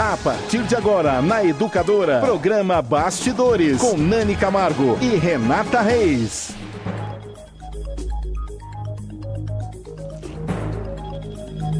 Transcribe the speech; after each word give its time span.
A 0.00 0.16
partir 0.16 0.62
de 0.62 0.74
agora, 0.74 1.20
na 1.20 1.44
Educadora, 1.44 2.20
programa 2.20 2.80
Bastidores, 2.80 3.82
com 3.82 3.98
Nani 3.98 4.34
Camargo 4.34 4.98
e 4.98 5.14
Renata 5.14 5.82
Reis. 5.82 6.54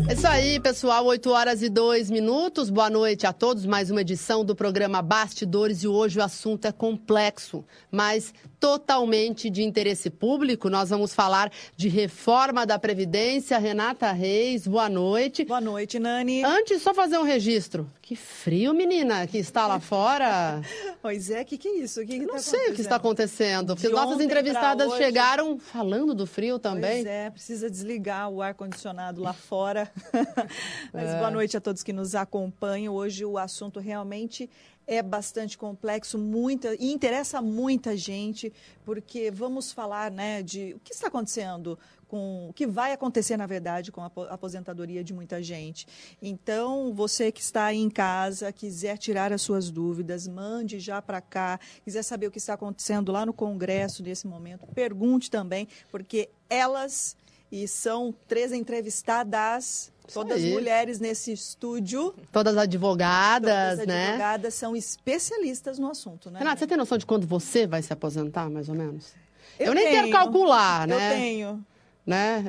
É 0.06 0.12
isso 0.12 0.26
aí, 0.26 0.60
pessoal. 0.60 1.06
8 1.06 1.30
horas 1.30 1.62
e 1.62 1.70
2 1.70 2.10
minutos. 2.10 2.68
Boa 2.68 2.90
noite 2.90 3.26
a 3.26 3.32
todos. 3.32 3.64
Mais 3.64 3.90
uma 3.90 4.02
edição 4.02 4.44
do 4.44 4.54
programa 4.54 5.00
Bastidores 5.00 5.82
e 5.82 5.88
hoje 5.88 6.18
o 6.18 6.22
assunto 6.22 6.66
é 6.66 6.72
complexo, 6.72 7.64
mas 7.90 8.34
totalmente 8.60 9.48
de 9.48 9.62
interesse 9.62 10.10
público. 10.10 10.68
Nós 10.68 10.90
vamos 10.90 11.14
falar 11.14 11.50
de 11.74 11.88
reforma 11.88 12.66
da 12.66 12.78
Previdência. 12.78 13.58
Renata 13.58 14.12
Reis, 14.12 14.66
boa 14.66 14.88
noite. 14.88 15.44
Boa 15.46 15.60
noite, 15.60 15.98
Nani. 15.98 16.44
Antes, 16.44 16.82
só 16.82 16.92
fazer 16.92 17.16
um 17.18 17.22
registro. 17.22 17.90
Que 18.02 18.14
frio, 18.14 18.74
menina, 18.74 19.26
que 19.26 19.38
está 19.38 19.66
lá 19.66 19.80
fora. 19.80 20.60
Pois 21.00 21.30
é, 21.30 21.40
o 21.40 21.44
que, 21.46 21.56
que 21.56 21.66
é 21.66 21.76
isso? 21.78 22.00
Que 22.00 22.18
que 22.18 22.26
Não 22.26 22.34
tá 22.34 22.40
sei 22.40 22.72
o 22.72 22.74
que 22.74 22.82
está 22.82 22.96
acontecendo. 22.96 23.74
Porque 23.74 23.88
nossas 23.88 24.20
entrevistadas 24.20 24.92
chegaram 24.98 25.58
falando 25.58 26.14
do 26.14 26.26
frio 26.26 26.58
também. 26.58 27.02
Pois 27.02 27.06
é, 27.06 27.30
precisa 27.30 27.70
desligar 27.70 28.28
o 28.28 28.42
ar-condicionado 28.42 29.22
lá 29.22 29.32
fora. 29.32 29.90
Mas 30.92 31.08
É. 31.08 31.18
boa 31.18 31.30
noite 31.30 31.56
a 31.56 31.60
todos 31.60 31.82
que 31.82 31.92
nos 31.92 32.14
acompanham. 32.14 32.94
Hoje 32.94 33.24
o 33.24 33.38
assunto 33.38 33.80
realmente 33.80 34.50
é 34.90 35.00
bastante 35.00 35.56
complexo, 35.56 36.18
muita 36.18 36.74
e 36.74 36.90
interessa 36.90 37.40
muita 37.40 37.96
gente, 37.96 38.52
porque 38.84 39.30
vamos 39.30 39.70
falar, 39.70 40.10
né, 40.10 40.42
de 40.42 40.74
o 40.74 40.80
que 40.80 40.92
está 40.92 41.06
acontecendo 41.06 41.78
com 42.08 42.48
o 42.48 42.52
que 42.52 42.66
vai 42.66 42.92
acontecer 42.92 43.36
na 43.36 43.46
verdade 43.46 43.92
com 43.92 44.02
a 44.02 44.06
apo- 44.06 44.22
aposentadoria 44.22 45.04
de 45.04 45.14
muita 45.14 45.40
gente. 45.40 45.86
Então, 46.20 46.92
você 46.92 47.30
que 47.30 47.40
está 47.40 47.66
aí 47.66 47.78
em 47.78 47.88
casa, 47.88 48.50
quiser 48.50 48.98
tirar 48.98 49.32
as 49.32 49.42
suas 49.42 49.70
dúvidas, 49.70 50.26
mande 50.26 50.80
já 50.80 51.00
para 51.00 51.20
cá, 51.20 51.60
quiser 51.84 52.02
saber 52.02 52.26
o 52.26 52.30
que 52.32 52.38
está 52.38 52.54
acontecendo 52.54 53.12
lá 53.12 53.24
no 53.24 53.32
Congresso 53.32 54.02
nesse 54.02 54.26
momento, 54.26 54.66
pergunte 54.74 55.30
também, 55.30 55.68
porque 55.88 56.30
elas 56.48 57.16
e 57.52 57.66
são 57.68 58.12
três 58.26 58.52
entrevistadas, 58.52 59.92
todas 60.12 60.36
aí. 60.42 60.52
mulheres 60.52 60.98
nesse 61.00 61.32
estúdio. 61.32 62.14
Todas 62.32 62.56
advogadas, 62.56 63.70
Todas 63.78 63.86
né? 63.86 64.06
advogadas 64.08 64.54
são 64.54 64.74
especialistas 64.76 65.78
no 65.78 65.90
assunto, 65.90 66.30
né? 66.30 66.38
Renata, 66.38 66.58
você 66.60 66.66
tem 66.66 66.76
noção 66.76 66.98
de 66.98 67.06
quando 67.06 67.26
você 67.26 67.66
vai 67.66 67.82
se 67.82 67.92
aposentar, 67.92 68.48
mais 68.50 68.68
ou 68.68 68.74
menos? 68.74 69.12
Eu, 69.58 69.66
Eu 69.68 69.74
nem 69.74 69.88
quero 69.90 70.02
tenho. 70.04 70.12
calcular, 70.16 70.88
Eu 70.88 70.96
né? 70.98 71.10
tenho. 71.14 71.66
Né? 72.06 72.44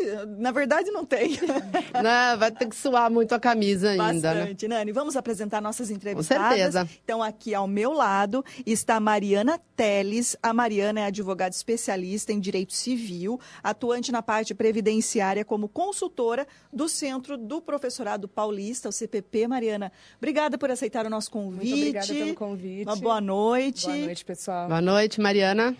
Eu- 0.00 0.26
Na 0.38 0.50
verdade, 0.50 0.90
não 0.90 1.04
tenho. 1.04 1.38
né? 2.02 2.36
Vai 2.36 2.50
ter 2.50 2.66
que 2.68 2.74
suar 2.74 3.10
muito 3.10 3.34
a 3.34 3.38
camisa 3.38 3.90
ainda, 3.90 4.32
né? 4.34 4.40
Bastante, 4.40 4.66
Nani. 4.66 4.92
Vamos 4.92 5.14
apresentar 5.16 5.60
nossas 5.60 5.90
entrevistadas. 5.90 6.48
certeza. 6.56 6.88
Então, 7.04 7.22
aqui 7.22 7.54
ao 7.54 7.68
meu 7.68 7.92
lado 7.92 8.44
está 8.66 8.96
a 8.96 9.00
Mariana 9.00 9.60
Teles. 9.76 10.36
A 10.42 10.52
Mariana 10.52 11.00
é 11.00 11.04
advogada 11.04 11.54
especialista 11.54 12.32
em 12.32 12.40
direito 12.40 12.72
civil, 12.72 13.38
atuante 13.62 14.10
na 14.10 14.22
parte 14.22 14.54
previdenciária 14.54 15.44
como 15.44 15.68
consultora 15.68 16.46
do 16.72 16.88
Centro 16.88 17.36
do 17.36 17.60
Professorado 17.60 18.26
Paulista, 18.26 18.88
o 18.88 18.92
CPP. 18.92 19.46
Mariana, 19.46 19.92
obrigada 20.16 20.56
por 20.58 20.70
aceitar 20.70 21.06
o 21.06 21.10
nosso 21.10 21.30
convite. 21.30 21.68
Muito 21.70 21.74
obrigada 21.76 22.06
pelo 22.06 22.34
convite. 22.34 22.84
Uma 22.88 22.96
boa 22.96 23.20
noite. 23.20 23.86
Boa 23.86 23.96
noite, 23.98 24.24
pessoal. 24.24 24.66
Boa 24.68 24.80
noite, 24.80 25.20
Mariana. 25.20 25.76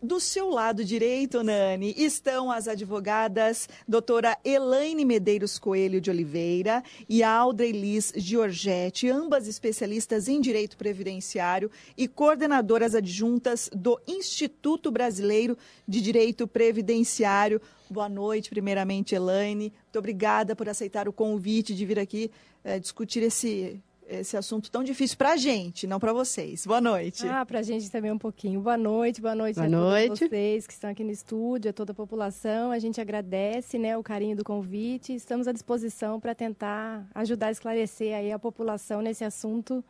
Do 0.00 0.20
seu 0.20 0.48
lado 0.48 0.84
direito, 0.84 1.42
Nani, 1.42 1.92
estão 1.96 2.52
as 2.52 2.68
advogadas 2.68 3.68
doutora 3.86 4.38
Elaine 4.44 5.04
Medeiros 5.04 5.58
Coelho 5.58 6.00
de 6.00 6.08
Oliveira 6.08 6.84
e 7.08 7.20
a 7.20 7.32
Audrey 7.32 7.72
Liz 7.72 8.12
Giorgetti, 8.14 9.10
ambas 9.10 9.48
especialistas 9.48 10.28
em 10.28 10.40
direito 10.40 10.76
previdenciário 10.76 11.68
e 11.96 12.06
coordenadoras 12.06 12.94
adjuntas 12.94 13.68
do 13.74 14.00
Instituto 14.06 14.92
Brasileiro 14.92 15.58
de 15.86 16.00
Direito 16.00 16.46
Previdenciário. 16.46 17.60
Boa 17.90 18.08
noite, 18.08 18.50
primeiramente, 18.50 19.16
Elaine. 19.16 19.72
Muito 19.82 19.98
obrigada 19.98 20.54
por 20.54 20.68
aceitar 20.68 21.08
o 21.08 21.12
convite 21.12 21.74
de 21.74 21.84
vir 21.84 21.98
aqui 21.98 22.30
eh, 22.62 22.78
discutir 22.78 23.22
esse, 23.24 23.82
esse 24.08 24.36
assunto 24.36 24.70
tão 24.70 24.82
difícil 24.82 25.16
para 25.16 25.32
a 25.32 25.36
gente, 25.36 25.86
não 25.86 26.00
para 26.00 26.12
vocês. 26.12 26.66
Boa 26.66 26.80
noite. 26.80 27.26
Ah, 27.28 27.44
pra 27.44 27.62
gente 27.62 27.90
também 27.90 28.10
um 28.10 28.18
pouquinho. 28.18 28.60
Boa 28.60 28.76
noite, 28.76 29.20
boa 29.20 29.34
noite 29.34 29.56
Boa 29.56 29.66
a 29.66 29.70
noite. 29.70 30.08
todos 30.08 30.28
vocês 30.28 30.66
que 30.66 30.72
estão 30.72 30.90
aqui 30.90 31.04
no 31.04 31.10
estúdio, 31.10 31.70
a 31.70 31.72
toda 31.72 31.92
a 31.92 31.94
população. 31.94 32.72
A 32.72 32.78
gente 32.78 33.00
agradece 33.00 33.78
né, 33.78 33.96
o 33.96 34.02
carinho 34.02 34.36
do 34.36 34.42
convite. 34.44 35.14
Estamos 35.14 35.46
à 35.46 35.52
disposição 35.52 36.18
para 36.18 36.34
tentar 36.34 37.06
ajudar 37.14 37.48
a 37.48 37.50
esclarecer 37.50 38.14
aí 38.14 38.32
a 38.32 38.38
população 38.38 39.02
nesse 39.02 39.24
assunto 39.24 39.84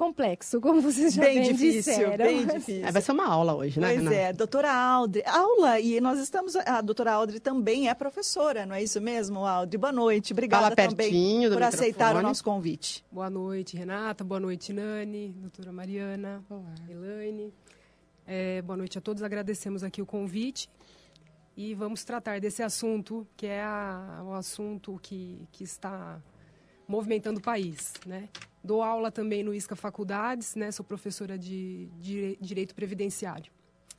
complexo, 0.00 0.60
como 0.62 0.80
vocês 0.80 1.12
já 1.12 1.22
bem 1.22 1.40
bem, 1.42 1.52
difícil, 1.52 1.92
disseram. 1.94 2.16
bem 2.16 2.46
difícil. 2.46 2.86
É, 2.86 2.90
vai 2.90 3.02
ser 3.02 3.12
uma 3.12 3.26
aula 3.28 3.54
hoje, 3.54 3.78
né, 3.78 3.88
Pois 3.88 3.98
Renata? 3.98 4.16
é, 4.16 4.32
doutora 4.32 4.72
Audrey. 4.72 5.22
Aula, 5.26 5.78
e 5.78 6.00
nós 6.00 6.18
estamos. 6.18 6.56
A 6.56 6.80
doutora 6.80 7.12
Audrey 7.12 7.38
também 7.38 7.88
é 7.88 7.94
professora, 7.94 8.64
não 8.64 8.74
é 8.74 8.82
isso 8.82 8.98
mesmo, 9.00 9.44
Audrey? 9.46 9.78
Boa 9.78 9.92
noite. 9.92 10.32
Obrigada 10.32 10.62
Fala 10.64 10.76
também 10.76 10.96
pertinho 10.96 11.50
do 11.50 11.56
por 11.56 11.62
aceitar 11.62 12.16
o 12.16 12.22
nosso 12.22 12.42
convite. 12.42 13.04
Boa 13.12 13.28
noite, 13.28 13.76
Renata. 13.76 14.24
Boa 14.24 14.40
noite, 14.40 14.72
Nani, 14.72 15.34
doutora 15.36 15.70
Mariana, 15.70 16.42
Elaine. 16.88 17.52
É, 18.26 18.62
boa 18.62 18.76
noite 18.78 18.96
a 18.96 19.00
todos. 19.02 19.22
Agradecemos 19.22 19.82
aqui 19.84 20.00
o 20.00 20.06
convite 20.06 20.70
e 21.56 21.74
vamos 21.74 22.04
tratar 22.04 22.40
desse 22.40 22.62
assunto, 22.62 23.26
que 23.36 23.46
é 23.46 23.62
a- 23.62 24.22
o 24.24 24.32
assunto 24.32 24.98
que, 25.02 25.46
que 25.52 25.62
está 25.64 26.18
movimentando 26.88 27.38
o 27.38 27.42
país. 27.42 27.92
Né? 28.06 28.28
Dou 28.62 28.82
aula 28.82 29.10
também 29.10 29.42
no 29.42 29.54
ISCA 29.54 29.74
Faculdades, 29.74 30.54
né? 30.54 30.70
sou 30.70 30.84
professora 30.84 31.38
de 31.38 31.88
dire- 31.98 32.38
Direito 32.40 32.74
Previdenciário 32.74 33.50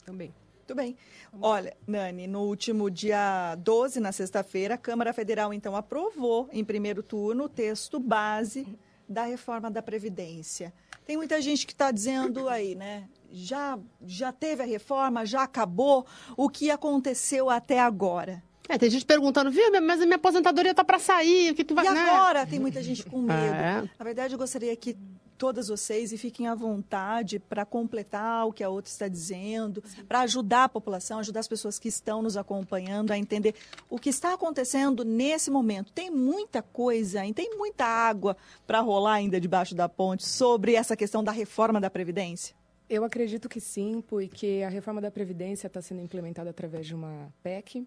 também. 0.04 0.32
Muito 0.58 0.74
bem. 0.76 0.96
Olha, 1.40 1.76
Nani, 1.86 2.26
no 2.28 2.42
último 2.42 2.88
dia 2.88 3.56
12, 3.56 3.98
na 3.98 4.12
sexta-feira, 4.12 4.74
a 4.74 4.78
Câmara 4.78 5.12
Federal, 5.12 5.52
então, 5.52 5.74
aprovou 5.74 6.48
em 6.52 6.64
primeiro 6.64 7.02
turno 7.02 7.44
o 7.44 7.48
texto 7.48 7.98
base 7.98 8.66
da 9.08 9.24
reforma 9.24 9.70
da 9.70 9.82
Previdência. 9.82 10.72
Tem 11.04 11.16
muita 11.16 11.42
gente 11.42 11.66
que 11.66 11.72
está 11.72 11.90
dizendo 11.90 12.48
aí, 12.48 12.76
né? 12.76 13.08
Já, 13.32 13.76
já 14.06 14.30
teve 14.30 14.62
a 14.62 14.66
reforma, 14.66 15.26
já 15.26 15.42
acabou. 15.42 16.06
O 16.36 16.48
que 16.48 16.70
aconteceu 16.70 17.50
até 17.50 17.80
agora? 17.80 18.40
É, 18.72 18.78
tem 18.78 18.88
gente 18.88 19.04
perguntando, 19.04 19.50
viu, 19.50 19.70
mas 19.82 20.00
a 20.00 20.06
minha 20.06 20.16
aposentadoria 20.16 20.74
tá 20.74 20.82
para 20.82 20.98
sair, 20.98 21.52
o 21.52 21.54
que, 21.54 21.62
que 21.62 21.74
vai... 21.74 21.84
E 21.84 21.90
né? 21.90 22.00
agora 22.00 22.46
tem 22.46 22.58
muita 22.58 22.82
gente 22.82 23.04
com 23.04 23.20
medo. 23.20 23.54
É. 23.54 23.82
Na 23.98 24.04
verdade, 24.04 24.32
eu 24.34 24.38
gostaria 24.38 24.74
que 24.74 24.96
todas 25.36 25.68
vocês 25.68 26.10
e 26.10 26.16
fiquem 26.16 26.48
à 26.48 26.54
vontade 26.54 27.38
para 27.38 27.66
completar 27.66 28.46
o 28.46 28.52
que 28.52 28.64
a 28.64 28.70
outra 28.70 28.90
está 28.90 29.08
dizendo, 29.08 29.84
para 30.08 30.20
ajudar 30.20 30.64
a 30.64 30.68
população, 30.70 31.18
ajudar 31.18 31.40
as 31.40 31.48
pessoas 31.48 31.78
que 31.78 31.88
estão 31.88 32.22
nos 32.22 32.34
acompanhando 32.34 33.10
a 33.10 33.18
entender 33.18 33.54
o 33.90 33.98
que 33.98 34.08
está 34.08 34.32
acontecendo 34.32 35.04
nesse 35.04 35.50
momento. 35.50 35.92
Tem 35.92 36.10
muita 36.10 36.62
coisa, 36.62 37.20
tem 37.34 37.54
muita 37.58 37.84
água 37.84 38.38
para 38.66 38.80
rolar 38.80 39.14
ainda 39.14 39.38
debaixo 39.38 39.74
da 39.74 39.86
ponte 39.86 40.24
sobre 40.26 40.76
essa 40.76 40.96
questão 40.96 41.22
da 41.22 41.32
reforma 41.32 41.78
da 41.78 41.90
Previdência. 41.90 42.56
Eu 42.88 43.04
acredito 43.04 43.50
que 43.50 43.60
sim, 43.60 44.02
porque 44.06 44.62
a 44.66 44.70
reforma 44.70 45.00
da 45.02 45.10
Previdência 45.10 45.66
está 45.66 45.82
sendo 45.82 46.00
implementada 46.00 46.48
através 46.48 46.86
de 46.86 46.94
uma 46.94 47.30
PEC 47.42 47.86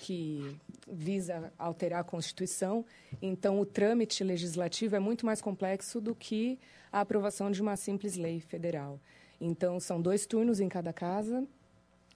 que 0.00 0.56
visa 0.90 1.52
alterar 1.58 2.00
a 2.00 2.04
Constituição. 2.04 2.86
Então, 3.20 3.60
o 3.60 3.66
trâmite 3.66 4.24
legislativo 4.24 4.96
é 4.96 4.98
muito 4.98 5.26
mais 5.26 5.42
complexo 5.42 6.00
do 6.00 6.14
que 6.14 6.58
a 6.90 7.00
aprovação 7.00 7.50
de 7.50 7.60
uma 7.60 7.76
simples 7.76 8.16
lei 8.16 8.40
federal. 8.40 8.98
Então, 9.38 9.78
são 9.78 10.00
dois 10.00 10.24
turnos 10.24 10.58
em 10.58 10.70
cada 10.70 10.90
casa, 10.90 11.46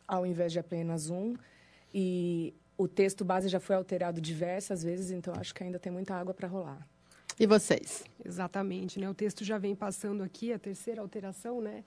ao 0.09 0.25
invés 0.25 0.51
de 0.51 0.59
apenas 0.59 1.11
um. 1.11 1.35
E 1.93 2.55
o 2.79 2.89
texto 2.89 3.23
base 3.23 3.51
já 3.51 3.61
foi 3.61 3.77
alterado 3.77 4.19
diversas 4.19 4.83
vezes, 4.83 5.11
então 5.11 5.35
acho 5.37 5.55
que 5.55 5.63
ainda 5.63 5.79
tem 5.79 5.93
muita 5.93 6.15
água 6.15 6.33
para 6.33 6.49
rolar. 6.49 6.89
E 7.39 7.47
vocês? 7.47 8.03
Exatamente, 8.25 8.99
né? 8.99 9.11
O 9.11 9.15
texto 9.15 9.45
já 9.45 9.59
vem 9.59 9.75
passando 9.75 10.23
aqui, 10.23 10.55
a 10.55 10.59
terceira 10.59 11.03
alteração, 11.03 11.61
né? 11.61 11.85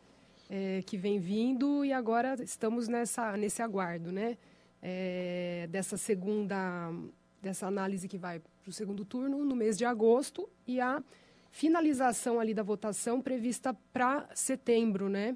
É, 0.48 0.84
que 0.86 0.96
vem 0.96 1.20
vindo 1.20 1.84
e 1.84 1.92
agora 1.92 2.36
estamos 2.42 2.88
nessa, 2.88 3.36
nesse 3.36 3.64
aguardo, 3.64 4.12
né? 4.12 4.38
É, 4.82 5.68
dessa 5.70 5.98
segunda, 5.98 6.92
dessa 7.42 7.68
análise 7.68 8.08
que 8.08 8.18
vai 8.18 8.40
para 8.40 8.70
o 8.70 8.74
segundo 8.74 9.04
turno 9.04 9.44
no 9.44 9.56
mês 9.56 9.78
de 9.78 9.86
agosto 9.86 10.48
e 10.68 10.80
a 10.80 11.02
finalização 11.52 12.40
ali 12.40 12.54
da 12.54 12.64
votação 12.64 13.22
prevista 13.22 13.76
para 13.92 14.30
setembro, 14.34 15.10
né? 15.10 15.36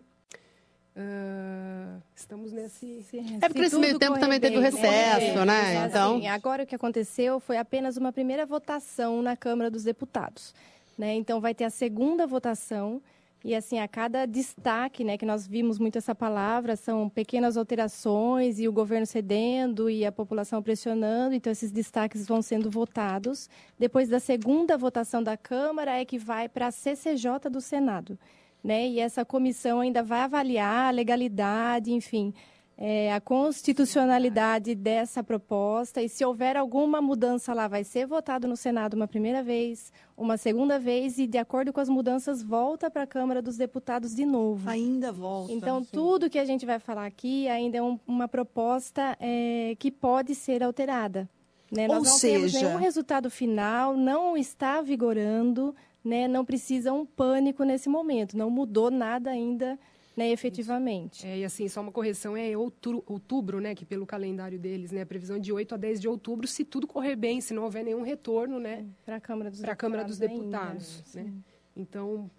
Ah, 0.96 2.00
estamos 2.16 2.52
nesse... 2.52 3.06
É 3.42 3.48
porque 3.48 3.62
esse 3.62 3.80
meio 3.80 3.98
tempo 3.98 4.20
também 4.20 4.40
teve 4.40 4.58
o 4.58 4.62
recesso, 4.62 5.46
né? 5.46 5.74
Então... 5.76 5.88
Então, 5.88 6.18
Assim, 6.18 6.28
agora 6.28 6.64
o 6.64 6.68
que 6.68 6.76
aconteceu 6.76 7.40
foi 7.40 7.58
apenas 7.58 7.98
uma 7.98 8.12
primeira 8.12 8.46
votação 8.46 9.22
na 9.22 9.36
Câmara 9.36 9.72
dos 9.72 9.84
Deputados. 9.84 10.54
Né? 10.98 11.16
Então, 11.16 11.40
vai 11.40 11.56
ter 11.56 11.64
a 11.64 11.70
segunda 11.70 12.28
votação, 12.28 13.02
E 13.44 13.56
assim, 13.56 13.80
a 13.80 13.88
cada 13.88 14.28
destaque, 14.28 15.04
né, 15.04 15.18
que 15.18 15.26
nós 15.26 15.48
vimos 15.48 15.80
muito 15.80 15.98
essa 15.98 16.14
palavra, 16.14 16.76
são 16.76 17.10
pequenas 17.10 17.58
alterações 17.58 18.60
e 18.60 18.68
o 18.68 18.72
governo 18.72 19.06
cedendo 19.06 19.90
e 19.90 20.06
a 20.06 20.12
população 20.12 20.62
pressionando, 20.62 21.34
então 21.34 21.52
esses 21.52 21.72
destaques 21.72 22.28
vão 22.28 22.40
sendo 22.42 22.70
votados. 22.70 23.50
Depois 23.80 24.08
da 24.08 24.20
segunda 24.20 24.78
votação 24.78 25.24
da 25.24 25.36
Câmara 25.36 26.00
é 26.00 26.06
que 26.06 26.20
vai 26.20 26.48
para 26.48 26.68
a 26.68 26.72
CCJ 26.72 27.50
do 27.50 27.60
Senado, 27.60 28.18
né? 28.64 28.88
E 28.88 29.00
essa 29.00 29.26
comissão 29.26 29.80
ainda 29.80 30.04
vai 30.04 30.20
avaliar 30.22 30.90
a 30.90 30.92
legalidade, 30.92 31.92
enfim, 31.92 32.32
é, 32.78 33.14
a 33.14 33.22
constitucionalidade 33.22 34.74
dessa 34.74 35.24
proposta 35.24 36.02
e 36.02 36.10
se 36.10 36.26
houver 36.26 36.58
alguma 36.58 37.00
mudança 37.02 37.54
lá, 37.54 37.68
vai 37.68 37.84
ser 37.84 38.08
votado 38.08 38.48
no 38.48 38.58
Senado 38.58 38.96
uma 38.96 39.08
primeira 39.08 39.44
vez, 39.44 39.92
uma 40.18 40.36
segunda 40.36 40.80
vez 40.80 41.20
e, 41.20 41.28
de 41.28 41.38
acordo 41.38 41.72
com 41.72 41.80
as 41.80 41.90
mudanças, 41.90 42.42
volta 42.42 42.90
para 42.90 43.04
a 43.04 43.08
Câmara 43.08 43.42
dos 43.42 43.56
Deputados 43.56 44.16
de 44.16 44.26
novo. 44.26 44.68
Ainda 44.70 45.12
volta. 45.12 45.54
Então, 45.54 45.84
sim. 45.84 45.90
tudo 45.92 46.30
que 46.30 46.40
a 46.40 46.46
gente 46.46 46.66
vai 46.66 46.80
falar 46.80 47.06
aqui 47.06 47.48
ainda 47.48 47.78
é 47.78 47.82
um, 47.84 48.00
uma 48.08 48.28
proposta 48.28 49.16
é, 49.20 49.76
que 49.78 49.92
pode 49.92 50.34
ser 50.34 50.64
alterada. 50.64 51.30
Né? 51.72 51.84
Ou 51.84 51.96
Nós 51.96 52.08
não 52.08 52.18
seja... 52.18 52.36
temos 52.36 52.54
nenhum 52.54 52.78
resultado 52.78 53.30
final, 53.30 53.96
não 53.96 54.36
está 54.36 54.82
vigorando, 54.82 55.76
né? 56.04 56.28
não 56.28 56.44
precisa 56.44 56.92
um 56.92 57.06
pânico 57.06 57.64
nesse 57.64 57.88
momento, 57.88 58.36
não 58.36 58.50
mudou 58.50 58.90
nada 58.90 59.30
ainda 59.30 59.80
né, 60.16 60.30
efetivamente. 60.32 61.26
É, 61.26 61.40
e 61.40 61.46
assim, 61.46 61.68
só 61.68 61.82
uma 61.82 61.92
correção, 61.92 62.36
é 62.36 62.56
outubro, 62.56 63.04
outubro, 63.08 63.60
né, 63.60 63.74
que 63.74 63.86
pelo 63.86 64.06
calendário 64.06 64.60
deles, 64.60 64.92
né, 64.92 65.02
a 65.02 65.06
previsão 65.06 65.38
é 65.38 65.40
de 65.40 65.52
8 65.52 65.76
a 65.76 65.78
10 65.78 66.02
de 66.02 66.08
outubro, 66.08 66.48
se 66.48 66.66
tudo 66.66 66.88
correr 66.88 67.16
bem, 67.16 67.42
se 67.42 67.54
não 67.54 67.64
houver 67.64 67.84
nenhum 67.84 68.02
retorno, 68.02 68.60
né, 68.60 68.86
para 69.06 69.16
a 69.16 69.20
Câmara 69.22 69.50
dos 69.50 69.60
Deputados. 69.60 69.82
Câmara 69.82 70.04
dos 70.04 70.18
Deputados 70.18 71.04
né? 71.14 71.32
Então, 71.76 72.30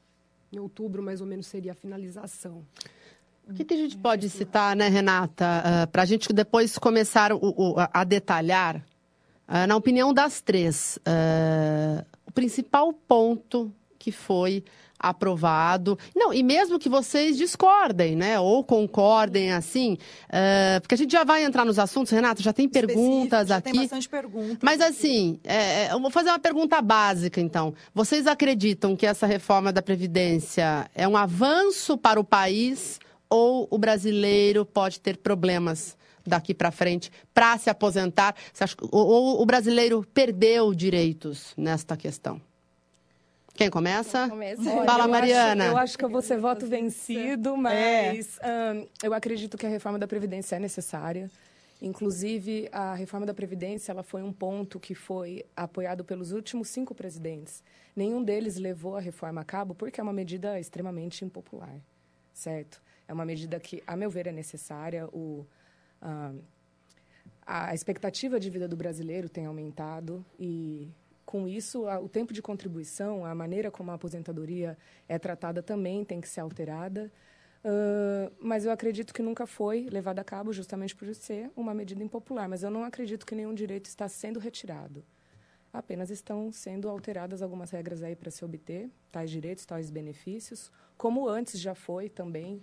em 0.53 0.59
outubro, 0.59 1.03
mais 1.03 1.21
ou 1.21 1.27
menos, 1.27 1.47
seria 1.47 1.73
a 1.73 1.75
finalização. 1.75 2.65
O 3.49 3.55
que, 3.55 3.65
que 3.65 3.75
a 3.75 3.77
gente 3.77 3.97
pode 3.97 4.29
citar, 4.31 4.77
né, 4.77 4.89
Renata, 4.89 5.45
uh, 5.45 5.83
ah, 5.83 5.87
para 5.87 6.03
a 6.03 6.05
gente 6.05 6.33
depois 6.33 6.79
começar 6.79 7.33
o, 7.33 7.39
o, 7.41 7.75
a 7.77 8.05
detalhar, 8.05 8.77
uh, 9.49 9.67
na 9.67 9.75
opinião 9.75 10.13
das 10.15 10.41
três, 10.41 10.99
uh, 10.99 12.07
o 12.27 12.33
principal 12.33 12.93
ponto 12.93 13.73
que 13.99 14.13
foi 14.13 14.63
aprovado. 15.03 15.99
Não, 16.15 16.33
e 16.33 16.43
mesmo 16.43 16.79
que 16.79 16.89
vocês 16.89 17.37
discordem, 17.37 18.15
né? 18.15 18.39
Ou 18.39 18.63
concordem 18.63 19.53
assim, 19.53 19.99
uh, 20.29 20.81
porque 20.81 20.95
a 20.95 20.99
gente 20.99 21.11
já 21.11 21.25
vai 21.25 21.45
entrar 21.45 21.65
nos 21.65 21.79
assuntos, 21.79 22.13
Renato, 22.13 22.41
já 22.41 22.53
tem 22.53 22.69
perguntas 22.69 23.49
já 23.49 23.57
aqui. 23.57 23.73
Tem 23.73 23.81
bastante 23.81 24.09
perguntas. 24.09 24.59
Mas 24.63 24.81
assim, 24.81 25.41
é, 25.43 25.87
é, 25.87 25.93
eu 25.93 26.01
vou 26.01 26.11
fazer 26.11 26.31
uma 26.31 26.39
pergunta 26.39 26.81
básica, 26.81 27.41
então. 27.41 27.75
Vocês 27.93 28.27
acreditam 28.27 28.95
que 28.95 29.05
essa 29.05 29.27
reforma 29.27 29.73
da 29.73 29.83
Previdência 29.83 30.89
é 30.95 31.09
um 31.09 31.17
avanço 31.17 31.99
para 31.99 32.21
o 32.21 32.25
país 32.25 33.01
ou 33.29 33.67
o 33.71 33.79
brasileiro 33.79 34.65
pode 34.65 35.01
ter 35.01 35.17
problemas? 35.17 35.97
daqui 36.25 36.55
para 36.55 36.71
frente 36.71 37.11
para 37.35 37.59
se 37.59 37.69
aposentar? 37.69 38.35
ou 38.91 39.43
o 39.43 39.47
brasileiro 39.47 40.07
perdeu 40.15 40.73
direitos 40.73 41.53
nesta 41.57 41.97
questão? 41.97 42.41
Quem 43.55 43.69
começa? 43.69 44.29
Fala, 44.87 45.05
eu 45.05 45.09
Mariana. 45.09 45.65
Acho, 45.65 45.73
eu 45.73 45.79
acho 45.79 45.99
que 45.99 46.05
eu 46.05 46.09
vou 46.09 46.23
ser 46.23 46.39
voto 46.39 46.67
vencido, 46.67 47.57
mas 47.57 48.39
é. 48.41 48.73
um, 48.73 48.87
eu 49.03 49.13
acredito 49.13 49.59
que 49.59 49.67
a 49.67 49.69
reforma 49.69 49.99
da 49.99 50.07
Previdência 50.07 50.57
é 50.57 50.59
necessária. 50.59 51.31
Inclusive, 51.81 52.69
a 52.71 52.95
reforma 52.95 53.27
da 53.27 53.35
Previdência 53.35 53.91
ela 53.91 54.03
foi 54.03 54.23
um 54.23 54.33
ponto 54.33 54.79
que 54.79 54.95
foi 54.95 55.45
apoiado 55.55 56.05
pelos 56.05 56.33
últimos 56.33 56.69
cinco 56.69 56.95
presidentes. 56.95 57.63
Nenhum 57.95 58.23
deles 58.23 58.57
levou 58.57 58.97
a 58.97 59.01
reforma 59.01 59.41
a 59.41 59.45
cabo 59.45 59.75
porque 59.75 60.01
é 60.01 60.03
uma 60.03 60.13
medida 60.13 60.59
extremamente 60.59 61.25
impopular, 61.25 61.75
certo? 62.33 62.81
É 63.07 63.13
uma 63.13 63.25
medida 63.25 63.59
que, 63.59 63.83
a 63.87 63.97
meu 63.97 64.09
ver, 64.09 64.29
é 64.29 64.33
necessária. 64.33 65.07
O, 65.09 65.45
a 67.45 67.75
expectativa 67.75 68.39
de 68.39 68.49
vida 68.49 68.69
do 68.69 68.77
brasileiro 68.77 69.29
tem 69.29 69.45
aumentado 69.45 70.25
e 70.39 70.89
com 71.32 71.49
isso, 71.49 71.87
o 71.88 72.11
tempo 72.11 72.31
de 72.31 72.43
contribuição, 72.43 73.25
a 73.25 73.34
maneira 73.34 73.70
como 73.70 73.90
a 73.90 73.94
aposentadoria 73.94 74.76
é 75.08 75.19
tratada 75.19 75.62
também 75.62 76.05
tem 76.05 76.20
que 76.20 76.29
ser 76.29 76.40
alterada. 76.40 77.11
Uh, 77.64 78.31
mas 78.38 78.67
eu 78.67 78.70
acredito 78.70 79.14
que 79.14 79.23
nunca 79.23 79.46
foi 79.46 79.88
levada 79.90 80.20
a 80.20 80.25
cabo 80.25 80.52
justamente 80.52 80.94
por 80.94 81.14
ser 81.14 81.50
uma 81.56 81.73
medida 81.73 82.05
impopular. 82.05 82.50
Mas 82.50 82.62
eu 82.62 82.70
não 82.70 82.84
acredito 82.84 83.25
que 83.25 83.34
nenhum 83.34 83.55
direito 83.55 83.87
está 83.87 84.06
sendo 84.11 84.38
retirado. 84.38 85.02
Apenas 85.73 86.11
estão 86.11 86.52
sendo 86.52 86.87
alteradas 86.87 87.40
algumas 87.40 87.70
regras 87.70 88.02
aí 88.02 88.14
para 88.14 88.31
se 88.31 88.44
obter 88.44 88.90
tais 89.11 89.31
direitos, 89.31 89.64
tais 89.64 89.88
benefícios, 89.88 90.70
como 90.99 91.26
antes 91.26 91.58
já 91.58 91.75
foi 91.75 92.11
também 92.11 92.62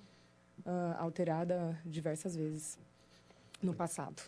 uh, 0.59 0.95
alterada 0.99 1.75
diversas 1.83 2.35
vezes 2.35 2.77
no 3.63 3.73
passado. 3.73 4.21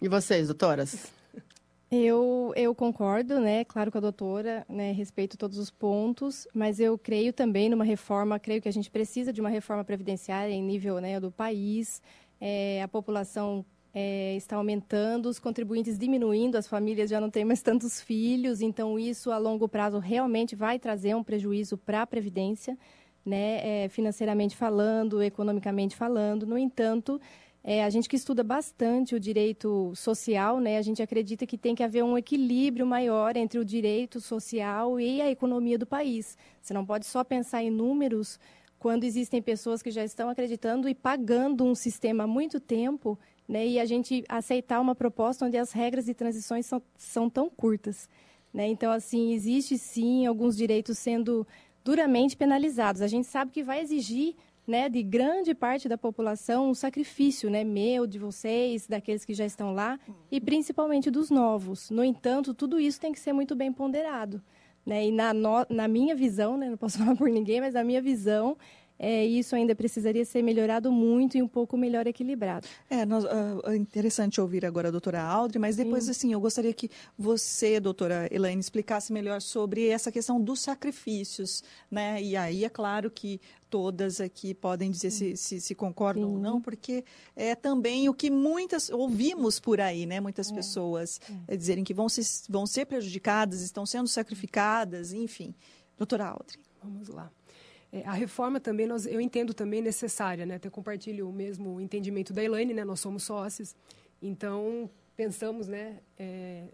E 0.00 0.08
vocês, 0.08 0.46
doutoras? 0.46 1.12
Eu, 2.02 2.52
eu 2.56 2.74
concordo, 2.74 3.38
né, 3.38 3.64
claro 3.64 3.92
com 3.92 3.98
a 3.98 4.00
doutora, 4.00 4.66
né, 4.68 4.90
respeito 4.90 5.36
todos 5.36 5.58
os 5.58 5.70
pontos, 5.70 6.48
mas 6.52 6.80
eu 6.80 6.98
creio 6.98 7.32
também 7.32 7.68
numa 7.68 7.84
reforma, 7.84 8.38
creio 8.38 8.60
que 8.60 8.68
a 8.68 8.72
gente 8.72 8.90
precisa 8.90 9.32
de 9.32 9.40
uma 9.40 9.48
reforma 9.48 9.84
previdenciária 9.84 10.52
em 10.52 10.62
nível 10.62 10.98
né, 10.98 11.20
do 11.20 11.30
país, 11.30 12.02
é, 12.40 12.82
a 12.82 12.88
população 12.88 13.64
é, 13.94 14.34
está 14.34 14.56
aumentando, 14.56 15.28
os 15.28 15.38
contribuintes 15.38 15.96
diminuindo, 15.96 16.56
as 16.56 16.66
famílias 16.66 17.08
já 17.08 17.20
não 17.20 17.30
têm 17.30 17.44
mais 17.44 17.62
tantos 17.62 18.00
filhos, 18.00 18.60
então 18.60 18.98
isso 18.98 19.30
a 19.30 19.38
longo 19.38 19.68
prazo 19.68 19.98
realmente 19.98 20.56
vai 20.56 20.80
trazer 20.80 21.14
um 21.14 21.22
prejuízo 21.22 21.78
para 21.78 22.02
a 22.02 22.06
Previdência, 22.06 22.76
né, 23.24 23.84
é, 23.84 23.88
financeiramente 23.88 24.56
falando, 24.56 25.22
economicamente 25.22 25.94
falando. 25.94 26.44
No 26.44 26.58
entanto, 26.58 27.20
é, 27.66 27.82
a 27.82 27.88
gente 27.88 28.10
que 28.10 28.16
estuda 28.16 28.44
bastante 28.44 29.14
o 29.14 29.20
direito 29.20 29.90
social, 29.96 30.60
né, 30.60 30.76
a 30.76 30.82
gente 30.82 31.02
acredita 31.02 31.46
que 31.46 31.56
tem 31.56 31.74
que 31.74 31.82
haver 31.82 32.04
um 32.04 32.18
equilíbrio 32.18 32.84
maior 32.84 33.38
entre 33.38 33.58
o 33.58 33.64
direito 33.64 34.20
social 34.20 35.00
e 35.00 35.22
a 35.22 35.30
economia 35.30 35.78
do 35.78 35.86
país. 35.86 36.36
Você 36.60 36.74
não 36.74 36.84
pode 36.84 37.06
só 37.06 37.24
pensar 37.24 37.62
em 37.62 37.70
números 37.70 38.38
quando 38.78 39.04
existem 39.04 39.40
pessoas 39.40 39.80
que 39.82 39.90
já 39.90 40.04
estão 40.04 40.28
acreditando 40.28 40.90
e 40.90 40.94
pagando 40.94 41.64
um 41.64 41.74
sistema 41.74 42.24
há 42.24 42.26
muito 42.26 42.60
tempo, 42.60 43.18
né, 43.48 43.66
e 43.66 43.80
a 43.80 43.86
gente 43.86 44.22
aceitar 44.28 44.78
uma 44.78 44.94
proposta 44.94 45.46
onde 45.46 45.56
as 45.56 45.72
regras 45.72 46.04
de 46.04 46.12
transições 46.12 46.66
são, 46.66 46.82
são 46.98 47.30
tão 47.30 47.48
curtas. 47.48 48.10
Né? 48.52 48.68
Então, 48.68 48.92
assim, 48.92 49.32
existe 49.32 49.78
sim 49.78 50.26
alguns 50.26 50.54
direitos 50.54 50.98
sendo 50.98 51.46
duramente 51.82 52.36
penalizados. 52.36 53.00
A 53.00 53.08
gente 53.08 53.26
sabe 53.26 53.50
que 53.50 53.62
vai 53.62 53.80
exigir 53.80 54.36
né, 54.66 54.88
de 54.88 55.02
grande 55.02 55.54
parte 55.54 55.88
da 55.88 55.98
população 55.98 56.70
um 56.70 56.74
sacrifício, 56.74 57.50
né, 57.50 57.64
meu, 57.64 58.06
de 58.06 58.18
vocês, 58.18 58.86
daqueles 58.86 59.24
que 59.24 59.34
já 59.34 59.44
estão 59.44 59.74
lá 59.74 59.98
e 60.30 60.40
principalmente 60.40 61.10
dos 61.10 61.30
novos. 61.30 61.90
No 61.90 62.02
entanto, 62.02 62.54
tudo 62.54 62.80
isso 62.80 63.00
tem 63.00 63.12
que 63.12 63.20
ser 63.20 63.32
muito 63.32 63.54
bem 63.54 63.72
ponderado, 63.72 64.42
né? 64.84 65.06
E 65.06 65.12
na, 65.12 65.34
no, 65.34 65.66
na 65.68 65.86
minha 65.88 66.14
visão, 66.14 66.56
né, 66.56 66.70
não 66.70 66.76
posso 66.76 66.96
falar 66.98 67.16
por 67.16 67.28
ninguém, 67.28 67.60
mas 67.60 67.74
na 67.74 67.84
minha 67.84 68.00
visão, 68.00 68.56
é, 68.98 69.24
isso 69.24 69.56
ainda 69.56 69.74
precisaria 69.74 70.24
ser 70.24 70.42
melhorado 70.42 70.90
muito 70.92 71.36
e 71.36 71.42
um 71.42 71.48
pouco 71.48 71.76
melhor 71.76 72.06
equilibrado. 72.06 72.66
É, 72.88 73.04
nós, 73.04 73.24
uh, 73.24 73.28
é 73.66 73.76
interessante 73.76 74.40
ouvir 74.40 74.64
agora 74.64 74.88
a 74.88 74.90
doutora 74.90 75.22
Audrey, 75.22 75.60
mas 75.60 75.76
depois, 75.76 76.04
Sim. 76.04 76.10
assim, 76.10 76.32
eu 76.32 76.40
gostaria 76.40 76.72
que 76.72 76.90
você, 77.18 77.80
doutora 77.80 78.28
Elaine, 78.30 78.60
explicasse 78.60 79.12
melhor 79.12 79.40
sobre 79.40 79.88
essa 79.88 80.12
questão 80.12 80.40
dos 80.40 80.60
sacrifícios, 80.60 81.62
né? 81.90 82.22
E 82.22 82.36
aí, 82.36 82.64
é 82.64 82.68
claro 82.68 83.10
que 83.10 83.40
todas 83.68 84.20
aqui 84.20 84.54
podem 84.54 84.90
dizer 84.90 85.10
se, 85.10 85.36
se, 85.36 85.60
se, 85.60 85.74
concordam 85.74 86.28
Sim. 86.28 86.34
ou 86.36 86.38
não, 86.38 86.60
porque 86.60 87.04
é 87.34 87.56
também 87.56 88.08
o 88.08 88.14
que 88.14 88.30
muitas 88.30 88.88
ouvimos 88.88 89.58
por 89.58 89.80
aí, 89.80 90.06
né? 90.06 90.20
Muitas 90.20 90.52
é. 90.52 90.54
pessoas 90.54 91.20
é. 91.48 91.56
dizerem 91.56 91.82
que 91.82 91.92
vão, 91.92 92.08
se, 92.08 92.22
vão 92.48 92.66
ser 92.66 92.86
prejudicadas, 92.86 93.60
estão 93.60 93.84
sendo 93.84 94.08
sacrificadas, 94.08 95.12
enfim. 95.12 95.52
Doutora 95.98 96.26
Audrey. 96.28 96.60
Vamos 96.80 97.08
lá. 97.08 97.30
É, 97.94 98.02
a 98.04 98.12
reforma 98.12 98.58
também, 98.58 98.88
nós, 98.88 99.06
eu 99.06 99.20
entendo 99.20 99.54
também 99.54 99.80
necessária, 99.80 100.44
né? 100.44 100.56
Até 100.56 100.68
compartilho 100.68 101.28
o 101.28 101.32
mesmo 101.32 101.80
entendimento 101.80 102.32
da 102.32 102.42
Elaine, 102.42 102.74
né? 102.74 102.84
Nós 102.84 102.98
somos 102.98 103.22
sócios, 103.22 103.76
então 104.20 104.90
pensamos, 105.14 105.68
né? 105.68 106.00
É, 106.18 106.64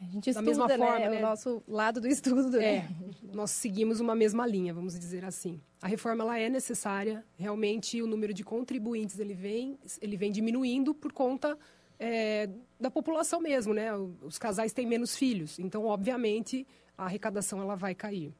a 0.00 0.04
gente 0.04 0.30
estuda, 0.30 0.34
da 0.34 0.42
mesma 0.42 0.68
né? 0.68 0.78
forma, 0.78 1.04
é 1.04 1.10
né? 1.10 1.18
o 1.18 1.22
nosso 1.22 1.60
lado 1.66 2.00
do 2.00 2.06
estudo. 2.06 2.56
Né? 2.56 2.76
É, 2.76 2.88
nós 3.34 3.50
seguimos 3.50 3.98
uma 3.98 4.14
mesma 4.14 4.46
linha, 4.46 4.72
vamos 4.72 4.96
dizer 4.96 5.24
assim. 5.24 5.60
A 5.82 5.88
reforma 5.88 6.22
ela 6.22 6.38
é 6.38 6.48
necessária. 6.48 7.24
Realmente, 7.36 8.00
o 8.00 8.06
número 8.06 8.32
de 8.32 8.44
contribuintes 8.44 9.18
ele 9.18 9.34
vem, 9.34 9.76
ele 10.00 10.16
vem 10.16 10.30
diminuindo 10.30 10.94
por 10.94 11.12
conta 11.12 11.58
é, 11.98 12.48
da 12.78 12.92
população 12.92 13.40
mesmo, 13.40 13.74
né? 13.74 13.92
Os 14.22 14.38
casais 14.38 14.72
têm 14.72 14.86
menos 14.86 15.16
filhos, 15.16 15.58
então, 15.58 15.84
obviamente, 15.84 16.64
a 16.96 17.06
arrecadação 17.06 17.60
ela 17.60 17.74
vai 17.74 17.92
cair. 17.92 18.32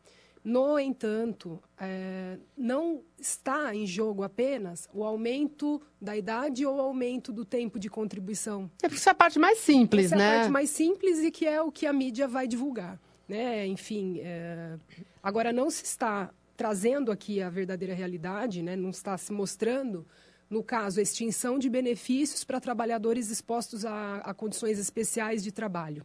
No 0.42 0.78
entanto, 0.78 1.62
é, 1.78 2.38
não 2.56 3.02
está 3.18 3.74
em 3.74 3.86
jogo 3.86 4.22
apenas 4.22 4.88
o 4.92 5.04
aumento 5.04 5.82
da 6.00 6.16
idade 6.16 6.64
ou 6.64 6.76
o 6.76 6.80
aumento 6.80 7.30
do 7.30 7.44
tempo 7.44 7.78
de 7.78 7.90
contribuição. 7.90 8.70
É 8.82 8.88
porque 8.88 8.96
isso 8.96 9.08
é 9.08 9.12
a 9.12 9.14
parte 9.14 9.38
mais 9.38 9.58
simples, 9.58 10.06
Essa 10.06 10.16
né? 10.16 10.24
É 10.24 10.28
a 10.28 10.38
parte 10.38 10.50
mais 10.50 10.70
simples 10.70 11.18
e 11.18 11.30
que 11.30 11.46
é 11.46 11.60
o 11.60 11.70
que 11.70 11.86
a 11.86 11.92
mídia 11.92 12.26
vai 12.26 12.48
divulgar. 12.48 12.98
Né? 13.28 13.66
Enfim, 13.66 14.20
é... 14.22 14.76
agora 15.22 15.52
não 15.52 15.70
se 15.70 15.84
está 15.84 16.30
trazendo 16.60 17.10
aqui 17.10 17.40
a 17.40 17.48
verdadeira 17.48 17.94
realidade, 17.94 18.62
né, 18.62 18.76
não 18.76 18.90
está 18.90 19.16
se 19.16 19.32
mostrando, 19.32 20.06
no 20.50 20.62
caso, 20.62 21.00
extinção 21.00 21.58
de 21.58 21.70
benefícios 21.70 22.44
para 22.44 22.60
trabalhadores 22.60 23.30
expostos 23.30 23.86
a, 23.86 24.16
a, 24.16 24.34
condições 24.34 24.78
especiais 24.78 25.42
de 25.42 25.52
trabalho. 25.52 26.04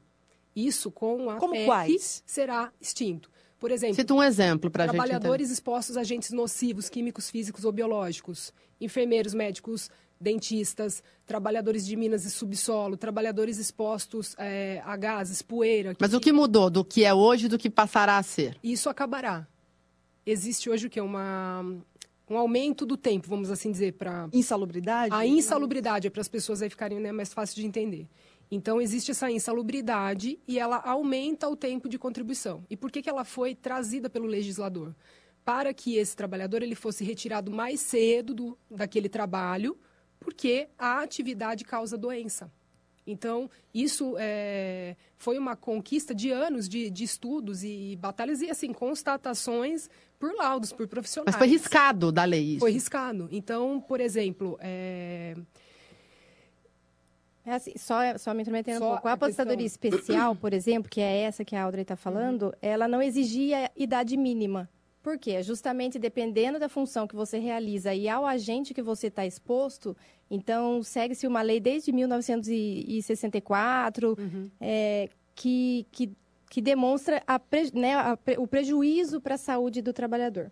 Isso 0.55 0.89
com 0.89 1.29
a 1.29 1.35
Como 1.35 1.51
PEC 1.51 1.65
quais? 1.65 2.23
será 2.25 2.71
extinto. 2.79 3.29
Por 3.65 3.71
exemplo, 3.71 3.95
Cita 3.95 4.13
um 4.13 4.21
exemplo 4.21 4.69
para 4.69 4.83
a 4.83 4.85
gente 4.85 4.95
trabalhadores 4.95 5.49
expostos 5.49 5.97
a 5.97 6.01
agentes 6.01 6.29
nocivos, 6.29 6.87
químicos, 6.87 7.31
físicos 7.31 7.65
ou 7.65 7.71
biológicos, 7.71 8.53
enfermeiros, 8.79 9.33
médicos, 9.33 9.89
dentistas, 10.21 11.01
trabalhadores 11.25 11.83
de 11.83 11.95
minas 11.95 12.25
e 12.25 12.29
subsolo, 12.29 12.95
trabalhadores 12.95 13.57
expostos 13.57 14.35
é, 14.37 14.83
a 14.85 14.95
gases, 14.95 15.41
poeira. 15.41 15.95
Mas 15.99 16.13
o 16.13 16.19
que 16.19 16.31
mudou 16.31 16.69
do 16.69 16.85
que 16.85 17.03
é 17.03 17.11
hoje 17.11 17.47
do 17.47 17.57
que 17.57 17.67
passará 17.67 18.19
a 18.19 18.21
ser? 18.21 18.55
Isso 18.63 18.87
acabará. 18.87 19.47
Existe 20.23 20.69
hoje 20.69 20.85
o 20.85 20.89
que? 20.91 21.01
Uma, 21.01 21.65
um 22.29 22.37
aumento 22.37 22.85
do 22.85 22.95
tempo, 22.95 23.27
vamos 23.27 23.49
assim 23.49 23.71
dizer, 23.71 23.93
para... 23.93 24.29
Insalubridade? 24.31 25.11
A 25.11 25.25
insalubridade, 25.25 26.05
é 26.05 26.09
para 26.11 26.21
as 26.21 26.27
pessoas 26.27 26.61
aí 26.61 26.69
ficarem 26.69 26.99
né, 26.99 27.11
mais 27.11 27.33
fácil 27.33 27.55
de 27.55 27.65
entender. 27.65 28.07
Então, 28.49 28.79
existe 28.79 29.11
essa 29.11 29.29
insalubridade 29.31 30.39
e 30.47 30.59
ela 30.59 30.77
aumenta 30.77 31.49
o 31.49 31.55
tempo 31.55 31.89
de 31.89 31.97
contribuição. 31.97 32.63
E 32.69 32.77
por 32.77 32.91
que, 32.91 33.01
que 33.01 33.09
ela 33.09 33.23
foi 33.23 33.55
trazida 33.55 34.09
pelo 34.09 34.27
legislador? 34.27 34.95
Para 35.43 35.73
que 35.73 35.95
esse 35.95 36.15
trabalhador 36.15 36.61
ele 36.61 36.75
fosse 36.75 37.03
retirado 37.03 37.51
mais 37.51 37.79
cedo 37.79 38.33
do, 38.33 38.57
daquele 38.69 39.09
trabalho, 39.09 39.77
porque 40.19 40.67
a 40.77 41.01
atividade 41.01 41.63
causa 41.63 41.97
doença. 41.97 42.51
Então, 43.07 43.49
isso 43.73 44.15
é, 44.17 44.95
foi 45.17 45.37
uma 45.37 45.55
conquista 45.55 46.13
de 46.15 46.31
anos 46.31 46.67
de, 46.67 46.89
de, 46.89 47.03
estudos 47.03 47.63
e 47.63 47.95
batalhas 48.01 48.41
e, 48.41 48.49
assim, 48.49 48.73
constatações 48.73 49.89
por 50.17 50.33
laudos, 50.33 50.73
por 50.73 50.87
profissionais. 50.87 51.35
Mas 51.35 51.37
foi 51.37 51.47
riscado 51.47 52.11
da 52.11 52.23
lei 52.23 52.53
isso? 52.53 52.59
Foi 52.59 52.71
riscado. 52.71 53.27
Então, 53.31 53.79
por 53.79 53.99
exemplo... 53.99 54.57
É... 54.59 55.35
É 57.45 57.53
assim, 57.53 57.73
só, 57.77 58.17
só 58.17 58.33
me 58.33 58.41
intrometendo 58.41 58.79
só 58.79 58.85
um 58.85 58.89
pouco. 58.93 59.07
A 59.07 59.11
aposentadoria 59.13 59.69
questão... 59.69 59.89
especial, 59.89 60.35
por 60.35 60.51
exemplo, 60.53 60.89
que 60.89 60.99
é 60.99 61.21
essa 61.21 61.45
que 61.45 61.55
a 61.55 61.63
Audrey 61.63 61.83
está 61.83 61.95
falando, 61.95 62.47
uhum. 62.47 62.53
ela 62.61 62.87
não 62.87 62.99
exigia 63.01 63.71
idade 63.75 64.17
mínima. 64.17 64.67
Por 65.03 65.19
quê? 65.19 65.43
Justamente 65.43 65.99
dependendo 65.99 66.57
da 66.57 66.67
função 66.67 67.05
que 67.05 67.15
você 67.15 67.37
realiza 67.37 67.93
e 67.93 68.09
ao 68.09 68.25
agente 68.25 68.73
que 68.73 68.81
você 68.81 69.05
está 69.05 69.23
exposto, 69.23 69.95
então 70.31 70.81
segue-se 70.81 71.27
uma 71.27 71.43
lei 71.43 71.59
desde 71.59 71.91
1964 71.91 74.17
uhum. 74.17 74.49
é, 74.59 75.07
que, 75.35 75.85
que, 75.91 76.11
que, 76.49 76.59
demonstra 76.59 77.21
a, 77.27 77.39
né, 77.71 77.93
a, 77.93 78.17
o 78.39 78.47
prejuízo 78.47 79.21
para 79.21 79.35
a 79.35 79.37
saúde 79.37 79.83
do 79.83 79.93
trabalhador. 79.93 80.51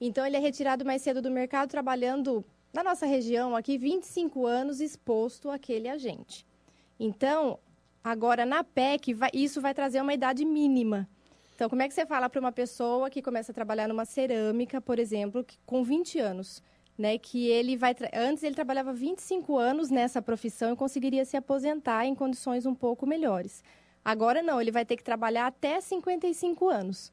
Então 0.00 0.26
ele 0.26 0.36
é 0.36 0.40
retirado 0.40 0.84
mais 0.84 1.02
cedo 1.02 1.22
do 1.22 1.30
mercado 1.30 1.70
trabalhando 1.70 2.44
na 2.72 2.82
nossa 2.82 3.04
região 3.04 3.54
aqui 3.54 3.76
25 3.76 4.46
anos 4.46 4.80
exposto 4.80 5.50
àquele 5.50 5.88
agente. 5.88 6.46
Então, 6.98 7.58
agora 8.02 8.46
na 8.46 8.64
PEC, 8.64 9.12
vai, 9.12 9.30
isso 9.34 9.60
vai 9.60 9.74
trazer 9.74 10.00
uma 10.00 10.14
idade 10.14 10.44
mínima. 10.44 11.08
Então, 11.54 11.68
como 11.68 11.82
é 11.82 11.88
que 11.88 11.94
você 11.94 12.06
fala 12.06 12.30
para 12.30 12.40
uma 12.40 12.50
pessoa 12.50 13.10
que 13.10 13.20
começa 13.20 13.52
a 13.52 13.54
trabalhar 13.54 13.86
numa 13.88 14.04
cerâmica, 14.04 14.80
por 14.80 14.98
exemplo, 14.98 15.44
que, 15.44 15.58
com 15.66 15.84
20 15.84 16.18
anos, 16.18 16.62
né, 16.96 17.18
que 17.18 17.48
ele 17.48 17.76
vai 17.76 17.94
antes 18.14 18.42
ele 18.42 18.54
trabalhava 18.54 18.92
25 18.92 19.56
anos 19.58 19.90
nessa 19.90 20.22
profissão 20.22 20.72
e 20.72 20.76
conseguiria 20.76 21.24
se 21.24 21.36
aposentar 21.36 22.06
em 22.06 22.14
condições 22.14 22.64
um 22.64 22.74
pouco 22.74 23.06
melhores. 23.06 23.62
Agora 24.04 24.42
não, 24.42 24.60
ele 24.60 24.70
vai 24.70 24.84
ter 24.84 24.96
que 24.96 25.04
trabalhar 25.04 25.46
até 25.46 25.80
55 25.80 26.68
anos. 26.68 27.12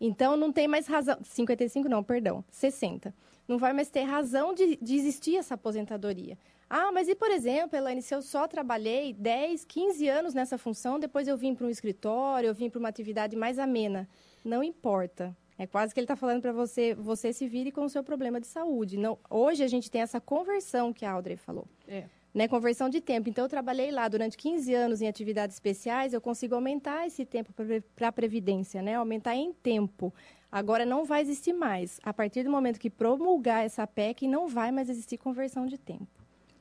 Então 0.00 0.36
não 0.36 0.52
tem 0.52 0.68
mais 0.68 0.86
razão, 0.86 1.16
55 1.22 1.88
não, 1.88 2.02
perdão, 2.02 2.44
60 2.50 3.14
não 3.46 3.58
vai 3.58 3.72
mais 3.72 3.88
ter 3.88 4.02
razão 4.02 4.54
de, 4.54 4.76
de 4.76 4.94
existir 4.96 5.36
essa 5.36 5.54
aposentadoria. 5.54 6.36
Ah, 6.68 6.90
mas 6.90 7.08
e 7.08 7.14
por 7.14 7.30
exemplo, 7.30 7.76
Elaine, 7.76 8.02
se 8.02 8.14
eu 8.14 8.20
só 8.20 8.48
trabalhei 8.48 9.12
10, 9.12 9.64
15 9.64 10.08
anos 10.08 10.34
nessa 10.34 10.58
função, 10.58 10.98
depois 10.98 11.28
eu 11.28 11.36
vim 11.36 11.54
para 11.54 11.66
um 11.66 11.70
escritório, 11.70 12.48
eu 12.48 12.54
vim 12.54 12.68
para 12.68 12.78
uma 12.78 12.88
atividade 12.88 13.36
mais 13.36 13.58
amena. 13.58 14.08
Não 14.44 14.62
importa. 14.62 15.36
É 15.58 15.66
quase 15.66 15.94
que 15.94 16.00
ele 16.00 16.04
está 16.04 16.16
falando 16.16 16.42
para 16.42 16.52
você, 16.52 16.94
você 16.94 17.32
se 17.32 17.48
vire 17.48 17.72
com 17.72 17.84
o 17.84 17.88
seu 17.88 18.04
problema 18.04 18.40
de 18.40 18.46
saúde. 18.46 18.98
Não, 18.98 19.18
hoje 19.30 19.62
a 19.62 19.68
gente 19.68 19.90
tem 19.90 20.02
essa 20.02 20.20
conversão 20.20 20.92
que 20.92 21.04
a 21.04 21.12
Audrey 21.12 21.36
falou. 21.36 21.66
É. 21.88 22.04
Né, 22.34 22.46
conversão 22.46 22.90
de 22.90 23.00
tempo. 23.00 23.30
Então, 23.30 23.46
eu 23.46 23.48
trabalhei 23.48 23.90
lá 23.90 24.06
durante 24.08 24.36
15 24.36 24.74
anos 24.74 25.00
em 25.00 25.08
atividades 25.08 25.56
especiais, 25.56 26.12
eu 26.12 26.20
consigo 26.20 26.54
aumentar 26.54 27.06
esse 27.06 27.24
tempo 27.24 27.50
para 27.94 28.08
a 28.08 28.12
Previdência, 28.12 28.82
né? 28.82 28.94
aumentar 28.94 29.34
em 29.34 29.54
tempo. 29.54 30.12
Agora 30.50 30.86
não 30.86 31.04
vai 31.04 31.22
existir 31.22 31.52
mais. 31.52 32.00
A 32.02 32.12
partir 32.12 32.42
do 32.42 32.50
momento 32.50 32.78
que 32.78 32.90
promulgar 32.90 33.64
essa 33.64 33.86
PEC, 33.86 34.26
não 34.26 34.48
vai 34.48 34.70
mais 34.70 34.88
existir 34.88 35.18
conversão 35.18 35.66
de 35.66 35.76
tempo. 35.76 36.06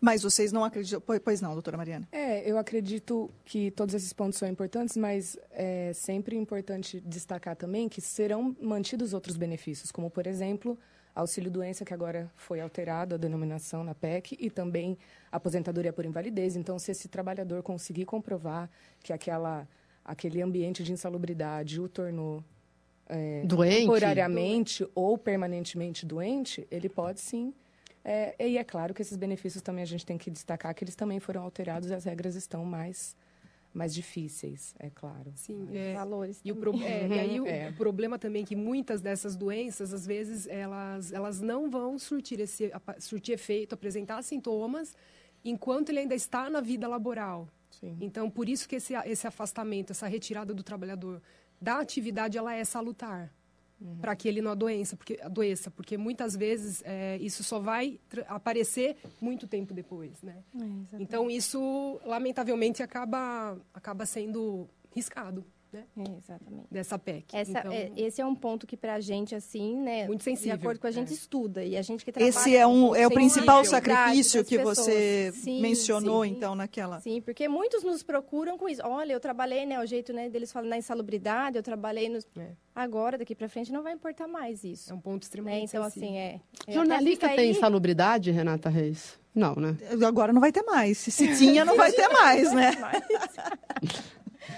Mas 0.01 0.21
vocês 0.21 0.51
não 0.51 0.63
acreditam. 0.63 1.01
Pois 1.23 1.41
não, 1.41 1.53
doutora 1.53 1.77
Mariana. 1.77 2.07
É, 2.11 2.47
eu 2.49 2.57
acredito 2.57 3.31
que 3.43 3.71
todos 3.71 3.95
esses 3.95 4.13
pontos 4.13 4.37
são 4.37 4.47
importantes, 4.47 4.95
mas 4.97 5.37
é 5.51 5.91
sempre 5.93 6.35
importante 6.35 6.99
destacar 6.99 7.55
também 7.55 7.89
que 7.89 8.01
serão 8.01 8.55
mantidos 8.61 9.13
outros 9.13 9.37
benefícios, 9.37 9.91
como, 9.91 10.09
por 10.09 10.27
exemplo, 10.27 10.77
auxílio-doença, 11.15 11.85
que 11.85 11.93
agora 11.93 12.29
foi 12.35 12.59
alterado 12.59 13.15
a 13.15 13.17
denominação 13.17 13.83
na 13.83 13.95
PEC, 13.95 14.37
e 14.39 14.49
também 14.49 14.97
aposentadoria 15.31 15.93
por 15.93 16.05
invalidez. 16.05 16.55
Então, 16.55 16.77
se 16.77 16.91
esse 16.91 17.07
trabalhador 17.07 17.63
conseguir 17.63 18.05
comprovar 18.05 18.69
que 19.01 19.13
aquela, 19.13 19.67
aquele 20.03 20.41
ambiente 20.41 20.83
de 20.83 20.91
insalubridade 20.91 21.79
o 21.79 21.87
tornou 21.87 22.43
é, 23.07 23.43
doente. 23.45 23.81
temporariamente 23.81 24.83
doente. 24.83 24.91
ou 24.95 25.17
permanentemente 25.17 26.05
doente, 26.05 26.67
ele 26.71 26.89
pode 26.89 27.19
sim. 27.19 27.53
É, 28.03 28.35
e 28.47 28.57
é 28.57 28.63
claro 28.63 28.93
que 28.93 29.01
esses 29.01 29.17
benefícios 29.17 29.63
também 29.63 29.81
a 29.81 29.87
gente 29.87 30.05
tem 30.05 30.17
que 30.17 30.29
destacar 30.29 30.73
que 30.75 30.83
eles 30.83 30.95
também 30.95 31.19
foram 31.19 31.41
alterados 31.41 31.89
e 31.89 31.93
as 31.93 32.03
regras 32.03 32.35
estão 32.35 32.63
mais 32.63 33.15
mais 33.75 33.93
difíceis, 33.93 34.73
é 34.79 34.89
claro. 34.89 35.33
Sim, 35.35 35.67
é, 35.73 35.93
valores. 35.93 36.39
E, 36.45 36.51
o 36.51 36.55
pro, 36.55 36.73
é, 36.81 37.07
e 37.07 37.19
aí 37.19 37.39
o, 37.41 37.45
é. 37.45 37.73
problema 37.73 38.17
também 38.17 38.43
é 38.43 38.45
que 38.45 38.55
muitas 38.55 39.01
dessas 39.01 39.35
doenças, 39.35 39.93
às 39.93 40.07
vezes, 40.07 40.47
elas, 40.47 41.11
elas 41.11 41.41
não 41.41 41.69
vão 41.69 41.99
surtir, 41.99 42.39
esse, 42.39 42.71
surtir 42.99 43.33
efeito, 43.33 43.75
apresentar 43.75 44.21
sintomas, 44.21 44.95
enquanto 45.43 45.89
ele 45.89 45.99
ainda 45.99 46.15
está 46.15 46.49
na 46.49 46.61
vida 46.61 46.87
laboral. 46.87 47.49
Sim. 47.69 47.97
Então, 47.99 48.29
por 48.29 48.47
isso 48.47 48.67
que 48.67 48.77
esse, 48.77 48.93
esse 48.93 49.27
afastamento, 49.27 49.91
essa 49.91 50.07
retirada 50.07 50.53
do 50.53 50.63
trabalhador 50.63 51.21
da 51.59 51.79
atividade 51.79 52.37
ela 52.37 52.53
é 52.53 52.63
salutar. 52.63 53.33
Uhum. 53.79 53.97
Para 53.97 54.15
que 54.15 54.25
ele 54.27 54.41
não 54.41 54.51
adoeça, 54.51 54.95
porque, 54.95 55.19
adoeça, 55.21 55.69
porque 55.69 55.97
muitas 55.97 56.33
vezes 56.33 56.81
é, 56.85 57.17
isso 57.17 57.43
só 57.43 57.59
vai 57.59 57.99
aparecer 58.27 58.95
muito 59.19 59.47
tempo 59.47 59.73
depois, 59.73 60.21
né? 60.21 60.43
É, 60.93 61.01
então 61.01 61.29
isso 61.29 61.99
lamentavelmente 62.05 62.81
acaba 62.81 63.59
acaba 63.73 64.05
sendo 64.05 64.69
riscado 64.95 65.43
né? 65.75 65.83
É, 65.97 66.17
exatamente. 66.17 66.67
Dessa 66.71 66.97
PEC. 66.97 67.25
Essa, 67.33 67.59
então... 67.59 67.71
é, 67.71 67.91
esse 67.97 68.21
é 68.21 68.25
um 68.25 68.35
ponto 68.35 68.65
que 68.65 68.77
para 68.77 68.95
a 68.95 68.99
gente, 68.99 69.35
assim, 69.35 69.77
né? 69.77 70.07
Muito 70.07 70.23
sensível. 70.23 70.57
De 70.57 70.63
acordo 70.63 70.79
com 70.79 70.87
a 70.87 70.91
gente 70.91 71.11
é. 71.11 71.13
estuda. 71.13 71.63
E 71.63 71.75
a 71.75 71.81
gente 71.81 72.05
que 72.05 72.11
trabalha... 72.11 72.29
Esse 72.29 72.55
é, 72.55 72.65
um, 72.65 72.95
é 72.95 73.05
o 73.05 73.11
principal 73.11 73.63
sacrifício 73.65 74.43
que 74.45 74.57
você 74.57 75.31
sim, 75.33 75.61
mencionou, 75.61 76.23
sim. 76.23 76.31
então, 76.31 76.55
naquela... 76.55 76.99
Sim, 77.01 77.21
porque 77.21 77.47
muitos 77.47 77.83
nos 77.83 78.03
procuram 78.03 78.57
com 78.57 78.69
isso. 78.69 78.81
Olha, 78.83 79.13
eu 79.13 79.19
trabalhei, 79.19 79.65
né? 79.65 79.79
O 79.79 79.85
jeito 79.85 80.13
né, 80.13 80.29
deles 80.29 80.51
falam 80.51 80.69
na 80.69 80.77
insalubridade, 80.77 81.57
eu 81.57 81.63
trabalhei 81.63 82.09
nos... 82.09 82.25
É. 82.37 82.51
Agora, 82.73 83.17
daqui 83.17 83.33
para 83.33 83.47
frente, 83.47 83.71
não 83.71 83.83
vai 83.83 83.93
importar 83.93 84.27
mais 84.27 84.63
isso. 84.63 84.91
É 84.91 84.95
um 84.95 84.99
ponto 84.99 85.23
extremamente 85.23 85.73
né? 85.73 85.79
Então, 85.79 85.83
sensível. 85.83 86.07
assim, 86.07 86.17
é... 86.17 86.41
é 86.67 86.71
Jornalista 86.71 87.27
tem 87.29 87.39
aí... 87.39 87.49
insalubridade, 87.51 88.31
Renata 88.31 88.69
Reis? 88.69 89.17
Não, 89.35 89.53
né? 89.55 89.75
Agora 90.07 90.31
não 90.31 90.39
vai 90.39 90.51
ter 90.51 90.63
mais. 90.63 90.97
Se 90.97 91.35
tinha, 91.35 91.65
não 91.65 91.75
vai 91.77 91.91
ter 91.91 92.07
mais, 92.07 92.53
né? 92.53 92.71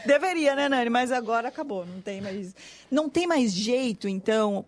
Deveria, 0.05 0.55
né, 0.55 0.69
Nani? 0.69 0.89
Mas 0.89 1.11
agora 1.11 1.47
acabou. 1.47 1.85
Não 1.85 2.01
tem 2.01 2.21
mais, 2.21 2.55
não 2.89 3.09
tem 3.09 3.27
mais 3.27 3.51
jeito, 3.53 4.07
então. 4.07 4.65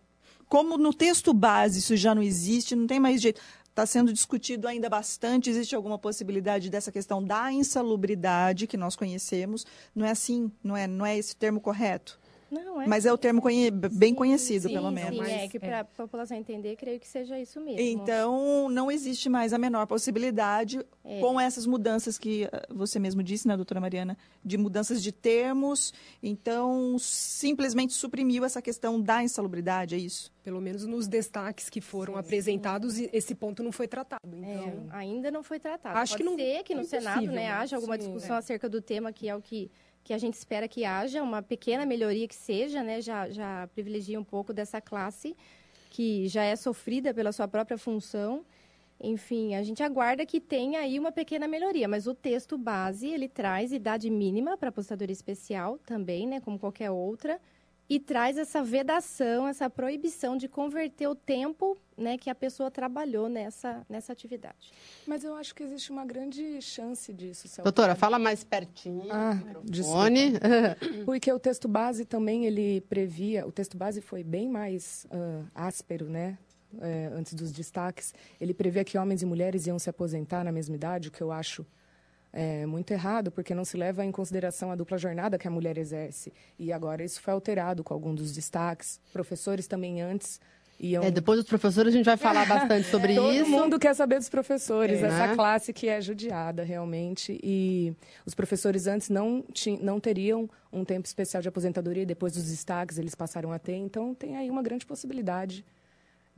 Como 0.48 0.80
no 0.80 0.92
texto 0.92 1.32
base 1.32 1.78
isso 1.78 1.96
já 1.96 2.16
não 2.16 2.24
existe, 2.24 2.76
não 2.76 2.88
tem 2.88 3.00
mais 3.00 3.22
jeito. 3.22 3.40
Está 3.70 3.86
sendo 3.86 4.12
discutido 4.12 4.68
ainda 4.68 4.90
bastante. 4.90 5.50
Existe 5.50 5.76
alguma 5.76 5.98
possibilidade 5.98 6.70
dessa 6.70 6.92
questão 6.92 7.24
da 7.24 7.52
insalubridade 7.52 8.68
que 8.68 8.76
nós 8.76 8.96
conhecemos? 8.96 9.66
Não 9.96 10.06
é 10.06 10.12
assim? 10.12 10.52
Não 10.64 10.76
é, 10.76 10.88
não 10.88 11.06
é 11.06 11.18
esse 11.18 11.36
termo 11.36 11.62
correto? 11.62 12.19
Não, 12.52 12.82
é 12.82 12.88
Mas 12.88 13.06
é 13.06 13.14
o 13.14 13.18
termo 13.18 13.42
conhe 13.42 13.70
bem 13.70 14.10
sim, 14.10 14.16
conhecido, 14.16 14.68
sim, 14.68 14.74
pelo 14.74 14.92
menos. 14.92 15.26
Sim, 15.26 15.34
é 15.34 15.48
que 15.48 15.60
para 15.60 15.82
a 15.82 15.84
população 15.84 16.36
entender, 16.36 16.76
creio 16.76 17.00
que 17.00 17.08
seja 17.08 17.40
isso 17.40 17.60
mesmo. 17.62 17.80
Então, 17.80 18.70
não 18.70 18.92
existe 18.92 19.30
mais 19.30 19.54
a 19.54 19.58
menor 19.58 19.86
possibilidade, 19.86 20.80
é. 21.04 21.20
com 21.20 21.40
essas 21.40 21.66
mudanças 21.66 22.18
que 22.18 22.46
ah, 22.52 22.66
você 22.70 23.00
mesmo 23.00 23.22
disse, 23.22 23.48
né, 23.48 23.56
doutora 23.56 23.80
Mariana, 23.80 24.18
de 24.44 24.58
mudanças 24.58 25.02
de 25.02 25.12
termos. 25.12 25.94
Então, 26.22 26.98
simplesmente 27.00 27.94
suprimiu 27.94 28.44
essa 28.44 28.62
questão 28.62 29.00
da 29.00 29.24
insalubridade, 29.24 29.96
é 29.96 29.98
isso? 29.98 30.32
Pelo 30.44 30.60
menos 30.60 30.86
nos 30.86 31.08
destaques 31.08 31.70
que 31.70 31.82
foram 31.82 32.14
sim, 32.14 32.20
apresentados, 32.20 32.98
esse 32.98 33.36
ponto 33.36 33.62
não 33.62 33.72
foi 33.72 33.88
tratado. 33.88 34.22
É, 34.26 34.38
então... 34.38 34.88
É, 34.92 34.96
ainda 34.96 35.30
não 35.30 35.44
foi 35.44 35.60
tratado. 35.60 35.98
Acho 35.98 36.14
Pode 36.14 36.24
que 36.24 36.30
não, 36.30 36.38
ser 36.38 36.64
que 36.64 36.74
no 36.74 36.82
é 36.82 36.86
Senado 36.86 37.28
né, 37.28 37.52
haja 37.52 37.76
alguma 37.76 37.98
discussão 37.98 38.36
acerca 38.36 38.68
do 38.68 38.82
tema, 38.82 39.14
que 39.14 39.30
é 39.30 39.36
o 39.36 39.42
que 39.42 39.70
que 40.10 40.14
a 40.16 40.18
gente 40.18 40.34
espera 40.34 40.68
que 40.68 40.86
haja 40.86 41.22
uma 41.22 41.40
pequena 41.40 41.86
melhoria 41.86 42.28
que 42.28 42.34
seja, 42.34 42.82
né, 42.82 43.00
já, 43.00 43.30
já 43.30 43.70
privilegia 43.76 44.20
um 44.20 44.24
pouco 44.24 44.52
dessa 44.52 44.82
classe. 44.82 45.38
que 45.92 46.28
já 46.28 46.44
é 46.44 46.56
sofrida 46.56 47.14
pela 47.14 47.32
sua 47.32 47.48
própria 47.48 47.78
função. 47.78 48.44
Enfim, 49.00 49.54
a 49.54 49.62
gente 49.62 49.84
aguarda 49.84 50.26
que 50.26 50.40
tenha 50.42 50.80
aí 50.80 50.98
uma 50.98 51.12
pequena 51.12 51.48
melhoria, 51.48 51.88
mas 51.88 52.08
o 52.08 52.16
texto 52.16 52.58
base, 52.58 53.08
ele 53.08 53.28
traz 53.28 53.72
idade 53.72 54.10
mínima 54.10 54.58
para 54.58 54.70
apostadoria 54.70 55.14
especial 55.14 55.78
também, 55.86 56.26
né, 56.26 56.40
como 56.40 56.58
qualquer 56.58 56.90
outra, 56.90 57.40
e 57.90 58.00
traz 58.00 58.38
essa 58.38 58.62
vedação, 58.64 59.48
essa 59.48 59.68
proibição 59.68 60.38
de 60.38 60.48
converter 60.48 61.08
o 61.08 61.16
tempo 61.16 61.76
né, 61.98 62.18
que 62.18 62.30
a 62.30 62.36
pessoa 62.36 62.70
trabalhou 62.70 63.28
nessa, 63.28 63.86
nessa 63.90 64.14
atividade. 64.14 64.72
Mas 65.08 65.24
eu 65.24 65.34
acho 65.36 65.56
que 65.56 65.64
existe 65.64 65.92
uma 65.92 66.06
grande 66.06 66.62
chance 66.62 67.12
disso. 67.12 67.48
Doutora, 67.64 67.96
fala 67.96 68.20
mais 68.20 68.44
pertinho. 68.44 69.12
Ah, 69.12 69.38
Porque 71.04 71.34
o 71.34 71.40
texto 71.40 71.68
base 71.68 72.06
também 72.06 72.46
ele 72.46 72.82
previa, 72.82 73.46
o 73.48 73.52
texto 73.52 73.76
base 73.76 74.02
foi 74.02 74.24
bem 74.24 74.48
mais 74.48 75.08
uh, 75.12 75.46
áspero, 75.56 76.08
né? 76.08 76.38
É, 76.80 77.10
antes 77.16 77.34
dos 77.34 77.52
destaques, 77.52 78.14
ele 78.40 78.54
previa 78.54 78.84
que 78.84 78.96
homens 78.96 79.24
e 79.24 79.26
mulheres 79.26 79.66
iam 79.66 79.80
se 79.80 79.90
aposentar 79.90 80.44
na 80.44 80.52
mesma 80.52 80.76
idade, 80.76 81.08
o 81.08 81.12
que 81.12 81.20
eu 81.20 81.32
acho 81.32 81.66
é 82.32 82.66
muito 82.66 82.92
errado, 82.92 83.32
porque 83.32 83.56
não 83.56 83.66
se 83.66 83.76
leva 83.76 84.06
em 84.06 84.12
consideração 84.12 84.72
a 84.72 84.76
dupla 84.76 84.98
jornada 84.98 85.38
que 85.38 85.48
a 85.48 85.52
mulher 85.52 85.78
exerce. 85.78 86.32
E 86.58 86.72
agora 86.72 87.04
isso 87.04 87.22
foi 87.22 87.34
alterado 87.34 87.84
com 87.84 87.94
algum 87.94 88.14
dos 88.14 88.32
destaques. 88.34 89.00
Professores 89.12 89.68
também 89.68 90.02
antes 90.02 90.40
iam... 90.80 91.04
É, 91.04 91.10
depois 91.10 91.40
dos 91.40 91.50
professores 91.50 91.94
a 91.94 91.98
gente 91.98 92.06
vai 92.06 92.18
falar 92.18 92.46
bastante 92.48 92.88
sobre 92.88 93.16
Todo 93.16 93.34
isso. 93.34 93.46
Todo 93.46 93.52
mundo 93.52 93.80
quer 93.80 93.96
saber 93.96 94.20
dos 94.20 94.30
professores, 94.30 95.02
é, 95.02 95.08
essa 95.08 95.28
né? 95.28 95.36
classe 95.36 95.74
que 95.74 95.90
é 95.90 96.00
judiada 96.00 96.64
realmente. 96.64 97.40
E 97.44 97.94
os 98.26 98.36
professores 98.36 98.86
antes 98.86 99.10
não, 99.10 99.44
não 99.82 100.00
teriam 100.00 100.50
um 100.72 100.86
tempo 100.86 101.08
especial 101.08 101.42
de 101.42 101.50
aposentadoria, 101.50 102.06
depois 102.06 102.34
dos 102.34 102.50
destaques 102.50 103.00
eles 103.00 103.16
passaram 103.16 103.52
a 103.52 103.58
ter. 103.58 103.76
Então 103.76 104.14
tem 104.14 104.38
aí 104.38 104.52
uma 104.52 104.62
grande 104.62 104.86
possibilidade 104.86 105.66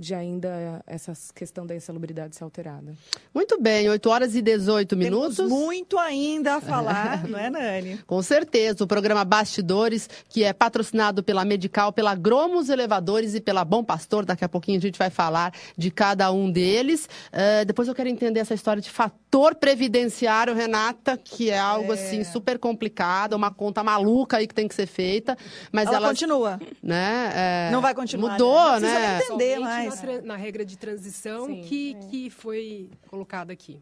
de 0.02 0.16
ainda 0.16 0.84
essa 0.88 1.14
questão 1.34 1.66
da 1.66 1.76
insalubridade 1.76 2.36
ser 2.36 2.44
alterada. 2.44 2.94
Muito 3.34 3.62
bem, 3.62 3.88
8 3.88 4.10
horas 4.10 4.36
e 4.36 4.42
18 4.42 4.98
minutos. 4.98 5.38
Temos 5.38 5.52
muito 5.52 5.98
ainda 5.98 6.56
a 6.56 6.62
falar, 6.62 7.26
não 7.30 7.38
é, 7.38 7.50
Nani? 7.50 8.00
Com 8.08 8.22
certeza. 8.24 8.84
O 8.84 8.88
programa 8.88 9.24
Bastidores, 9.24 10.10
que 10.28 10.44
é 10.44 10.52
patrocinado 10.52 11.22
pela 11.22 11.46
Medical, 11.46 11.94
pela 11.94 12.16
Gromos 12.16 12.70
Elevadores 12.70 13.36
e 13.36 13.40
pela 13.40 13.64
Bom 13.64 13.84
Pastor. 13.84 14.26
Daqui 14.26 14.44
a 14.44 14.50
pouquinho 14.50 14.80
a 14.80 14.82
gente 14.82 14.98
vai 14.98 15.12
falar 15.12 15.54
de 15.78 15.92
cada 15.92 16.32
um 16.32 16.52
deles. 16.52 17.08
Uh, 17.32 17.64
depois 17.66 17.88
eu 17.88 17.94
quero 17.94 18.10
entender 18.10 18.40
essa 18.40 18.56
história 18.56 18.82
de 18.82 18.90
fator 18.90 19.54
previdenciário, 19.54 20.56
Renata, 20.56 21.16
que 21.16 21.52
é 21.52 21.60
algo 21.60 21.92
é. 21.92 21.96
assim 21.96 22.24
super 22.24 22.58
complicado, 22.58 23.34
uma 23.34 23.52
conta 23.52 23.84
maluca 23.84 24.38
aí 24.38 24.48
que 24.48 24.56
tem 24.56 24.68
que 24.68 24.74
ser 24.74 24.88
feita. 24.88 25.38
Mas 25.72 25.88
ela, 25.88 25.98
ela 25.98 26.08
continua. 26.08 26.60
Né, 26.82 27.32
é, 27.36 27.70
não 27.72 27.82
vai 27.82 27.94
continuar. 27.94 28.32
Mudou, 28.32 28.80
né? 28.80 28.90
né? 28.90 29.20
entender 29.24 29.60
mais 29.60 29.91
na, 29.96 30.22
na, 30.22 30.36
regra 30.36 30.66
de 30.66 30.78
transição 30.78 31.48
Sim, 31.48 31.62
que, 31.62 31.96
é. 31.96 32.08
que 32.08 32.30
foi 32.30 32.90
colocada 33.10 33.54
aqui. 33.54 33.80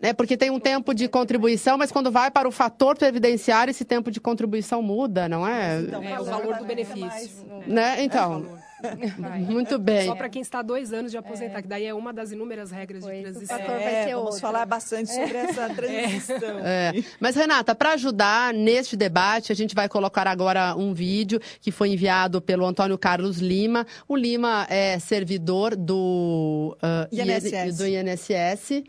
É, 0.00 0.12
porque 0.12 0.36
tem 0.36 0.50
um 0.50 0.60
tempo 0.60 0.92
de 0.92 1.08
contribuição, 1.08 1.78
mas 1.78 1.90
quando 1.90 2.10
vai 2.10 2.30
para 2.30 2.46
o 2.46 2.52
fator 2.52 2.96
previdenciário, 2.98 3.70
esse 3.70 3.84
tempo 3.84 4.10
de 4.10 4.20
contribuição 4.20 4.82
muda, 4.82 5.26
não 5.28 5.46
é? 5.46 5.80
Então, 5.80 6.02
é 6.02 6.20
o 6.20 6.24
valor 6.24 6.56
do 6.56 6.64
benefício. 6.64 7.46
Né? 7.66 8.02
Então, 8.04 8.58
muito 9.38 9.78
bem. 9.78 10.06
Só 10.06 10.14
para 10.14 10.28
quem 10.28 10.42
está 10.42 10.60
há 10.60 10.62
dois 10.62 10.92
anos 10.92 11.10
de 11.10 11.18
aposentar, 11.18 11.58
é. 11.58 11.62
que 11.62 11.68
daí 11.68 11.86
é 11.86 11.94
uma 11.94 12.12
das 12.12 12.32
inúmeras 12.32 12.70
regras 12.70 13.04
de 13.04 13.20
transição. 13.22 13.58
É, 13.58 14.06
vamos 14.08 14.24
outro. 14.24 14.40
falar 14.40 14.66
bastante 14.66 15.12
sobre 15.12 15.36
essa 15.36 15.62
é. 15.66 15.68
transição. 15.74 16.58
É. 16.60 16.92
Mas, 17.20 17.36
Renata, 17.36 17.74
para 17.74 17.92
ajudar 17.92 18.52
neste 18.52 18.96
debate, 18.96 19.52
a 19.52 19.54
gente 19.54 19.74
vai 19.74 19.88
colocar 19.88 20.26
agora 20.26 20.74
um 20.76 20.92
vídeo 20.92 21.40
que 21.60 21.70
foi 21.70 21.90
enviado 21.90 22.40
pelo 22.40 22.66
Antônio 22.66 22.98
Carlos 22.98 23.38
Lima. 23.38 23.86
O 24.08 24.16
Lima 24.16 24.66
é 24.68 24.98
servidor 24.98 25.76
do, 25.76 26.76
uh, 26.82 27.14
INSS. 27.14 27.78
do 27.78 27.86
INSS. 27.86 28.84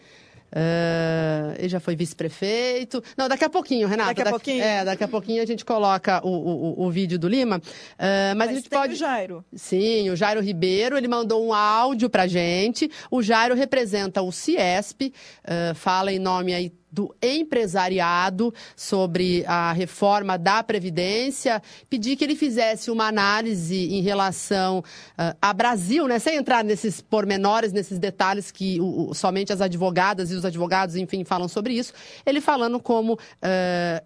Uh, 0.47 1.55
ele 1.57 1.69
já 1.69 1.79
foi 1.79 1.95
vice-prefeito. 1.95 3.03
Não, 3.17 3.27
daqui 3.27 3.43
a 3.43 3.49
pouquinho, 3.49 3.87
Renata. 3.87 4.13
Daqui 4.13 4.21
a 4.21 4.31
pouquinho? 4.31 4.63
É, 4.63 4.85
daqui 4.85 5.03
a 5.03 5.07
pouquinho 5.07 5.43
a 5.43 5.45
gente 5.45 5.65
coloca 5.65 6.21
o, 6.25 6.29
o, 6.29 6.85
o 6.85 6.89
vídeo 6.89 7.19
do 7.19 7.27
Lima. 7.27 7.57
Uh, 7.57 7.61
mas, 7.99 8.37
mas, 8.37 8.49
a 8.49 8.53
gente 8.53 8.69
pode. 8.69 8.93
O 8.93 8.95
Jairo. 8.95 9.45
Sim, 9.53 10.09
o 10.09 10.15
Jairo 10.15 10.41
Ribeiro, 10.41 10.97
ele 10.97 11.07
mandou 11.07 11.45
um 11.45 11.53
áudio 11.53 12.09
pra 12.09 12.27
gente. 12.27 12.89
O 13.11 13.21
Jairo 13.21 13.55
representa 13.55 14.21
o 14.21 14.31
Ciesp, 14.31 15.01
uh, 15.03 15.75
fala 15.75 16.11
em 16.11 16.19
nome 16.19 16.53
aí 16.53 16.71
do 16.91 17.15
empresariado 17.21 18.53
sobre 18.75 19.43
a 19.45 19.71
reforma 19.73 20.37
da 20.37 20.63
Previdência, 20.63 21.61
pedi 21.89 22.15
que 22.15 22.23
ele 22.23 22.35
fizesse 22.35 22.89
uma 22.89 23.07
análise 23.07 23.75
em 23.75 24.01
relação 24.01 24.79
uh, 24.79 25.37
a 25.41 25.53
Brasil, 25.53 26.07
né, 26.07 26.19
sem 26.19 26.37
entrar 26.37 26.63
nesses 26.63 27.01
pormenores, 27.01 27.71
nesses 27.71 27.99
detalhes 27.99 28.51
que 28.51 28.79
o, 28.79 29.09
o, 29.09 29.13
somente 29.13 29.51
as 29.51 29.61
advogadas 29.61 30.31
e 30.31 30.35
os 30.35 30.45
advogados, 30.45 30.95
enfim, 30.95 31.23
falam 31.23 31.47
sobre 31.47 31.73
isso, 31.73 31.93
ele 32.25 32.41
falando 32.41 32.79
como 32.79 33.13
uh, 33.13 33.17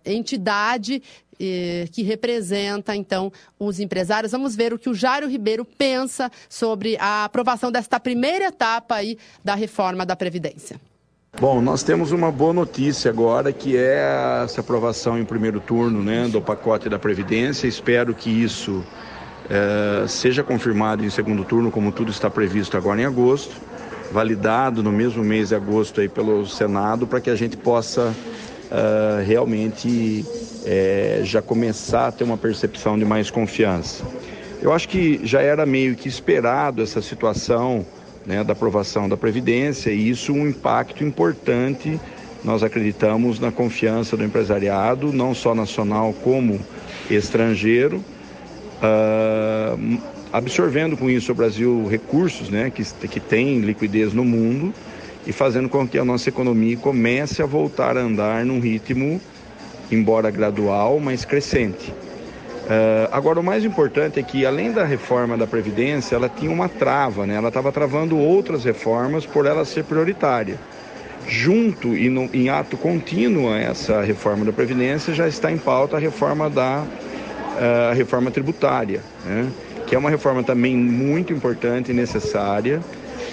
entidade 0.03 1.01
eh, 1.43 1.87
que 1.91 2.03
representa, 2.03 2.95
então, 2.95 3.33
os 3.57 3.79
empresários. 3.79 4.31
Vamos 4.31 4.55
ver 4.55 4.73
o 4.73 4.77
que 4.77 4.87
o 4.87 4.93
Jairo 4.93 5.27
Ribeiro 5.27 5.65
pensa 5.65 6.31
sobre 6.47 6.95
a 6.99 7.25
aprovação 7.25 7.71
desta 7.71 7.99
primeira 7.99 8.45
etapa 8.45 8.95
aí 8.95 9.17
da 9.43 9.55
reforma 9.55 10.05
da 10.05 10.15
Previdência. 10.15 10.79
Bom, 11.39 11.59
nós 11.59 11.81
temos 11.81 12.11
uma 12.11 12.31
boa 12.31 12.53
notícia 12.53 13.09
agora, 13.09 13.51
que 13.51 13.75
é 13.75 14.43
essa 14.43 14.61
aprovação 14.61 15.17
em 15.17 15.25
primeiro 15.25 15.59
turno 15.59 16.03
né, 16.03 16.27
do 16.27 16.39
pacote 16.39 16.87
da 16.87 16.99
Previdência. 16.99 17.67
Espero 17.67 18.13
que 18.13 18.29
isso 18.29 18.83
é, 19.49 20.05
seja 20.07 20.43
confirmado 20.43 21.03
em 21.03 21.09
segundo 21.09 21.43
turno, 21.43 21.71
como 21.71 21.91
tudo 21.91 22.11
está 22.11 22.29
previsto 22.29 22.77
agora 22.77 23.01
em 23.01 23.05
agosto, 23.05 23.55
validado 24.11 24.83
no 24.83 24.91
mesmo 24.91 25.23
mês 25.23 25.49
de 25.49 25.55
agosto 25.55 26.01
aí 26.01 26.07
pelo 26.07 26.45
Senado, 26.45 27.07
para 27.07 27.19
que 27.19 27.29
a 27.29 27.35
gente 27.35 27.57
possa 27.57 28.13
é, 28.69 29.23
realmente 29.25 30.23
é, 30.63 31.21
já 31.23 31.41
começar 31.41 32.07
a 32.07 32.11
ter 32.11 32.23
uma 32.23 32.37
percepção 32.37 32.99
de 32.99 33.05
mais 33.05 33.31
confiança. 33.31 34.03
Eu 34.61 34.71
acho 34.71 34.87
que 34.87 35.19
já 35.23 35.41
era 35.41 35.65
meio 35.65 35.95
que 35.95 36.07
esperado 36.07 36.83
essa 36.83 37.01
situação 37.01 37.83
né, 38.25 38.43
da 38.43 38.53
aprovação 38.53 39.09
da 39.09 39.17
Previdência 39.17 39.91
e 39.91 40.09
isso 40.09 40.33
um 40.33 40.47
impacto 40.47 41.03
importante, 41.03 41.99
nós 42.43 42.63
acreditamos, 42.63 43.39
na 43.39 43.51
confiança 43.51 44.17
do 44.17 44.23
empresariado, 44.23 45.13
não 45.13 45.33
só 45.33 45.53
nacional 45.53 46.13
como 46.23 46.59
estrangeiro, 47.09 48.03
uh, 48.81 50.01
absorvendo 50.33 50.97
com 50.97 51.09
isso 51.09 51.31
o 51.31 51.35
Brasil 51.35 51.87
recursos 51.87 52.49
né, 52.49 52.71
que, 52.71 52.83
que 53.07 53.19
tem 53.19 53.59
liquidez 53.59 54.13
no 54.13 54.23
mundo 54.23 54.73
e 55.25 55.31
fazendo 55.31 55.69
com 55.69 55.87
que 55.87 55.99
a 55.99 56.05
nossa 56.05 56.29
economia 56.29 56.77
comece 56.77 57.41
a 57.41 57.45
voltar 57.45 57.95
a 57.95 58.01
andar 58.01 58.43
num 58.45 58.59
ritmo, 58.59 59.21
embora 59.91 60.31
gradual, 60.31 60.99
mas 60.99 61.25
crescente. 61.25 61.93
Uh, 62.71 63.09
agora, 63.11 63.37
o 63.37 63.43
mais 63.43 63.65
importante 63.65 64.17
é 64.17 64.23
que, 64.23 64.45
além 64.45 64.71
da 64.71 64.85
reforma 64.85 65.37
da 65.37 65.45
Previdência, 65.45 66.15
ela 66.15 66.29
tinha 66.29 66.49
uma 66.49 66.69
trava, 66.69 67.27
né? 67.27 67.35
ela 67.35 67.49
estava 67.49 67.69
travando 67.69 68.17
outras 68.17 68.63
reformas 68.63 69.25
por 69.25 69.45
ela 69.45 69.65
ser 69.65 69.83
prioritária. 69.83 70.57
Junto 71.27 71.97
e 71.97 72.09
no, 72.09 72.29
em 72.33 72.47
ato 72.47 72.77
contínuo 72.77 73.51
a 73.51 73.59
essa 73.59 74.01
reforma 74.01 74.45
da 74.45 74.53
Previdência, 74.53 75.13
já 75.13 75.27
está 75.27 75.51
em 75.51 75.57
pauta 75.57 75.97
a 75.97 75.99
reforma 75.99 76.49
da 76.49 76.81
uh, 76.81 77.93
reforma 77.93 78.31
tributária, 78.31 79.01
né? 79.25 79.49
que 79.85 79.93
é 79.93 79.97
uma 79.97 80.09
reforma 80.09 80.41
também 80.41 80.73
muito 80.73 81.33
importante 81.33 81.91
e 81.91 81.93
necessária. 81.93 82.79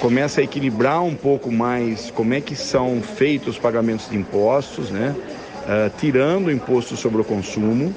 Começa 0.00 0.40
a 0.40 0.44
equilibrar 0.44 1.04
um 1.04 1.14
pouco 1.14 1.52
mais 1.52 2.10
como 2.10 2.34
é 2.34 2.40
que 2.40 2.56
são 2.56 3.00
feitos 3.00 3.50
os 3.50 3.58
pagamentos 3.58 4.10
de 4.10 4.16
impostos, 4.16 4.90
né? 4.90 5.14
Uh, 5.14 5.90
tirando 5.98 6.46
o 6.46 6.50
imposto 6.50 6.96
sobre 6.96 7.20
o 7.20 7.24
consumo 7.24 7.94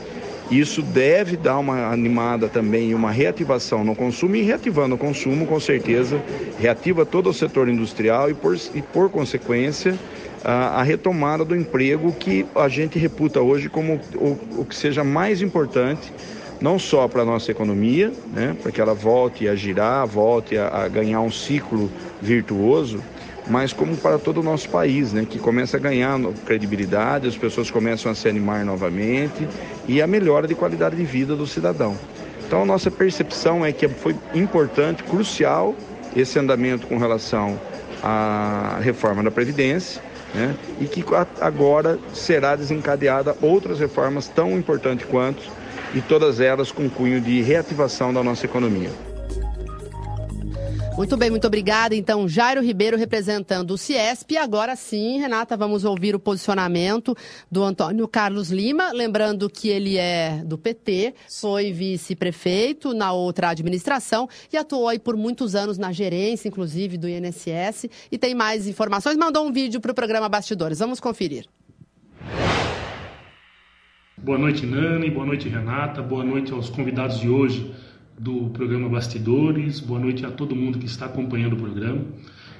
isso 0.51 0.81
deve 0.81 1.37
dar 1.37 1.57
uma 1.57 1.91
animada 1.91 2.49
também, 2.49 2.93
uma 2.93 3.09
reativação 3.09 3.85
no 3.85 3.95
consumo 3.95 4.35
e 4.35 4.41
reativando 4.41 4.95
o 4.95 4.97
consumo, 4.97 5.47
com 5.47 5.59
certeza, 5.59 6.21
reativa 6.59 7.05
todo 7.05 7.29
o 7.29 7.33
setor 7.33 7.69
industrial 7.69 8.29
e, 8.29 8.33
por, 8.33 8.55
e, 8.75 8.81
por 8.81 9.09
consequência, 9.09 9.97
a, 10.43 10.81
a 10.81 10.83
retomada 10.83 11.45
do 11.45 11.55
emprego 11.55 12.11
que 12.11 12.45
a 12.53 12.67
gente 12.67 12.99
reputa 12.99 13.39
hoje 13.39 13.69
como 13.69 13.99
o, 14.15 14.61
o 14.61 14.65
que 14.65 14.75
seja 14.75 15.03
mais 15.03 15.41
importante 15.41 16.11
não 16.59 16.77
só 16.77 17.07
para 17.07 17.23
a 17.23 17.25
nossa 17.25 17.49
economia, 17.49 18.13
né, 18.31 18.55
para 18.61 18.71
que 18.71 18.79
ela 18.79 18.93
volte 18.93 19.47
a 19.47 19.55
girar, 19.55 20.05
volte 20.05 20.55
a, 20.55 20.67
a 20.67 20.87
ganhar 20.87 21.19
um 21.21 21.31
ciclo 21.31 21.91
virtuoso, 22.21 23.03
mas 23.51 23.73
como 23.73 23.97
para 23.97 24.17
todo 24.17 24.39
o 24.39 24.43
nosso 24.43 24.69
país, 24.69 25.11
né, 25.11 25.27
que 25.29 25.37
começa 25.37 25.75
a 25.75 25.79
ganhar 25.79 26.17
credibilidade, 26.45 27.27
as 27.27 27.35
pessoas 27.35 27.69
começam 27.69 28.09
a 28.09 28.15
se 28.15 28.29
animar 28.29 28.63
novamente 28.63 29.45
e 29.89 30.01
a 30.01 30.07
melhora 30.07 30.47
de 30.47 30.55
qualidade 30.55 30.95
de 30.95 31.03
vida 31.03 31.35
do 31.35 31.45
cidadão. 31.45 31.97
Então, 32.47 32.61
a 32.61 32.65
nossa 32.65 32.89
percepção 32.89 33.65
é 33.65 33.73
que 33.73 33.89
foi 33.89 34.15
importante, 34.33 35.03
crucial, 35.03 35.75
esse 36.15 36.39
andamento 36.39 36.87
com 36.87 36.97
relação 36.97 37.59
à 38.01 38.79
reforma 38.81 39.21
da 39.21 39.31
Previdência, 39.31 40.01
né, 40.33 40.55
e 40.79 40.85
que 40.85 41.03
agora 41.41 41.99
será 42.13 42.55
desencadeada 42.55 43.35
outras 43.41 43.81
reformas 43.81 44.29
tão 44.29 44.57
importantes 44.57 45.05
quanto, 45.05 45.43
e 45.93 45.99
todas 45.99 46.39
elas 46.39 46.71
com 46.71 46.89
cunho 46.89 47.19
de 47.19 47.41
reativação 47.41 48.13
da 48.13 48.23
nossa 48.23 48.45
economia. 48.45 49.10
Muito 50.97 51.15
bem, 51.15 51.29
muito 51.29 51.47
obrigada. 51.47 51.95
Então, 51.95 52.27
Jairo 52.27 52.61
Ribeiro 52.61 52.97
representando 52.97 53.71
o 53.71 53.77
Ciesp. 53.77 54.33
E 54.33 54.37
agora 54.37 54.75
sim, 54.75 55.19
Renata, 55.19 55.55
vamos 55.55 55.85
ouvir 55.85 56.13
o 56.13 56.19
posicionamento 56.19 57.15
do 57.49 57.63
Antônio 57.63 58.07
Carlos 58.07 58.51
Lima. 58.51 58.91
Lembrando 58.91 59.49
que 59.49 59.69
ele 59.69 59.97
é 59.97 60.43
do 60.45 60.57
PT, 60.57 61.15
foi 61.29 61.71
vice-prefeito 61.71 62.93
na 62.93 63.13
outra 63.13 63.49
administração 63.49 64.27
e 64.51 64.57
atuou 64.57 64.87
aí 64.87 64.99
por 64.99 65.15
muitos 65.15 65.55
anos 65.55 65.77
na 65.77 65.91
gerência, 65.91 66.49
inclusive, 66.49 66.97
do 66.97 67.07
INSS. 67.07 67.87
E 68.11 68.17
tem 68.17 68.35
mais 68.35 68.67
informações. 68.67 69.15
Mandou 69.15 69.47
um 69.47 69.51
vídeo 69.51 69.79
para 69.79 69.91
o 69.91 69.95
programa 69.95 70.27
Bastidores. 70.27 70.79
Vamos 70.79 70.99
conferir. 70.99 71.45
Boa 74.17 74.37
noite, 74.37 74.65
Nani. 74.65 75.09
Boa 75.09 75.25
noite, 75.25 75.47
Renata. 75.47 76.01
Boa 76.01 76.23
noite 76.23 76.51
aos 76.51 76.69
convidados 76.69 77.17
de 77.19 77.29
hoje 77.29 77.73
do 78.21 78.51
programa 78.51 78.87
Bastidores. 78.87 79.79
Boa 79.79 79.99
noite 79.99 80.23
a 80.23 80.29
todo 80.29 80.55
mundo 80.55 80.77
que 80.77 80.85
está 80.85 81.07
acompanhando 81.07 81.53
o 81.53 81.57
programa. 81.57 82.05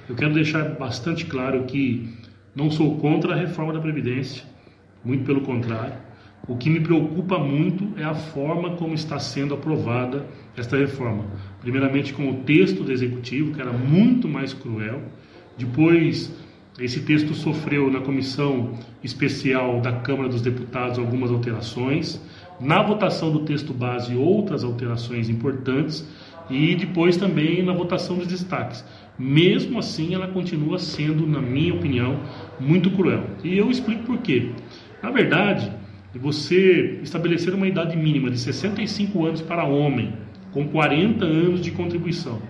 Eu 0.08 0.16
quero 0.16 0.34
deixar 0.34 0.70
bastante 0.70 1.24
claro 1.24 1.62
que 1.66 2.08
não 2.52 2.68
sou 2.68 2.98
contra 2.98 3.32
a 3.32 3.36
reforma 3.36 3.72
da 3.72 3.78
Previdência, 3.78 4.42
muito 5.04 5.24
pelo 5.24 5.42
contrário. 5.42 5.94
O 6.48 6.56
que 6.56 6.68
me 6.68 6.80
preocupa 6.80 7.38
muito 7.38 7.96
é 7.96 8.02
a 8.02 8.12
forma 8.12 8.74
como 8.74 8.92
está 8.92 9.20
sendo 9.20 9.54
aprovada 9.54 10.26
esta 10.56 10.76
reforma. 10.76 11.26
Primeiramente, 11.60 12.12
com 12.12 12.28
o 12.28 12.34
texto 12.42 12.82
do 12.82 12.90
Executivo, 12.90 13.54
que 13.54 13.60
era 13.60 13.72
muito 13.72 14.26
mais 14.26 14.52
cruel. 14.52 15.00
Depois, 15.56 16.34
esse 16.76 17.02
texto 17.02 17.34
sofreu 17.34 17.88
na 17.88 18.00
comissão 18.00 18.76
especial 19.04 19.80
da 19.80 19.92
Câmara 19.92 20.28
dos 20.28 20.42
Deputados 20.42 20.98
algumas 20.98 21.30
alterações 21.30 22.20
na 22.62 22.80
votação 22.80 23.32
do 23.32 23.40
texto 23.40 23.74
base 23.74 24.14
outras 24.14 24.62
alterações 24.62 25.28
importantes 25.28 26.06
e 26.48 26.74
depois 26.76 27.16
também 27.16 27.62
na 27.62 27.72
votação 27.72 28.16
dos 28.16 28.26
destaques. 28.26 28.84
Mesmo 29.18 29.78
assim, 29.78 30.14
ela 30.14 30.28
continua 30.28 30.78
sendo, 30.78 31.26
na 31.26 31.40
minha 31.40 31.74
opinião, 31.74 32.20
muito 32.60 32.90
cruel. 32.90 33.24
E 33.42 33.58
eu 33.58 33.70
explico 33.70 34.04
por 34.04 34.18
quê. 34.18 34.50
Na 35.02 35.10
verdade, 35.10 35.72
você 36.14 37.00
estabelecer 37.02 37.52
uma 37.54 37.66
idade 37.66 37.96
mínima 37.96 38.30
de 38.30 38.38
65 38.38 39.26
anos 39.26 39.40
para 39.40 39.64
homem, 39.64 40.12
com 40.52 40.68
40 40.68 41.24
anos 41.24 41.60
de 41.60 41.70
contribuição, 41.70 42.40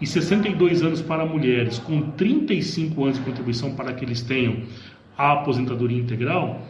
e 0.00 0.06
62 0.06 0.82
anos 0.82 1.02
para 1.02 1.26
mulheres, 1.26 1.78
com 1.78 2.00
35 2.12 3.04
anos 3.04 3.18
de 3.18 3.24
contribuição 3.24 3.74
para 3.74 3.92
que 3.92 4.04
eles 4.04 4.22
tenham 4.22 4.56
a 5.16 5.32
aposentadoria 5.32 5.98
integral, 5.98 6.62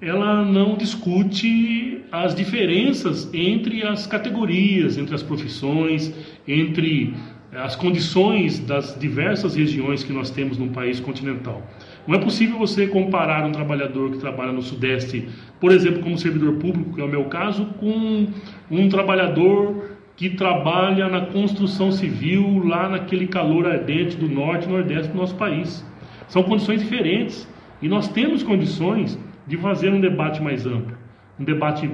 ela 0.00 0.44
não 0.44 0.76
discute 0.76 2.04
as 2.12 2.34
diferenças 2.34 3.28
entre 3.34 3.84
as 3.84 4.06
categorias, 4.06 4.96
entre 4.96 5.14
as 5.14 5.22
profissões, 5.22 6.14
entre 6.46 7.14
as 7.52 7.74
condições 7.74 8.60
das 8.60 8.96
diversas 8.98 9.56
regiões 9.56 10.04
que 10.04 10.12
nós 10.12 10.30
temos 10.30 10.56
no 10.56 10.68
país 10.68 11.00
continental. 11.00 11.62
Não 12.06 12.14
é 12.14 12.18
possível 12.18 12.58
você 12.58 12.86
comparar 12.86 13.44
um 13.44 13.52
trabalhador 13.52 14.12
que 14.12 14.18
trabalha 14.18 14.52
no 14.52 14.62
Sudeste, 14.62 15.28
por 15.58 15.72
exemplo, 15.72 16.00
como 16.00 16.16
servidor 16.16 16.54
público, 16.54 16.94
que 16.94 17.00
é 17.00 17.04
o 17.04 17.08
meu 17.08 17.24
caso, 17.24 17.66
com 17.80 18.28
um 18.70 18.88
trabalhador 18.88 19.96
que 20.14 20.30
trabalha 20.30 21.08
na 21.08 21.22
construção 21.26 21.90
civil 21.90 22.64
lá 22.64 22.88
naquele 22.88 23.26
calor 23.26 23.66
ardente 23.66 24.16
do 24.16 24.28
norte 24.28 24.66
e 24.66 24.68
nordeste 24.68 25.12
do 25.12 25.18
nosso 25.18 25.34
país. 25.34 25.84
São 26.28 26.42
condições 26.42 26.80
diferentes 26.80 27.48
e 27.80 27.88
nós 27.88 28.08
temos 28.08 28.42
condições 28.42 29.18
de 29.48 29.56
fazer 29.56 29.90
um 29.90 30.00
debate 30.00 30.42
mais 30.42 30.66
amplo, 30.66 30.96
um 31.40 31.44
debate 31.44 31.90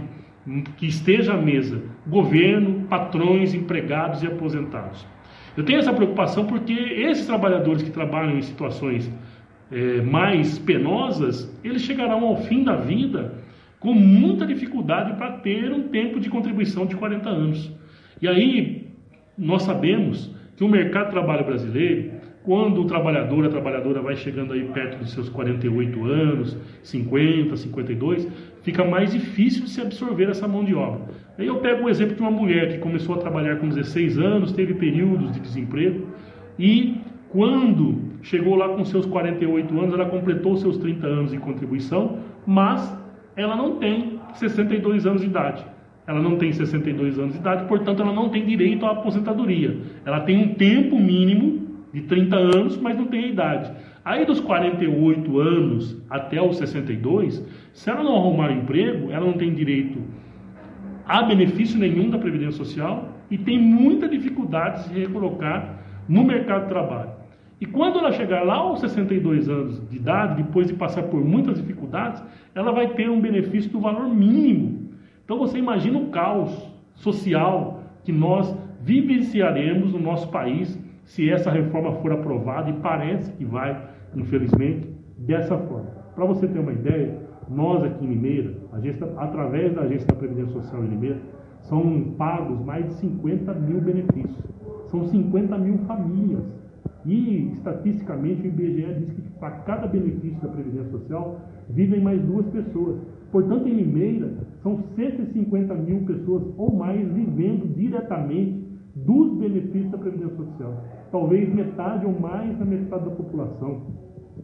que 0.77 0.87
esteja 0.87 1.35
à 1.35 1.37
mesa 1.37 1.81
governo, 2.07 2.85
patrões, 2.87 3.55
empregados 3.55 4.23
e 4.23 4.27
aposentados. 4.27 5.07
Eu 5.57 5.65
tenho 5.65 5.79
essa 5.79 5.93
preocupação 5.93 6.47
porque 6.47 6.73
esses 6.73 7.27
trabalhadores 7.27 7.83
que 7.83 7.91
trabalham 7.91 8.37
em 8.37 8.43
situações 8.43 9.11
é, 9.71 10.03
mais 10.03 10.59
penosas, 10.59 11.51
eles 11.63 11.83
chegarão 11.83 12.25
ao 12.25 12.43
fim 12.43 12.63
da 12.63 12.77
vida 12.77 13.35
com 13.79 13.95
muita 13.95 14.47
dificuldade 14.47 15.17
para 15.17 15.33
ter 15.33 15.73
um 15.73 15.89
tempo 15.89 16.19
de 16.19 16.29
contribuição 16.29 16.87
de 16.87 16.97
40 16.97 17.29
anos. 17.29 17.73
E 18.21 18.29
aí 18.29 18.89
nós 19.39 19.63
sabemos 19.63 20.35
que 20.57 20.65
o 20.65 20.69
mercado 20.69 21.07
de 21.07 21.13
trabalho 21.13 21.45
brasileiro 21.45 22.14
quando 22.45 22.83
o 22.83 22.85
trabalhador, 22.85 23.47
a 23.47 23.49
trabalhadora 23.49 24.03
vai 24.03 24.15
chegando 24.17 24.53
aí 24.53 24.65
perto 24.65 24.99
dos 24.99 25.13
seus 25.13 25.31
48 25.31 26.05
anos, 26.05 26.57
50, 26.83 27.57
52, 27.57 28.29
fica 28.63 28.85
mais 28.85 29.13
difícil 29.13 29.67
se 29.67 29.81
absorver 29.81 30.29
essa 30.29 30.47
mão 30.47 30.63
de 30.63 30.75
obra. 30.75 31.01
Aí 31.39 31.47
eu 31.47 31.57
pego 31.57 31.87
o 31.87 31.89
exemplo 31.89 32.15
de 32.15 32.21
uma 32.21 32.31
mulher 32.31 32.71
que 32.71 32.79
começou 32.79 33.15
a 33.15 33.19
trabalhar 33.19 33.57
com 33.57 33.69
16 33.69 34.19
anos, 34.19 34.53
teve 34.53 34.75
períodos 34.75 35.33
de 35.33 35.41
desemprego 35.41 36.07
e 36.59 36.99
quando 37.31 38.13
chegou 38.23 38.55
lá 38.55 38.69
com 38.69 38.85
seus 38.85 39.07
48 39.07 39.81
anos, 39.81 39.95
ela 39.95 40.07
completou 40.07 40.57
seus 40.59 40.77
30 40.77 41.07
anos 41.07 41.31
de 41.31 41.39
contribuição, 41.39 42.19
mas 42.47 42.95
ela 43.35 43.57
não 43.57 43.77
tem 43.77 44.21
62 44.35 45.07
anos 45.07 45.23
de 45.23 45.29
idade. 45.29 45.65
Ela 46.07 46.21
não 46.21 46.37
tem 46.37 46.53
62 46.53 47.19
anos 47.19 47.33
de 47.33 47.41
idade, 47.41 47.65
portanto, 47.67 48.03
ela 48.03 48.13
não 48.13 48.29
tem 48.29 48.45
direito 48.45 48.85
à 48.85 48.91
aposentadoria. 48.91 49.79
Ela 50.05 50.21
tem 50.21 50.37
um 50.37 50.55
tempo 50.55 50.99
mínimo 51.01 51.64
de 51.95 52.03
30 52.03 52.37
anos, 52.37 52.77
mas 52.77 52.99
não 52.99 53.07
tem 53.07 53.25
a 53.25 53.29
idade. 53.29 53.73
Aí 54.05 54.27
dos 54.27 54.41
48 54.41 55.39
anos 55.39 56.03
até 56.11 56.43
os 56.43 56.59
62, 56.59 57.47
se 57.73 57.89
ela 57.89 58.03
não 58.03 58.17
arrumar 58.17 58.53
emprego, 58.53 59.13
ela 59.13 59.25
não 59.25 59.35
tem 59.35 59.55
direito 59.55 60.03
a 61.07 61.23
benefício 61.23 61.79
nenhum 61.79 62.11
da 62.11 62.19
Previdência 62.19 62.53
Social 62.53 63.11
e 63.31 63.39
tem 63.39 63.59
muita 63.59 64.09
dificuldade 64.09 64.83
de 64.83 64.89
se 64.89 65.01
recolocar 65.01 65.85
no 66.09 66.25
mercado 66.25 66.65
de 66.65 66.69
trabalho. 66.69 67.11
E 67.61 67.67
quando 67.67 67.99
ela 67.99 68.11
chegar 68.11 68.43
lá 68.43 68.57
aos 68.57 68.81
62 68.81 69.49
anos 69.49 69.89
de 69.89 69.97
idade, 69.97 70.43
depois 70.43 70.67
de 70.67 70.75
passar 70.75 71.05
por 71.05 71.25
muitas 71.25 71.59
dificuldades, 71.59 72.23
ela 72.55 72.73
vai 72.73 72.89
ter 72.89 73.09
um 73.09 73.21
benefício 73.21 73.71
do 73.71 73.81
valor 73.81 74.09
mínimo. 74.09 74.91
Então 75.25 75.39
você 75.39 75.59
imagina 75.59 75.97
o 75.97 76.09
caos 76.09 76.69
social 76.95 77.85
que 78.03 78.13
nós 78.13 78.55
vivenciaremos 78.83 79.93
no 79.93 80.01
nosso 80.01 80.29
país 80.29 80.79
se 81.05 81.31
essa 81.31 81.51
reforma 81.51 81.93
for 82.01 82.13
aprovada, 82.13 82.71
e 82.71 82.75
parece 82.75 83.31
que 83.33 83.45
vai, 83.45 83.89
infelizmente, 84.15 84.89
dessa 85.19 85.57
forma. 85.57 85.91
Para 86.15 86.25
você 86.25 86.47
ter 86.47 86.59
uma 86.59 86.73
ideia, 86.73 87.19
nós 87.49 87.83
aqui 87.85 88.05
em 88.05 88.09
Limeira, 88.09 88.55
agência, 88.73 89.07
através 89.17 89.75
da 89.75 89.83
Agência 89.83 90.07
da 90.07 90.15
Previdência 90.15 90.53
Social 90.53 90.85
em 90.85 90.89
Limeira, 90.89 91.21
são 91.63 92.15
pagos 92.17 92.65
mais 92.65 92.87
de 92.87 92.95
50 92.95 93.53
mil 93.55 93.81
benefícios. 93.81 94.45
São 94.87 95.05
50 95.05 95.59
mil 95.59 95.79
famílias. 95.79 96.45
E, 97.05 97.53
estatisticamente, 97.53 98.43
o 98.43 98.47
IBGE 98.47 98.95
diz 98.99 99.13
que 99.13 99.23
para 99.39 99.51
cada 99.51 99.87
benefício 99.87 100.41
da 100.41 100.49
Previdência 100.49 100.91
Social 100.91 101.41
vivem 101.69 102.01
mais 102.01 102.21
duas 102.23 102.47
pessoas. 102.47 102.99
Portanto, 103.31 103.69
em 103.69 103.75
Limeira, 103.75 104.33
são 104.63 104.79
150 104.95 105.75
mil 105.75 106.01
pessoas 106.03 106.45
ou 106.57 106.75
mais 106.75 107.07
vivendo 107.13 107.75
diretamente 107.75 108.64
dos 108.97 109.39
benefícios 109.39 109.91
da 109.91 109.99
Previdência 109.99 110.37
Social. 110.37 110.85
Talvez 111.11 111.53
metade 111.53 112.07
ou 112.07 112.19
mais 112.19 112.57
da 112.59 112.65
metade 112.65 113.05
da 113.05 113.11
população. 113.11 113.83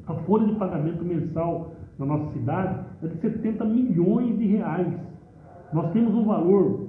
A 0.07 0.15
folha 0.15 0.47
de 0.47 0.57
pagamento 0.57 1.05
mensal 1.05 1.73
na 1.99 2.07
nossa 2.07 2.33
cidade 2.33 2.85
é 3.03 3.07
de 3.07 3.21
70 3.21 3.65
milhões 3.65 4.39
de 4.39 4.47
reais. 4.47 4.93
Nós 5.73 5.93
temos 5.93 6.15
um 6.15 6.25
valor 6.25 6.89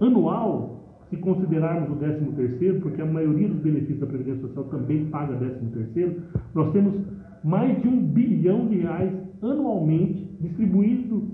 anual, 0.00 0.80
se 1.10 1.16
considerarmos 1.18 1.90
o 1.90 1.96
13 1.96 2.24
terceiro, 2.32 2.80
porque 2.80 3.02
a 3.02 3.06
maioria 3.06 3.48
dos 3.48 3.58
benefícios 3.58 4.00
da 4.00 4.06
Previdência 4.06 4.48
Social 4.48 4.64
também 4.64 5.06
paga 5.06 5.36
13 5.36 5.66
terceiro, 5.66 6.22
nós 6.54 6.72
temos 6.72 6.94
mais 7.42 7.80
de 7.82 7.88
um 7.88 8.02
bilhão 8.02 8.66
de 8.68 8.78
reais 8.78 9.12
anualmente 9.42 10.24
distribuído, 10.40 11.28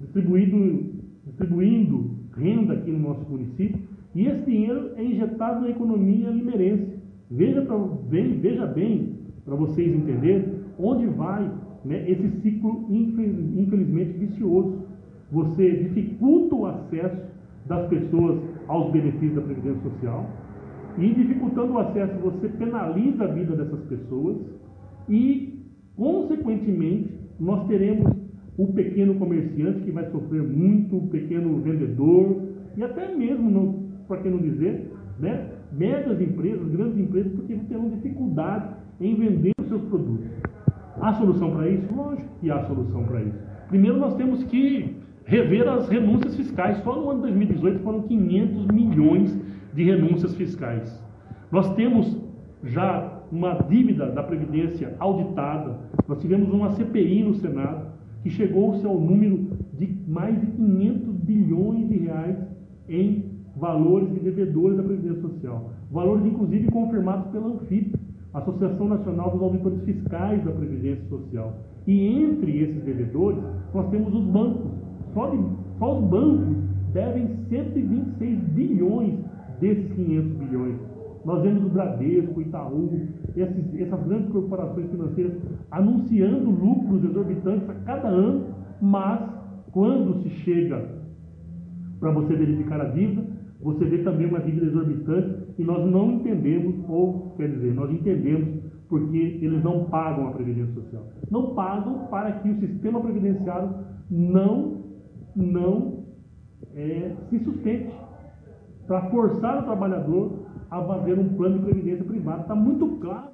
distribuído, 0.00 0.94
distribuindo 1.26 2.18
renda 2.34 2.74
aqui 2.74 2.90
no 2.90 3.00
nosso 3.00 3.28
município 3.28 3.97
e 4.14 4.26
esse 4.26 4.44
dinheiro 4.44 4.92
é 4.96 5.04
injetado 5.04 5.60
na 5.60 5.70
economia 5.70 6.30
limeirense. 6.30 6.98
Veja, 7.30 7.62
pra, 7.62 7.76
veja 8.08 8.66
bem, 8.66 9.18
para 9.44 9.54
vocês 9.54 9.94
entenderem, 9.94 10.46
onde 10.78 11.06
vai 11.06 11.50
né, 11.84 12.08
esse 12.10 12.28
ciclo 12.40 12.86
infelizmente 12.90 14.12
vicioso. 14.18 14.82
Você 15.30 15.70
dificulta 15.70 16.54
o 16.54 16.66
acesso 16.66 17.22
das 17.66 17.86
pessoas 17.88 18.40
aos 18.66 18.90
benefícios 18.92 19.34
da 19.34 19.42
Previdência 19.42 19.90
Social 19.90 20.26
e 20.98 21.14
dificultando 21.14 21.74
o 21.74 21.78
acesso 21.78 22.18
você 22.18 22.48
penaliza 22.48 23.24
a 23.24 23.28
vida 23.28 23.54
dessas 23.54 23.80
pessoas 23.84 24.36
e, 25.08 25.62
consequentemente, 25.96 27.14
nós 27.38 27.66
teremos 27.68 28.10
o 28.56 28.66
pequeno 28.72 29.14
comerciante 29.14 29.80
que 29.80 29.92
vai 29.92 30.10
sofrer 30.10 30.42
muito, 30.42 30.96
o 30.96 31.06
pequeno 31.08 31.60
vendedor 31.60 32.42
e 32.76 32.82
até 32.82 33.14
mesmo 33.14 33.87
para 34.08 34.16
que 34.18 34.28
não 34.28 34.38
dizer, 34.38 34.90
né, 35.18 35.46
médias 35.70 36.20
empresas, 36.20 36.66
grandes 36.68 36.98
empresas, 36.98 37.32
porque 37.32 37.54
terão 37.68 37.90
dificuldade 37.90 38.74
em 39.00 39.14
vender 39.14 39.52
os 39.60 39.68
seus 39.68 39.82
produtos. 39.82 40.26
Há 41.00 41.12
solução 41.12 41.52
para 41.52 41.68
isso? 41.68 41.94
Lógico 41.94 42.28
que 42.40 42.50
há 42.50 42.64
solução 42.64 43.04
para 43.04 43.22
isso. 43.22 43.38
Primeiro, 43.68 43.98
nós 43.98 44.16
temos 44.16 44.42
que 44.44 44.96
rever 45.24 45.68
as 45.68 45.88
renúncias 45.88 46.34
fiscais. 46.34 46.78
Só 46.78 46.96
no 46.96 47.10
ano 47.10 47.20
2018 47.20 47.80
foram 47.80 48.02
500 48.02 48.66
milhões 48.68 49.38
de 49.74 49.84
renúncias 49.84 50.34
fiscais. 50.34 51.04
Nós 51.52 51.72
temos 51.74 52.16
já 52.64 53.22
uma 53.30 53.54
dívida 53.54 54.06
da 54.06 54.22
Previdência 54.22 54.96
auditada, 54.98 55.78
nós 56.08 56.18
tivemos 56.18 56.50
uma 56.50 56.70
CPI 56.70 57.22
no 57.22 57.34
Senado 57.34 57.88
que 58.22 58.30
chegou-se 58.30 58.84
ao 58.84 58.98
número 58.98 59.50
de 59.74 59.96
mais 60.08 60.40
de 60.40 60.46
500 60.46 61.14
bilhões 61.16 61.88
de 61.88 61.98
reais 61.98 62.36
em 62.88 63.27
valores 63.58 64.12
de 64.14 64.20
devedores 64.20 64.76
da 64.76 64.82
Previdência 64.82 65.20
Social. 65.22 65.70
Valores, 65.90 66.24
inclusive, 66.26 66.70
confirmados 66.70 67.30
pela 67.30 67.46
ANFIP, 67.48 67.94
Associação 68.34 68.88
Nacional 68.88 69.30
dos 69.30 69.42
Auditores 69.42 69.82
Fiscais 69.82 70.44
da 70.44 70.52
Previdência 70.52 71.04
Social. 71.08 71.54
E 71.86 72.06
entre 72.06 72.58
esses 72.62 72.82
devedores, 72.84 73.42
nós 73.74 73.88
temos 73.90 74.14
os 74.14 74.24
bancos. 74.24 74.70
Só, 75.14 75.30
de, 75.30 75.38
só 75.78 75.98
os 75.98 76.04
bancos 76.08 76.56
devem 76.92 77.28
126 77.48 78.38
bilhões 78.50 79.14
desses 79.60 79.92
500 79.92 80.32
bilhões. 80.36 80.76
Nós 81.24 81.42
vemos 81.42 81.64
o 81.64 81.68
Bradesco, 81.68 82.38
o 82.38 82.42
Itaú, 82.42 82.90
esses, 83.36 83.80
essas 83.80 84.06
grandes 84.06 84.30
corporações 84.30 84.90
financeiras 84.90 85.32
anunciando 85.70 86.50
lucros 86.50 87.04
exorbitantes 87.04 87.68
a 87.68 87.74
cada 87.74 88.08
ano, 88.08 88.46
mas 88.80 89.20
quando 89.72 90.22
se 90.22 90.30
chega 90.30 90.98
para 91.98 92.12
você 92.12 92.34
verificar 92.34 92.80
a 92.80 92.84
dívida, 92.84 93.37
você 93.60 93.84
vê 93.84 93.98
também 93.98 94.26
uma 94.26 94.40
dívida 94.40 94.66
exorbitante 94.66 95.52
e 95.58 95.64
nós 95.64 95.84
não 95.90 96.12
entendemos, 96.12 96.74
ou 96.88 97.34
quer 97.36 97.48
dizer, 97.48 97.74
nós 97.74 97.90
entendemos 97.90 98.62
porque 98.88 99.38
eles 99.42 99.62
não 99.62 99.84
pagam 99.86 100.28
a 100.28 100.32
Previdência 100.32 100.72
Social. 100.74 101.06
Não 101.30 101.54
pagam 101.54 102.06
para 102.06 102.32
que 102.32 102.48
o 102.48 102.60
sistema 102.60 103.00
previdenciário 103.00 103.74
não, 104.10 104.84
não 105.36 106.04
é, 106.74 107.14
se 107.28 107.38
sustente. 107.44 107.92
Para 108.86 109.10
forçar 109.10 109.62
o 109.62 109.64
trabalhador 109.64 110.46
a 110.70 110.82
fazer 110.82 111.18
um 111.18 111.34
plano 111.34 111.58
de 111.58 111.64
previdência 111.64 112.04
privado. 112.04 112.42
Está 112.42 112.54
muito 112.54 112.86
claro. 113.00 113.28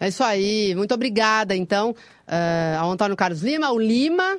É 0.00 0.08
isso 0.08 0.24
aí. 0.24 0.74
Muito 0.74 0.92
obrigada, 0.92 1.54
então, 1.54 1.90
uh, 1.90 2.78
ao 2.80 2.90
Antônio 2.90 3.16
Carlos 3.16 3.42
Lima, 3.42 3.70
o 3.70 3.78
Lima, 3.78 4.36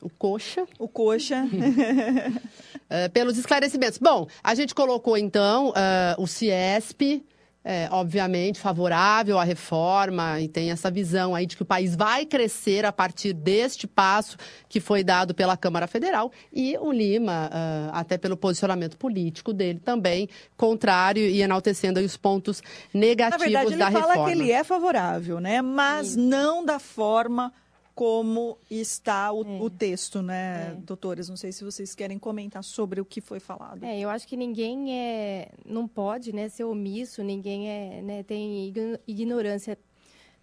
o 0.00 0.08
Coxa. 0.08 0.64
O 0.78 0.86
Coxa. 0.86 1.44
uh, 2.90 3.10
pelos 3.10 3.36
esclarecimentos. 3.38 3.98
Bom, 3.98 4.26
a 4.42 4.54
gente 4.54 4.74
colocou, 4.74 5.16
então, 5.16 5.70
uh, 5.70 6.22
o 6.22 6.26
CIESP, 6.26 7.24
é, 7.66 7.88
obviamente, 7.90 8.60
favorável 8.60 9.38
à 9.38 9.44
reforma 9.44 10.38
e 10.38 10.48
tem 10.48 10.70
essa 10.70 10.90
visão 10.90 11.34
aí 11.34 11.46
de 11.46 11.56
que 11.56 11.62
o 11.62 11.64
país 11.64 11.96
vai 11.96 12.26
crescer 12.26 12.84
a 12.84 12.92
partir 12.92 13.32
deste 13.32 13.86
passo 13.86 14.36
que 14.68 14.80
foi 14.80 15.02
dado 15.02 15.34
pela 15.34 15.56
Câmara 15.56 15.86
Federal. 15.86 16.30
E 16.52 16.76
o 16.78 16.92
Lima, 16.92 17.48
uh, 17.50 17.90
até 17.94 18.18
pelo 18.18 18.36
posicionamento 18.36 18.98
político 18.98 19.50
dele 19.50 19.80
também, 19.82 20.28
contrário 20.58 21.22
e 21.22 21.40
enaltecendo 21.40 22.00
os 22.00 22.18
pontos 22.18 22.62
negativos 22.92 23.50
da 23.50 23.60
reforma. 23.60 23.76
Na 23.76 23.90
verdade, 23.90 23.96
ele 23.96 24.14
fala 24.14 24.26
que 24.26 24.32
ele 24.32 24.52
é 24.52 24.62
favorável, 24.62 25.40
né? 25.40 25.62
Mas 25.62 26.08
Sim. 26.08 26.20
não 26.28 26.62
da 26.62 26.78
forma 26.78 27.50
como 27.94 28.58
está 28.68 29.32
o, 29.32 29.42
é. 29.44 29.62
o 29.62 29.70
texto, 29.70 30.20
né, 30.20 30.72
é. 30.72 30.80
doutores? 30.80 31.28
Não 31.28 31.36
sei 31.36 31.52
se 31.52 31.62
vocês 31.64 31.94
querem 31.94 32.18
comentar 32.18 32.64
sobre 32.64 33.00
o 33.00 33.04
que 33.04 33.20
foi 33.20 33.38
falado. 33.38 33.84
É, 33.84 33.98
eu 33.98 34.10
acho 34.10 34.26
que 34.26 34.36
ninguém 34.36 34.98
é, 34.98 35.52
não 35.64 35.86
pode, 35.86 36.34
né, 36.34 36.48
ser 36.48 36.64
omisso, 36.64 37.22
ninguém 37.22 37.68
é, 37.68 38.02
né, 38.02 38.22
tem 38.22 38.72
ignorância 39.06 39.78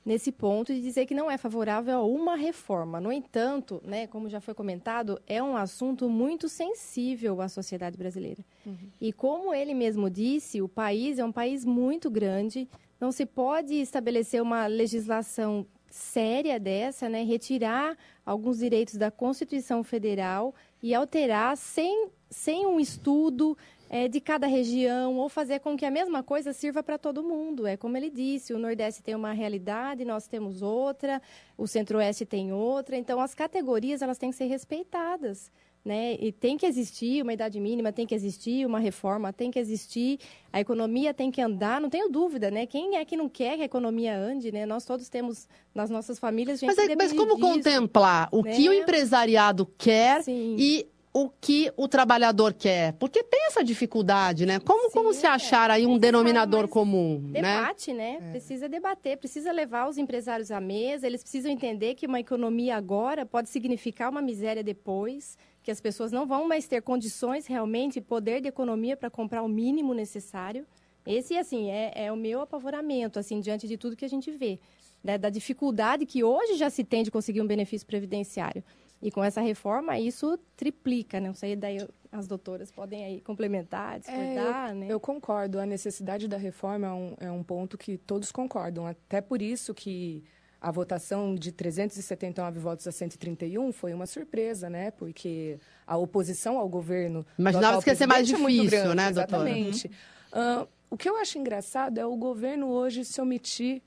nesse 0.04 0.32
ponto 0.32 0.74
de 0.74 0.82
dizer 0.82 1.06
que 1.06 1.14
não 1.14 1.30
é 1.30 1.38
favorável 1.38 2.00
a 2.00 2.04
uma 2.04 2.36
reforma. 2.36 3.00
No 3.00 3.12
entanto, 3.12 3.82
né, 3.86 4.08
como 4.08 4.30
já 4.30 4.40
foi 4.40 4.54
comentado, 4.54 5.22
é 5.28 5.44
um 5.44 5.56
assunto 5.56 6.10
muito 6.10 6.50
sensível 6.50 7.42
à 7.42 7.48
sociedade 7.48 7.98
brasileira. 7.98 8.44
Uhum. 8.66 8.76
E 9.00 9.14
como 9.14 9.54
ele 9.54 9.74
mesmo 9.74 10.10
disse, 10.10 10.62
o 10.62 10.68
país 10.68 11.20
é 11.20 11.26
um 11.26 11.32
país 11.32 11.66
muito 11.66 12.10
grande, 12.10 12.68
não 13.00 13.12
se 13.12 13.26
pode 13.26 13.76
estabelecer 13.76 14.42
uma 14.42 14.66
legislação 14.68 15.66
séria 15.92 16.60
dessa, 16.60 17.08
né, 17.08 17.24
retirar 17.24 17.98
alguns 18.26 18.60
direitos 18.60 18.96
da 18.96 19.12
Constituição 19.12 19.84
Federal 19.84 20.56
e 20.82 20.96
alterar 20.96 21.56
sem, 21.58 22.10
sem 22.30 22.66
um 22.66 22.80
estudo 22.80 23.58
é, 23.90 24.08
de 24.08 24.22
cada 24.22 24.48
região 24.48 25.18
ou 25.18 25.28
fazer 25.28 25.60
com 25.60 25.76
que 25.76 25.86
a 25.86 25.92
mesma 25.92 26.24
coisa 26.24 26.54
sirva 26.54 26.82
para 26.82 26.98
todo 26.98 27.22
mundo. 27.22 27.68
É 27.68 27.76
como 27.76 27.98
ele 27.98 28.10
disse, 28.10 28.54
o 28.54 28.58
Nordeste 28.58 29.04
tem 29.04 29.14
uma 29.14 29.34
realidade, 29.34 30.06
nós 30.06 30.28
temos 30.28 30.62
outra, 30.62 31.22
o 31.58 31.68
Centro-Oeste 31.68 32.26
tem 32.26 32.54
outra. 32.54 32.96
Então, 32.96 33.20
as 33.20 33.36
categorias 33.36 34.02
elas 34.02 34.18
têm 34.18 34.30
que 34.30 34.38
ser 34.38 34.46
respeitadas. 34.46 35.52
Né? 35.84 36.15
E 36.20 36.32
tem 36.32 36.58
que 36.58 36.65
existir 36.65 37.24
uma 37.24 37.34
idade 37.34 37.60
mínima, 37.60 37.91
tem 37.91 38.06
que 38.06 38.13
existir 38.13 38.67
uma 38.67 38.80
reforma, 38.80 39.34
tem 39.34 39.50
que 39.50 39.58
existir, 39.58 40.20
a 40.54 40.60
economia 40.62 41.12
tem 41.12 41.32
que 41.32 41.41
andar, 41.41 41.82
não 41.82 41.89
tenho 41.89 42.08
dúvida, 42.08 42.52
né? 42.52 42.67
Quem 42.67 42.98
é 42.98 43.04
que 43.04 43.17
não 43.17 43.28
quer 43.28 43.56
que 43.56 43.63
a 43.63 43.65
economia 43.65 44.15
ande, 44.15 44.52
né? 44.52 44.63
Nós 44.67 44.86
todos 44.86 45.10
temos 45.10 45.48
nas 45.74 45.89
nossas 45.89 46.20
famílias 46.20 46.60
gente 46.60 46.76
Mas, 46.76 46.96
mas 46.96 47.13
como 47.13 47.36
disso, 47.36 47.48
contemplar 47.48 48.30
o 48.32 48.44
né? 48.44 48.52
que 48.52 48.70
o 48.70 48.74
empresariado 48.74 49.65
quer 49.76 50.22
Sim. 50.22 50.56
e 50.56 50.86
o 51.13 51.30
que 51.30 51.72
o 51.76 51.88
trabalhador 51.88 52.54
quer? 52.54 52.94
Porque 52.94 53.22
tem 53.24 53.48
essa 53.48 53.63
dificuldade, 53.63 54.46
né? 54.46 54.60
Como, 54.60 54.89
Sim, 54.89 54.94
como 54.94 55.13
se 55.13 55.26
achar 55.26 55.70
aí 55.70 55.86
um 55.86 55.98
denominador 55.98 56.67
comum, 56.67 57.20
né? 57.32 57.41
debate, 57.41 57.94
né? 57.94 58.17
né? 58.20 58.28
É. 58.28 58.32
Precisa 58.32 58.70
debater, 58.70 59.17
precisa 59.17 59.52
levar 59.52 59.89
os 59.89 59.98
empresários 59.98 60.52
à 60.52 60.62
mesa, 60.62 61.06
eles 61.06 61.22
precisam 61.22 61.52
entender 61.52 61.96
que 61.96 62.08
uma 62.08 62.20
economia 62.20 62.78
agora 62.78 63.26
pode 63.26 63.50
significar 63.50 64.10
uma 64.10 64.22
miséria 64.22 64.63
depois, 64.63 65.38
que 65.63 65.71
as 65.71 65.80
pessoas 65.80 66.12
não 66.12 66.26
vão 66.26 66.47
mais 66.47 66.67
ter 66.67 66.82
condições 66.82 67.45
realmente, 67.45 68.02
poder 68.02 68.41
de 68.41 68.47
economia 68.47 68.97
para 68.97 69.10
comprar 69.10 69.43
o 69.43 69.47
mínimo 69.47 69.93
necessário. 69.93 70.65
Esse, 71.06 71.38
assim, 71.38 71.69
é, 71.69 71.91
é 71.95 72.12
o 72.12 72.15
meu 72.15 72.41
apavoramento, 72.41 73.19
assim, 73.19 73.39
diante 73.39 73.67
de 73.67 73.78
tudo 73.78 73.95
que 73.95 74.06
a 74.06 74.10
gente 74.10 74.32
vê. 74.32 74.60
Né? 75.04 75.17
Da 75.17 75.30
dificuldade 75.30 76.06
que 76.06 76.24
hoje 76.24 76.56
já 76.56 76.69
se 76.69 76.84
tem 76.84 77.04
de 77.04 77.12
conseguir 77.12 77.41
um 77.41 77.47
benefício 77.47 77.86
previdenciário. 77.86 78.63
E 79.02 79.10
com 79.10 79.24
essa 79.24 79.41
reforma, 79.41 79.97
isso 80.00 80.38
triplica, 80.56 81.19
né? 81.19 81.28
Não 81.28 81.34
sei, 81.34 81.56
daí 81.56 81.80
as 82.12 82.28
doutoras 82.28 82.71
podem 82.71 83.04
aí 83.04 83.21
complementar, 83.21 84.00
discordar, 84.00 84.69
é, 84.69 84.71
eu, 84.71 84.76
né? 84.76 84.88
Eu 84.89 85.00
concordo, 85.00 85.60
a 85.60 85.65
necessidade 85.65 86.28
da 86.28 86.38
reforma 86.38 86.86
é 86.88 86.91
um, 86.91 87.15
é 87.19 87.32
um 87.32 87.41
ponto 87.41 87.80
que 87.80 87.97
todos 87.97 88.32
concordam. 88.32 88.86
Até 88.86 89.19
por 89.19 89.41
isso 89.41 89.74
que 89.74 90.24
a 90.62 90.69
votação 90.69 91.34
de 91.34 91.52
379 91.52 92.60
votos 92.60 92.88
a 92.88 92.91
131 92.91 93.71
foi 93.71 93.93
uma 93.95 94.06
surpresa, 94.06 94.69
né? 94.69 94.91
Porque 94.91 95.58
a 95.88 95.97
oposição 95.97 96.60
ao 96.60 96.69
governo... 96.69 97.26
Imaginava 97.38 97.82
que 97.82 97.89
ia 97.89 97.95
ser 97.95 98.06
mais 98.06 98.30
é 98.30 98.36
difícil, 98.36 98.67
é 98.67 98.69
grande, 98.69 98.95
né, 98.95 99.12
doutora? 99.12 99.50
Exatamente. 99.50 99.91
Uhum. 100.32 100.62
Uh, 100.62 100.67
o 100.91 100.97
que 100.97 101.10
eu 101.10 101.17
acho 101.17 101.39
engraçado 101.39 101.97
é 101.97 102.06
o 102.06 102.15
governo 102.15 102.69
hoje 102.69 103.04
se 103.04 103.19
omitir 103.19 103.82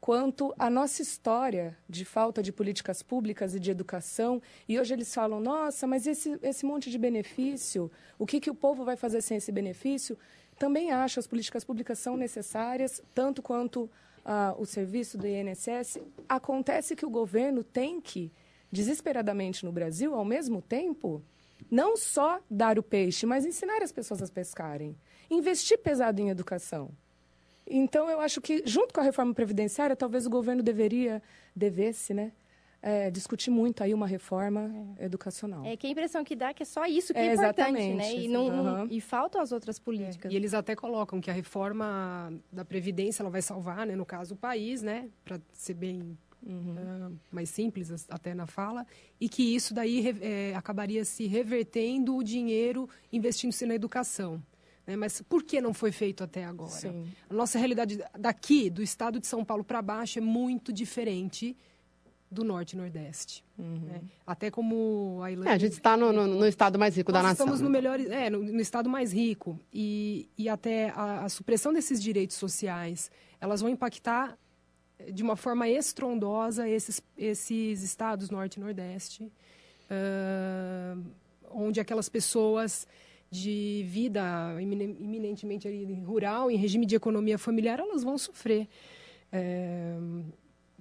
quanto 0.00 0.54
à 0.58 0.70
nossa 0.70 1.02
história 1.02 1.76
de 1.88 2.04
falta 2.04 2.42
de 2.42 2.52
políticas 2.52 3.02
públicas 3.02 3.54
e 3.54 3.60
de 3.60 3.70
educação. 3.70 4.40
E 4.68 4.78
hoje 4.78 4.94
eles 4.94 5.12
falam, 5.14 5.40
nossa, 5.40 5.86
mas 5.86 6.06
esse, 6.06 6.38
esse 6.42 6.64
monte 6.64 6.90
de 6.90 6.98
benefício, 6.98 7.90
o 8.18 8.26
que, 8.26 8.40
que 8.40 8.50
o 8.50 8.54
povo 8.54 8.84
vai 8.84 8.96
fazer 8.96 9.20
sem 9.20 9.36
esse 9.36 9.52
benefício? 9.52 10.16
Também 10.58 10.90
acho 10.90 11.20
as 11.20 11.26
políticas 11.26 11.64
públicas 11.64 11.98
são 11.98 12.16
necessárias, 12.16 13.02
tanto 13.14 13.42
quanto 13.42 13.90
uh, 14.24 14.60
o 14.60 14.64
serviço 14.64 15.18
do 15.18 15.26
INSS. 15.26 15.98
Acontece 16.28 16.96
que 16.96 17.06
o 17.06 17.10
governo 17.10 17.62
tem 17.62 18.00
que, 18.00 18.32
desesperadamente 18.70 19.64
no 19.64 19.72
Brasil, 19.72 20.14
ao 20.14 20.24
mesmo 20.24 20.62
tempo, 20.62 21.22
não 21.70 21.96
só 21.96 22.40
dar 22.50 22.78
o 22.78 22.82
peixe, 22.82 23.26
mas 23.26 23.44
ensinar 23.44 23.82
as 23.82 23.92
pessoas 23.92 24.22
a 24.22 24.28
pescarem. 24.28 24.96
Investir 25.30 25.78
pesado 25.78 26.20
em 26.20 26.30
educação. 26.30 26.90
Então, 27.66 28.10
eu 28.10 28.20
acho 28.20 28.40
que, 28.40 28.62
junto 28.66 28.92
com 28.92 29.00
a 29.00 29.04
reforma 29.04 29.32
previdenciária, 29.32 29.96
talvez 29.96 30.26
o 30.26 30.30
governo 30.30 30.62
deveria, 30.62 31.22
devesse, 31.56 32.12
né? 32.12 32.32
É, 32.86 33.10
discutir 33.10 33.50
muito 33.50 33.82
aí 33.82 33.94
uma 33.94 34.06
reforma 34.06 34.70
é. 34.98 35.06
educacional. 35.06 35.64
É 35.64 35.74
que 35.74 35.86
a 35.86 35.90
impressão 35.90 36.22
que 36.22 36.36
dá 36.36 36.50
é 36.50 36.54
que 36.54 36.64
é 36.64 36.66
só 36.66 36.84
isso 36.84 37.14
que 37.14 37.18
é, 37.18 37.28
é 37.28 37.34
importante, 37.34 37.94
né? 37.94 38.14
E, 38.14 38.28
não, 38.28 38.46
uhum. 38.82 38.86
e 38.90 39.00
faltam 39.00 39.40
as 39.40 39.52
outras 39.52 39.78
políticas. 39.78 40.30
É. 40.30 40.34
E 40.34 40.36
eles 40.36 40.52
até 40.52 40.76
colocam 40.76 41.18
que 41.18 41.30
a 41.30 41.32
reforma 41.32 42.30
da 42.52 42.62
Previdência 42.62 43.22
ela 43.22 43.30
vai 43.30 43.40
salvar, 43.40 43.86
né, 43.86 43.96
no 43.96 44.04
caso, 44.04 44.34
o 44.34 44.36
país, 44.36 44.82
né? 44.82 45.08
Para 45.24 45.40
ser 45.50 45.72
bem 45.72 46.14
uhum. 46.46 47.08
uh, 47.08 47.20
mais 47.32 47.48
simples 47.48 48.06
até 48.10 48.34
na 48.34 48.46
fala, 48.46 48.86
e 49.18 49.30
que 49.30 49.54
isso 49.54 49.72
daí 49.72 50.14
é, 50.20 50.54
acabaria 50.54 51.06
se 51.06 51.26
revertendo 51.26 52.14
o 52.14 52.22
dinheiro 52.22 52.86
investindo-se 53.10 53.64
na 53.64 53.74
educação. 53.74 54.42
Né? 54.86 54.94
Mas 54.94 55.22
por 55.22 55.42
que 55.42 55.60
não 55.60 55.72
foi 55.72 55.90
feito 55.90 56.22
até 56.22 56.44
agora? 56.44 56.70
Sim. 56.70 57.06
A 57.30 57.32
nossa 57.32 57.58
realidade 57.58 57.98
daqui, 58.18 58.68
do 58.68 58.82
estado 58.82 59.18
de 59.18 59.26
São 59.26 59.42
Paulo 59.42 59.64
para 59.64 59.80
baixo, 59.80 60.18
é 60.18 60.22
muito 60.22 60.70
diferente 60.70 61.56
do 62.34 62.44
norte 62.44 62.72
e 62.72 62.76
nordeste. 62.76 63.44
Uhum. 63.58 63.80
Né? 63.86 64.02
Até 64.26 64.50
como 64.50 65.20
a 65.22 65.30
Ilana... 65.30 65.50
É, 65.50 65.54
a 65.54 65.58
gente 65.58 65.72
está 65.72 65.96
no, 65.96 66.12
no, 66.12 66.26
no, 66.26 66.46
estado 66.46 66.78
mais 66.78 66.96
rico 66.96 67.12
da 67.12 67.22
nação. 67.22 67.46
estamos 67.46 67.60
no 67.60 67.70
melhor, 67.70 67.98
é, 68.00 68.28
no, 68.28 68.42
no 68.42 68.60
estado 68.60 68.88
mais 68.88 69.12
rico. 69.12 69.58
E, 69.72 70.28
e 70.36 70.48
até 70.48 70.90
a, 70.90 71.24
a, 71.24 71.28
supressão 71.28 71.72
desses 71.72 72.02
direitos 72.02 72.36
sociais, 72.36 73.10
elas 73.40 73.60
vão 73.60 73.70
impactar 73.70 74.36
de 75.12 75.22
uma 75.22 75.36
forma 75.36 75.68
estrondosa 75.68 76.68
esses, 76.68 77.00
esses 77.16 77.82
estados 77.82 78.30
norte 78.30 78.56
e 78.56 78.60
nordeste, 78.60 79.24
uh, 79.90 81.02
onde 81.50 81.80
aquelas 81.80 82.08
pessoas 82.08 82.86
de 83.30 83.84
vida 83.88 84.22
eminentemente 84.60 85.68
rural, 86.04 86.50
em 86.50 86.56
regime 86.56 86.86
de 86.86 86.94
economia 86.94 87.36
familiar, 87.36 87.80
elas 87.80 88.04
vão 88.04 88.16
sofrer 88.16 88.68
é, 89.32 89.96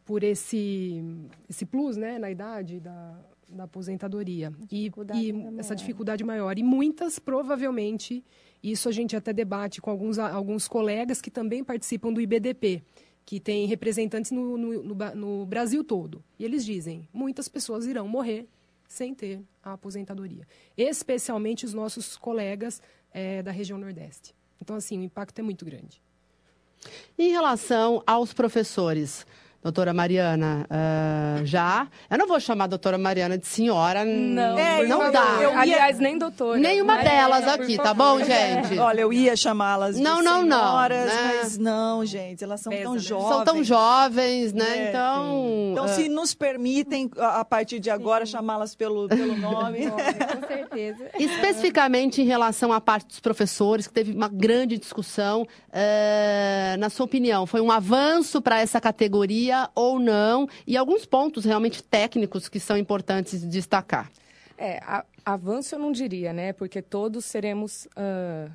por 0.06 0.24
esse, 0.24 1.04
esse 1.50 1.66
plus 1.66 1.98
né, 1.98 2.20
na 2.20 2.30
idade 2.30 2.80
da, 2.80 3.20
da 3.48 3.64
aposentadoria. 3.64 4.52
E, 4.72 4.92
e 5.16 5.60
essa 5.60 5.76
dificuldade 5.76 6.24
maior. 6.24 6.58
E 6.58 6.64
muitas, 6.64 7.20
provavelmente, 7.20 8.24
isso 8.62 8.90
a 8.90 8.92
gente 8.92 9.16
até 9.16 9.32
debate 9.32 9.82
com 9.82 9.90
alguns, 9.90 10.20
alguns 10.20 10.68
colegas 10.68 11.22
que 11.22 11.32
também 11.32 11.64
participam 11.64 12.12
do 12.12 12.22
IBDP, 12.22 12.84
que 13.26 13.40
tem 13.40 13.66
representantes 13.66 14.32
no, 14.32 14.58
no, 14.58 14.84
no, 14.84 15.16
no 15.16 15.46
Brasil 15.46 15.84
todo. 15.84 16.24
E 16.38 16.44
eles 16.44 16.66
dizem, 16.66 17.08
muitas 17.14 17.48
pessoas 17.48 17.86
irão 17.86 18.08
morrer 18.08 18.48
sem 18.88 19.16
ter 19.16 19.42
a 19.64 19.74
aposentadoria, 19.74 20.46
especialmente 20.78 21.66
os 21.66 21.74
nossos 21.74 22.16
colegas 22.16 22.82
é, 23.12 23.42
da 23.42 23.52
região 23.52 23.78
Nordeste. 23.80 24.36
Então, 24.62 24.76
assim, 24.76 25.00
o 25.00 25.04
impacto 25.04 25.40
é 25.40 25.42
muito 25.42 25.66
grande. 25.66 26.02
Em 27.18 27.32
relação 27.32 28.04
aos 28.06 28.34
professores, 28.34 29.26
Doutora 29.64 29.94
Mariana, 29.94 30.68
uh, 30.70 31.46
já. 31.46 31.88
Eu 32.12 32.18
não 32.18 32.28
vou 32.28 32.38
chamar 32.38 32.66
a 32.66 32.68
doutora 32.68 32.98
Mariana 32.98 33.38
de 33.38 33.48
senhora. 33.48 34.04
Não, 34.04 34.60
é, 34.60 34.86
não 34.86 35.10
dá. 35.10 35.38
Eu, 35.38 35.52
eu 35.52 35.58
Aliás, 35.58 36.00
nem 36.00 36.18
doutora. 36.18 36.60
Nenhuma 36.60 36.98
né? 36.98 37.04
delas 37.06 37.48
aqui, 37.48 37.78
tá 37.78 37.94
bom, 37.94 38.20
gente? 38.20 38.78
Olha, 38.78 39.00
eu 39.00 39.14
ia 39.14 39.38
chamá-las 39.38 39.96
de 39.96 40.02
não, 40.02 40.22
não, 40.22 40.42
senhoras, 40.42 41.06
não, 41.06 41.16
né? 41.16 41.34
mas 41.42 41.58
não, 41.58 42.06
gente. 42.06 42.44
Elas 42.44 42.60
são 42.60 42.72
Pesa, 42.72 42.84
tão 42.84 42.94
né? 42.96 43.00
jovens. 43.00 43.30
São 43.30 43.46
tão 43.46 43.64
jovens, 43.64 44.52
né? 44.52 44.66
É, 44.68 44.90
então. 44.90 45.70
Então, 45.72 45.86
uh... 45.86 45.90
se 45.90 46.10
nos 46.10 46.34
permitem, 46.34 47.10
a 47.18 47.46
partir 47.46 47.80
de 47.80 47.90
agora, 47.90 48.26
chamá-las 48.26 48.76
pelo, 48.76 49.08
pelo 49.08 49.38
nome. 49.38 49.88
Com 49.90 50.46
certeza. 50.46 51.10
Especificamente 51.18 52.22
em 52.22 52.26
relação 52.26 52.74
à 52.74 52.82
parte 52.82 53.08
dos 53.08 53.22
professores, 53.22 53.88
que 53.88 53.94
teve 53.94 54.12
uma 54.12 54.28
grande 54.28 54.78
discussão. 54.78 55.44
Uh, 55.44 56.78
na 56.78 56.90
sua 56.90 57.06
opinião, 57.06 57.46
foi 57.46 57.62
um 57.62 57.72
avanço 57.72 58.42
para 58.42 58.60
essa 58.60 58.82
categoria? 58.82 59.53
Ou 59.76 60.00
não, 60.00 60.48
e 60.66 60.76
alguns 60.78 61.06
pontos 61.06 61.46
realmente 61.46 61.84
técnicos 61.84 62.48
que 62.50 62.60
são 62.60 62.78
importantes 62.78 63.42
destacar. 63.48 64.12
É, 64.58 64.80
a, 64.84 65.06
avanço 65.26 65.76
eu 65.76 65.80
não 65.80 65.92
diria, 65.92 66.32
né? 66.32 66.54
Porque 66.54 66.82
todos 66.82 67.26
seremos, 67.26 67.88
uh, 67.98 68.52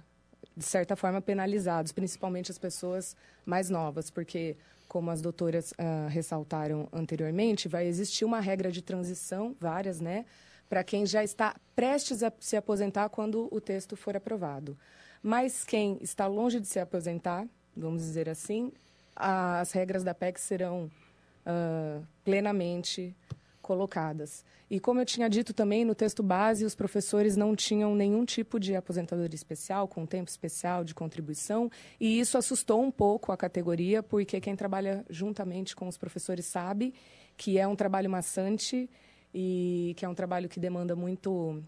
de 0.57 0.65
certa 0.65 0.97
forma, 0.97 1.21
penalizados, 1.21 1.93
principalmente 1.93 2.51
as 2.51 2.59
pessoas 2.59 3.17
mais 3.45 3.71
novas, 3.71 4.11
porque, 4.11 4.57
como 4.87 5.11
as 5.11 5.21
doutoras 5.21 5.73
uh, 5.73 6.09
ressaltaram 6.09 6.89
anteriormente, 6.93 7.69
vai 7.69 7.87
existir 7.87 8.25
uma 8.25 8.41
regra 8.41 8.71
de 8.71 8.83
transição, 8.83 9.57
várias, 9.61 10.01
né? 10.01 10.25
Para 10.69 10.85
quem 10.85 11.07
já 11.07 11.25
está 11.25 11.57
prestes 11.75 12.23
a 12.23 12.33
se 12.39 12.57
aposentar 12.57 13.09
quando 13.09 13.49
o 13.51 13.61
texto 13.61 13.97
for 13.97 14.17
aprovado. 14.17 14.77
Mas 15.23 15.65
quem 15.65 15.99
está 16.01 16.27
longe 16.27 16.61
de 16.61 16.67
se 16.67 16.79
aposentar, 16.79 17.47
vamos 17.77 18.03
dizer 18.03 18.29
assim, 18.29 18.71
as 19.19 19.73
regras 19.73 20.05
da 20.05 20.15
PEC 20.15 20.41
serão 20.41 20.91
uh, 21.45 22.07
plenamente 22.25 23.15
colocadas. 23.61 24.45
E 24.71 24.79
como 24.79 25.01
eu 25.01 25.05
tinha 25.05 25.29
dito 25.29 25.53
também, 25.53 25.85
no 25.85 25.95
texto 25.95 26.23
base, 26.23 26.65
os 26.65 26.75
professores 26.75 27.37
não 27.37 27.57
tinham 27.57 27.95
nenhum 27.95 28.25
tipo 28.25 28.61
de 28.61 28.77
aposentadoria 28.77 29.35
especial, 29.35 29.89
com 29.89 30.07
tempo 30.07 30.31
especial 30.31 30.85
de 30.85 30.95
contribuição, 30.95 31.71
e 31.99 32.21
isso 32.21 32.39
assustou 32.39 32.83
um 32.83 32.91
pouco 32.91 33.33
a 33.33 33.37
categoria, 33.37 34.03
porque 34.03 34.41
quem 34.41 34.55
trabalha 34.55 35.05
juntamente 35.11 35.75
com 35.75 35.89
os 35.89 35.99
professores 35.99 36.47
sabe 36.47 36.95
que 37.37 37.59
é 37.59 37.67
um 37.67 37.75
trabalho 37.75 38.09
maçante 38.09 38.89
e 39.35 39.95
que 39.97 40.05
é 40.05 40.09
um 40.09 40.15
trabalho 40.15 40.49
que 40.49 40.61
demanda 40.61 40.95
muito 40.95 41.63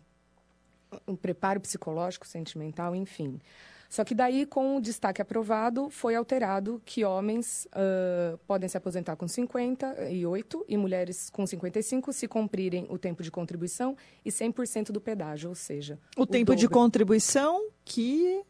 um 1.06 1.16
preparo 1.16 1.60
psicológico, 1.60 2.26
sentimental, 2.26 2.94
enfim. 2.94 3.40
Só 3.90 4.04
que 4.04 4.14
daí, 4.14 4.46
com 4.46 4.76
o 4.76 4.80
destaque 4.80 5.20
aprovado, 5.20 5.90
foi 5.90 6.14
alterado 6.14 6.80
que 6.86 7.04
homens 7.04 7.66
uh, 7.74 8.38
podem 8.46 8.68
se 8.68 8.76
aposentar 8.76 9.16
com 9.16 9.26
58 9.26 10.64
e 10.68 10.76
mulheres 10.76 11.28
com 11.28 11.44
55 11.44 12.12
se 12.12 12.28
cumprirem 12.28 12.86
o 12.88 12.96
tempo 12.96 13.20
de 13.20 13.32
contribuição 13.32 13.96
e 14.24 14.30
100% 14.30 14.92
do 14.92 15.00
pedágio, 15.00 15.48
ou 15.48 15.56
seja... 15.56 15.98
O, 16.16 16.22
o 16.22 16.26
tempo 16.26 16.52
dobro. 16.52 16.60
de 16.60 16.68
contribuição 16.68 17.68
que... 17.84 18.40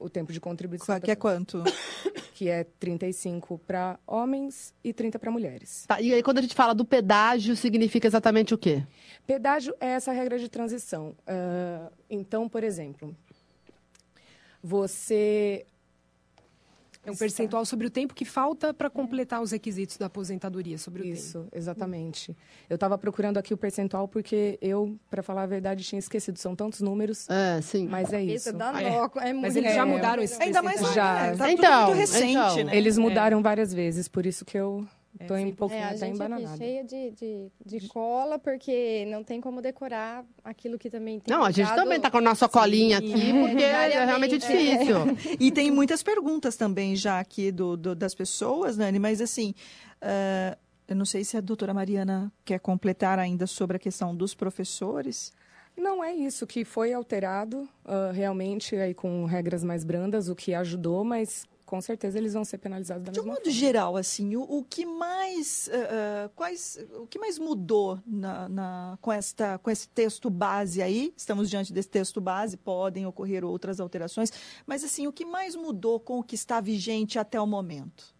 O 0.00 0.10
tempo 0.10 0.32
de 0.32 0.40
contribuição... 0.40 0.98
Que 0.98 1.12
é 1.12 1.16
quanto? 1.16 1.62
Que 2.34 2.48
é 2.48 2.64
35 2.64 3.58
para 3.58 4.00
homens 4.04 4.74
e 4.82 4.92
30 4.92 5.16
para 5.16 5.30
mulheres. 5.30 5.84
Tá, 5.86 6.00
e 6.00 6.12
aí, 6.12 6.24
quando 6.24 6.38
a 6.38 6.42
gente 6.42 6.56
fala 6.56 6.74
do 6.74 6.84
pedágio, 6.84 7.54
significa 7.54 8.08
exatamente 8.08 8.52
o 8.52 8.58
quê? 8.58 8.82
Pedágio 9.24 9.76
é 9.78 9.90
essa 9.90 10.10
regra 10.10 10.36
de 10.38 10.48
transição. 10.48 11.14
Uh, 11.20 11.92
então, 12.10 12.48
por 12.48 12.64
exemplo, 12.64 13.14
você 14.62 15.66
é 17.04 17.10
um 17.10 17.16
percentual 17.16 17.64
sobre 17.66 17.88
o 17.88 17.90
tempo 17.90 18.14
que 18.14 18.24
falta 18.24 18.72
para 18.72 18.88
completar 18.88 19.42
os 19.42 19.50
requisitos 19.50 19.96
da 19.96 20.06
aposentadoria 20.06 20.78
sobre 20.78 21.02
o 21.02 21.06
Isso, 21.06 21.40
tempo. 21.40 21.56
exatamente. 21.56 22.36
Eu 22.70 22.76
estava 22.76 22.96
procurando 22.96 23.38
aqui 23.38 23.52
o 23.52 23.56
percentual 23.56 24.06
porque 24.06 24.56
eu, 24.62 24.96
para 25.10 25.20
falar 25.20 25.42
a 25.42 25.46
verdade, 25.46 25.82
tinha 25.82 25.98
esquecido. 25.98 26.38
São 26.38 26.54
tantos 26.54 26.80
números. 26.80 27.28
É, 27.28 27.60
sim. 27.60 27.88
Mas 27.88 28.12
é 28.12 28.22
isso. 28.22 28.52
Dá 28.52 28.72
é. 28.80 29.28
é 29.28 29.32
mas 29.32 29.56
eles 29.56 29.74
já 29.74 29.84
mudaram 29.84 30.22
esse 30.22 30.40
Ainda 30.40 30.62
mais 30.62 30.80
já. 30.94 31.26
É, 31.26 31.36
tá 31.36 31.50
então, 31.50 31.86
muito 31.86 31.98
recente, 31.98 32.30
então, 32.30 32.64
né? 32.64 32.76
Eles 32.76 32.96
mudaram 32.96 33.42
várias 33.42 33.74
vezes, 33.74 34.06
por 34.06 34.24
isso 34.24 34.44
que 34.44 34.56
eu 34.56 34.86
Estou 35.22 35.36
é, 35.36 35.40
um 35.40 35.54
pouco 35.54 35.74
é, 35.74 35.82
até 35.82 36.08
embananada. 36.08 36.56
cheia 36.56 36.84
de, 36.84 37.10
de, 37.12 37.50
de, 37.64 37.88
cola, 37.88 38.38
porque 38.38 39.06
não 39.06 39.24
tem 39.24 39.40
como 39.40 39.60
decorar 39.62 40.24
aquilo 40.44 40.78
que 40.78 40.90
também 40.90 41.18
tem. 41.18 41.34
Não, 41.34 41.44
a 41.44 41.50
gente 41.50 41.74
também 41.74 41.96
está 41.96 42.10
com 42.10 42.18
a 42.18 42.22
nossa 42.22 42.48
colinha 42.48 42.98
Sim. 43.00 43.12
aqui, 43.12 43.32
porque 43.32 43.62
é 43.62 44.04
realmente 44.04 44.38
difícil. 44.38 44.96
É. 44.96 45.36
E 45.40 45.50
tem 45.50 45.70
muitas 45.70 46.02
perguntas 46.02 46.56
também 46.56 46.94
já 46.94 47.18
aqui 47.18 47.50
do, 47.50 47.76
do 47.76 47.94
das 47.94 48.14
pessoas, 48.14 48.76
Nani, 48.76 48.98
mas 48.98 49.20
assim. 49.20 49.54
Uh, 50.02 50.56
eu 50.88 50.96
não 50.96 51.04
sei 51.06 51.24
se 51.24 51.36
a 51.38 51.40
doutora 51.40 51.72
Mariana 51.72 52.30
quer 52.44 52.58
completar 52.58 53.18
ainda 53.18 53.46
sobre 53.46 53.76
a 53.76 53.80
questão 53.80 54.14
dos 54.14 54.34
professores. 54.34 55.32
Não 55.76 56.04
é 56.04 56.12
isso 56.12 56.46
que 56.46 56.64
foi 56.64 56.92
alterado 56.92 57.62
uh, 57.84 58.12
realmente 58.12 58.76
aí 58.76 58.92
com 58.92 59.24
regras 59.24 59.64
mais 59.64 59.84
brandas, 59.84 60.28
o 60.28 60.34
que 60.34 60.52
ajudou, 60.52 61.02
mas 61.02 61.46
com 61.72 61.80
certeza 61.80 62.18
eles 62.18 62.34
vão 62.34 62.44
ser 62.44 62.58
penalizados 62.58 63.02
da 63.02 63.10
de 63.10 63.18
mesma 63.18 63.32
forma. 63.32 63.42
De 63.42 63.48
modo 63.48 63.58
geral, 63.58 63.96
assim, 63.96 64.36
o, 64.36 64.42
o 64.42 64.62
que 64.62 64.84
mais, 64.84 65.70
uh, 65.72 66.28
quais, 66.36 66.78
o 67.00 67.06
que 67.06 67.18
mais 67.18 67.38
mudou 67.38 67.98
na, 68.06 68.46
na, 68.46 68.98
com, 69.00 69.10
esta, 69.10 69.56
com 69.56 69.70
esse 69.70 69.88
texto 69.88 70.28
base 70.28 70.82
aí? 70.82 71.14
Estamos 71.16 71.48
diante 71.48 71.72
desse 71.72 71.88
texto 71.88 72.20
base, 72.20 72.58
podem 72.58 73.06
ocorrer 73.06 73.42
outras 73.42 73.80
alterações, 73.80 74.30
mas 74.66 74.84
assim, 74.84 75.06
o 75.06 75.12
que 75.14 75.24
mais 75.24 75.56
mudou 75.56 75.98
com 75.98 76.18
o 76.18 76.22
que 76.22 76.34
está 76.34 76.60
vigente 76.60 77.18
até 77.18 77.40
o 77.40 77.46
momento? 77.46 78.14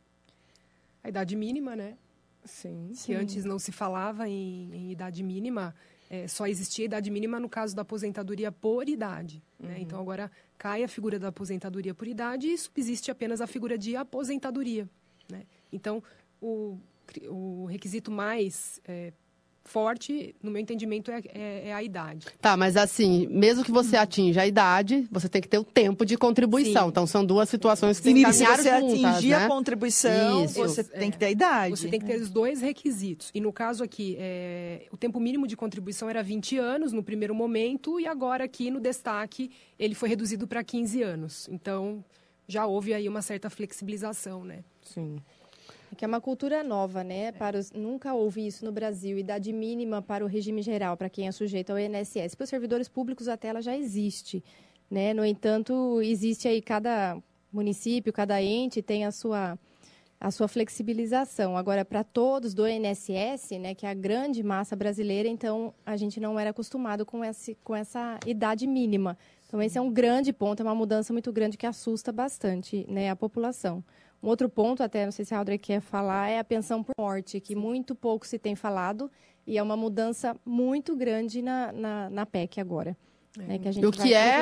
A 1.04 1.10
idade 1.10 1.36
mínima, 1.36 1.76
né? 1.76 1.98
Sim. 2.46 2.88
Que 2.88 2.96
sim. 2.96 3.14
antes 3.14 3.44
não 3.44 3.58
se 3.58 3.70
falava 3.70 4.30
em, 4.30 4.72
em 4.72 4.92
idade 4.92 5.22
mínima, 5.22 5.74
é, 6.12 6.28
só 6.28 6.46
existia 6.46 6.84
idade 6.84 7.10
mínima 7.10 7.40
no 7.40 7.48
caso 7.48 7.74
da 7.74 7.80
aposentadoria 7.80 8.52
por 8.52 8.86
idade. 8.86 9.42
Né? 9.58 9.76
Uhum. 9.76 9.80
Então 9.80 9.98
agora 9.98 10.30
cai 10.58 10.84
a 10.84 10.88
figura 10.88 11.18
da 11.18 11.28
aposentadoria 11.28 11.94
por 11.94 12.06
idade 12.06 12.48
e 12.48 12.58
subsiste 12.58 13.10
apenas 13.10 13.40
a 13.40 13.46
figura 13.46 13.78
de 13.78 13.96
aposentadoria. 13.96 14.86
Né? 15.30 15.44
Então, 15.72 16.02
o, 16.38 16.78
o 17.30 17.64
requisito 17.64 18.10
mais 18.10 18.78
é, 18.84 19.10
forte, 19.64 20.34
no 20.42 20.50
meu 20.50 20.60
entendimento, 20.60 21.10
é, 21.10 21.22
é, 21.32 21.68
é, 21.68 21.72
a 21.72 21.82
idade. 21.82 22.26
Tá, 22.40 22.56
mas 22.56 22.76
assim, 22.76 23.26
mesmo 23.28 23.64
que 23.64 23.70
você 23.70 23.96
atinja 23.96 24.42
a 24.42 24.46
idade, 24.46 25.06
você 25.10 25.28
tem 25.28 25.40
que 25.40 25.48
ter 25.48 25.58
o 25.58 25.64
tempo 25.64 26.04
de 26.04 26.16
contribuição. 26.16 26.84
Sim. 26.84 26.88
Então, 26.88 27.06
são 27.06 27.24
duas 27.24 27.48
situações 27.48 27.98
que 27.98 28.04
tem 28.04 28.14
que 28.14 28.22
caminhar 28.22 28.56
Se 28.56 28.62
você 28.62 28.80
juntas, 28.80 29.04
atingir 29.04 29.30
né? 29.30 29.44
a 29.44 29.48
contribuição, 29.48 30.44
Isso. 30.44 30.54
você 30.54 30.84
tem 30.84 31.10
que 31.10 31.18
ter 31.18 31.26
a 31.26 31.30
idade. 31.30 31.70
Você 31.76 31.88
tem 31.88 32.00
que 32.00 32.06
ter 32.06 32.20
os 32.20 32.30
dois 32.30 32.60
requisitos. 32.60 33.30
E 33.34 33.40
no 33.40 33.52
caso 33.52 33.84
aqui, 33.84 34.16
é, 34.18 34.86
o 34.90 34.96
tempo 34.96 35.18
mínimo 35.20 35.46
de 35.46 35.56
contribuição 35.56 36.08
era 36.08 36.22
20 36.22 36.58
anos 36.58 36.92
no 36.92 37.02
primeiro 37.02 37.34
momento, 37.34 38.00
e 38.00 38.06
agora 38.06 38.44
aqui 38.44 38.70
no 38.70 38.80
destaque 38.80 39.50
ele 39.78 39.94
foi 39.94 40.08
reduzido 40.08 40.46
para 40.46 40.62
15 40.62 41.02
anos. 41.02 41.48
Então, 41.50 42.04
já 42.46 42.66
houve 42.66 42.92
aí 42.92 43.08
uma 43.08 43.22
certa 43.22 43.48
flexibilização, 43.48 44.44
né? 44.44 44.64
Sim. 44.82 45.16
É 45.92 45.94
que 45.94 46.06
é 46.06 46.08
uma 46.08 46.22
cultura 46.22 46.62
nova, 46.64 47.04
né? 47.04 47.32
Para 47.32 47.58
os, 47.58 47.70
nunca 47.70 48.14
houve 48.14 48.46
isso 48.46 48.64
no 48.64 48.72
Brasil. 48.72 49.18
Idade 49.18 49.52
mínima 49.52 50.00
para 50.00 50.24
o 50.24 50.26
regime 50.26 50.62
geral, 50.62 50.96
para 50.96 51.10
quem 51.10 51.28
é 51.28 51.32
sujeito 51.32 51.68
ao 51.68 51.78
INSS. 51.78 52.34
Para 52.34 52.44
os 52.44 52.48
servidores 52.48 52.88
públicos, 52.88 53.28
até 53.28 53.48
ela 53.48 53.60
já 53.60 53.76
existe. 53.76 54.42
Né? 54.90 55.12
No 55.12 55.22
entanto, 55.22 56.00
existe 56.00 56.48
aí 56.48 56.62
cada 56.62 57.18
município, 57.52 58.10
cada 58.10 58.42
ente 58.42 58.80
tem 58.80 59.04
a 59.04 59.10
sua, 59.10 59.58
a 60.18 60.30
sua 60.30 60.48
flexibilização. 60.48 61.58
Agora, 61.58 61.84
para 61.84 62.02
todos 62.02 62.54
do 62.54 62.66
INSS, 62.66 63.58
né, 63.60 63.74
que 63.74 63.84
é 63.84 63.90
a 63.90 63.94
grande 63.94 64.42
massa 64.42 64.74
brasileira, 64.74 65.28
então 65.28 65.74
a 65.84 65.94
gente 65.98 66.18
não 66.18 66.40
era 66.40 66.50
acostumado 66.50 67.04
com, 67.04 67.22
esse, 67.22 67.54
com 67.62 67.76
essa 67.76 68.18
idade 68.26 68.66
mínima. 68.66 69.18
Então, 69.46 69.60
esse 69.60 69.76
é 69.76 69.80
um 69.80 69.92
grande 69.92 70.32
ponto, 70.32 70.60
é 70.60 70.64
uma 70.64 70.74
mudança 70.74 71.12
muito 71.12 71.30
grande 71.30 71.58
que 71.58 71.66
assusta 71.66 72.10
bastante 72.10 72.86
né, 72.88 73.10
a 73.10 73.16
população. 73.16 73.84
Um 74.22 74.28
outro 74.28 74.48
ponto, 74.48 74.82
até 74.82 75.04
não 75.04 75.12
sei 75.12 75.24
se 75.24 75.34
a 75.34 75.38
Audrey 75.38 75.58
quer 75.58 75.80
falar, 75.80 76.28
é 76.28 76.38
a 76.38 76.44
pensão 76.44 76.82
por 76.82 76.92
morte, 76.98 77.40
que 77.40 77.56
muito 77.56 77.94
pouco 77.94 78.26
se 78.26 78.38
tem 78.38 78.54
falado 78.54 79.10
e 79.46 79.58
é 79.58 79.62
uma 79.62 79.76
mudança 79.76 80.36
muito 80.46 80.94
grande 80.94 81.42
na, 81.42 81.72
na, 81.72 82.08
na 82.10 82.24
PEC 82.26 82.60
agora. 82.60 82.96
né, 83.36 83.58
que 83.58 83.66
a 83.66 83.72
gente 83.72 83.84
O 83.84 83.90
que 83.90 83.98
vai 83.98 84.12
é-. 84.12 84.40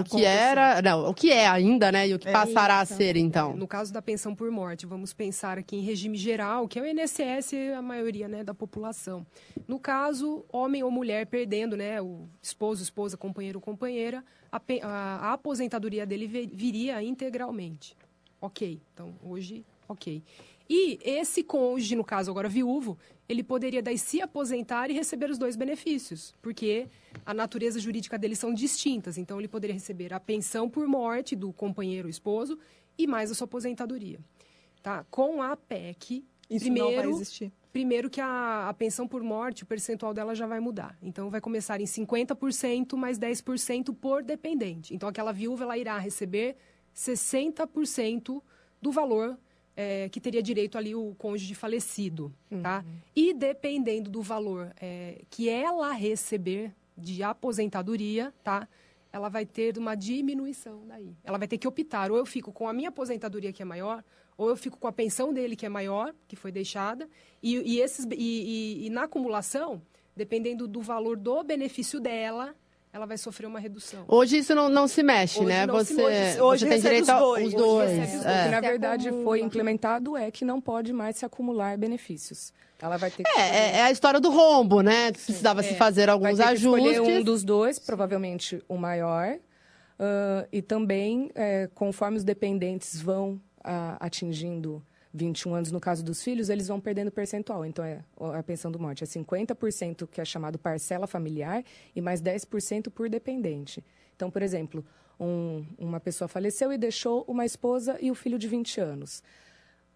O 0.00 0.04
que 0.04 0.24
era, 0.24 0.82
não, 0.82 1.08
o 1.10 1.14
que 1.14 1.30
é 1.30 1.46
ainda, 1.46 1.92
né? 1.92 2.08
E 2.08 2.14
o 2.14 2.18
que 2.18 2.26
É 2.28 2.32
passará 2.32 2.80
a 2.80 2.82
isso. 2.82 2.94
ser, 2.94 3.16
então. 3.16 3.54
No 3.54 3.68
caso 3.68 3.92
da 3.92 4.02
pensão 4.02 4.34
por 4.34 4.50
morte, 4.50 4.86
vamos 4.86 5.12
pensar 5.12 5.56
aqui 5.58 5.76
em 5.76 5.82
regime 5.82 6.16
geral, 6.16 6.66
que 6.66 6.78
é 6.78 6.82
o 6.82 6.86
INSS 6.86 7.52
e 7.52 7.72
a 7.74 7.80
maioria 7.82 8.26
né, 8.26 8.42
da 8.42 8.52
população. 8.54 9.24
No 9.68 9.78
caso, 9.78 10.44
homem 10.52 10.82
ou 10.82 10.90
mulher 10.90 11.26
perdendo, 11.26 11.76
né, 11.76 12.00
o 12.02 12.26
esposo, 12.42 12.82
esposa, 12.82 13.16
companheiro 13.16 13.58
ou 13.58 13.62
companheira, 13.62 14.24
a, 14.50 14.56
a- 14.82 15.16
a 15.28 15.32
aposentadoria 15.34 16.04
dele 16.04 16.26
vi- 16.26 16.50
viria 16.52 17.00
integralmente. 17.02 17.94
Ok, 18.42 18.80
então 18.92 19.14
hoje, 19.24 19.64
ok. 19.88 20.20
E 20.68 20.98
esse 21.04 21.44
cônjuge, 21.44 21.94
no 21.94 22.02
caso 22.04 22.30
agora 22.30 22.48
viúvo, 22.48 22.98
ele 23.28 23.44
poderia 23.44 23.80
daí 23.80 23.96
se 23.96 24.20
aposentar 24.20 24.90
e 24.90 24.94
receber 24.94 25.30
os 25.30 25.38
dois 25.38 25.54
benefícios, 25.54 26.34
porque 26.42 26.88
a 27.24 27.32
natureza 27.32 27.78
jurídica 27.78 28.18
deles 28.18 28.38
são 28.38 28.52
distintas. 28.52 29.16
Então 29.16 29.38
ele 29.38 29.48
poderia 29.48 29.74
receber 29.74 30.12
a 30.12 30.18
pensão 30.18 30.68
por 30.68 30.88
morte 30.88 31.36
do 31.36 31.52
companheiro 31.52 32.08
ou 32.08 32.10
esposo 32.10 32.58
e 32.98 33.06
mais 33.06 33.30
a 33.30 33.34
sua 33.34 33.44
aposentadoria. 33.44 34.18
Tá? 34.82 35.04
Com 35.08 35.40
a 35.40 35.56
PEC, 35.56 36.24
Isso 36.50 36.66
não 36.68 36.74
vai 36.74 36.86
primeiro, 36.94 37.10
existir. 37.10 37.52
primeiro 37.72 38.10
que 38.10 38.20
a, 38.20 38.68
a 38.68 38.74
pensão 38.74 39.06
por 39.06 39.22
morte, 39.22 39.62
o 39.62 39.66
percentual 39.66 40.12
dela 40.12 40.34
já 40.34 40.46
vai 40.46 40.58
mudar. 40.58 40.98
Então 41.00 41.30
vai 41.30 41.40
começar 41.40 41.80
em 41.80 41.84
50% 41.84 42.96
mais 42.96 43.18
10% 43.18 43.94
por 43.94 44.22
dependente. 44.24 44.92
Então 44.94 45.08
aquela 45.08 45.32
viúva 45.32 45.62
ela 45.62 45.78
irá 45.78 45.96
receber 45.98 46.56
60% 46.94 48.42
do 48.80 48.90
valor 48.90 49.38
eh, 49.76 50.08
que 50.10 50.20
teria 50.20 50.42
direito 50.42 50.76
ali 50.76 50.94
o 50.94 51.14
cônjuge 51.18 51.54
falecido, 51.54 52.32
tá? 52.62 52.84
E 53.14 53.32
dependendo 53.32 54.10
do 54.10 54.20
valor 54.22 54.72
eh, 54.80 55.22
que 55.30 55.48
ela 55.48 55.92
receber 55.92 56.72
de 56.96 57.22
aposentadoria, 57.22 58.32
tá? 58.44 58.68
Ela 59.12 59.28
vai 59.28 59.44
ter 59.46 59.76
uma 59.78 59.94
diminuição 59.94 60.86
daí. 60.86 61.14
Ela 61.24 61.38
vai 61.38 61.46
ter 61.48 61.58
que 61.58 61.68
optar, 61.68 62.10
ou 62.10 62.16
eu 62.16 62.26
fico 62.26 62.50
com 62.52 62.66
a 62.68 62.72
minha 62.72 62.88
aposentadoria 62.88 63.52
que 63.52 63.62
é 63.62 63.64
maior, 63.64 64.02
ou 64.36 64.48
eu 64.48 64.56
fico 64.56 64.78
com 64.78 64.86
a 64.88 64.92
pensão 64.92 65.32
dele 65.32 65.54
que 65.54 65.66
é 65.66 65.68
maior, 65.68 66.14
que 66.26 66.34
foi 66.36 66.50
deixada, 66.50 67.08
e, 67.42 67.56
e 67.74 67.80
esses, 67.80 68.06
e, 68.10 68.14
e- 68.16 68.86
e 68.86 68.90
na 68.90 69.04
acumulação, 69.04 69.82
dependendo 70.16 70.66
do 70.66 70.80
valor 70.80 71.16
do 71.16 71.42
benefício 71.44 72.00
dela, 72.00 72.54
ela 72.92 73.06
vai 73.06 73.16
sofrer 73.16 73.46
uma 73.46 73.58
redução. 73.58 74.04
Hoje 74.06 74.38
isso 74.38 74.54
não, 74.54 74.68
não 74.68 74.86
se 74.86 75.02
mexe, 75.02 75.38
Hoje 75.38 75.48
né? 75.48 75.64
não 75.66 75.82
se 75.84 75.94
você, 75.94 76.02
mexe. 76.10 76.40
Hoje 76.40 76.64
você 76.64 76.70
tem 76.70 76.80
direito 76.80 77.02
os 77.04 77.08
aos 77.08 77.20
dois. 77.22 77.46
os 77.46 77.54
Hoje 77.54 77.56
dois. 77.64 77.90
recebe 77.90 78.16
os 78.18 78.24
é. 78.26 78.28
dois. 78.28 78.44
que 78.44 78.50
na 78.50 78.60
verdade 78.60 79.10
foi 79.24 79.40
implementado 79.40 80.16
é 80.16 80.30
que 80.30 80.44
não 80.44 80.60
pode 80.60 80.92
mais 80.92 81.16
se 81.16 81.24
acumular 81.24 81.78
benefícios. 81.78 82.52
Ela 82.78 82.96
vai 82.96 83.10
ter 83.10 83.22
que 83.22 83.30
É, 83.30 83.40
é, 83.40 83.76
é 83.78 83.82
a 83.84 83.90
história 83.90 84.20
do 84.20 84.28
rombo, 84.30 84.80
né? 84.82 85.12
Precisava 85.12 85.62
se 85.62 85.74
fazer 85.76 86.06
vai 86.06 86.12
alguns 86.12 86.36
ter 86.36 86.46
que 86.48 86.54
escolher 86.54 86.88
ajustes. 86.90 87.16
um 87.16 87.22
dos 87.22 87.44
dois, 87.44 87.78
provavelmente 87.78 88.62
o 88.68 88.76
maior. 88.76 89.38
ah, 89.98 90.46
e 90.52 90.60
também, 90.60 91.30
é, 91.34 91.70
conforme 91.74 92.16
os 92.18 92.24
dependentes 92.24 93.00
vão 93.00 93.40
ah, 93.64 93.96
atingindo 94.00 94.82
21 95.14 95.54
anos, 95.54 95.70
no 95.70 95.80
caso 95.80 96.02
dos 96.04 96.22
filhos, 96.22 96.48
eles 96.48 96.68
vão 96.68 96.80
perdendo 96.80 97.10
percentual. 97.10 97.64
Então, 97.66 97.84
é, 97.84 98.00
a 98.34 98.42
pensão 98.42 98.70
do 98.70 98.78
morte 98.78 99.04
é 99.04 99.06
50% 99.06 100.06
que 100.06 100.20
é 100.20 100.24
chamado 100.24 100.58
parcela 100.58 101.06
familiar 101.06 101.62
e 101.94 102.00
mais 102.00 102.20
10% 102.20 102.90
por 102.90 103.08
dependente. 103.08 103.84
Então, 104.16 104.30
por 104.30 104.42
exemplo, 104.42 104.84
um- 105.20 105.64
uma 105.78 106.00
pessoa 106.00 106.28
faleceu 106.28 106.72
e 106.72 106.78
deixou 106.78 107.24
uma 107.28 107.44
esposa 107.44 107.98
e 108.00 108.10
o 108.10 108.14
filho 108.14 108.38
de 108.38 108.48
20 108.48 108.80
anos. 108.80 109.22